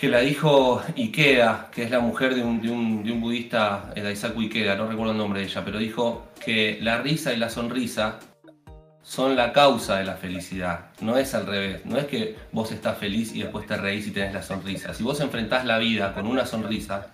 que 0.00 0.08
la 0.08 0.20
dijo 0.20 0.82
Ikeda, 0.96 1.68
que 1.70 1.82
es 1.82 1.90
la 1.90 2.00
mujer 2.00 2.34
de 2.34 2.42
un, 2.42 2.62
de 2.62 2.70
un, 2.70 3.04
de 3.04 3.12
un 3.12 3.20
budista, 3.20 3.92
el 3.94 4.04
Daisaku 4.04 4.40
Ikeda, 4.40 4.74
no 4.74 4.88
recuerdo 4.88 5.12
el 5.12 5.18
nombre 5.18 5.40
de 5.40 5.46
ella, 5.46 5.62
pero 5.62 5.78
dijo 5.78 6.28
que 6.42 6.78
la 6.80 7.02
risa 7.02 7.34
y 7.34 7.36
la 7.36 7.50
sonrisa 7.50 8.18
son 9.10 9.34
la 9.34 9.52
causa 9.52 9.96
de 9.96 10.04
la 10.04 10.14
felicidad, 10.14 10.82
no 11.00 11.16
es 11.18 11.34
al 11.34 11.44
revés, 11.44 11.80
no 11.84 11.98
es 11.98 12.04
que 12.06 12.36
vos 12.52 12.70
estás 12.70 12.96
feliz 12.96 13.34
y 13.34 13.42
después 13.42 13.66
te 13.66 13.76
reís 13.76 14.06
y 14.06 14.12
tenés 14.12 14.32
la 14.32 14.40
sonrisa. 14.40 14.94
Si 14.94 15.02
vos 15.02 15.18
enfrentás 15.18 15.64
la 15.64 15.78
vida 15.78 16.14
con 16.14 16.28
una 16.28 16.46
sonrisa, 16.46 17.08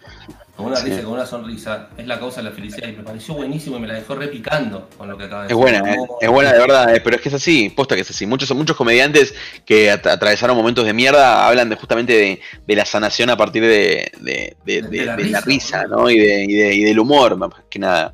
con 0.55 0.67
una 0.67 0.77
Sí. 0.77 0.91
risa 0.91 1.03
con 1.05 1.15
una 1.15 1.25
sonrisa, 1.25 1.89
es 1.97 2.07
la 2.07 2.19
causa 2.19 2.43
de 2.43 2.51
la 2.51 2.55
felicidad 2.55 2.87
y 2.89 2.93
me 2.93 3.03
pareció 3.03 3.33
buenísimo 3.33 3.79
y 3.79 3.81
me 3.81 3.87
la 3.87 3.95
dejó 3.95 4.15
repicando 4.15 4.91
con 4.99 5.09
lo 5.09 5.17
que 5.17 5.25
acaba 5.25 5.47
de 5.47 5.55
Es 5.55 5.59
decir. 5.59 5.73
buena, 5.81 5.95
eh, 5.95 5.99
es 6.21 6.29
buena 6.29 6.53
de 6.53 6.59
verdad, 6.59 6.95
eh, 6.95 7.01
pero 7.03 7.17
es 7.17 7.23
que 7.23 7.31
es 7.31 7.35
así, 7.35 7.71
posta 7.71 7.95
que 7.95 8.03
es 8.03 8.11
así. 8.11 8.27
Muchos, 8.27 8.55
muchos 8.55 8.77
comediantes 8.77 9.35
que 9.65 9.91
at- 9.91 10.07
atravesaron 10.07 10.55
momentos 10.55 10.85
de 10.85 10.93
mierda 10.93 11.47
hablan 11.49 11.71
de 11.71 11.77
justamente 11.77 12.13
de, 12.13 12.41
de 12.67 12.77
la 12.77 12.85
sanación 12.85 13.31
a 13.31 13.39
partir 13.39 13.63
de, 13.63 14.13
la 14.67 15.17
risa, 15.17 15.41
risa, 15.47 15.85
¿no? 15.87 16.11
Y, 16.11 16.19
de, 16.19 16.45
y, 16.45 16.53
de- 16.57 16.75
y 16.75 16.83
del 16.85 16.99
humor, 16.99 17.39
más 17.39 17.53
que 17.71 17.79
nada. 17.79 18.13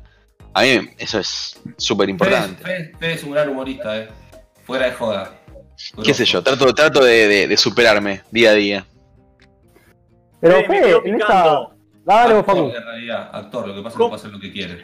A 0.53 0.61
mí 0.61 0.89
eso 0.97 1.19
es 1.19 1.59
súper 1.77 2.09
importante. 2.09 2.63
Fede- 2.63 2.91
Fede 2.99 3.13
es 3.13 3.23
un 3.23 3.31
gran 3.31 3.49
humorista, 3.49 3.97
eh. 3.97 4.09
Fuera 4.65 4.85
de 4.85 4.91
joda. 4.93 5.33
¿Qué 6.03 6.13
sé 6.13 6.25
yo? 6.25 6.41
Trato, 6.43 6.73
trato 6.73 7.03
de, 7.03 7.27
de- 7.27 7.47
de 7.47 7.57
superarme 7.57 8.21
día 8.31 8.51
a 8.51 8.53
día. 8.53 8.85
Pero 10.39 10.55
Fede, 10.65 10.67
Fede, 10.67 11.01
en 11.09 11.15
esta. 11.15 11.69
Dale, 12.05 12.33
vos, 12.33 12.39
actor, 12.41 12.55
Facu. 12.57 12.67
en 12.77 12.83
realidad, 12.83 13.29
actor, 13.33 13.67
lo 13.67 13.75
que 13.75 13.81
pasa 13.81 13.89
es 13.89 13.93
que 13.97 13.99
puede 14.03 14.15
hacer 14.15 14.31
lo 14.31 14.39
que 14.39 14.51
quiere. 14.51 14.83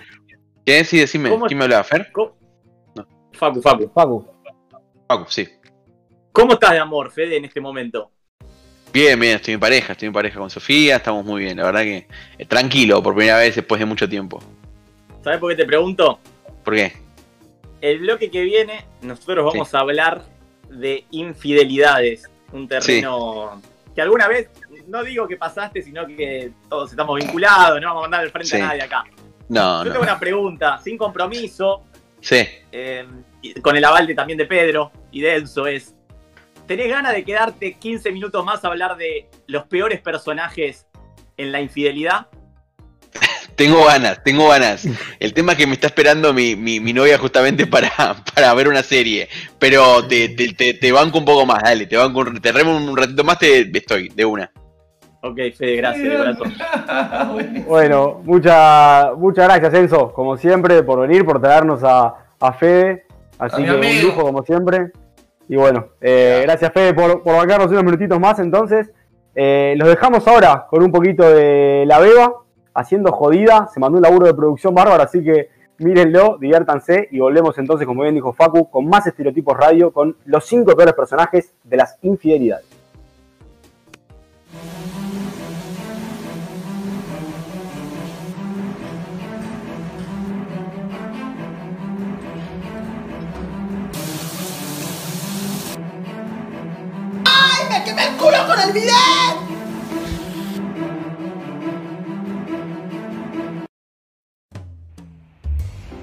¿Qué? 0.65 0.83
Sí, 0.85 0.99
decime. 0.99 1.29
¿Cómo- 1.29 1.45
¿Quién 1.47 1.57
me 1.57 1.65
hablaba? 1.65 1.83
¿Fer? 1.83 2.11
Facu, 3.33 3.61
Facu. 3.61 3.91
Facu. 3.93 4.27
Paco, 5.07 5.25
sí. 5.29 5.47
¿Cómo 6.31 6.53
estás 6.53 6.71
de 6.71 6.79
amor, 6.79 7.11
Fede, 7.11 7.37
en 7.37 7.45
este 7.45 7.59
momento? 7.61 8.11
Bien, 8.93 9.19
bien, 9.19 9.35
estoy 9.35 9.53
en 9.55 9.59
pareja, 9.59 9.93
estoy 9.93 10.07
en 10.07 10.13
pareja 10.13 10.39
con 10.39 10.49
Sofía, 10.49 10.95
estamos 10.97 11.23
muy 11.25 11.43
bien, 11.43 11.57
la 11.57 11.63
verdad 11.65 11.81
que 11.81 12.07
eh, 12.37 12.45
tranquilo 12.45 13.03
por 13.03 13.13
primera 13.15 13.37
vez 13.37 13.55
después 13.55 13.79
de 13.79 13.85
mucho 13.85 14.07
tiempo. 14.09 14.41
¿Sabes 15.23 15.39
por 15.39 15.49
qué 15.51 15.55
te 15.57 15.65
pregunto? 15.65 16.19
¿Por 16.63 16.75
qué? 16.75 16.93
El 17.81 17.99
bloque 17.99 18.29
que 18.29 18.41
viene, 18.41 18.85
nosotros 19.01 19.45
vamos 19.45 19.73
a 19.73 19.79
hablar 19.79 20.23
de 20.69 21.05
infidelidades. 21.11 22.29
Un 22.51 22.67
terreno 22.67 23.61
que 23.95 24.01
alguna 24.01 24.27
vez, 24.27 24.49
no 24.87 25.03
digo 25.03 25.27
que 25.27 25.35
pasaste, 25.37 25.81
sino 25.81 26.05
que 26.05 26.51
todos 26.69 26.91
estamos 26.91 27.19
vinculados, 27.19 27.79
no 27.81 27.87
vamos 27.87 28.01
a 28.01 28.03
mandar 28.03 28.21
al 28.21 28.31
frente 28.31 28.49
Sí. 28.49 28.57
a 28.57 28.67
nadie 28.67 28.81
acá. 28.83 29.03
No, 29.49 29.79
Yo 29.83 29.91
tengo 29.91 30.05
no. 30.05 30.11
una 30.11 30.19
pregunta, 30.19 30.77
sin 30.83 30.97
compromiso, 30.97 31.83
Sí. 32.21 32.45
eh, 32.71 33.05
con 33.61 33.75
el 33.75 33.83
aval 33.85 34.07
de, 34.07 34.15
también 34.15 34.37
de 34.37 34.45
Pedro 34.45 34.91
y 35.11 35.21
de 35.21 35.35
Enzo, 35.37 35.67
es, 35.67 35.95
¿tenés 36.67 36.89
ganas 36.89 37.13
de 37.13 37.23
quedarte 37.23 37.73
15 37.73 38.11
minutos 38.11 38.43
más 38.45 38.63
a 38.63 38.67
hablar 38.67 38.97
de 38.97 39.27
los 39.47 39.63
peores 39.65 40.01
personajes 40.01 40.85
en 41.37 41.51
la 41.51 41.61
infidelidad? 41.61 42.27
Tengo 43.59 43.85
ganas, 43.85 44.23
tengo 44.23 44.47
ganas. 44.47 44.87
El 45.19 45.33
tema 45.33 45.51
es 45.51 45.57
que 45.57 45.67
me 45.67 45.73
está 45.73 45.87
esperando 45.87 46.33
mi, 46.33 46.55
mi, 46.55 46.79
mi 46.79 46.93
novia 46.93 47.17
justamente 47.17 47.67
para, 47.67 47.91
para 48.35 48.53
ver 48.53 48.69
una 48.69 48.81
serie. 48.83 49.27
Pero 49.59 50.07
te, 50.07 50.29
te, 50.29 50.53
te, 50.53 50.73
te 50.75 50.91
banco 50.93 51.17
un 51.19 51.25
poco 51.25 51.45
más, 51.45 51.61
dale, 51.61 51.85
te 51.85 51.97
banco 51.97 52.19
un- 52.21 52.39
te 52.41 52.51
remo 52.53 52.75
un 52.77 52.95
ratito 52.95 53.23
más, 53.25 53.37
te 53.37 53.69
estoy, 53.77 54.07
de 54.09 54.23
una. 54.25 54.49
Ok, 55.21 55.35
Fede, 55.57 55.75
gracias 55.75 56.09
de 56.09 56.17
corazón. 56.17 56.53
Bueno, 57.67 58.21
muchas 58.23 59.09
muchas 59.17 59.45
gracias, 59.49 59.73
Enzo, 59.73 60.13
como 60.13 60.37
siempre, 60.37 60.81
por 60.83 61.01
venir, 61.01 61.25
por 61.25 61.41
traernos 61.41 61.83
a, 61.83 62.13
a 62.39 62.53
Fede. 62.53 63.03
Así 63.37 63.61
A 63.63 63.65
que 63.65 63.71
un 63.73 64.01
lujo, 64.01 64.21
como 64.21 64.43
siempre. 64.43 64.91
Y 65.49 65.57
bueno, 65.57 65.87
eh, 65.99 66.41
gracias, 66.43 66.71
Fede, 66.73 66.93
por, 66.93 67.21
por 67.23 67.35
bancarnos 67.35 67.69
unos 67.71 67.83
minutitos 67.83 68.19
más. 68.19 68.39
Entonces, 68.39 68.89
Eh, 69.35 69.75
los 69.77 69.87
dejamos 69.87 70.27
ahora 70.27 70.65
con 70.69 70.81
un 70.83 70.91
poquito 70.91 71.23
de 71.29 71.83
La 71.85 71.99
Beba, 71.99 72.33
haciendo 72.73 73.11
jodida, 73.11 73.67
se 73.73 73.79
mandó 73.79 73.97
un 73.97 74.03
laburo 74.03 74.27
de 74.27 74.33
producción 74.33 74.73
bárbaro, 74.73 75.03
así 75.03 75.23
que 75.23 75.49
mírenlo, 75.79 76.37
diviértanse 76.39 77.07
y 77.11 77.19
volvemos 77.19 77.57
entonces, 77.57 77.87
como 77.87 78.03
bien 78.03 78.15
dijo 78.15 78.33
Facu, 78.33 78.69
con 78.69 78.87
más 78.87 79.07
estereotipos 79.07 79.57
radio, 79.57 79.91
con 79.91 80.15
los 80.25 80.45
cinco 80.45 80.75
peores 80.75 80.93
personajes 80.93 81.53
de 81.63 81.77
las 81.77 81.97
infidelidades. 82.01 82.65
¡Ay, 97.25 97.65
me 97.69 97.83
quemé 97.83 98.07
el 98.07 98.17
culo 98.17 98.37
con 98.47 98.59
el 98.59 98.73
video! 98.73 99.58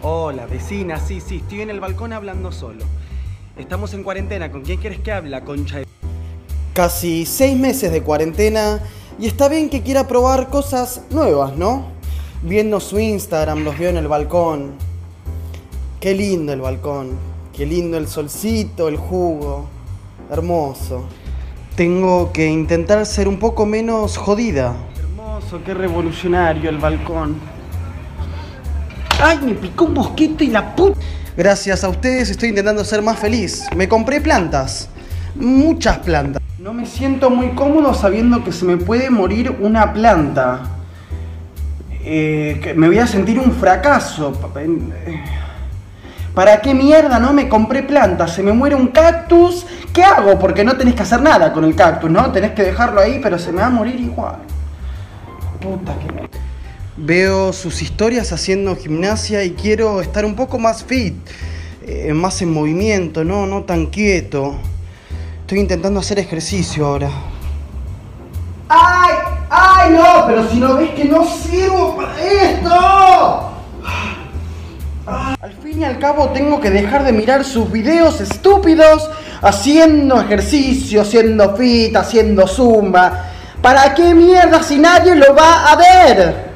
Hola, 0.08 0.46
vecina, 0.46 1.00
sí, 1.00 1.20
sí, 1.20 1.38
estoy 1.38 1.62
en 1.62 1.70
el 1.70 1.80
balcón 1.80 2.12
hablando 2.12 2.52
solo. 2.52 2.84
Estamos 3.56 3.92
en 3.92 4.04
cuarentena, 4.04 4.52
¿con 4.52 4.62
quién 4.62 4.78
quieres 4.78 5.00
que 5.00 5.10
hable, 5.10 5.30
la 5.30 5.40
concha 5.40 5.78
de... 5.78 5.86
Casi 6.74 7.26
seis 7.26 7.58
meses 7.58 7.90
de 7.90 8.02
cuarentena 8.02 8.78
y 9.18 9.26
está 9.26 9.48
bien 9.48 9.68
que 9.68 9.82
quiera 9.82 10.06
probar 10.06 10.48
cosas 10.48 11.02
nuevas, 11.10 11.56
¿no? 11.56 11.86
Viendo 12.42 12.78
su 12.78 13.00
Instagram, 13.00 13.64
los 13.64 13.76
veo 13.76 13.90
en 13.90 13.96
el 13.96 14.06
balcón. 14.06 14.74
Qué 15.98 16.14
lindo 16.14 16.52
el 16.52 16.60
balcón, 16.60 17.18
qué 17.52 17.66
lindo 17.66 17.98
el 17.98 18.06
solcito, 18.06 18.86
el 18.86 18.98
jugo. 18.98 19.66
Hermoso. 20.30 21.02
Tengo 21.74 22.30
que 22.32 22.46
intentar 22.46 23.04
ser 23.06 23.26
un 23.26 23.40
poco 23.40 23.66
menos 23.66 24.16
jodida. 24.18 24.72
Hermoso, 25.00 25.60
qué 25.64 25.74
revolucionario 25.74 26.70
el 26.70 26.78
balcón. 26.78 27.55
¡Ay, 29.22 29.38
me 29.42 29.54
picó 29.54 29.86
un 29.86 29.94
mosquito 29.94 30.44
y 30.44 30.48
la 30.48 30.76
puta! 30.76 31.00
Gracias 31.36 31.84
a 31.84 31.88
ustedes 31.88 32.28
estoy 32.28 32.50
intentando 32.50 32.84
ser 32.84 33.00
más 33.00 33.18
feliz. 33.18 33.64
Me 33.74 33.88
compré 33.88 34.20
plantas. 34.20 34.90
Muchas 35.34 35.98
plantas. 35.98 36.42
No 36.58 36.74
me 36.74 36.84
siento 36.84 37.30
muy 37.30 37.50
cómodo 37.50 37.94
sabiendo 37.94 38.44
que 38.44 38.52
se 38.52 38.66
me 38.66 38.76
puede 38.76 39.08
morir 39.08 39.56
una 39.60 39.92
planta. 39.94 40.62
Eh, 42.04 42.60
que 42.62 42.74
me 42.74 42.88
voy 42.88 42.98
a 42.98 43.06
sentir 43.06 43.40
un 43.40 43.52
fracaso. 43.52 44.32
¿Para 46.34 46.60
qué 46.60 46.74
mierda 46.74 47.18
no 47.18 47.32
me 47.32 47.48
compré 47.48 47.82
plantas? 47.82 48.34
Se 48.34 48.42
me 48.42 48.52
muere 48.52 48.74
un 48.74 48.88
cactus. 48.88 49.66
¿Qué 49.94 50.04
hago? 50.04 50.38
Porque 50.38 50.62
no 50.62 50.76
tenés 50.76 50.94
que 50.94 51.02
hacer 51.02 51.22
nada 51.22 51.54
con 51.54 51.64
el 51.64 51.74
cactus, 51.74 52.10
¿no? 52.10 52.30
Tenés 52.32 52.52
que 52.52 52.62
dejarlo 52.62 53.00
ahí, 53.00 53.18
pero 53.22 53.38
se 53.38 53.50
me 53.50 53.62
va 53.62 53.68
a 53.68 53.70
morir 53.70 53.98
igual. 53.98 54.36
Puta 55.60 55.94
que 55.98 56.35
Veo 56.98 57.52
sus 57.52 57.82
historias 57.82 58.32
haciendo 58.32 58.74
gimnasia 58.74 59.44
y 59.44 59.50
quiero 59.50 60.00
estar 60.00 60.24
un 60.24 60.34
poco 60.34 60.58
más 60.58 60.82
fit, 60.82 61.14
eh, 61.86 62.14
más 62.14 62.40
en 62.40 62.50
movimiento, 62.50 63.22
¿no? 63.22 63.46
no 63.46 63.64
tan 63.64 63.86
quieto. 63.86 64.54
Estoy 65.42 65.58
intentando 65.58 66.00
hacer 66.00 66.18
ejercicio 66.18 66.86
ahora. 66.86 67.10
¡Ay! 68.70 69.14
¡Ay, 69.50 69.92
no! 69.92 70.24
Pero 70.26 70.48
si 70.48 70.56
no 70.56 70.76
ves 70.76 70.90
que 70.92 71.04
no 71.04 71.26
sirvo 71.26 71.96
para 71.96 72.18
esto. 72.18 73.52
Al 75.06 75.52
fin 75.62 75.82
y 75.82 75.84
al 75.84 75.98
cabo 75.98 76.30
tengo 76.30 76.62
que 76.62 76.70
dejar 76.70 77.04
de 77.04 77.12
mirar 77.12 77.44
sus 77.44 77.70
videos 77.70 78.22
estúpidos 78.22 79.10
haciendo 79.42 80.18
ejercicio, 80.18 81.02
haciendo 81.02 81.54
fit, 81.56 81.94
haciendo 81.94 82.48
zumba. 82.48 83.26
¿Para 83.60 83.94
qué 83.94 84.14
mierda 84.14 84.62
si 84.62 84.78
nadie 84.78 85.14
lo 85.14 85.34
va 85.34 85.70
a 85.70 85.76
ver? 85.76 86.55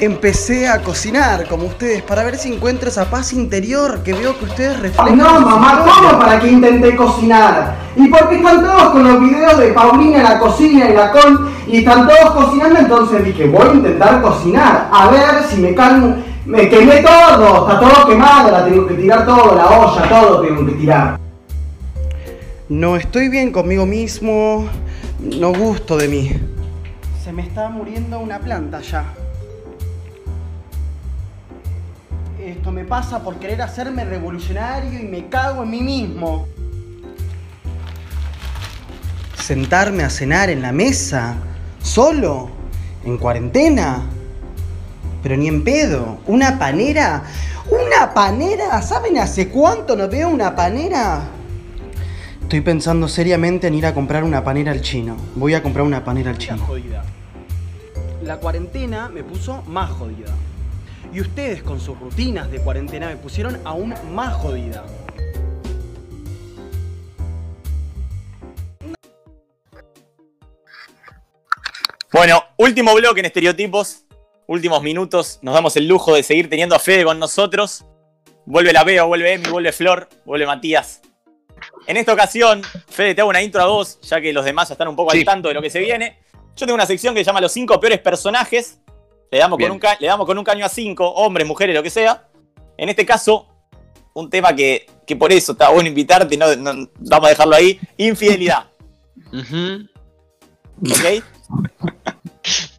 Empecé 0.00 0.68
a 0.68 0.80
cocinar 0.80 1.48
como 1.48 1.64
ustedes 1.66 2.04
para 2.04 2.22
ver 2.22 2.36
si 2.36 2.52
encuentro 2.52 2.88
esa 2.88 3.10
paz 3.10 3.32
interior 3.32 4.04
que 4.04 4.12
veo 4.12 4.38
que 4.38 4.44
ustedes 4.44 4.78
reflejan. 4.78 5.18
No, 5.18 5.40
mamá, 5.40 5.84
¿cómo 5.84 6.20
para 6.20 6.38
que 6.38 6.52
intenté 6.52 6.94
cocinar? 6.94 7.74
¿Y 7.96 8.06
por 8.06 8.28
qué 8.28 8.36
están 8.36 8.62
todos 8.62 8.90
con 8.90 9.02
los 9.02 9.20
videos 9.20 9.58
de 9.58 9.72
Paulina 9.72 10.18
en 10.18 10.22
la 10.22 10.38
cocina 10.38 10.88
y 10.88 10.94
la 10.94 11.10
con 11.10 11.50
y 11.66 11.78
están 11.78 12.06
todos 12.06 12.30
cocinando? 12.30 12.78
Entonces 12.78 13.24
dije, 13.24 13.48
voy 13.48 13.68
a 13.68 13.72
intentar 13.72 14.22
cocinar, 14.22 14.88
a 14.92 15.08
ver 15.10 15.42
si 15.50 15.56
me 15.56 15.74
calmo. 15.74 16.14
Me 16.46 16.68
quemé 16.68 17.02
todo, 17.02 17.68
está 17.68 17.80
todo 17.80 18.06
quemado, 18.06 18.52
la 18.52 18.64
tengo 18.64 18.86
que 18.86 18.94
tirar 18.94 19.26
todo, 19.26 19.56
la 19.56 19.66
olla, 19.66 20.08
todo 20.08 20.40
tengo 20.42 20.64
que 20.64 20.72
tirar. 20.72 21.18
No 22.68 22.94
estoy 22.94 23.28
bien 23.28 23.50
conmigo 23.50 23.84
mismo, 23.84 24.68
no 25.18 25.52
gusto 25.52 25.96
de 25.96 26.06
mí. 26.06 26.30
Se 27.24 27.32
me 27.32 27.42
está 27.42 27.68
muriendo 27.68 28.20
una 28.20 28.38
planta 28.38 28.80
ya. 28.80 29.04
Esto 32.48 32.72
me 32.72 32.84
pasa 32.84 33.22
por 33.22 33.36
querer 33.36 33.60
hacerme 33.60 34.06
revolucionario 34.06 34.98
y 34.98 35.02
me 35.02 35.28
cago 35.28 35.64
en 35.64 35.70
mí 35.70 35.82
mismo. 35.82 36.48
Sentarme 39.36 40.02
a 40.02 40.08
cenar 40.08 40.48
en 40.48 40.62
la 40.62 40.72
mesa, 40.72 41.36
solo, 41.82 42.48
en 43.04 43.18
cuarentena. 43.18 44.00
Pero 45.22 45.36
ni 45.36 45.46
en 45.46 45.62
pedo. 45.62 46.20
¿Una 46.26 46.58
panera? 46.58 47.24
¿Una 47.70 48.14
panera? 48.14 48.80
¿Saben 48.80 49.18
hace 49.18 49.50
cuánto 49.50 49.94
no 49.94 50.08
veo 50.08 50.30
una 50.30 50.56
panera? 50.56 51.20
Estoy 52.40 52.62
pensando 52.62 53.08
seriamente 53.08 53.66
en 53.66 53.74
ir 53.74 53.84
a 53.84 53.92
comprar 53.92 54.24
una 54.24 54.42
panera 54.42 54.72
al 54.72 54.80
chino. 54.80 55.18
Voy 55.34 55.52
a 55.52 55.62
comprar 55.62 55.84
una 55.84 56.02
panera 56.02 56.30
al 56.30 56.38
chino. 56.38 56.66
La 58.22 58.38
cuarentena 58.38 59.10
me 59.10 59.22
puso 59.22 59.62
más 59.66 59.90
jodida. 59.90 60.32
Y 61.12 61.20
ustedes 61.20 61.62
con 61.62 61.80
sus 61.80 61.98
rutinas 61.98 62.50
de 62.50 62.60
cuarentena 62.60 63.08
me 63.08 63.16
pusieron 63.16 63.60
aún 63.64 63.94
más 64.12 64.34
jodida. 64.34 64.84
Bueno, 72.12 72.42
último 72.56 72.94
bloque 72.94 73.20
en 73.20 73.26
estereotipos. 73.26 74.04
Últimos 74.46 74.82
minutos. 74.82 75.38
Nos 75.42 75.54
damos 75.54 75.76
el 75.76 75.86
lujo 75.86 76.14
de 76.14 76.22
seguir 76.22 76.48
teniendo 76.50 76.74
a 76.74 76.78
Fede 76.78 77.04
con 77.04 77.18
nosotros. 77.18 77.84
Vuelve 78.44 78.72
la 78.72 78.82
Veo, 78.82 79.06
vuelve 79.06 79.34
Emi, 79.34 79.48
vuelve 79.48 79.72
Flor, 79.72 80.08
vuelve 80.24 80.46
Matías. 80.46 81.02
En 81.86 81.96
esta 81.96 82.12
ocasión, 82.12 82.62
Fede, 82.88 83.14
te 83.14 83.20
hago 83.20 83.30
una 83.30 83.42
intro 83.42 83.62
a 83.62 83.66
vos, 83.66 83.98
ya 84.02 84.20
que 84.20 84.32
los 84.32 84.44
demás 84.44 84.68
ya 84.68 84.74
están 84.74 84.88
un 84.88 84.96
poco 84.96 85.12
al 85.12 85.24
tanto 85.24 85.48
de 85.48 85.54
lo 85.54 85.62
que 85.62 85.70
se 85.70 85.80
viene. 85.80 86.18
Yo 86.56 86.66
tengo 86.66 86.74
una 86.74 86.86
sección 86.86 87.14
que 87.14 87.20
se 87.20 87.26
llama 87.26 87.40
Los 87.40 87.52
cinco 87.52 87.78
peores 87.78 88.00
personajes. 88.00 88.80
Le 89.30 89.38
damos, 89.38 89.58
con 89.58 89.70
un, 89.70 89.80
le 90.00 90.06
damos 90.06 90.26
con 90.26 90.38
un 90.38 90.44
caño 90.44 90.64
a 90.64 90.68
cinco, 90.68 91.08
hombres, 91.08 91.46
mujeres, 91.46 91.74
lo 91.74 91.82
que 91.82 91.90
sea. 91.90 92.28
En 92.76 92.88
este 92.88 93.04
caso, 93.04 93.46
un 94.14 94.30
tema 94.30 94.54
que, 94.54 94.86
que 95.06 95.16
por 95.16 95.32
eso 95.32 95.52
está 95.52 95.68
bueno 95.68 95.88
invitarte, 95.88 96.36
no, 96.36 96.54
no, 96.56 96.88
vamos 96.98 97.26
a 97.26 97.30
dejarlo 97.30 97.56
ahí. 97.56 97.78
Infidelidad. 97.96 98.64
¿Ok? 100.80 101.22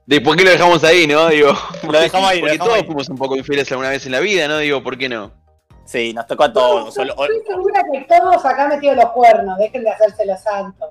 Después 0.06 0.38
que 0.38 0.44
lo 0.44 0.50
dejamos 0.50 0.84
ahí, 0.84 1.06
¿no? 1.06 1.28
Digo, 1.28 1.54
Lo 1.84 2.00
dejamos 2.00 2.30
ahí, 2.30 2.38
lo 2.38 2.42
porque 2.42 2.54
dejamos 2.54 2.68
todos 2.68 2.74
ahí. 2.80 2.86
fuimos 2.86 3.10
un 3.10 3.18
poco 3.18 3.36
infieles 3.36 3.72
alguna 3.72 3.90
vez 3.90 4.06
en 4.08 4.12
la 4.14 4.20
vida, 4.20 4.48
¿no? 4.48 4.58
Digo, 4.58 4.82
¿por 4.82 4.98
qué 4.98 5.08
no? 5.08 5.32
Sí, 5.86 6.14
nos 6.14 6.26
tocó 6.26 6.46
a 6.46 6.54
todos. 6.54 6.98
Estoy 6.98 7.08
segura 7.48 7.84
que 7.92 8.02
todos 8.02 8.44
acá 8.46 8.64
han 8.64 8.70
metido 8.70 8.96
los 8.96 9.10
cuernos, 9.12 9.58
dejen 9.60 9.84
de 9.84 9.90
hacerse 9.92 10.26
los 10.26 10.42
santos. 10.42 10.90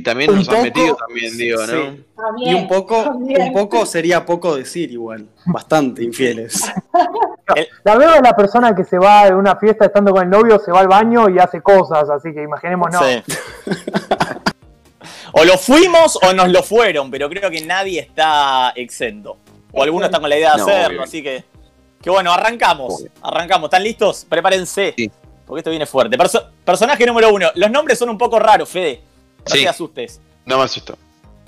Y 0.00 0.02
también 0.02 0.30
Un 0.30 0.36
nos 0.38 0.48
han 0.48 0.54
poco, 0.54 0.64
metido 0.64 0.96
también, 0.96 1.36
digo, 1.36 1.60
¿no? 1.60 1.66
sí. 1.66 2.04
También, 2.16 2.50
Y 2.50 2.54
un 2.54 2.68
poco, 2.68 3.02
también. 3.04 3.42
un 3.42 3.52
poco 3.52 3.84
sería 3.84 4.24
poco 4.24 4.56
decir 4.56 4.90
igual. 4.90 5.26
Bastante 5.44 6.02
infieles. 6.02 6.72
La 7.84 7.96
veo 7.96 8.12
de 8.12 8.20
la 8.22 8.34
persona 8.34 8.74
que 8.74 8.84
se 8.84 8.96
va 8.98 9.26
de 9.26 9.34
una 9.34 9.56
fiesta 9.56 9.84
estando 9.84 10.12
con 10.12 10.22
el 10.22 10.30
novio, 10.30 10.58
se 10.58 10.70
va 10.72 10.80
al 10.80 10.88
baño 10.88 11.28
y 11.28 11.38
hace 11.38 11.60
cosas, 11.60 12.08
así 12.08 12.32
que 12.32 12.42
imaginémonos. 12.42 13.02
Sí. 13.04 13.22
o 15.32 15.44
lo 15.44 15.58
fuimos 15.58 16.18
o 16.22 16.32
nos 16.32 16.48
lo 16.48 16.62
fueron, 16.62 17.10
pero 17.10 17.28
creo 17.28 17.50
que 17.50 17.60
nadie 17.64 18.00
está 18.00 18.72
exento. 18.76 19.36
O 19.72 19.82
alguno 19.82 20.06
está 20.06 20.20
con 20.20 20.28
la 20.30 20.36
idea 20.36 20.52
de 20.52 20.58
No, 20.58 20.62
hacerlo, 20.64 20.88
obvio. 20.88 21.02
así 21.02 21.22
que. 21.22 21.44
Que 22.02 22.08
bueno, 22.10 22.32
arrancamos. 22.32 22.94
Obvio. 23.00 23.10
Arrancamos. 23.22 23.66
¿Están 23.66 23.82
listos? 23.82 24.26
Prepárense. 24.28 24.94
Sí. 24.96 25.10
Porque 25.46 25.60
esto 25.60 25.70
viene 25.70 25.86
fuerte. 25.86 26.16
Perso- 26.16 26.46
personaje 26.64 27.04
número 27.06 27.32
uno. 27.34 27.48
Los 27.56 27.70
nombres 27.70 27.98
son 27.98 28.08
un 28.08 28.16
poco 28.18 28.38
raros, 28.38 28.68
Fede. 28.68 29.02
No 29.48 29.54
Sí. 29.54 29.62
te 29.62 29.68
asustes. 29.68 30.20
No 30.44 30.58
me 30.58 30.64
asustó. 30.64 30.96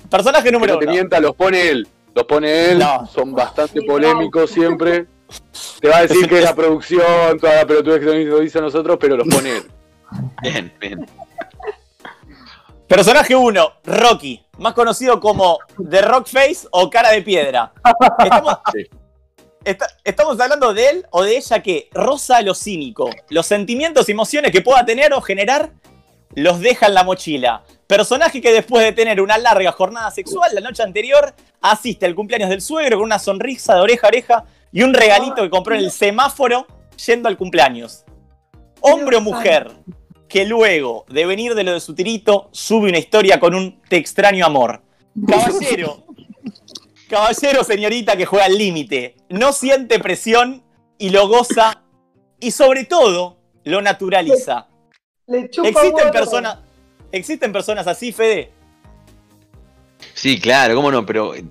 Personaje 0.09 0.45
Que 0.45 0.51
número 0.51 0.73
no 0.73 0.79
te 0.79 0.85
uno. 0.85 0.93
mienta, 0.93 1.19
los 1.19 1.35
pone 1.35 1.67
él. 1.69 1.87
Los 2.15 2.25
pone 2.25 2.71
él, 2.71 2.79
No. 2.79 3.07
son 3.07 3.33
bastante 3.33 3.81
polémicos 3.81 4.51
siempre. 4.51 5.07
Te 5.81 5.89
va 5.89 5.97
a 5.97 6.01
decir 6.03 6.27
que 6.29 6.37
es 6.37 6.43
la 6.43 6.53
producción, 6.53 7.39
toda 7.39 7.55
la 7.55 7.65
pelotudez 7.65 7.99
que 8.01 8.25
nos 8.25 8.41
dice 8.41 8.59
a 8.59 8.61
nosotros, 8.61 8.97
pero 8.99 9.17
los 9.17 9.27
pone 9.27 9.57
él. 9.57 9.63
Bien, 10.43 10.71
bien. 10.79 11.07
Personaje 12.87 13.35
1, 13.35 13.71
Rocky, 13.85 14.45
más 14.59 14.73
conocido 14.73 15.19
como 15.19 15.57
The 15.89 16.01
Rock 16.03 16.27
Face 16.27 16.67
o 16.71 16.89
Cara 16.89 17.09
de 17.11 17.21
Piedra. 17.23 17.73
Estamos, 18.23 18.57
Sí. 18.73 18.85
está- 19.63 19.87
estamos 20.03 20.39
hablando 20.39 20.73
de 20.73 20.89
él 20.89 21.05
o 21.09 21.23
de 21.23 21.37
ella 21.37 21.63
que 21.63 21.89
roza 21.93 22.41
lo 22.43 22.53
cínico. 22.53 23.09
Los 23.29 23.47
sentimientos 23.47 24.07
y 24.07 24.11
emociones 24.11 24.51
que 24.51 24.61
pueda 24.61 24.85
tener 24.85 25.13
o 25.13 25.21
generar 25.21 25.71
los 26.35 26.59
deja 26.59 26.85
en 26.87 26.93
la 26.93 27.03
mochila. 27.03 27.63
Personaje 27.87 28.41
que 28.41 28.53
después 28.53 28.85
de 28.85 28.93
tener 28.93 29.19
una 29.21 29.37
larga 29.37 29.71
jornada 29.71 30.09
sexual 30.11 30.51
la 30.53 30.61
noche 30.61 30.83
anterior 30.83 31.33
asiste 31.61 32.05
al 32.05 32.15
cumpleaños 32.15 32.49
del 32.49 32.61
suegro 32.61 32.97
con 32.97 33.05
una 33.05 33.19
sonrisa 33.19 33.75
de 33.75 33.81
oreja 33.81 34.07
a 34.07 34.09
oreja 34.09 34.45
y 34.71 34.83
un 34.83 34.93
regalito 34.93 35.43
que 35.43 35.49
compró 35.49 35.75
en 35.75 35.81
el 35.81 35.91
semáforo 35.91 36.65
yendo 37.05 37.27
al 37.27 37.37
cumpleaños. 37.37 38.05
Hombre 38.81 39.17
o 39.17 39.21
mujer 39.21 39.71
que 40.27 40.45
luego 40.45 41.05
de 41.09 41.25
venir 41.25 41.55
de 41.55 41.63
lo 41.63 41.73
de 41.73 41.79
su 41.79 41.93
tirito 41.93 42.49
sube 42.51 42.89
una 42.89 42.97
historia 42.97 43.39
con 43.39 43.53
un 43.53 43.81
te 43.87 43.97
extraño 43.97 44.45
amor. 44.45 44.81
Caballero, 45.27 46.05
caballero 47.09 47.63
señorita 47.63 48.17
que 48.17 48.25
juega 48.25 48.45
al 48.45 48.57
límite, 48.57 49.15
no 49.29 49.53
siente 49.53 49.99
presión 49.99 50.63
y 50.97 51.09
lo 51.09 51.27
goza 51.27 51.83
y 52.39 52.51
sobre 52.51 52.85
todo 52.85 53.37
lo 53.63 53.81
naturaliza. 53.81 54.69
Le 55.27 55.49
chupa 55.49 55.69
Existen 55.69 56.11
personas 56.11 56.57
¿Existen 57.13 57.53
personas 57.53 57.85
así, 57.85 58.11
Fede? 58.11 58.49
Sí, 60.15 60.39
claro, 60.39 60.73
cómo 60.75 60.91
no, 60.91 61.05
pero 61.05 61.35
eh, 61.35 61.43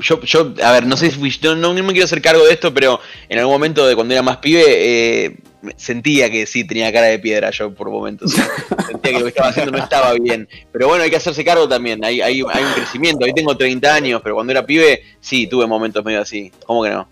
yo, 0.00 0.20
yo 0.22 0.54
a 0.62 0.72
ver, 0.72 0.86
no 0.86 0.96
sé 0.96 1.12
no, 1.42 1.54
no, 1.54 1.74
no 1.74 1.82
me 1.82 1.92
quiero 1.92 2.06
hacer 2.06 2.22
cargo 2.22 2.44
de 2.46 2.54
esto, 2.54 2.72
pero 2.72 2.98
en 3.28 3.38
algún 3.38 3.52
momento 3.52 3.86
de 3.86 3.94
cuando 3.94 4.14
era 4.14 4.22
más 4.22 4.38
pibe, 4.38 4.64
eh, 4.66 5.36
sentía 5.76 6.30
que 6.30 6.46
sí 6.46 6.66
tenía 6.66 6.90
cara 6.90 7.08
de 7.08 7.18
piedra 7.18 7.50
yo 7.50 7.74
por 7.74 7.90
momentos. 7.90 8.32
sentía 8.86 9.12
que 9.12 9.18
lo 9.18 9.24
que 9.24 9.28
estaba 9.28 9.50
haciendo 9.50 9.72
no 9.72 9.78
estaba 9.84 10.14
bien. 10.14 10.48
Pero 10.72 10.88
bueno, 10.88 11.04
hay 11.04 11.10
que 11.10 11.16
hacerse 11.16 11.44
cargo 11.44 11.68
también, 11.68 12.02
hay, 12.02 12.22
hay, 12.22 12.42
hay 12.50 12.64
un 12.64 12.72
crecimiento. 12.72 13.26
Hoy 13.26 13.34
tengo 13.34 13.54
30 13.54 13.94
años, 13.94 14.22
pero 14.22 14.36
cuando 14.36 14.52
era 14.52 14.64
pibe, 14.64 15.02
sí, 15.20 15.46
tuve 15.46 15.66
momentos 15.66 16.02
medio 16.02 16.22
así. 16.22 16.50
¿Cómo 16.64 16.82
que 16.82 16.90
no? 16.90 17.08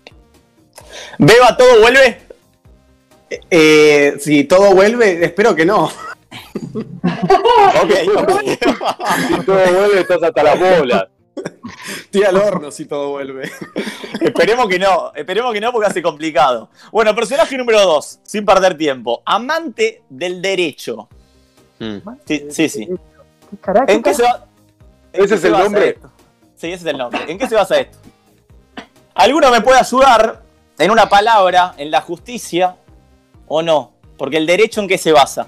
¿Beba 1.19 1.55
todo 1.55 1.79
vuelve? 1.79 2.17
Eh, 3.51 4.15
si 4.19 4.45
todo 4.45 4.73
vuelve, 4.73 5.23
espero 5.23 5.55
que 5.55 5.65
no. 5.65 5.91
Ok, 6.31 7.91
ok. 8.17 8.41
Si 9.27 9.45
todo 9.45 9.73
vuelve, 9.73 10.01
estás 10.01 10.23
hasta 10.23 10.43
las 10.43 10.59
bolas. 10.59 11.07
Estoy 12.01 12.23
al 12.23 12.37
horno 12.37 12.71
si 12.71 12.85
todo 12.85 13.09
vuelve. 13.09 13.49
esperemos 14.21 14.67
que 14.67 14.79
no, 14.79 15.11
esperemos 15.15 15.53
que 15.53 15.61
no 15.61 15.71
porque 15.71 15.87
hace 15.87 16.01
complicado. 16.01 16.69
Bueno, 16.91 17.15
personaje 17.15 17.57
número 17.57 17.81
dos, 17.81 18.19
sin 18.23 18.45
perder 18.45 18.77
tiempo. 18.77 19.21
Amante 19.25 20.03
del 20.09 20.41
derecho. 20.41 21.07
Mm. 21.79 21.97
Sí, 22.25 22.45
sí. 22.49 22.69
sí. 22.69 22.87
¿Qué 23.49 23.57
carajo? 23.57 23.85
¿En 23.89 24.03
qué 24.03 24.13
se 24.13 24.23
va? 24.23 24.45
en 25.13 25.23
¿Ese 25.23 25.27
qué 25.29 25.35
es 25.35 25.41
se 25.41 25.47
el 25.47 25.53
nombre? 25.53 25.97
Sí, 26.55 26.67
ese 26.67 26.75
es 26.75 26.85
el 26.85 26.97
nombre. 26.97 27.21
¿En 27.27 27.37
qué 27.37 27.47
se 27.47 27.55
basa 27.55 27.79
esto? 27.79 27.97
¿Alguno 29.15 29.49
me 29.51 29.61
puede 29.61 29.79
ayudar 29.79 30.43
en 30.77 30.91
una 30.91 31.09
palabra, 31.09 31.73
en 31.77 31.91
la 31.91 32.01
justicia 32.01 32.75
o 33.47 33.61
no? 33.61 33.93
Porque 34.17 34.37
el 34.37 34.45
derecho 34.45 34.81
en 34.81 34.87
qué 34.87 34.97
se 34.97 35.11
basa? 35.11 35.47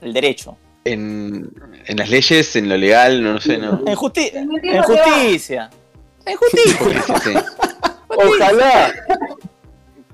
El 0.00 0.12
derecho. 0.12 0.56
En, 0.84 1.50
en 1.86 1.96
las 1.96 2.08
leyes, 2.08 2.54
en 2.56 2.68
lo 2.68 2.76
legal, 2.76 3.22
no, 3.22 3.34
no 3.34 3.40
sé, 3.40 3.58
no. 3.58 3.82
En, 3.86 3.94
justi- 3.96 4.30
En 4.32 4.82
justicia. 4.82 5.70
En 6.24 6.36
justicia. 6.36 7.14
Sí. 7.22 7.34
Ojalá. 8.08 8.94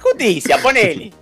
Justicia, 0.00 0.58
ponele. 0.62 1.12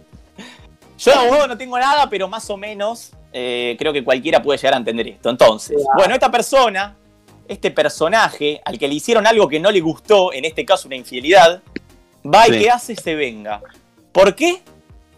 Yo 0.98 1.12
de 1.12 1.18
abogado 1.18 1.48
no 1.48 1.58
tengo 1.58 1.78
nada, 1.78 2.08
pero 2.08 2.28
más 2.28 2.48
o 2.50 2.56
menos 2.56 3.10
eh, 3.32 3.76
creo 3.78 3.92
que 3.92 4.04
cualquiera 4.04 4.42
puede 4.42 4.58
llegar 4.58 4.74
a 4.74 4.76
entender 4.78 5.08
esto. 5.08 5.30
Entonces, 5.30 5.82
bueno, 5.96 6.14
esta 6.14 6.30
persona, 6.30 6.96
este 7.48 7.70
personaje 7.70 8.60
al 8.64 8.78
que 8.78 8.88
le 8.88 8.94
hicieron 8.94 9.26
algo 9.26 9.48
que 9.48 9.58
no 9.60 9.70
le 9.70 9.80
gustó, 9.80 10.32
en 10.32 10.44
este 10.44 10.64
caso 10.64 10.86
una 10.88 10.96
infidelidad, 10.96 11.60
va 12.24 12.46
y 12.48 12.52
Sí. 12.52 12.58
que 12.60 12.70
hace 12.70 12.94
se 12.96 13.14
venga. 13.14 13.60
¿Por 14.12 14.34
qué? 14.34 14.62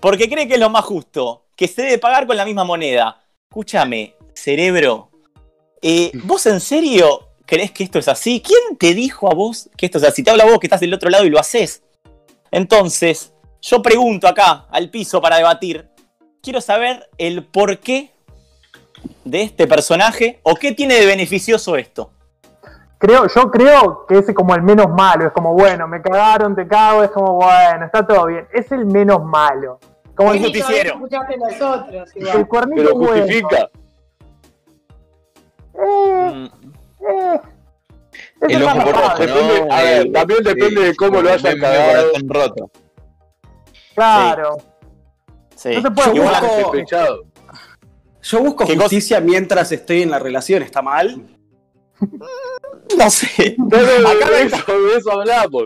Porque 0.01 0.29
cree 0.29 0.47
que 0.49 0.55
es 0.55 0.61
lo 0.61 0.71
más 0.71 0.85
justo, 0.85 1.43
que 1.57 1.69
se 1.69 1.83
debe 1.83 1.99
pagar 1.99 2.27
con 2.27 2.37
la 2.37 2.45
misma 2.45 2.65
moneda. 2.65 3.21
Escúchame, 3.55 4.17
cerebro, 4.35 5.11
eh, 5.81 6.11
¿vos 6.25 6.45
en 6.47 6.59
serio 6.59 7.29
crees 7.47 7.71
que 7.71 7.85
esto 7.85 8.01
es 8.01 8.09
así? 8.09 8.43
¿Quién 8.45 8.77
te 8.77 8.95
dijo 8.95 9.31
a 9.31 9.35
vos 9.37 9.71
que 9.77 9.87
esto 9.87 9.99
es 9.99 10.05
así? 10.05 10.25
Te 10.25 10.33
habla 10.33 10.45
vos 10.45 10.59
que 10.59 10.67
estás 10.67 10.81
del 10.81 10.93
otro 10.93 11.09
lado 11.09 11.25
y 11.25 11.31
lo 11.31 11.39
haces. 11.39 11.85
Entonces, 12.51 13.33
yo 13.63 13.81
pregunto 13.81 14.27
acá 14.27 14.67
al 14.73 14.91
piso 14.91 15.23
para 15.23 15.37
debatir. 15.37 15.89
Quiero 16.43 16.61
saber 16.61 17.09
el 17.17 17.45
porqué 17.45 18.13
de 19.25 19.43
este 19.43 19.69
personaje 19.69 20.41
o 20.43 20.57
qué 20.57 20.73
tiene 20.73 20.95
de 20.95 21.07
beneficioso 21.07 21.77
esto. 21.77 22.11
Creo, 22.99 23.29
yo 23.33 23.53
creo 23.53 24.05
que 24.09 24.19
es 24.19 24.35
como 24.35 24.57
el 24.57 24.63
menos 24.63 24.89
malo. 24.89 25.29
Es 25.29 25.33
como, 25.33 25.53
bueno, 25.53 25.87
me 25.87 26.03
cagaron, 26.03 26.57
te 26.57 26.67
cago. 26.67 27.05
Es 27.05 27.13
como, 27.13 27.35
bueno, 27.35 27.87
está 27.87 28.05
todo 28.05 28.27
bien. 28.27 28.49
Es 28.53 28.73
el 28.73 28.85
menos 28.85 29.23
malo. 29.23 29.79
Como 30.15 30.33
el, 30.33 30.39
justiciero. 30.41 31.01
El 32.15 32.47
cuernito 32.47 32.83
Pero 32.83 32.95
bueno. 32.95 33.23
justifica. 33.23 33.71
Eh, 35.77 36.31
Mm, 36.33 36.45
eh. 37.11 37.41
A 39.71 39.83
ver, 39.83 40.13
también 40.13 40.45
depende 40.45 40.81
de 40.83 40.95
cómo 40.95 41.21
lo 41.23 41.31
hayan 41.33 41.59
cagado. 41.59 42.11
corazón 42.13 42.29
roto. 42.29 42.71
Claro. 43.95 44.57
sí. 45.57 45.71
No 45.77 45.83
se 45.83 45.91
puede 45.91 46.15
Igual- 46.17 46.43
Despechado. 46.59 47.25
Yo 48.23 48.41
busco 48.41 48.67
justicia 48.67 49.21
mientras 49.21 49.71
estoy 49.73 50.03
en 50.03 50.11
la 50.11 50.19
relación, 50.19 50.63
¿está 50.63 50.81
mal? 50.81 51.21
no 52.99 53.11
sé. 53.11 53.55
No, 53.59 53.67
no, 53.67 54.09
Acá 54.09 54.31
de, 54.31 54.43
eso, 54.43 54.57
de 54.89 54.97
eso 54.97 55.13
hablamos. 55.13 55.65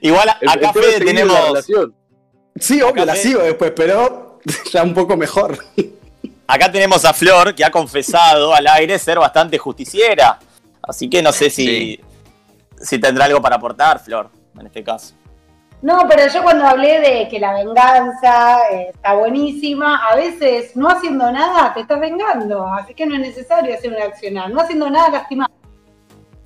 Igual 0.00 0.28
acá 0.30 0.72
Fede 0.72 1.04
tenemos, 1.04 1.38
relación. 1.48 1.94
Sí, 2.60 2.80
obvio, 2.82 3.04
la 3.04 3.14
sigo 3.16 3.40
después, 3.42 3.72
pero 3.74 4.38
ya 4.72 4.82
un 4.82 4.94
poco 4.94 5.16
mejor. 5.16 5.58
acá 6.46 6.70
tenemos 6.72 7.04
a 7.04 7.12
Flor 7.12 7.54
que 7.54 7.64
ha 7.64 7.70
confesado 7.70 8.54
al 8.54 8.66
aire 8.66 8.98
ser 8.98 9.18
bastante 9.18 9.58
justiciera. 9.58 10.38
Así 10.82 11.08
que 11.10 11.22
no 11.22 11.32
sé 11.32 11.50
si, 11.50 11.66
Sí. 11.66 12.00
si 12.80 12.98
tendrá 12.98 13.26
algo 13.26 13.42
para 13.42 13.56
aportar, 13.56 13.98
Flor, 14.00 14.30
en 14.58 14.66
este 14.66 14.82
caso. 14.82 15.14
No, 15.80 16.06
pero 16.08 16.26
yo 16.32 16.42
cuando 16.42 16.66
hablé 16.66 16.98
de 17.00 17.28
que 17.28 17.38
la 17.38 17.52
venganza 17.54 18.58
eh, 18.72 18.88
está 18.92 19.14
buenísima, 19.14 20.08
a 20.08 20.16
veces 20.16 20.74
no 20.74 20.88
haciendo 20.88 21.30
nada 21.30 21.72
te 21.72 21.80
estás 21.82 22.00
vengando, 22.00 22.66
así 22.66 22.94
que 22.94 23.06
no 23.06 23.14
es 23.14 23.20
necesario 23.20 23.72
hacer 23.74 23.92
una 23.92 24.04
accionar, 24.06 24.50
no 24.50 24.60
haciendo 24.60 24.90
nada 24.90 25.08
lastimar. 25.10 25.48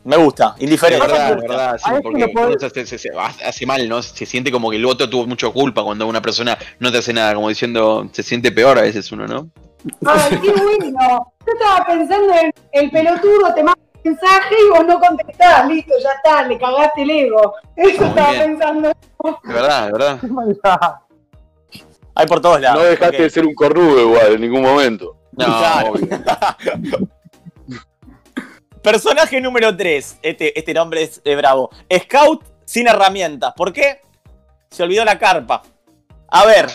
Me 0.04 0.16
gusta, 0.16 0.54
Es 0.56 0.64
indiferente. 0.64 1.06
verdad, 1.06 1.36
verdad, 1.40 1.78
sí, 1.78 1.84
A 1.86 1.90
veces 1.90 2.02
porque 2.02 2.20
lo 2.26 2.32
puede- 2.32 2.46
uno 2.48 2.58
se, 2.58 2.86
se- 2.86 2.98
se- 2.98 3.10
hace 3.44 3.66
mal, 3.66 3.88
¿no? 3.88 4.02
Se 4.02 4.26
siente 4.26 4.50
como 4.50 4.68
que 4.70 4.76
el 4.76 4.84
otro 4.84 5.08
tuvo 5.08 5.26
mucha 5.26 5.48
culpa 5.50 5.84
cuando 5.84 6.06
una 6.08 6.20
persona 6.20 6.58
no 6.80 6.90
te 6.90 6.98
hace 6.98 7.12
nada, 7.12 7.34
como 7.34 7.48
diciendo, 7.48 8.08
se 8.12 8.22
siente 8.24 8.50
peor 8.50 8.78
a 8.78 8.82
veces 8.82 9.10
uno, 9.12 9.26
¿no? 9.28 9.48
Ay, 10.06 10.38
qué 10.40 10.50
bueno. 10.52 11.32
Yo 11.46 11.52
estaba 11.52 11.86
pensando 11.86 12.32
en 12.34 12.52
el 12.72 12.90
pelotudo, 12.90 13.54
te 13.54 13.62
manda 13.62 13.78
un 14.04 14.10
mensaje 14.12 14.54
y 14.66 14.70
vos 14.70 14.84
no 14.86 14.98
contestás, 15.00 15.68
listo, 15.68 15.92
ya 16.02 16.10
está, 16.12 16.46
le 16.48 16.58
cagaste 16.58 17.02
el 17.02 17.10
ego. 17.10 17.54
Eso 17.76 18.00
Muy 18.00 18.08
estaba 18.08 18.30
bien. 18.32 18.42
pensando. 18.58 18.88
De 19.44 19.52
verdad, 19.54 19.86
de 19.86 19.92
verdad. 19.92 20.18
Hay 22.14 22.26
por 22.26 22.40
todos 22.40 22.60
lados. 22.60 22.82
No 22.82 22.88
dejaste 22.88 23.22
de 23.22 23.30
ser 23.30 23.46
un 23.46 23.54
cornudo 23.54 24.00
igual 24.00 24.32
en 24.34 24.40
ningún 24.40 24.62
momento. 24.62 25.16
No, 25.32 25.44
Claro. 25.46 25.92
obvio. 25.92 26.08
Personaje 28.82 29.40
número 29.40 29.76
3. 29.76 30.18
Este, 30.22 30.58
este 30.58 30.74
nombre 30.74 31.02
es, 31.02 31.20
bravo. 31.36 31.70
Scout 32.02 32.42
sin 32.64 32.88
herramientas. 32.88 33.52
¿Por 33.56 33.72
qué? 33.72 34.00
Se 34.70 34.82
olvidó 34.82 35.04
la 35.04 35.18
carpa. 35.18 35.62
A 36.28 36.46
ver. 36.46 36.66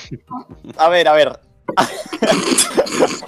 A 0.77 0.89
ver, 0.89 1.07
a 1.07 1.13
ver. 1.13 1.39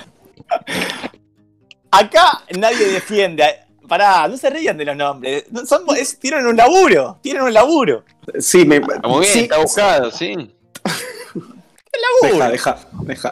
Acá 1.91 2.43
nadie 2.57 2.87
defiende. 2.87 3.45
Pará, 3.87 4.27
no 4.27 4.37
se 4.37 4.49
rían 4.51 4.77
de 4.77 4.85
los 4.85 4.95
nombres. 4.95 5.45
No, 5.51 5.65
Son, 5.65 5.83
es- 5.97 6.19
tienen 6.19 6.45
un 6.45 6.55
laburo. 6.55 7.17
Tienen 7.21 7.41
un 7.43 7.53
laburo. 7.53 8.03
Sí, 8.39 8.63
me. 8.65 8.75
Está 8.77 9.07
muy 9.07 9.21
bien, 9.21 9.33
sí, 9.33 9.39
está 9.41 9.57
buscado, 9.57 10.11
sí. 10.11 10.53
Deja, 12.21 12.49
deja, 12.49 12.77
deja. 13.01 13.31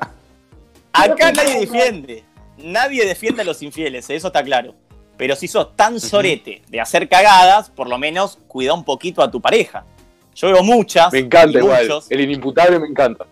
Acá 0.94 1.32
nadie 1.32 1.60
defiende. 1.60 2.24
Nadie 2.58 3.06
defiende 3.06 3.44
a 3.44 3.46
los 3.46 3.62
infieles, 3.62 4.10
eso 4.10 4.28
está 4.28 4.44
claro. 4.44 4.74
Pero 5.18 5.36
si 5.36 5.48
sos 5.48 5.76
tan 5.76 6.00
sorete 6.00 6.62
de 6.68 6.80
hacer 6.80 7.10
cagadas, 7.10 7.70
por 7.70 7.90
lo 7.90 7.98
menos 7.98 8.38
cuida 8.48 8.74
un 8.74 8.84
poquito 8.84 9.22
a 9.24 9.32
tu 9.32 9.42
pareja. 9.42 9.84
Yo 10.36 10.52
veo 10.52 10.64
muchas. 10.64 11.12
Me 11.12 11.20
encanta 11.20 11.58
igual. 11.58 11.84
muchos- 11.84 12.12
El 12.12 12.22
inimputable 12.22 12.80
me 12.80 12.88
encanta. 12.88 13.26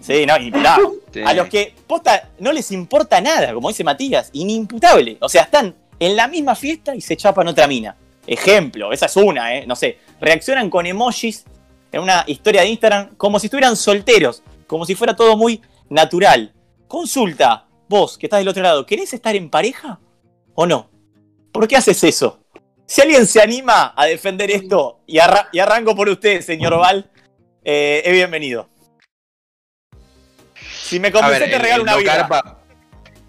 Sí, 0.00 0.24
no, 0.26 0.36
inimputable. 0.36 0.88
Sí. 1.12 1.20
A 1.24 1.34
los 1.34 1.48
que 1.48 1.74
posta 1.86 2.30
no 2.38 2.52
les 2.52 2.70
importa 2.72 3.20
nada, 3.20 3.52
como 3.54 3.68
dice 3.68 3.82
Matías, 3.84 4.30
inimputable. 4.32 5.16
O 5.20 5.28
sea, 5.28 5.42
están 5.42 5.74
en 5.98 6.16
la 6.16 6.28
misma 6.28 6.54
fiesta 6.54 6.94
y 6.94 7.00
se 7.00 7.16
chapan 7.16 7.48
otra 7.48 7.66
mina. 7.66 7.96
Ejemplo, 8.26 8.92
esa 8.92 9.06
es 9.06 9.16
una, 9.16 9.56
¿eh? 9.56 9.66
No 9.66 9.74
sé, 9.76 9.98
reaccionan 10.20 10.70
con 10.70 10.86
emojis 10.86 11.44
en 11.90 12.00
una 12.02 12.24
historia 12.28 12.62
de 12.62 12.68
Instagram 12.68 13.16
como 13.16 13.38
si 13.40 13.48
estuvieran 13.48 13.74
solteros, 13.76 14.42
como 14.68 14.86
si 14.86 14.94
fuera 14.94 15.14
todo 15.16 15.36
muy 15.36 15.60
natural. 15.88 16.52
Consulta, 16.88 17.66
vos 17.88 18.16
que 18.16 18.26
estás 18.26 18.38
del 18.38 18.48
otro 18.48 18.62
lado, 18.62 18.86
¿querés 18.86 19.12
estar 19.12 19.34
en 19.34 19.50
pareja 19.50 19.98
o 20.54 20.66
no? 20.66 20.88
¿Por 21.52 21.68
qué 21.68 21.76
haces 21.76 22.02
eso? 22.04 22.40
Si 22.86 23.00
alguien 23.00 23.26
se 23.26 23.40
anima 23.40 23.92
a 23.96 24.06
defender 24.06 24.50
esto, 24.50 25.00
y, 25.06 25.18
arra- 25.18 25.48
y 25.52 25.58
arranco 25.58 25.94
por 25.94 26.08
usted, 26.08 26.40
señor 26.40 26.76
Val, 26.78 27.10
eh, 27.64 28.02
es 28.04 28.12
bienvenido. 28.12 28.68
Si 30.84 30.98
me 31.00 31.10
convence, 31.12 31.40
ver, 31.40 31.48
te 31.50 31.56
el- 31.56 31.62
regalo 31.62 31.76
el 31.76 31.82
una 31.82 31.92
no 31.92 31.98
vida. 31.98 32.16
carpa, 32.16 32.58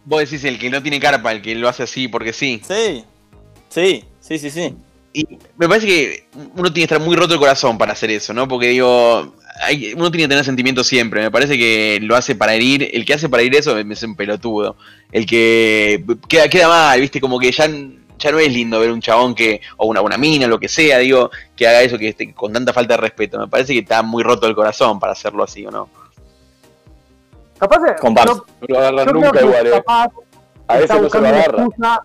vos 0.05 0.19
decís 0.21 0.43
el 0.43 0.59
que 0.59 0.69
no 0.69 0.81
tiene 0.81 0.99
carpa, 0.99 1.31
el 1.31 1.41
que 1.41 1.55
lo 1.55 1.69
hace 1.69 1.83
así 1.83 2.07
porque 2.07 2.33
sí. 2.33 2.61
Sí, 2.67 3.05
sí, 3.69 4.03
sí, 4.19 4.39
sí, 4.39 4.49
sí. 4.49 4.75
Y 5.13 5.25
me 5.57 5.67
parece 5.69 5.85
que 5.85 6.25
uno 6.33 6.73
tiene 6.73 6.87
que 6.87 6.95
estar 6.95 6.99
muy 6.99 7.15
roto 7.15 7.35
el 7.35 7.39
corazón 7.39 7.77
para 7.77 7.93
hacer 7.93 8.09
eso, 8.09 8.33
¿no? 8.33 8.47
Porque 8.47 8.67
digo, 8.69 9.35
hay- 9.61 9.93
uno 9.93 10.09
tiene 10.11 10.23
que 10.23 10.29
tener 10.29 10.43
sentimientos 10.43 10.87
siempre. 10.87 11.21
Me 11.21 11.29
parece 11.31 11.55
que 11.57 11.99
lo 12.01 12.15
hace 12.15 12.33
para 12.35 12.55
herir. 12.55 12.89
El 12.91 13.05
que 13.05 13.13
hace 13.13 13.29
para 13.29 13.43
herir 13.43 13.55
eso 13.55 13.77
es 13.77 14.03
un 14.03 14.15
pelotudo. 14.15 14.75
El 15.11 15.25
que 15.27 16.03
queda, 16.27 16.49
queda 16.49 16.67
mal, 16.67 16.99
¿viste? 16.99 17.21
Como 17.21 17.37
que 17.39 17.51
ya, 17.51 17.69
ya 18.23 18.31
no 18.31 18.39
es 18.39 18.51
lindo 18.51 18.79
ver 18.79 18.91
un 18.91 19.01
chabón 19.01 19.35
que, 19.35 19.59
o 19.77 19.85
una, 19.87 20.01
una 20.01 20.17
mina, 20.17 20.47
lo 20.47 20.57
que 20.59 20.69
sea, 20.69 20.97
digo, 20.99 21.29
que 21.55 21.67
haga 21.67 21.81
eso 21.81 21.97
que 21.97 22.07
esté 22.09 22.33
con 22.33 22.53
tanta 22.53 22.71
falta 22.73 22.93
de 22.95 23.01
respeto. 23.01 23.37
Me 23.39 23.47
parece 23.47 23.73
que 23.73 23.79
está 23.79 24.01
muy 24.01 24.23
roto 24.23 24.47
el 24.47 24.55
corazón 24.55 24.99
para 24.99 25.11
hacerlo 25.11 25.43
así, 25.43 25.65
¿o 25.65 25.71
no? 25.71 25.89
Capaz 27.59 27.79
Comparto. 27.99 28.45
yo- 28.61 28.67
No 28.67 28.75
lo 28.75 28.79
agarran 28.79 29.13
nunca 29.15 29.41
igual, 29.41 29.67
eh. 29.67 29.71
capaz 29.71 30.07
A 30.67 30.79
ese 30.79 31.01
no 31.01 31.09
se 31.09 31.21
lo 31.21 31.27
agarra. 31.27 31.63
excusa, 31.63 32.01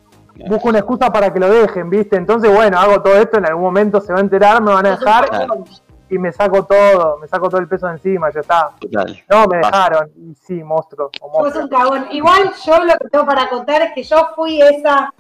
busca 0.48 0.68
una 0.68 0.78
excusa 0.78 1.12
para 1.12 1.32
que 1.32 1.40
lo 1.40 1.48
dejen, 1.48 1.90
¿viste? 1.90 2.16
Entonces, 2.16 2.52
bueno, 2.52 2.78
hago 2.78 3.00
todo 3.02 3.16
esto, 3.16 3.38
en 3.38 3.46
algún 3.46 3.62
momento 3.64 4.00
se 4.00 4.12
va 4.12 4.18
a 4.18 4.22
enterar, 4.22 4.62
me 4.62 4.72
van 4.72 4.86
a 4.86 4.90
dejar 4.90 5.28
Claro. 5.28 5.64
y 6.10 6.18
me 6.18 6.32
saco 6.32 6.64
todo, 6.64 7.18
me 7.18 7.26
saco 7.28 7.48
todo 7.48 7.60
el 7.60 7.68
peso 7.68 7.86
de 7.86 7.92
encima, 7.94 8.30
ya 8.32 8.40
está. 8.40 8.70
Total. 8.80 9.20
No, 9.28 9.46
me 9.46 9.56
dejaron, 9.58 10.10
y 10.16 10.34
sí, 10.46 10.62
monstruo. 10.62 11.10
o 11.20 11.30
Fue 11.30 11.40
monstruo. 11.42 11.64
un 11.64 11.68
cagón. 11.70 12.06
Igual 12.12 12.52
yo 12.64 12.84
lo 12.84 12.92
que 12.98 13.08
tengo 13.10 13.26
para 13.26 13.48
contar 13.48 13.82
es 13.82 13.92
que 13.94 14.02
yo 14.02 14.28
fui 14.36 14.60
esa 14.62 15.12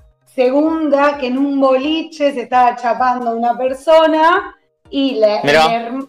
segunda 0.42 1.18
que 1.18 1.26
en 1.26 1.36
un 1.36 1.58
boliche 1.60 2.32
se 2.32 2.42
estaba 2.42 2.76
chapando 2.76 3.32
una 3.32 3.58
persona 3.58 4.54
y 4.88 5.16
la, 5.16 5.40
la 5.42 5.66
her- 5.66 6.08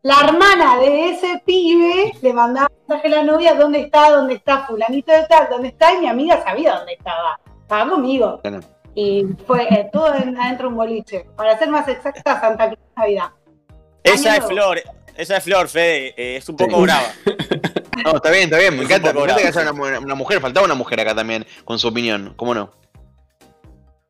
la 0.00 0.20
hermana 0.24 0.78
de 0.78 1.10
ese 1.10 1.42
pibe 1.44 2.12
le 2.22 2.32
mandaba 2.32 2.70
mensaje 2.88 3.08
a 3.08 3.16
la 3.18 3.22
novia, 3.24 3.52
¿dónde 3.54 3.80
está? 3.80 4.08
¿Dónde 4.12 4.34
está? 4.34 4.64
Fulanito 4.66 5.12
de 5.12 5.24
tal, 5.26 5.48
¿dónde 5.50 5.68
está? 5.68 5.92
Y 5.92 5.98
mi 5.98 6.06
amiga 6.08 6.42
sabía 6.42 6.76
dónde 6.76 6.94
estaba. 6.94 7.38
Estaba 7.60 7.90
conmigo. 7.90 8.40
Y 8.94 9.26
fue 9.46 9.64
eh, 9.64 9.90
todo 9.92 10.14
en- 10.14 10.40
adentro 10.40 10.68
de 10.68 10.72
un 10.72 10.76
boliche. 10.78 11.26
Para 11.36 11.58
ser 11.58 11.68
más 11.68 11.86
exacta, 11.86 12.40
Santa 12.40 12.68
Cruz 12.68 12.78
Navidad. 12.96 13.28
Año 14.06 14.32
es. 14.32 14.44
Flor, 14.46 14.80
ella 15.18 15.36
es 15.36 15.44
Flor, 15.44 15.68
Fede, 15.68 16.14
eh, 16.16 16.36
es 16.36 16.48
un 16.48 16.56
poco 16.56 16.76
Sí. 16.76 16.82
brava. 16.82 17.08
No, 18.04 18.16
está 18.16 18.30
bien, 18.30 18.44
está 18.44 18.58
bien. 18.58 18.74
Me 18.74 18.84
Es 18.84 18.90
encanta, 18.90 19.12
me 19.12 19.20
encanta 19.22 19.42
que 19.42 19.48
haya 19.48 19.72
una, 19.72 19.98
una 19.98 20.14
mujer. 20.14 20.40
Faltaba 20.40 20.64
una 20.64 20.74
mujer 20.74 20.98
acá 21.00 21.14
también 21.14 21.44
con 21.66 21.78
su 21.78 21.88
opinión. 21.88 22.32
¿Cómo 22.36 22.54
no? 22.54 22.70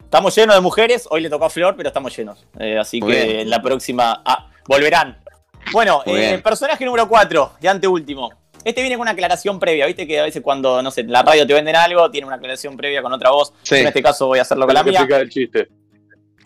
Estamos 0.06 0.34
llenos 0.36 0.54
de 0.54 0.60
mujeres, 0.60 1.06
hoy 1.10 1.20
le 1.20 1.28
tocó 1.28 1.46
a 1.46 1.50
Flor, 1.50 1.74
pero 1.76 1.88
estamos 1.88 2.16
llenos. 2.16 2.46
Eh, 2.58 2.78
así 2.78 3.00
Muy 3.00 3.12
que 3.12 3.24
bien. 3.24 3.40
en 3.40 3.50
la 3.50 3.60
próxima 3.60 4.22
ah, 4.24 4.48
volverán. 4.66 5.18
Bueno, 5.72 6.02
eh, 6.06 6.40
personaje 6.42 6.84
número 6.84 7.08
4, 7.08 7.54
de 7.60 7.68
anteúltimo. 7.68 8.30
Este 8.64 8.80
viene 8.82 8.96
con 8.96 9.02
una 9.02 9.10
aclaración 9.10 9.58
previa, 9.58 9.84
viste 9.86 10.06
que 10.06 10.20
a 10.20 10.22
veces 10.22 10.42
cuando, 10.42 10.80
no 10.80 10.90
sé, 10.92 11.00
en 11.02 11.10
la 11.12 11.22
radio 11.22 11.44
te 11.46 11.52
venden 11.54 11.74
algo, 11.76 12.08
tiene 12.10 12.26
una 12.26 12.36
aclaración 12.36 12.76
previa 12.76 13.02
con 13.02 13.12
otra 13.12 13.30
voz. 13.30 13.52
Sí. 13.62 13.76
En 13.76 13.88
este 13.88 14.02
caso 14.02 14.28
voy 14.28 14.38
a 14.38 14.42
hacerlo 14.42 14.66
con 14.66 14.74
la 14.74 14.82
mía. 14.84 15.06
el 15.10 15.28
chiste. 15.28 15.68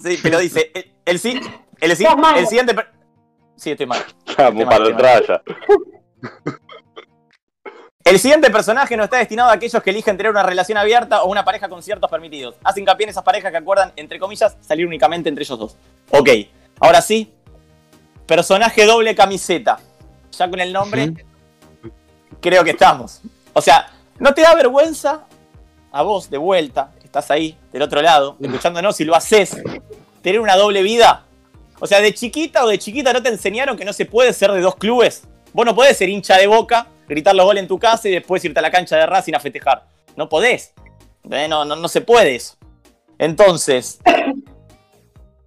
Sí, 0.03 0.19
pero 0.23 0.39
dice, 0.39 0.71
el, 0.75 0.85
el, 1.05 1.13
el, 1.13 1.19
si- 1.21 1.41
Estás 1.81 2.17
mal. 2.17 2.39
el 2.39 2.47
siguiente... 2.47 2.75
per- 2.75 2.91
Sí, 3.57 3.73
estoy 3.73 3.85
mal. 3.87 4.01
Vamos 4.39 4.65
para 4.65 4.79
mal, 4.79 4.93
atrás 4.95 5.23
ya. 5.29 5.43
El 8.11 8.19
siguiente 8.19 8.51
personaje 8.51 8.97
no 8.97 9.05
está 9.05 9.19
destinado 9.19 9.51
a 9.51 9.53
aquellos 9.53 9.81
que 9.85 9.91
eligen 9.91 10.17
tener 10.17 10.33
una 10.33 10.43
relación 10.43 10.77
abierta 10.77 11.23
o 11.23 11.31
una 11.31 11.45
pareja 11.45 11.69
con 11.69 11.81
ciertos 11.81 12.11
permitidos. 12.11 12.57
Hace 12.65 12.81
hincapié 12.81 13.05
en 13.05 13.11
esas 13.11 13.23
parejas 13.23 13.53
que 13.53 13.59
acuerdan, 13.59 13.93
entre 13.95 14.19
comillas, 14.19 14.57
salir 14.61 14.85
únicamente 14.85 15.29
entre 15.29 15.45
ellos 15.45 15.57
dos. 15.57 15.77
Ok, 16.11 16.29
ahora 16.81 17.03
sí. 17.03 17.33
Personaje 18.27 18.85
doble 18.85 19.15
camiseta. 19.15 19.79
Ya 20.37 20.51
con 20.51 20.59
el 20.59 20.73
nombre, 20.73 21.25
creo 22.41 22.65
que 22.65 22.71
estamos. 22.71 23.21
O 23.53 23.63
sea, 23.63 23.89
¿no 24.19 24.35
te 24.35 24.43
da 24.43 24.57
vergüenza 24.57 25.27
a 25.93 26.03
vos 26.03 26.29
de 26.29 26.39
vuelta, 26.39 26.91
que 26.99 27.07
estás 27.07 27.31
ahí, 27.31 27.57
del 27.73 27.83
otro 27.83 28.03
lado, 28.03 28.37
escuchándonos, 28.41 28.97
si 28.97 29.05
lo 29.05 29.15
haces, 29.15 29.57
tener 30.21 30.41
una 30.41 30.57
doble 30.57 30.83
vida? 30.83 31.27
O 31.79 31.87
sea, 31.87 32.01
de 32.01 32.13
chiquita 32.13 32.65
o 32.65 32.69
de 32.69 32.77
chiquita 32.77 33.13
no 33.13 33.23
te 33.23 33.29
enseñaron 33.29 33.77
que 33.77 33.85
no 33.85 33.93
se 33.93 34.05
puede 34.05 34.33
ser 34.33 34.51
de 34.51 34.63
dos 34.63 34.75
clubes. 34.75 35.23
Vos 35.53 35.65
no 35.65 35.77
podés 35.77 35.97
ser 35.97 36.09
hincha 36.09 36.39
de 36.39 36.49
boca, 36.49 36.89
gritar 37.11 37.35
los 37.35 37.45
goles 37.45 37.63
en 37.63 37.69
tu 37.69 37.79
casa 37.79 38.09
y 38.09 38.13
después 38.13 38.43
irte 38.45 38.61
a 38.61 38.63
la 38.63 38.71
cancha 38.71 38.97
de 38.97 39.05
Racing 39.05 39.35
a 39.35 39.41
festejar. 39.41 39.85
No 40.17 40.29
podés. 40.29 40.73
Eh, 41.31 41.49
No, 41.49 41.65
no, 41.65 41.77
no 41.77 41.89
se 41.89 42.01
puede 42.01 42.37
eso. 42.37 42.57
Entonces, 43.19 44.01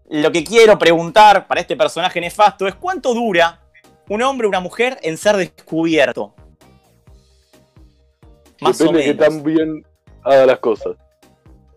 lo 0.10 0.32
que 0.32 0.44
quiero 0.44 0.78
preguntar 0.78 1.48
para 1.48 1.62
este 1.62 1.76
personaje 1.76 2.20
nefasto 2.22 2.68
es 2.68 2.76
cuánto 2.76 3.14
dura 3.14 3.62
un 4.10 4.22
hombre 4.22 4.46
o 4.46 4.50
una 4.50 4.60
mujer 4.60 5.00
en 5.02 5.18
ser 5.18 5.38
descubierto. 5.38 6.36
Más 8.60 8.80
o 8.82 8.84
Depende 8.84 9.00
de 9.00 9.06
que 9.06 9.14
tan 9.16 9.42
bien 9.42 9.86
haga 10.24 10.46
las 10.46 10.60
cosas. 10.60 10.96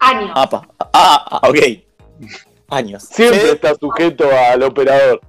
Años. 0.00 0.32
Apa. 0.34 0.68
Ah, 0.92 1.40
ah, 1.42 1.48
ok. 1.48 1.58
Años. 2.68 3.04
Siempre 3.04 3.38
Fede, 3.38 3.52
está 3.52 3.74
sujeto 3.76 4.28
al 4.30 4.62
operador. 4.64 5.20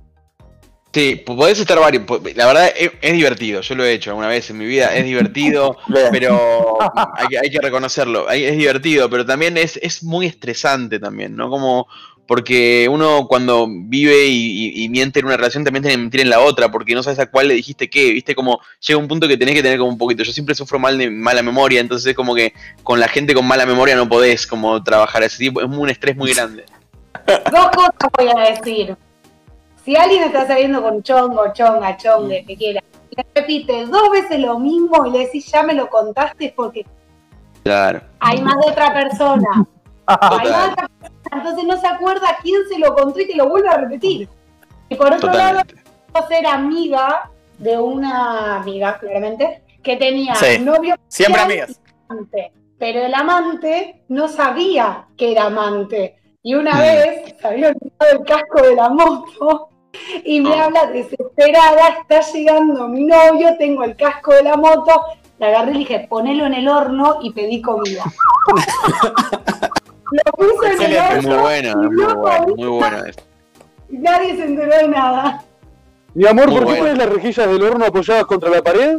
Sí, 0.94 1.16
po- 1.26 1.36
podés 1.36 1.60
estar 1.60 1.80
varios. 1.80 2.04
La 2.36 2.48
verdad 2.48 2.72
es, 2.76 2.92
es 3.02 3.14
divertido. 3.14 3.62
Yo 3.62 3.76
lo 3.76 3.86
he 3.86 3.94
hecho 3.94 4.10
alguna 4.12 4.28
vez 4.30 4.50
en 4.50 4.58
mi 4.58 4.66
vida. 4.66 4.96
Es 4.96 5.06
divertido, 5.06 5.78
pero 6.12 6.78
hay, 7.16 7.28
que- 7.28 7.40
hay 7.40 7.50
que 7.50 7.60
reconocerlo. 7.62 8.30
Es 8.30 8.58
divertido, 8.58 9.10
pero 9.10 9.26
también 9.26 9.58
es, 9.58 9.78
es 9.84 10.02
muy 10.04 10.26
estresante 10.26 11.00
también, 11.00 11.36
¿no? 11.36 11.50
Como 11.50 11.88
porque 12.26 12.90
uno 12.92 13.26
cuando 13.30 13.68
vive 13.70 14.26
y, 14.26 14.66
y- 14.74 14.84
y 14.84 14.90
miente 14.90 15.20
en 15.20 15.28
una 15.28 15.38
relación 15.38 15.64
también 15.64 15.84
tiene 15.84 15.94
que 15.96 16.02
mentir 16.02 16.20
en 16.22 16.30
la 16.30 16.42
otra, 16.42 16.70
porque 16.70 16.94
no 16.94 17.02
sabes 17.02 17.20
a 17.20 17.28
cuál 17.32 17.48
le 17.48 17.54
dijiste 17.54 17.90
qué, 17.90 18.12
viste, 18.12 18.36
como 18.36 18.60
llega 18.86 19.00
un 19.00 19.08
punto 19.08 19.30
que 19.30 19.38
tenés 19.38 19.56
que 19.56 19.64
tener 19.64 19.78
como 19.80 19.92
un 19.92 19.98
poquito. 19.98 20.24
Yo 20.24 20.34
siempre 20.34 20.54
sufro 20.56 20.78
mal 20.78 20.98
de 20.98 21.10
mala 21.10 21.42
memoria, 21.42 21.80
entonces 21.80 22.08
es 22.08 22.16
como 22.16 22.36
que 22.36 22.52
con 22.84 23.00
la 23.00 23.08
gente 23.08 23.34
con 23.34 23.46
mala 23.46 23.66
memoria 23.66 23.96
no 23.96 24.10
podés 24.10 24.46
como 24.46 24.84
trabajar 24.84 25.24
ese 25.24 25.38
tipo, 25.38 25.62
es 25.62 25.68
un 25.70 25.90
estrés 25.90 26.18
muy 26.18 26.34
grande. 26.34 26.66
Dos 27.28 27.68
cosas 27.74 28.12
voy 28.18 28.28
a 28.36 28.50
decir. 28.52 28.96
Si 29.88 29.96
alguien 29.96 30.24
está 30.24 30.46
saliendo 30.46 30.82
con 30.82 31.02
chongo, 31.02 31.54
chonga, 31.54 31.96
chongue, 31.96 32.44
que 32.46 32.58
quiera, 32.58 32.84
le 33.16 33.26
repite 33.34 33.86
dos 33.86 34.10
veces 34.12 34.38
lo 34.42 34.60
mismo 34.60 35.06
y 35.06 35.12
le 35.12 35.20
decís 35.20 35.50
ya 35.50 35.64
me 35.64 35.74
lo 35.74 35.88
contaste 35.90 36.52
porque 36.54 36.86
Claro. 37.64 38.02
hay 38.20 38.42
más 38.42 38.56
de 38.66 38.70
otra 38.72 38.94
persona. 38.94 39.66
Hay 40.08 40.50
más 40.52 40.66
de 40.68 40.72
otra 40.74 40.88
persona, 40.90 41.12
entonces 41.32 41.64
no 41.64 41.78
se 41.80 41.88
acuerda 41.88 42.28
quién 42.44 42.62
se 42.70 42.78
lo 42.80 42.94
contó 42.96 43.18
y 43.22 43.28
te 43.28 43.36
lo 43.38 43.48
vuelve 43.48 43.70
a 43.70 43.78
repetir. 43.78 44.28
Y 44.90 44.96
por 44.96 45.14
otro 45.14 45.32
lado, 45.32 45.62
Totalmente. 45.62 45.84
yo 46.16 46.28
ser 46.28 46.48
amiga 46.48 47.32
de 47.58 47.78
una 47.78 48.58
amiga, 48.58 48.98
claramente, 49.00 49.64
que 49.82 49.96
tenía 49.96 50.36
Sí. 50.36 50.60
novio 50.60 50.96
Siempre 51.08 51.42
amigas. 51.44 51.72
y 51.72 52.12
amante. 52.12 52.52
Pero 52.78 53.02
el 53.06 53.14
amante 53.14 54.04
no 54.10 54.28
sabía 54.28 55.06
que 55.18 55.32
era 55.32 55.46
amante. 55.46 56.18
Y 56.44 56.56
una 56.56 56.76
Mm. 56.76 56.80
vez 56.82 57.36
se 57.40 57.48
había 57.48 57.68
olvidado 57.70 58.12
el 58.20 58.26
casco 58.26 58.62
de 58.62 58.76
la 58.76 58.90
moto 58.90 59.70
y 60.24 60.40
me 60.42 60.54
Ah. 60.54 60.66
habla 60.66 60.88
desesperada, 60.88 61.90
está 62.02 62.22
llegando 62.32 62.88
mi 62.88 63.04
novio, 63.06 63.56
tengo 63.58 63.84
el 63.84 63.96
casco 63.96 64.34
de 64.34 64.44
la 64.44 64.56
moto. 64.58 64.92
La 65.40 65.48
agarré 65.48 65.72
y 65.72 65.74
le 65.74 65.80
dije, 65.82 66.08
ponelo 66.10 66.46
en 66.48 66.54
el 66.56 66.68
horno 66.68 67.20
y 67.22 67.32
pedí 67.32 67.62
comida. 67.62 68.04
Lo 70.12 70.32
puse 70.34 70.74
en 70.74 70.82
el. 70.82 70.94
Es 70.94 71.24
muy 71.24 71.32
horno 71.34 71.42
bueno, 71.42 71.76
muy 71.78 71.96
bueno, 72.16 72.46
muy 72.56 72.68
bueno. 72.68 73.04
y 73.90 73.98
nadie 73.98 74.36
se 74.36 74.46
enteró 74.46 74.78
de 74.78 74.88
nada. 74.88 75.44
Mi 76.14 76.26
amor, 76.26 76.48
Muy 76.48 76.56
¿por 76.56 76.60
qué 76.66 76.70
bueno. 76.80 76.84
pones 76.86 76.98
las 76.98 77.10
rejillas 77.14 77.48
del 77.48 77.62
horno 77.62 77.86
apoyadas 77.86 78.26
contra 78.26 78.50
la 78.50 78.64
pared? 78.64 78.98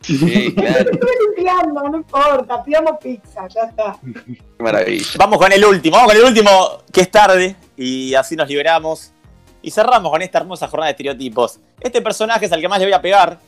Sí, 0.00 0.54
claro. 0.56 0.90
Estoy 0.92 1.10
limpiando, 1.26 1.82
no 1.90 1.96
importa, 1.98 2.62
pidamos 2.64 2.92
pizza, 3.02 3.46
ya 3.48 3.62
está. 3.64 3.96
Qué 4.24 4.62
maravilla. 4.62 5.04
Vamos 5.18 5.38
con 5.38 5.52
el 5.52 5.62
último, 5.64 5.96
vamos 5.96 6.12
con 6.12 6.20
el 6.22 6.26
último 6.28 6.50
que 6.90 7.02
es 7.02 7.10
tarde 7.10 7.56
y 7.76 8.14
así 8.14 8.36
nos 8.36 8.48
liberamos. 8.48 9.12
Y 9.62 9.70
cerramos 9.70 10.10
con 10.10 10.22
esta 10.22 10.38
hermosa 10.38 10.68
jornada 10.68 10.86
de 10.86 10.92
estereotipos. 10.92 11.60
Este 11.80 12.00
personaje 12.00 12.46
es 12.46 12.52
al 12.52 12.60
que 12.60 12.68
más 12.68 12.78
le 12.78 12.86
voy 12.86 12.94
a 12.94 13.02
pegar. 13.02 13.38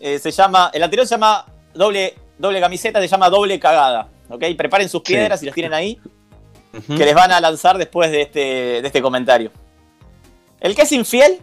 Eh, 0.00 0.18
se 0.18 0.30
llama, 0.30 0.70
el 0.72 0.82
anterior 0.82 1.06
se 1.06 1.14
llama 1.14 1.44
doble, 1.74 2.14
doble 2.38 2.60
camiseta, 2.60 3.00
se 3.00 3.08
llama 3.08 3.28
doble 3.28 3.58
cagada. 3.60 4.08
¿Ok? 4.30 4.44
Preparen 4.56 4.88
sus 4.88 5.02
Sí. 5.04 5.12
piedras 5.12 5.42
y 5.42 5.46
los 5.46 5.54
tienen 5.54 5.74
ahí, 5.74 5.98
que 6.86 7.04
les 7.04 7.14
van 7.14 7.32
a 7.32 7.40
lanzar 7.40 7.76
después 7.78 8.10
de 8.10 8.22
este, 8.22 8.40
de 8.80 8.86
este 8.86 9.02
comentario. 9.02 9.50
El 10.60 10.74
que 10.74 10.82
es 10.82 10.92
infiel, 10.92 11.40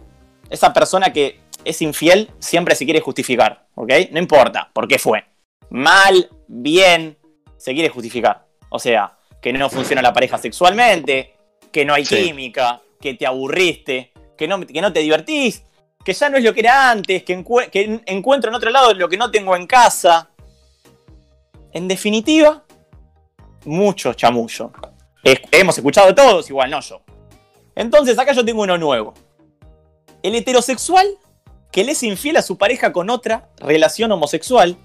esa 0.50 0.72
persona 0.72 1.12
que 1.12 1.40
es 1.64 1.82
infiel 1.82 2.30
siempre 2.38 2.74
se 2.74 2.84
quiere 2.84 3.00
justificar. 3.00 3.66
¿Ok? 3.74 3.92
No 4.10 4.18
importa 4.18 4.70
por 4.72 4.88
qué 4.88 4.98
fue. 4.98 5.24
Mal, 5.70 6.28
bien, 6.48 7.16
se 7.58 7.74
quiere 7.74 7.90
justificar. 7.90 8.46
O 8.70 8.78
sea, 8.78 9.18
que 9.42 9.52
no 9.52 9.68
funciona 9.70 10.00
la 10.02 10.12
pareja 10.12 10.38
sexualmente, 10.38 11.34
que 11.70 11.84
no 11.84 11.94
hay 11.94 12.04
Sí. 12.06 12.16
química, 12.24 12.80
que 13.00 13.14
te 13.14 13.26
aburriste, 13.26 14.12
que 14.36 14.48
no, 14.48 14.60
que 14.66 14.80
no 14.80 14.92
te 14.92 15.00
divertís, 15.00 15.62
que 16.04 16.12
ya 16.12 16.28
no 16.30 16.38
es 16.38 16.44
lo 16.44 16.54
que 16.54 16.60
era 16.60 16.90
antes, 16.90 17.22
que, 17.24 17.38
encue- 17.38 17.70
que 17.70 17.82
en- 17.82 18.02
encuentro 18.06 18.50
en 18.50 18.54
otro 18.56 18.70
lado 18.70 18.94
lo 18.94 19.08
que 19.08 19.16
no 19.16 19.30
tengo 19.30 19.54
en 19.56 19.66
casa. 19.66 20.30
En 21.72 21.86
definitiva, 21.88 22.64
mucho 23.64 24.14
chamullo. 24.14 24.72
Hemos 25.50 25.76
escuchado 25.76 26.14
todos, 26.14 26.48
igual 26.48 26.70
no 26.70 26.80
yo. 26.80 27.02
Entonces, 27.74 28.18
acá 28.18 28.32
yo 28.32 28.44
tengo 28.44 28.62
uno 28.62 28.78
nuevo. 28.78 29.14
El 30.22 30.34
heterosexual 30.34 31.06
que 31.70 31.84
le 31.84 31.92
es 31.92 32.02
infiel 32.02 32.36
a 32.38 32.42
su 32.42 32.56
pareja 32.56 32.92
con 32.92 33.10
otra 33.10 33.50
relación 33.58 34.10
homosexual 34.10 34.76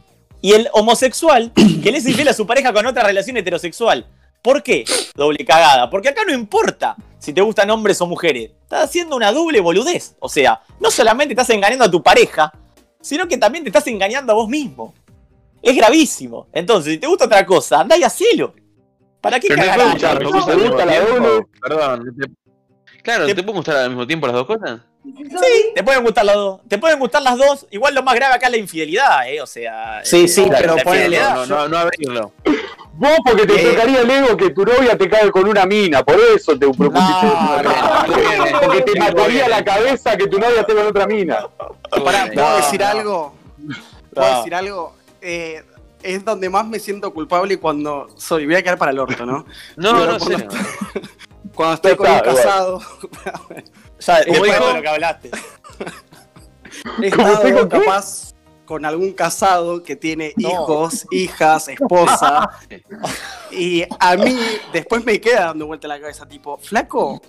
y 0.42 0.54
el 0.54 0.68
homosexual 0.74 1.52
que 1.82 1.92
le 1.92 1.98
es 2.00 2.06
infiel 2.06 2.28
a 2.28 2.34
su 2.34 2.46
pareja 2.46 2.74
con 2.74 2.86
otra 2.86 3.04
relación 3.04 3.38
heterosexual. 3.38 4.06
¿Por 4.44 4.62
qué? 4.62 4.84
Doble 5.16 5.44
cagada. 5.46 5.90
Porque 5.90 6.10
acá 6.10 6.22
no 6.28 6.34
importa 6.34 6.96
si 7.18 7.34
te 7.34 7.42
gustan 7.42 7.70
hombres 7.72 8.00
o 8.02 8.06
mujeres. 8.06 8.52
Estás 8.64 8.84
haciendo 8.84 9.16
una 9.16 9.32
doble 9.32 9.60
boludez. 9.62 10.16
O 10.20 10.28
sea, 10.30 10.62
no 10.80 10.92
solamente 10.92 11.34
estás 11.34 11.50
engañando 11.50 11.86
a 11.86 11.90
tu 11.90 12.04
pareja, 12.04 12.52
sino 13.02 13.28
que 13.28 13.38
también 13.38 13.64
te 13.64 13.70
estás 13.70 13.88
engañando 13.88 14.34
a 14.34 14.36
vos 14.36 14.50
mismo. 14.50 14.94
Es 15.62 15.76
gravísimo. 15.76 16.48
Entonces, 16.52 16.94
si 16.94 17.00
te 17.00 17.08
gusta 17.08 17.26
otra 17.26 17.46
cosa, 17.46 17.80
andá 17.80 17.98
y 17.98 18.04
hacelo. 18.04 18.54
¿Para 19.22 19.40
qué 19.40 19.48
Pero 19.48 19.62
cagar? 19.62 19.78
no, 19.80 19.86
no, 20.20 21.20
no. 21.20 21.48
Perdón. 21.62 22.16
te- 22.20 22.44
Claro, 23.02 23.26
Te- 23.26 23.36
¿te 23.36 23.44
puede 23.44 23.58
gustar 23.58 23.78
al 23.78 23.90
mismo 23.90 24.06
tiempo 24.08 24.28
las 24.28 24.36
dos 24.36 24.46
cosas? 24.48 24.82
Sí, 25.04 25.72
te 25.76 25.84
pueden 25.84 26.04
gustar 26.04 26.26
las 26.26 26.36
dos. 26.36 26.62
Te 26.68 26.78
pueden 26.78 26.98
gustar 27.00 27.22
las 27.22 27.38
dos. 27.38 27.68
Igual 27.72 27.94
lo 27.94 28.04
más 28.04 28.16
grave 28.16 28.36
acá 28.36 28.46
es 28.48 28.52
la 28.54 28.58
infidelidad, 28.58 29.28
¿eh? 29.30 29.42
O 29.42 29.46
sea. 29.48 30.00
Sí, 30.04 30.24
eh, 30.24 30.28
sí, 30.28 30.46
la- 30.50 30.58
pero 30.60 30.76
la 30.78 30.84
ponele-. 30.84 31.20
No, 31.20 31.46
no, 31.46 31.68
no 31.68 31.78
abrirlo. 31.78 32.32
Vos 32.94 33.18
porque 33.26 33.46
te 33.46 33.56
Eh. 33.62 33.72
tocaría 33.74 34.02
el 34.02 34.10
ego 34.10 34.38
que 34.38 34.52
tu 34.52 34.64
novia 34.64 34.98
te 34.98 35.10
cae 35.10 35.30
con 35.32 35.48
una 35.48 35.66
mina, 35.66 36.04
por 36.04 36.16
eso 36.36 36.52
te 36.58 36.68
propusiste 36.70 37.26
No, 37.26 37.64
no, 37.64 38.62
Porque 38.62 38.82
te 38.84 39.00
no, 39.00 39.06
mataría 39.06 39.44
no, 39.44 39.50
la 39.50 39.64
cabeza 39.66 40.16
que 40.16 40.28
tu 40.28 40.38
novia 40.40 40.62
esté 40.62 40.74
con 40.76 40.86
otra 40.88 41.06
mina. 41.08 41.48
Pará, 42.04 42.30
¿puedo 42.34 42.50
No, 42.50 42.56
decir 42.58 42.80
no. 42.80 42.88
algo? 42.88 43.34
¿Puedo 44.14 44.30
No. 44.32 44.38
decir 44.38 44.56
algo? 44.56 44.96
Eh, 45.22 45.64
es 46.04 46.24
donde 46.24 46.50
más 46.50 46.66
me 46.68 46.80
siento 46.80 47.14
culpable 47.14 47.58
cuando 47.60 48.10
soy. 48.18 48.46
Voy 48.46 48.56
a 48.56 48.62
quedar 48.64 48.78
para 48.78 48.92
el 48.92 49.00
orto, 49.00 49.26
¿no? 49.26 49.46
No, 49.76 49.94
Pero 50.00 50.12
no, 50.14 50.18
cuando, 50.20 50.38
sé. 50.38 50.48
cuando 51.56 51.74
estoy 51.76 51.96
con 51.96 52.12
un 52.12 52.20
casado, 52.20 52.82
Después 54.06 54.42
de 54.42 54.48
dijo? 54.48 54.58
todo 54.60 54.74
lo 54.74 54.82
que 54.82 54.88
hablaste. 54.88 55.32
he 57.02 57.12
¿Cómo 57.12 57.28
estado 57.30 57.70
capaz 57.70 58.34
con 58.66 58.86
algún 58.86 59.14
casado 59.14 59.84
que 59.84 59.96
tiene 59.96 60.34
No. 60.38 60.50
hijos, 60.50 61.06
hijas, 61.12 61.68
esposa. 61.68 62.50
y 63.52 63.84
a 64.00 64.16
mí 64.16 64.38
después 64.72 65.04
me 65.06 65.20
queda 65.20 65.46
dando 65.46 65.68
vuelta 65.68 65.88
la 65.88 66.00
cabeza, 66.00 66.26
tipo, 66.26 66.58
flaco, 66.58 67.22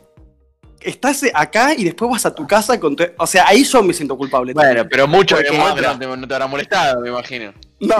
estás 0.80 1.24
acá 1.34 1.74
y 1.74 1.84
después 1.84 2.10
vas 2.10 2.26
a 2.26 2.34
tu 2.34 2.46
casa 2.46 2.78
con 2.78 2.94
tu... 2.94 3.04
O 3.18 3.26
sea, 3.26 3.48
ahí 3.48 3.64
yo 3.64 3.82
me 3.82 3.92
siento 3.92 4.16
culpable. 4.16 4.52
Bueno, 4.52 4.86
pero 4.88 5.08
mucho 5.08 5.36
Porque- 5.36 5.50
de 5.50 5.58
momento 5.58 5.82
no 5.82 5.98
te, 5.98 6.06
no 6.06 6.28
te 6.28 6.34
habrá 6.34 6.46
molestado, 6.46 7.00
me 7.00 7.08
imagino. 7.08 7.52
No, 7.80 7.96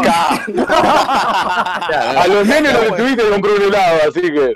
A 0.68 2.26
los 2.28 2.46
nenes 2.46 2.72
No, 2.72 2.78
no 2.78 2.80
les 2.80 2.88
bueno. 2.90 2.96
tuviste 3.04 3.28
comprar 3.30 3.54
un 3.54 3.62
helado, 3.62 3.98
así 4.08 4.20
que. 4.20 4.52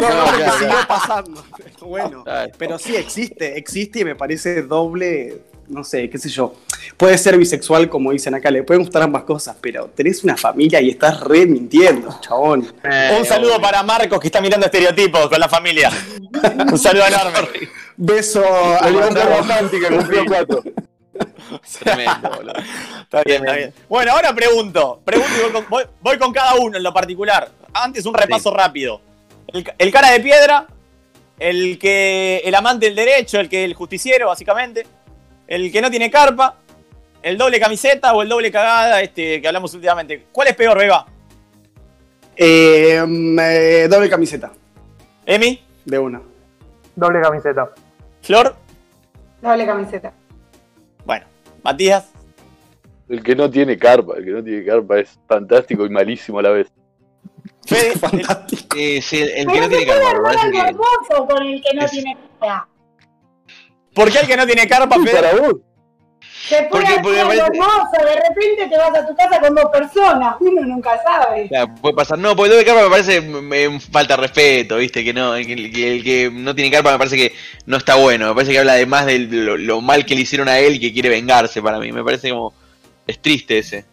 no, 0.00 0.08
no, 0.08 0.26
siguió 0.58 0.74
pasando. 0.88 1.44
Bueno, 1.80 2.24
Claro. 2.24 2.50
pero 2.56 2.78
sí 2.78 2.96
existe, 2.96 3.58
existe 3.58 4.00
y 4.00 4.04
me 4.06 4.14
parece 4.16 4.62
doble, 4.62 5.42
no 5.68 5.84
sé, 5.84 6.08
qué 6.08 6.16
sé 6.16 6.30
yo. 6.30 6.54
Puede 6.96 7.18
ser 7.18 7.36
bisexual, 7.36 7.90
como 7.90 8.10
dicen 8.10 8.34
acá, 8.34 8.50
le 8.50 8.62
pueden 8.62 8.82
gustar 8.84 9.02
ambas 9.02 9.24
cosas, 9.24 9.54
pero 9.60 9.90
tenés 9.94 10.24
una 10.24 10.34
familia 10.36 10.80
y 10.80 10.88
estás 10.88 11.20
re 11.20 11.44
mintiendo, 11.44 12.18
chabón. 12.22 12.66
Eh, 12.84 13.16
Un 13.18 13.26
saludo 13.26 13.60
para 13.60 13.82
Marcos 13.82 14.18
que 14.18 14.28
está 14.28 14.40
mirando 14.40 14.64
estereotipos 14.64 15.28
con 15.28 15.38
la 15.38 15.48
familia. 15.48 15.90
Un 16.72 16.78
saludo 16.78 17.06
enorme. 17.06 17.68
Beso 17.96 18.42
a 18.42 18.88
cumplió 19.90 20.24
cuatro. 20.26 20.62
Tremendo, 21.82 22.30
boludo. 22.30 22.52
Está 23.02 23.22
bien, 23.24 23.42
está 23.44 23.56
bien. 23.56 23.74
Bueno, 23.88 24.12
ahora 24.12 24.32
pregunto. 24.34 25.00
Pregunto 25.04 25.32
y 25.38 25.42
voy 25.42 25.52
con, 25.52 25.68
voy- 25.68 25.84
voy 26.00 26.18
con 26.18 26.32
cada 26.32 26.54
uno 26.54 26.76
en 26.76 26.82
lo 26.82 26.92
particular. 26.92 27.48
Antes 27.72 28.04
un 28.06 28.14
repaso 28.14 28.50
rápido. 28.52 29.00
El, 29.48 29.64
el 29.78 29.92
cara 29.92 30.10
de 30.10 30.20
piedra, 30.20 30.66
el 31.38 31.78
que. 31.78 32.42
el 32.44 32.54
amante 32.54 32.86
del 32.86 32.94
derecho, 32.96 33.38
el 33.40 33.48
que 33.48 33.64
el 33.64 33.74
justiciero, 33.74 34.28
básicamente. 34.28 34.86
El 35.46 35.70
que 35.70 35.80
no 35.82 35.90
tiene 35.90 36.10
carpa, 36.10 36.56
el 37.22 37.36
doble 37.36 37.60
camiseta 37.60 38.14
o 38.14 38.22
el 38.22 38.28
doble 38.28 38.50
cagada, 38.50 39.02
este 39.02 39.40
que 39.40 39.46
hablamos 39.46 39.74
últimamente. 39.74 40.26
¿Cuál 40.32 40.48
es 40.48 40.56
peor, 40.56 40.78
Beba? 40.78 41.06
Eh, 42.36 43.02
mm, 43.06 43.38
eh, 43.40 43.88
doble 43.88 44.08
camiseta, 44.10 44.50
¿Emi? 45.26 45.62
de 45.84 45.98
una. 45.98 46.20
Doble 46.96 47.20
camiseta. 47.20 47.70
¿Flor? 48.22 48.56
Doble 49.42 49.66
camiseta. 49.66 50.12
¿Matías? 51.64 52.12
El 53.08 53.22
que 53.22 53.34
no 53.34 53.50
tiene 53.50 53.76
carpa, 53.76 54.14
el 54.16 54.24
que 54.24 54.30
no 54.30 54.44
tiene 54.44 54.64
carpa 54.64 54.98
es 55.00 55.18
fantástico 55.26 55.84
y 55.86 55.90
malísimo 55.90 56.38
a 56.38 56.42
la 56.42 56.50
vez. 56.50 56.68
Fede, 57.66 57.92
Fantástico. 57.98 58.76
Eh, 58.78 59.00
sí, 59.02 59.18
el, 59.20 59.30
el 59.30 59.46
que 59.46 59.60
no 59.60 59.68
tiene 59.68 59.86
carpa, 59.86 60.22
parece 60.22 60.50
que. 60.50 60.58
con 61.26 61.42
el 61.42 61.62
que 61.62 61.74
no 61.74 61.84
es- 61.84 61.90
tiene 61.90 62.16
cara. 62.40 62.68
¿Por 63.94 64.10
qué 64.10 64.18
el 64.20 64.26
que 64.26 64.36
no 64.36 64.46
tiene 64.46 64.66
carpa, 64.68 64.96
Fede? 64.96 65.12
Para 65.14 65.34
vos. 65.34 65.54
Se 66.48 66.62
puede 66.64 66.84
Porque- 66.84 67.00
porque 67.02 67.20
parece- 67.22 67.42
hermoso, 67.46 67.90
de 68.04 68.14
repente 68.16 68.66
te 68.68 68.76
vas 68.76 68.94
a 68.94 69.06
tu 69.06 69.16
casa 69.16 69.40
con 69.40 69.54
dos 69.54 69.64
personas, 69.72 70.36
uno 70.40 70.62
nunca 70.62 71.00
sabe. 71.02 71.48
Claro, 71.48 71.74
puede 71.80 71.94
pasar. 71.94 72.18
No, 72.18 72.36
porque 72.36 72.48
el 72.50 72.52
doble 72.58 72.64
carpa 72.66 72.82
me 72.84 72.90
parece 72.90 73.20
mm, 73.20 73.80
falta 73.80 74.16
de 74.16 74.20
respeto, 74.22 74.76
¿viste? 74.76 75.02
Que 75.02 75.14
no, 75.14 75.34
el 75.34 75.46
que, 75.46 75.52
el 75.54 75.72
que- 75.72 75.92
el 75.96 76.04
que 76.04 76.30
no 76.30 76.54
tiene 76.54 76.70
carpa 76.70 76.92
me 76.92 76.98
parece 76.98 77.16
que 77.16 77.32
no 77.66 77.76
está 77.78 77.94
bueno. 77.94 78.28
Me 78.28 78.34
parece 78.34 78.52
que 78.52 78.58
habla 78.58 78.74
además 78.74 79.06
de 79.06 79.20
lo, 79.20 79.56
lo 79.56 79.80
mal 79.80 80.04
que 80.04 80.14
le 80.14 80.20
hicieron 80.22 80.48
a 80.48 80.58
él 80.58 80.74
y 80.74 80.80
que 80.80 80.92
quiere 80.92 81.08
vengarse 81.08 81.62
para 81.62 81.78
mí. 81.78 81.92
Me 81.92 82.04
parece 82.04 82.28
como. 82.30 82.52
Es 83.06 83.18
triste 83.20 83.58
ese. 83.58 83.84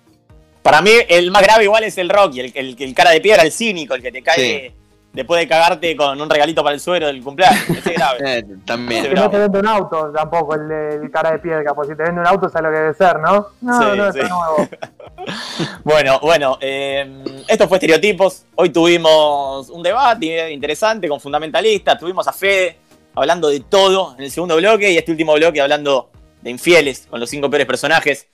Para 0.62 0.82
mí, 0.82 0.92
el 1.08 1.32
más 1.32 1.42
grave 1.44 1.64
igual 1.64 1.84
es 1.86 1.98
el 1.98 2.10
Rocky, 2.10 2.40
el, 2.42 2.52
el, 2.54 2.76
el 2.80 2.94
cara 2.94 3.12
de 3.12 3.22
piedra, 3.22 3.44
el 3.44 3.52
cínico, 3.52 3.96
el 3.96 4.02
que 4.02 4.12
te 4.12 4.22
cae 4.22 4.36
Sí. 4.70 4.76
Después 5.14 5.40
de 5.42 5.48
cagarte 5.48 5.96
con 5.96 6.20
un 6.22 6.30
regalito 6.30 6.64
para 6.64 6.74
el 6.74 6.80
suero 6.80 7.08
del 7.08 7.22
cumpleaños. 7.24 7.70
Ese 7.70 7.92
es 7.92 7.98
grave. 7.98 8.18
Eh, 8.40 8.44
también. 8.66 9.04
Que 9.04 9.14
no 9.14 9.30
te 9.30 9.38
vende 9.40 9.60
un 9.60 9.68
auto 9.68 10.12
tampoco 10.14 10.56
el, 10.56 10.68
de- 10.68 10.96
el 10.96 11.12
cara 11.12 11.32
de 11.32 11.40
piedra, 11.40 11.74
porque 11.74 11.92
si 11.92 11.98
te 11.98 12.04
vende 12.04 12.22
un 12.22 12.28
auto 12.28 12.48
sabes 12.50 12.64
lo 12.64 12.72
que 12.72 12.80
debe 12.82 12.94
ser, 12.94 13.20
¿no? 13.20 13.48
No, 13.62 13.80
Sí, 13.92 13.98
no, 13.98 14.12
sí. 14.14 14.20
está 14.20 14.30
nuevo. 14.36 14.70
Bueno, 15.84 16.20
bueno, 16.20 16.58
eh, 16.62 17.24
esto 17.48 17.68
fue 17.68 17.78
Estereotipos. 17.78 18.46
Hoy 18.56 18.70
tuvimos 18.72 19.70
un 19.70 19.84
debate 19.84 20.52
interesante 20.52 21.08
con 21.08 21.20
fundamentalistas. 21.20 22.00
Tuvimos 22.00 22.28
a 22.28 22.34
Fede 22.34 22.78
hablando 23.14 23.50
de 23.50 23.60
todo 23.60 24.16
en 24.18 24.24
el 24.24 24.32
segundo 24.32 24.56
bloque 24.56 24.90
y 24.92 24.98
este 24.98 25.12
último 25.12 25.34
bloque 25.34 25.62
hablando 25.62 26.10
de 26.42 26.50
infieles 26.50 27.06
con 27.08 27.20
los 27.20 27.30
cinco 27.30 27.50
peores 27.52 27.68
personajes. 27.68 28.28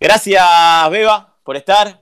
Gracias, 0.00 0.42
Beba, 0.90 1.34
por 1.44 1.56
estar. 1.56 2.00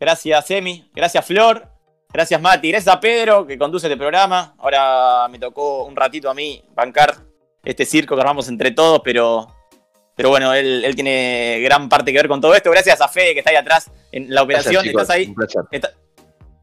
Gracias, 0.00 0.50
Emi. 0.50 0.90
Gracias, 0.94 1.24
Flor. 1.24 1.68
Gracias, 2.12 2.40
Mati. 2.40 2.70
Gracias 2.70 2.94
a 2.94 3.00
Pedro, 3.00 3.46
que 3.46 3.56
conduce 3.56 3.86
este 3.86 3.96
programa. 3.96 4.54
Ahora 4.58 5.28
me 5.28 5.38
tocó 5.38 5.84
un 5.84 5.94
ratito 5.94 6.28
a 6.30 6.34
mí 6.34 6.62
bancar 6.74 7.14
este 7.64 7.84
circo 7.84 8.14
que 8.16 8.20
armamos 8.22 8.48
entre 8.48 8.70
todos, 8.72 9.00
pero 9.04 9.46
pero 10.16 10.28
bueno, 10.28 10.52
él, 10.52 10.84
él 10.84 10.94
tiene 10.94 11.60
gran 11.62 11.88
parte 11.88 12.12
que 12.12 12.18
ver 12.18 12.28
con 12.28 12.40
todo 12.40 12.54
esto. 12.54 12.70
Gracias 12.70 13.00
a 13.00 13.08
Fede 13.08 13.32
que 13.32 13.38
está 13.38 13.50
ahí 13.50 13.56
atrás 13.56 13.90
en 14.12 14.34
la 14.34 14.42
operación. 14.42 14.74
Gracias, 14.84 14.92
¿Estás 15.02 15.10
ahí? 15.16 15.26
Un 15.26 15.34
placer. 15.34 15.62
Está- 15.70 15.92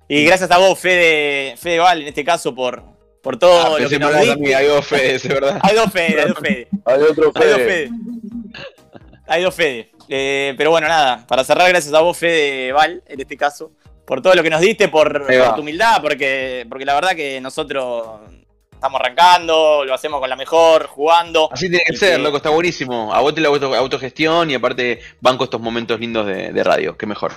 Y 0.10 0.26
gracias 0.26 0.52
a 0.52 0.58
vos, 0.58 0.78
Fede, 0.78 1.56
Fede 1.58 1.80
Val, 1.80 2.02
en 2.02 2.08
este 2.10 2.24
caso, 2.24 2.54
por, 2.54 2.84
por 3.24 3.38
todo 3.40 3.76
Ah, 3.76 3.80
lo 3.80 3.90
que 3.90 3.98
nos 4.00 4.20
diste. 4.22 4.56
hay 4.56 4.68
dos 4.68 4.86
Fedes, 4.86 5.26
es 5.26 5.34
verdad. 5.34 5.60
Hay 5.64 5.76
dos 5.76 5.92
Fede, 5.92 6.22
hay 6.22 6.28
dos 6.28 6.40
Fede. 6.40 6.68
Hay 6.86 7.02
otro 7.02 7.32
Hay 7.36 7.48
dos 7.48 7.58
Fede. 7.58 7.66
Fede. 7.66 7.90
Hay 9.28 9.44
dos 9.44 9.56
Fede. 9.56 9.92
Eh, 10.10 10.54
pero 10.58 10.70
bueno, 10.72 10.88
nada, 10.88 11.26
para 11.28 11.44
cerrar, 11.44 11.68
gracias 11.70 11.94
a 11.94 12.02
vos, 12.02 12.16
Fede 12.18 12.72
Val, 12.74 13.02
en 13.08 13.20
este 13.20 13.36
caso, 13.38 13.72
por 14.08 14.22
todo 14.22 14.34
lo 14.36 14.42
que 14.42 14.50
nos 14.50 14.62
diste, 14.62 14.88
por, 14.88 15.28
tu 15.56 15.62
humildad, 15.62 16.02
porque, 16.02 16.66
porque 16.70 16.86
la 16.86 16.94
verdad 16.96 17.12
que 17.14 17.42
nosotros 17.42 18.22
estamos 18.72 19.02
arrancando, 19.02 19.84
lo 19.84 19.94
hacemos 19.94 20.22
con 20.22 20.30
la 20.30 20.38
mejor, 20.38 20.88
jugando. 20.88 21.50
Así 21.52 21.68
tiene 21.70 21.84
que 21.86 21.98
ser, 21.98 22.16
que- 22.16 22.24
loco, 22.24 22.38
está 22.38 22.50
buenísimo. 22.50 23.14
A 23.14 23.20
vos 23.20 23.36
te 23.36 23.42
la 23.42 23.50
auto- 23.50 23.76
autogestión 23.76 24.50
y 24.50 24.54
aparte 24.56 25.00
banco 25.20 25.44
estos 25.44 25.60
momentos 25.60 26.00
lindos 26.00 26.26
de, 26.26 26.54
de 26.54 26.64
radio, 26.64 26.96
qué 26.98 27.06
mejor. 27.06 27.34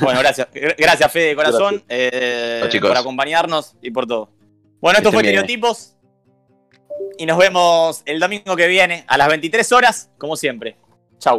Bueno, 0.00 0.20
gracias. 0.20 0.48
Gr- 0.54 0.74
Gracias, 0.78 1.12
Fede, 1.12 1.26
de 1.28 1.36
corazón, 1.36 1.84
eh, 1.88 2.66
por 2.80 2.96
acompañarnos 2.96 3.74
y 3.82 3.90
por 3.90 4.06
todo. 4.06 4.30
Bueno, 4.80 4.98
esto 4.98 5.12
fue. 5.12 5.20
Estereotipos. 5.22 5.94
Y 7.18 7.26
nos 7.26 7.36
vemos 7.36 8.02
el 8.06 8.18
domingo 8.20 8.56
que 8.56 8.66
viene 8.68 9.04
a 9.06 9.18
las 9.18 9.28
23 9.28 9.70
horas, 9.72 10.10
como 10.18 10.34
siempre. 10.36 10.76
Chau. 11.18 11.36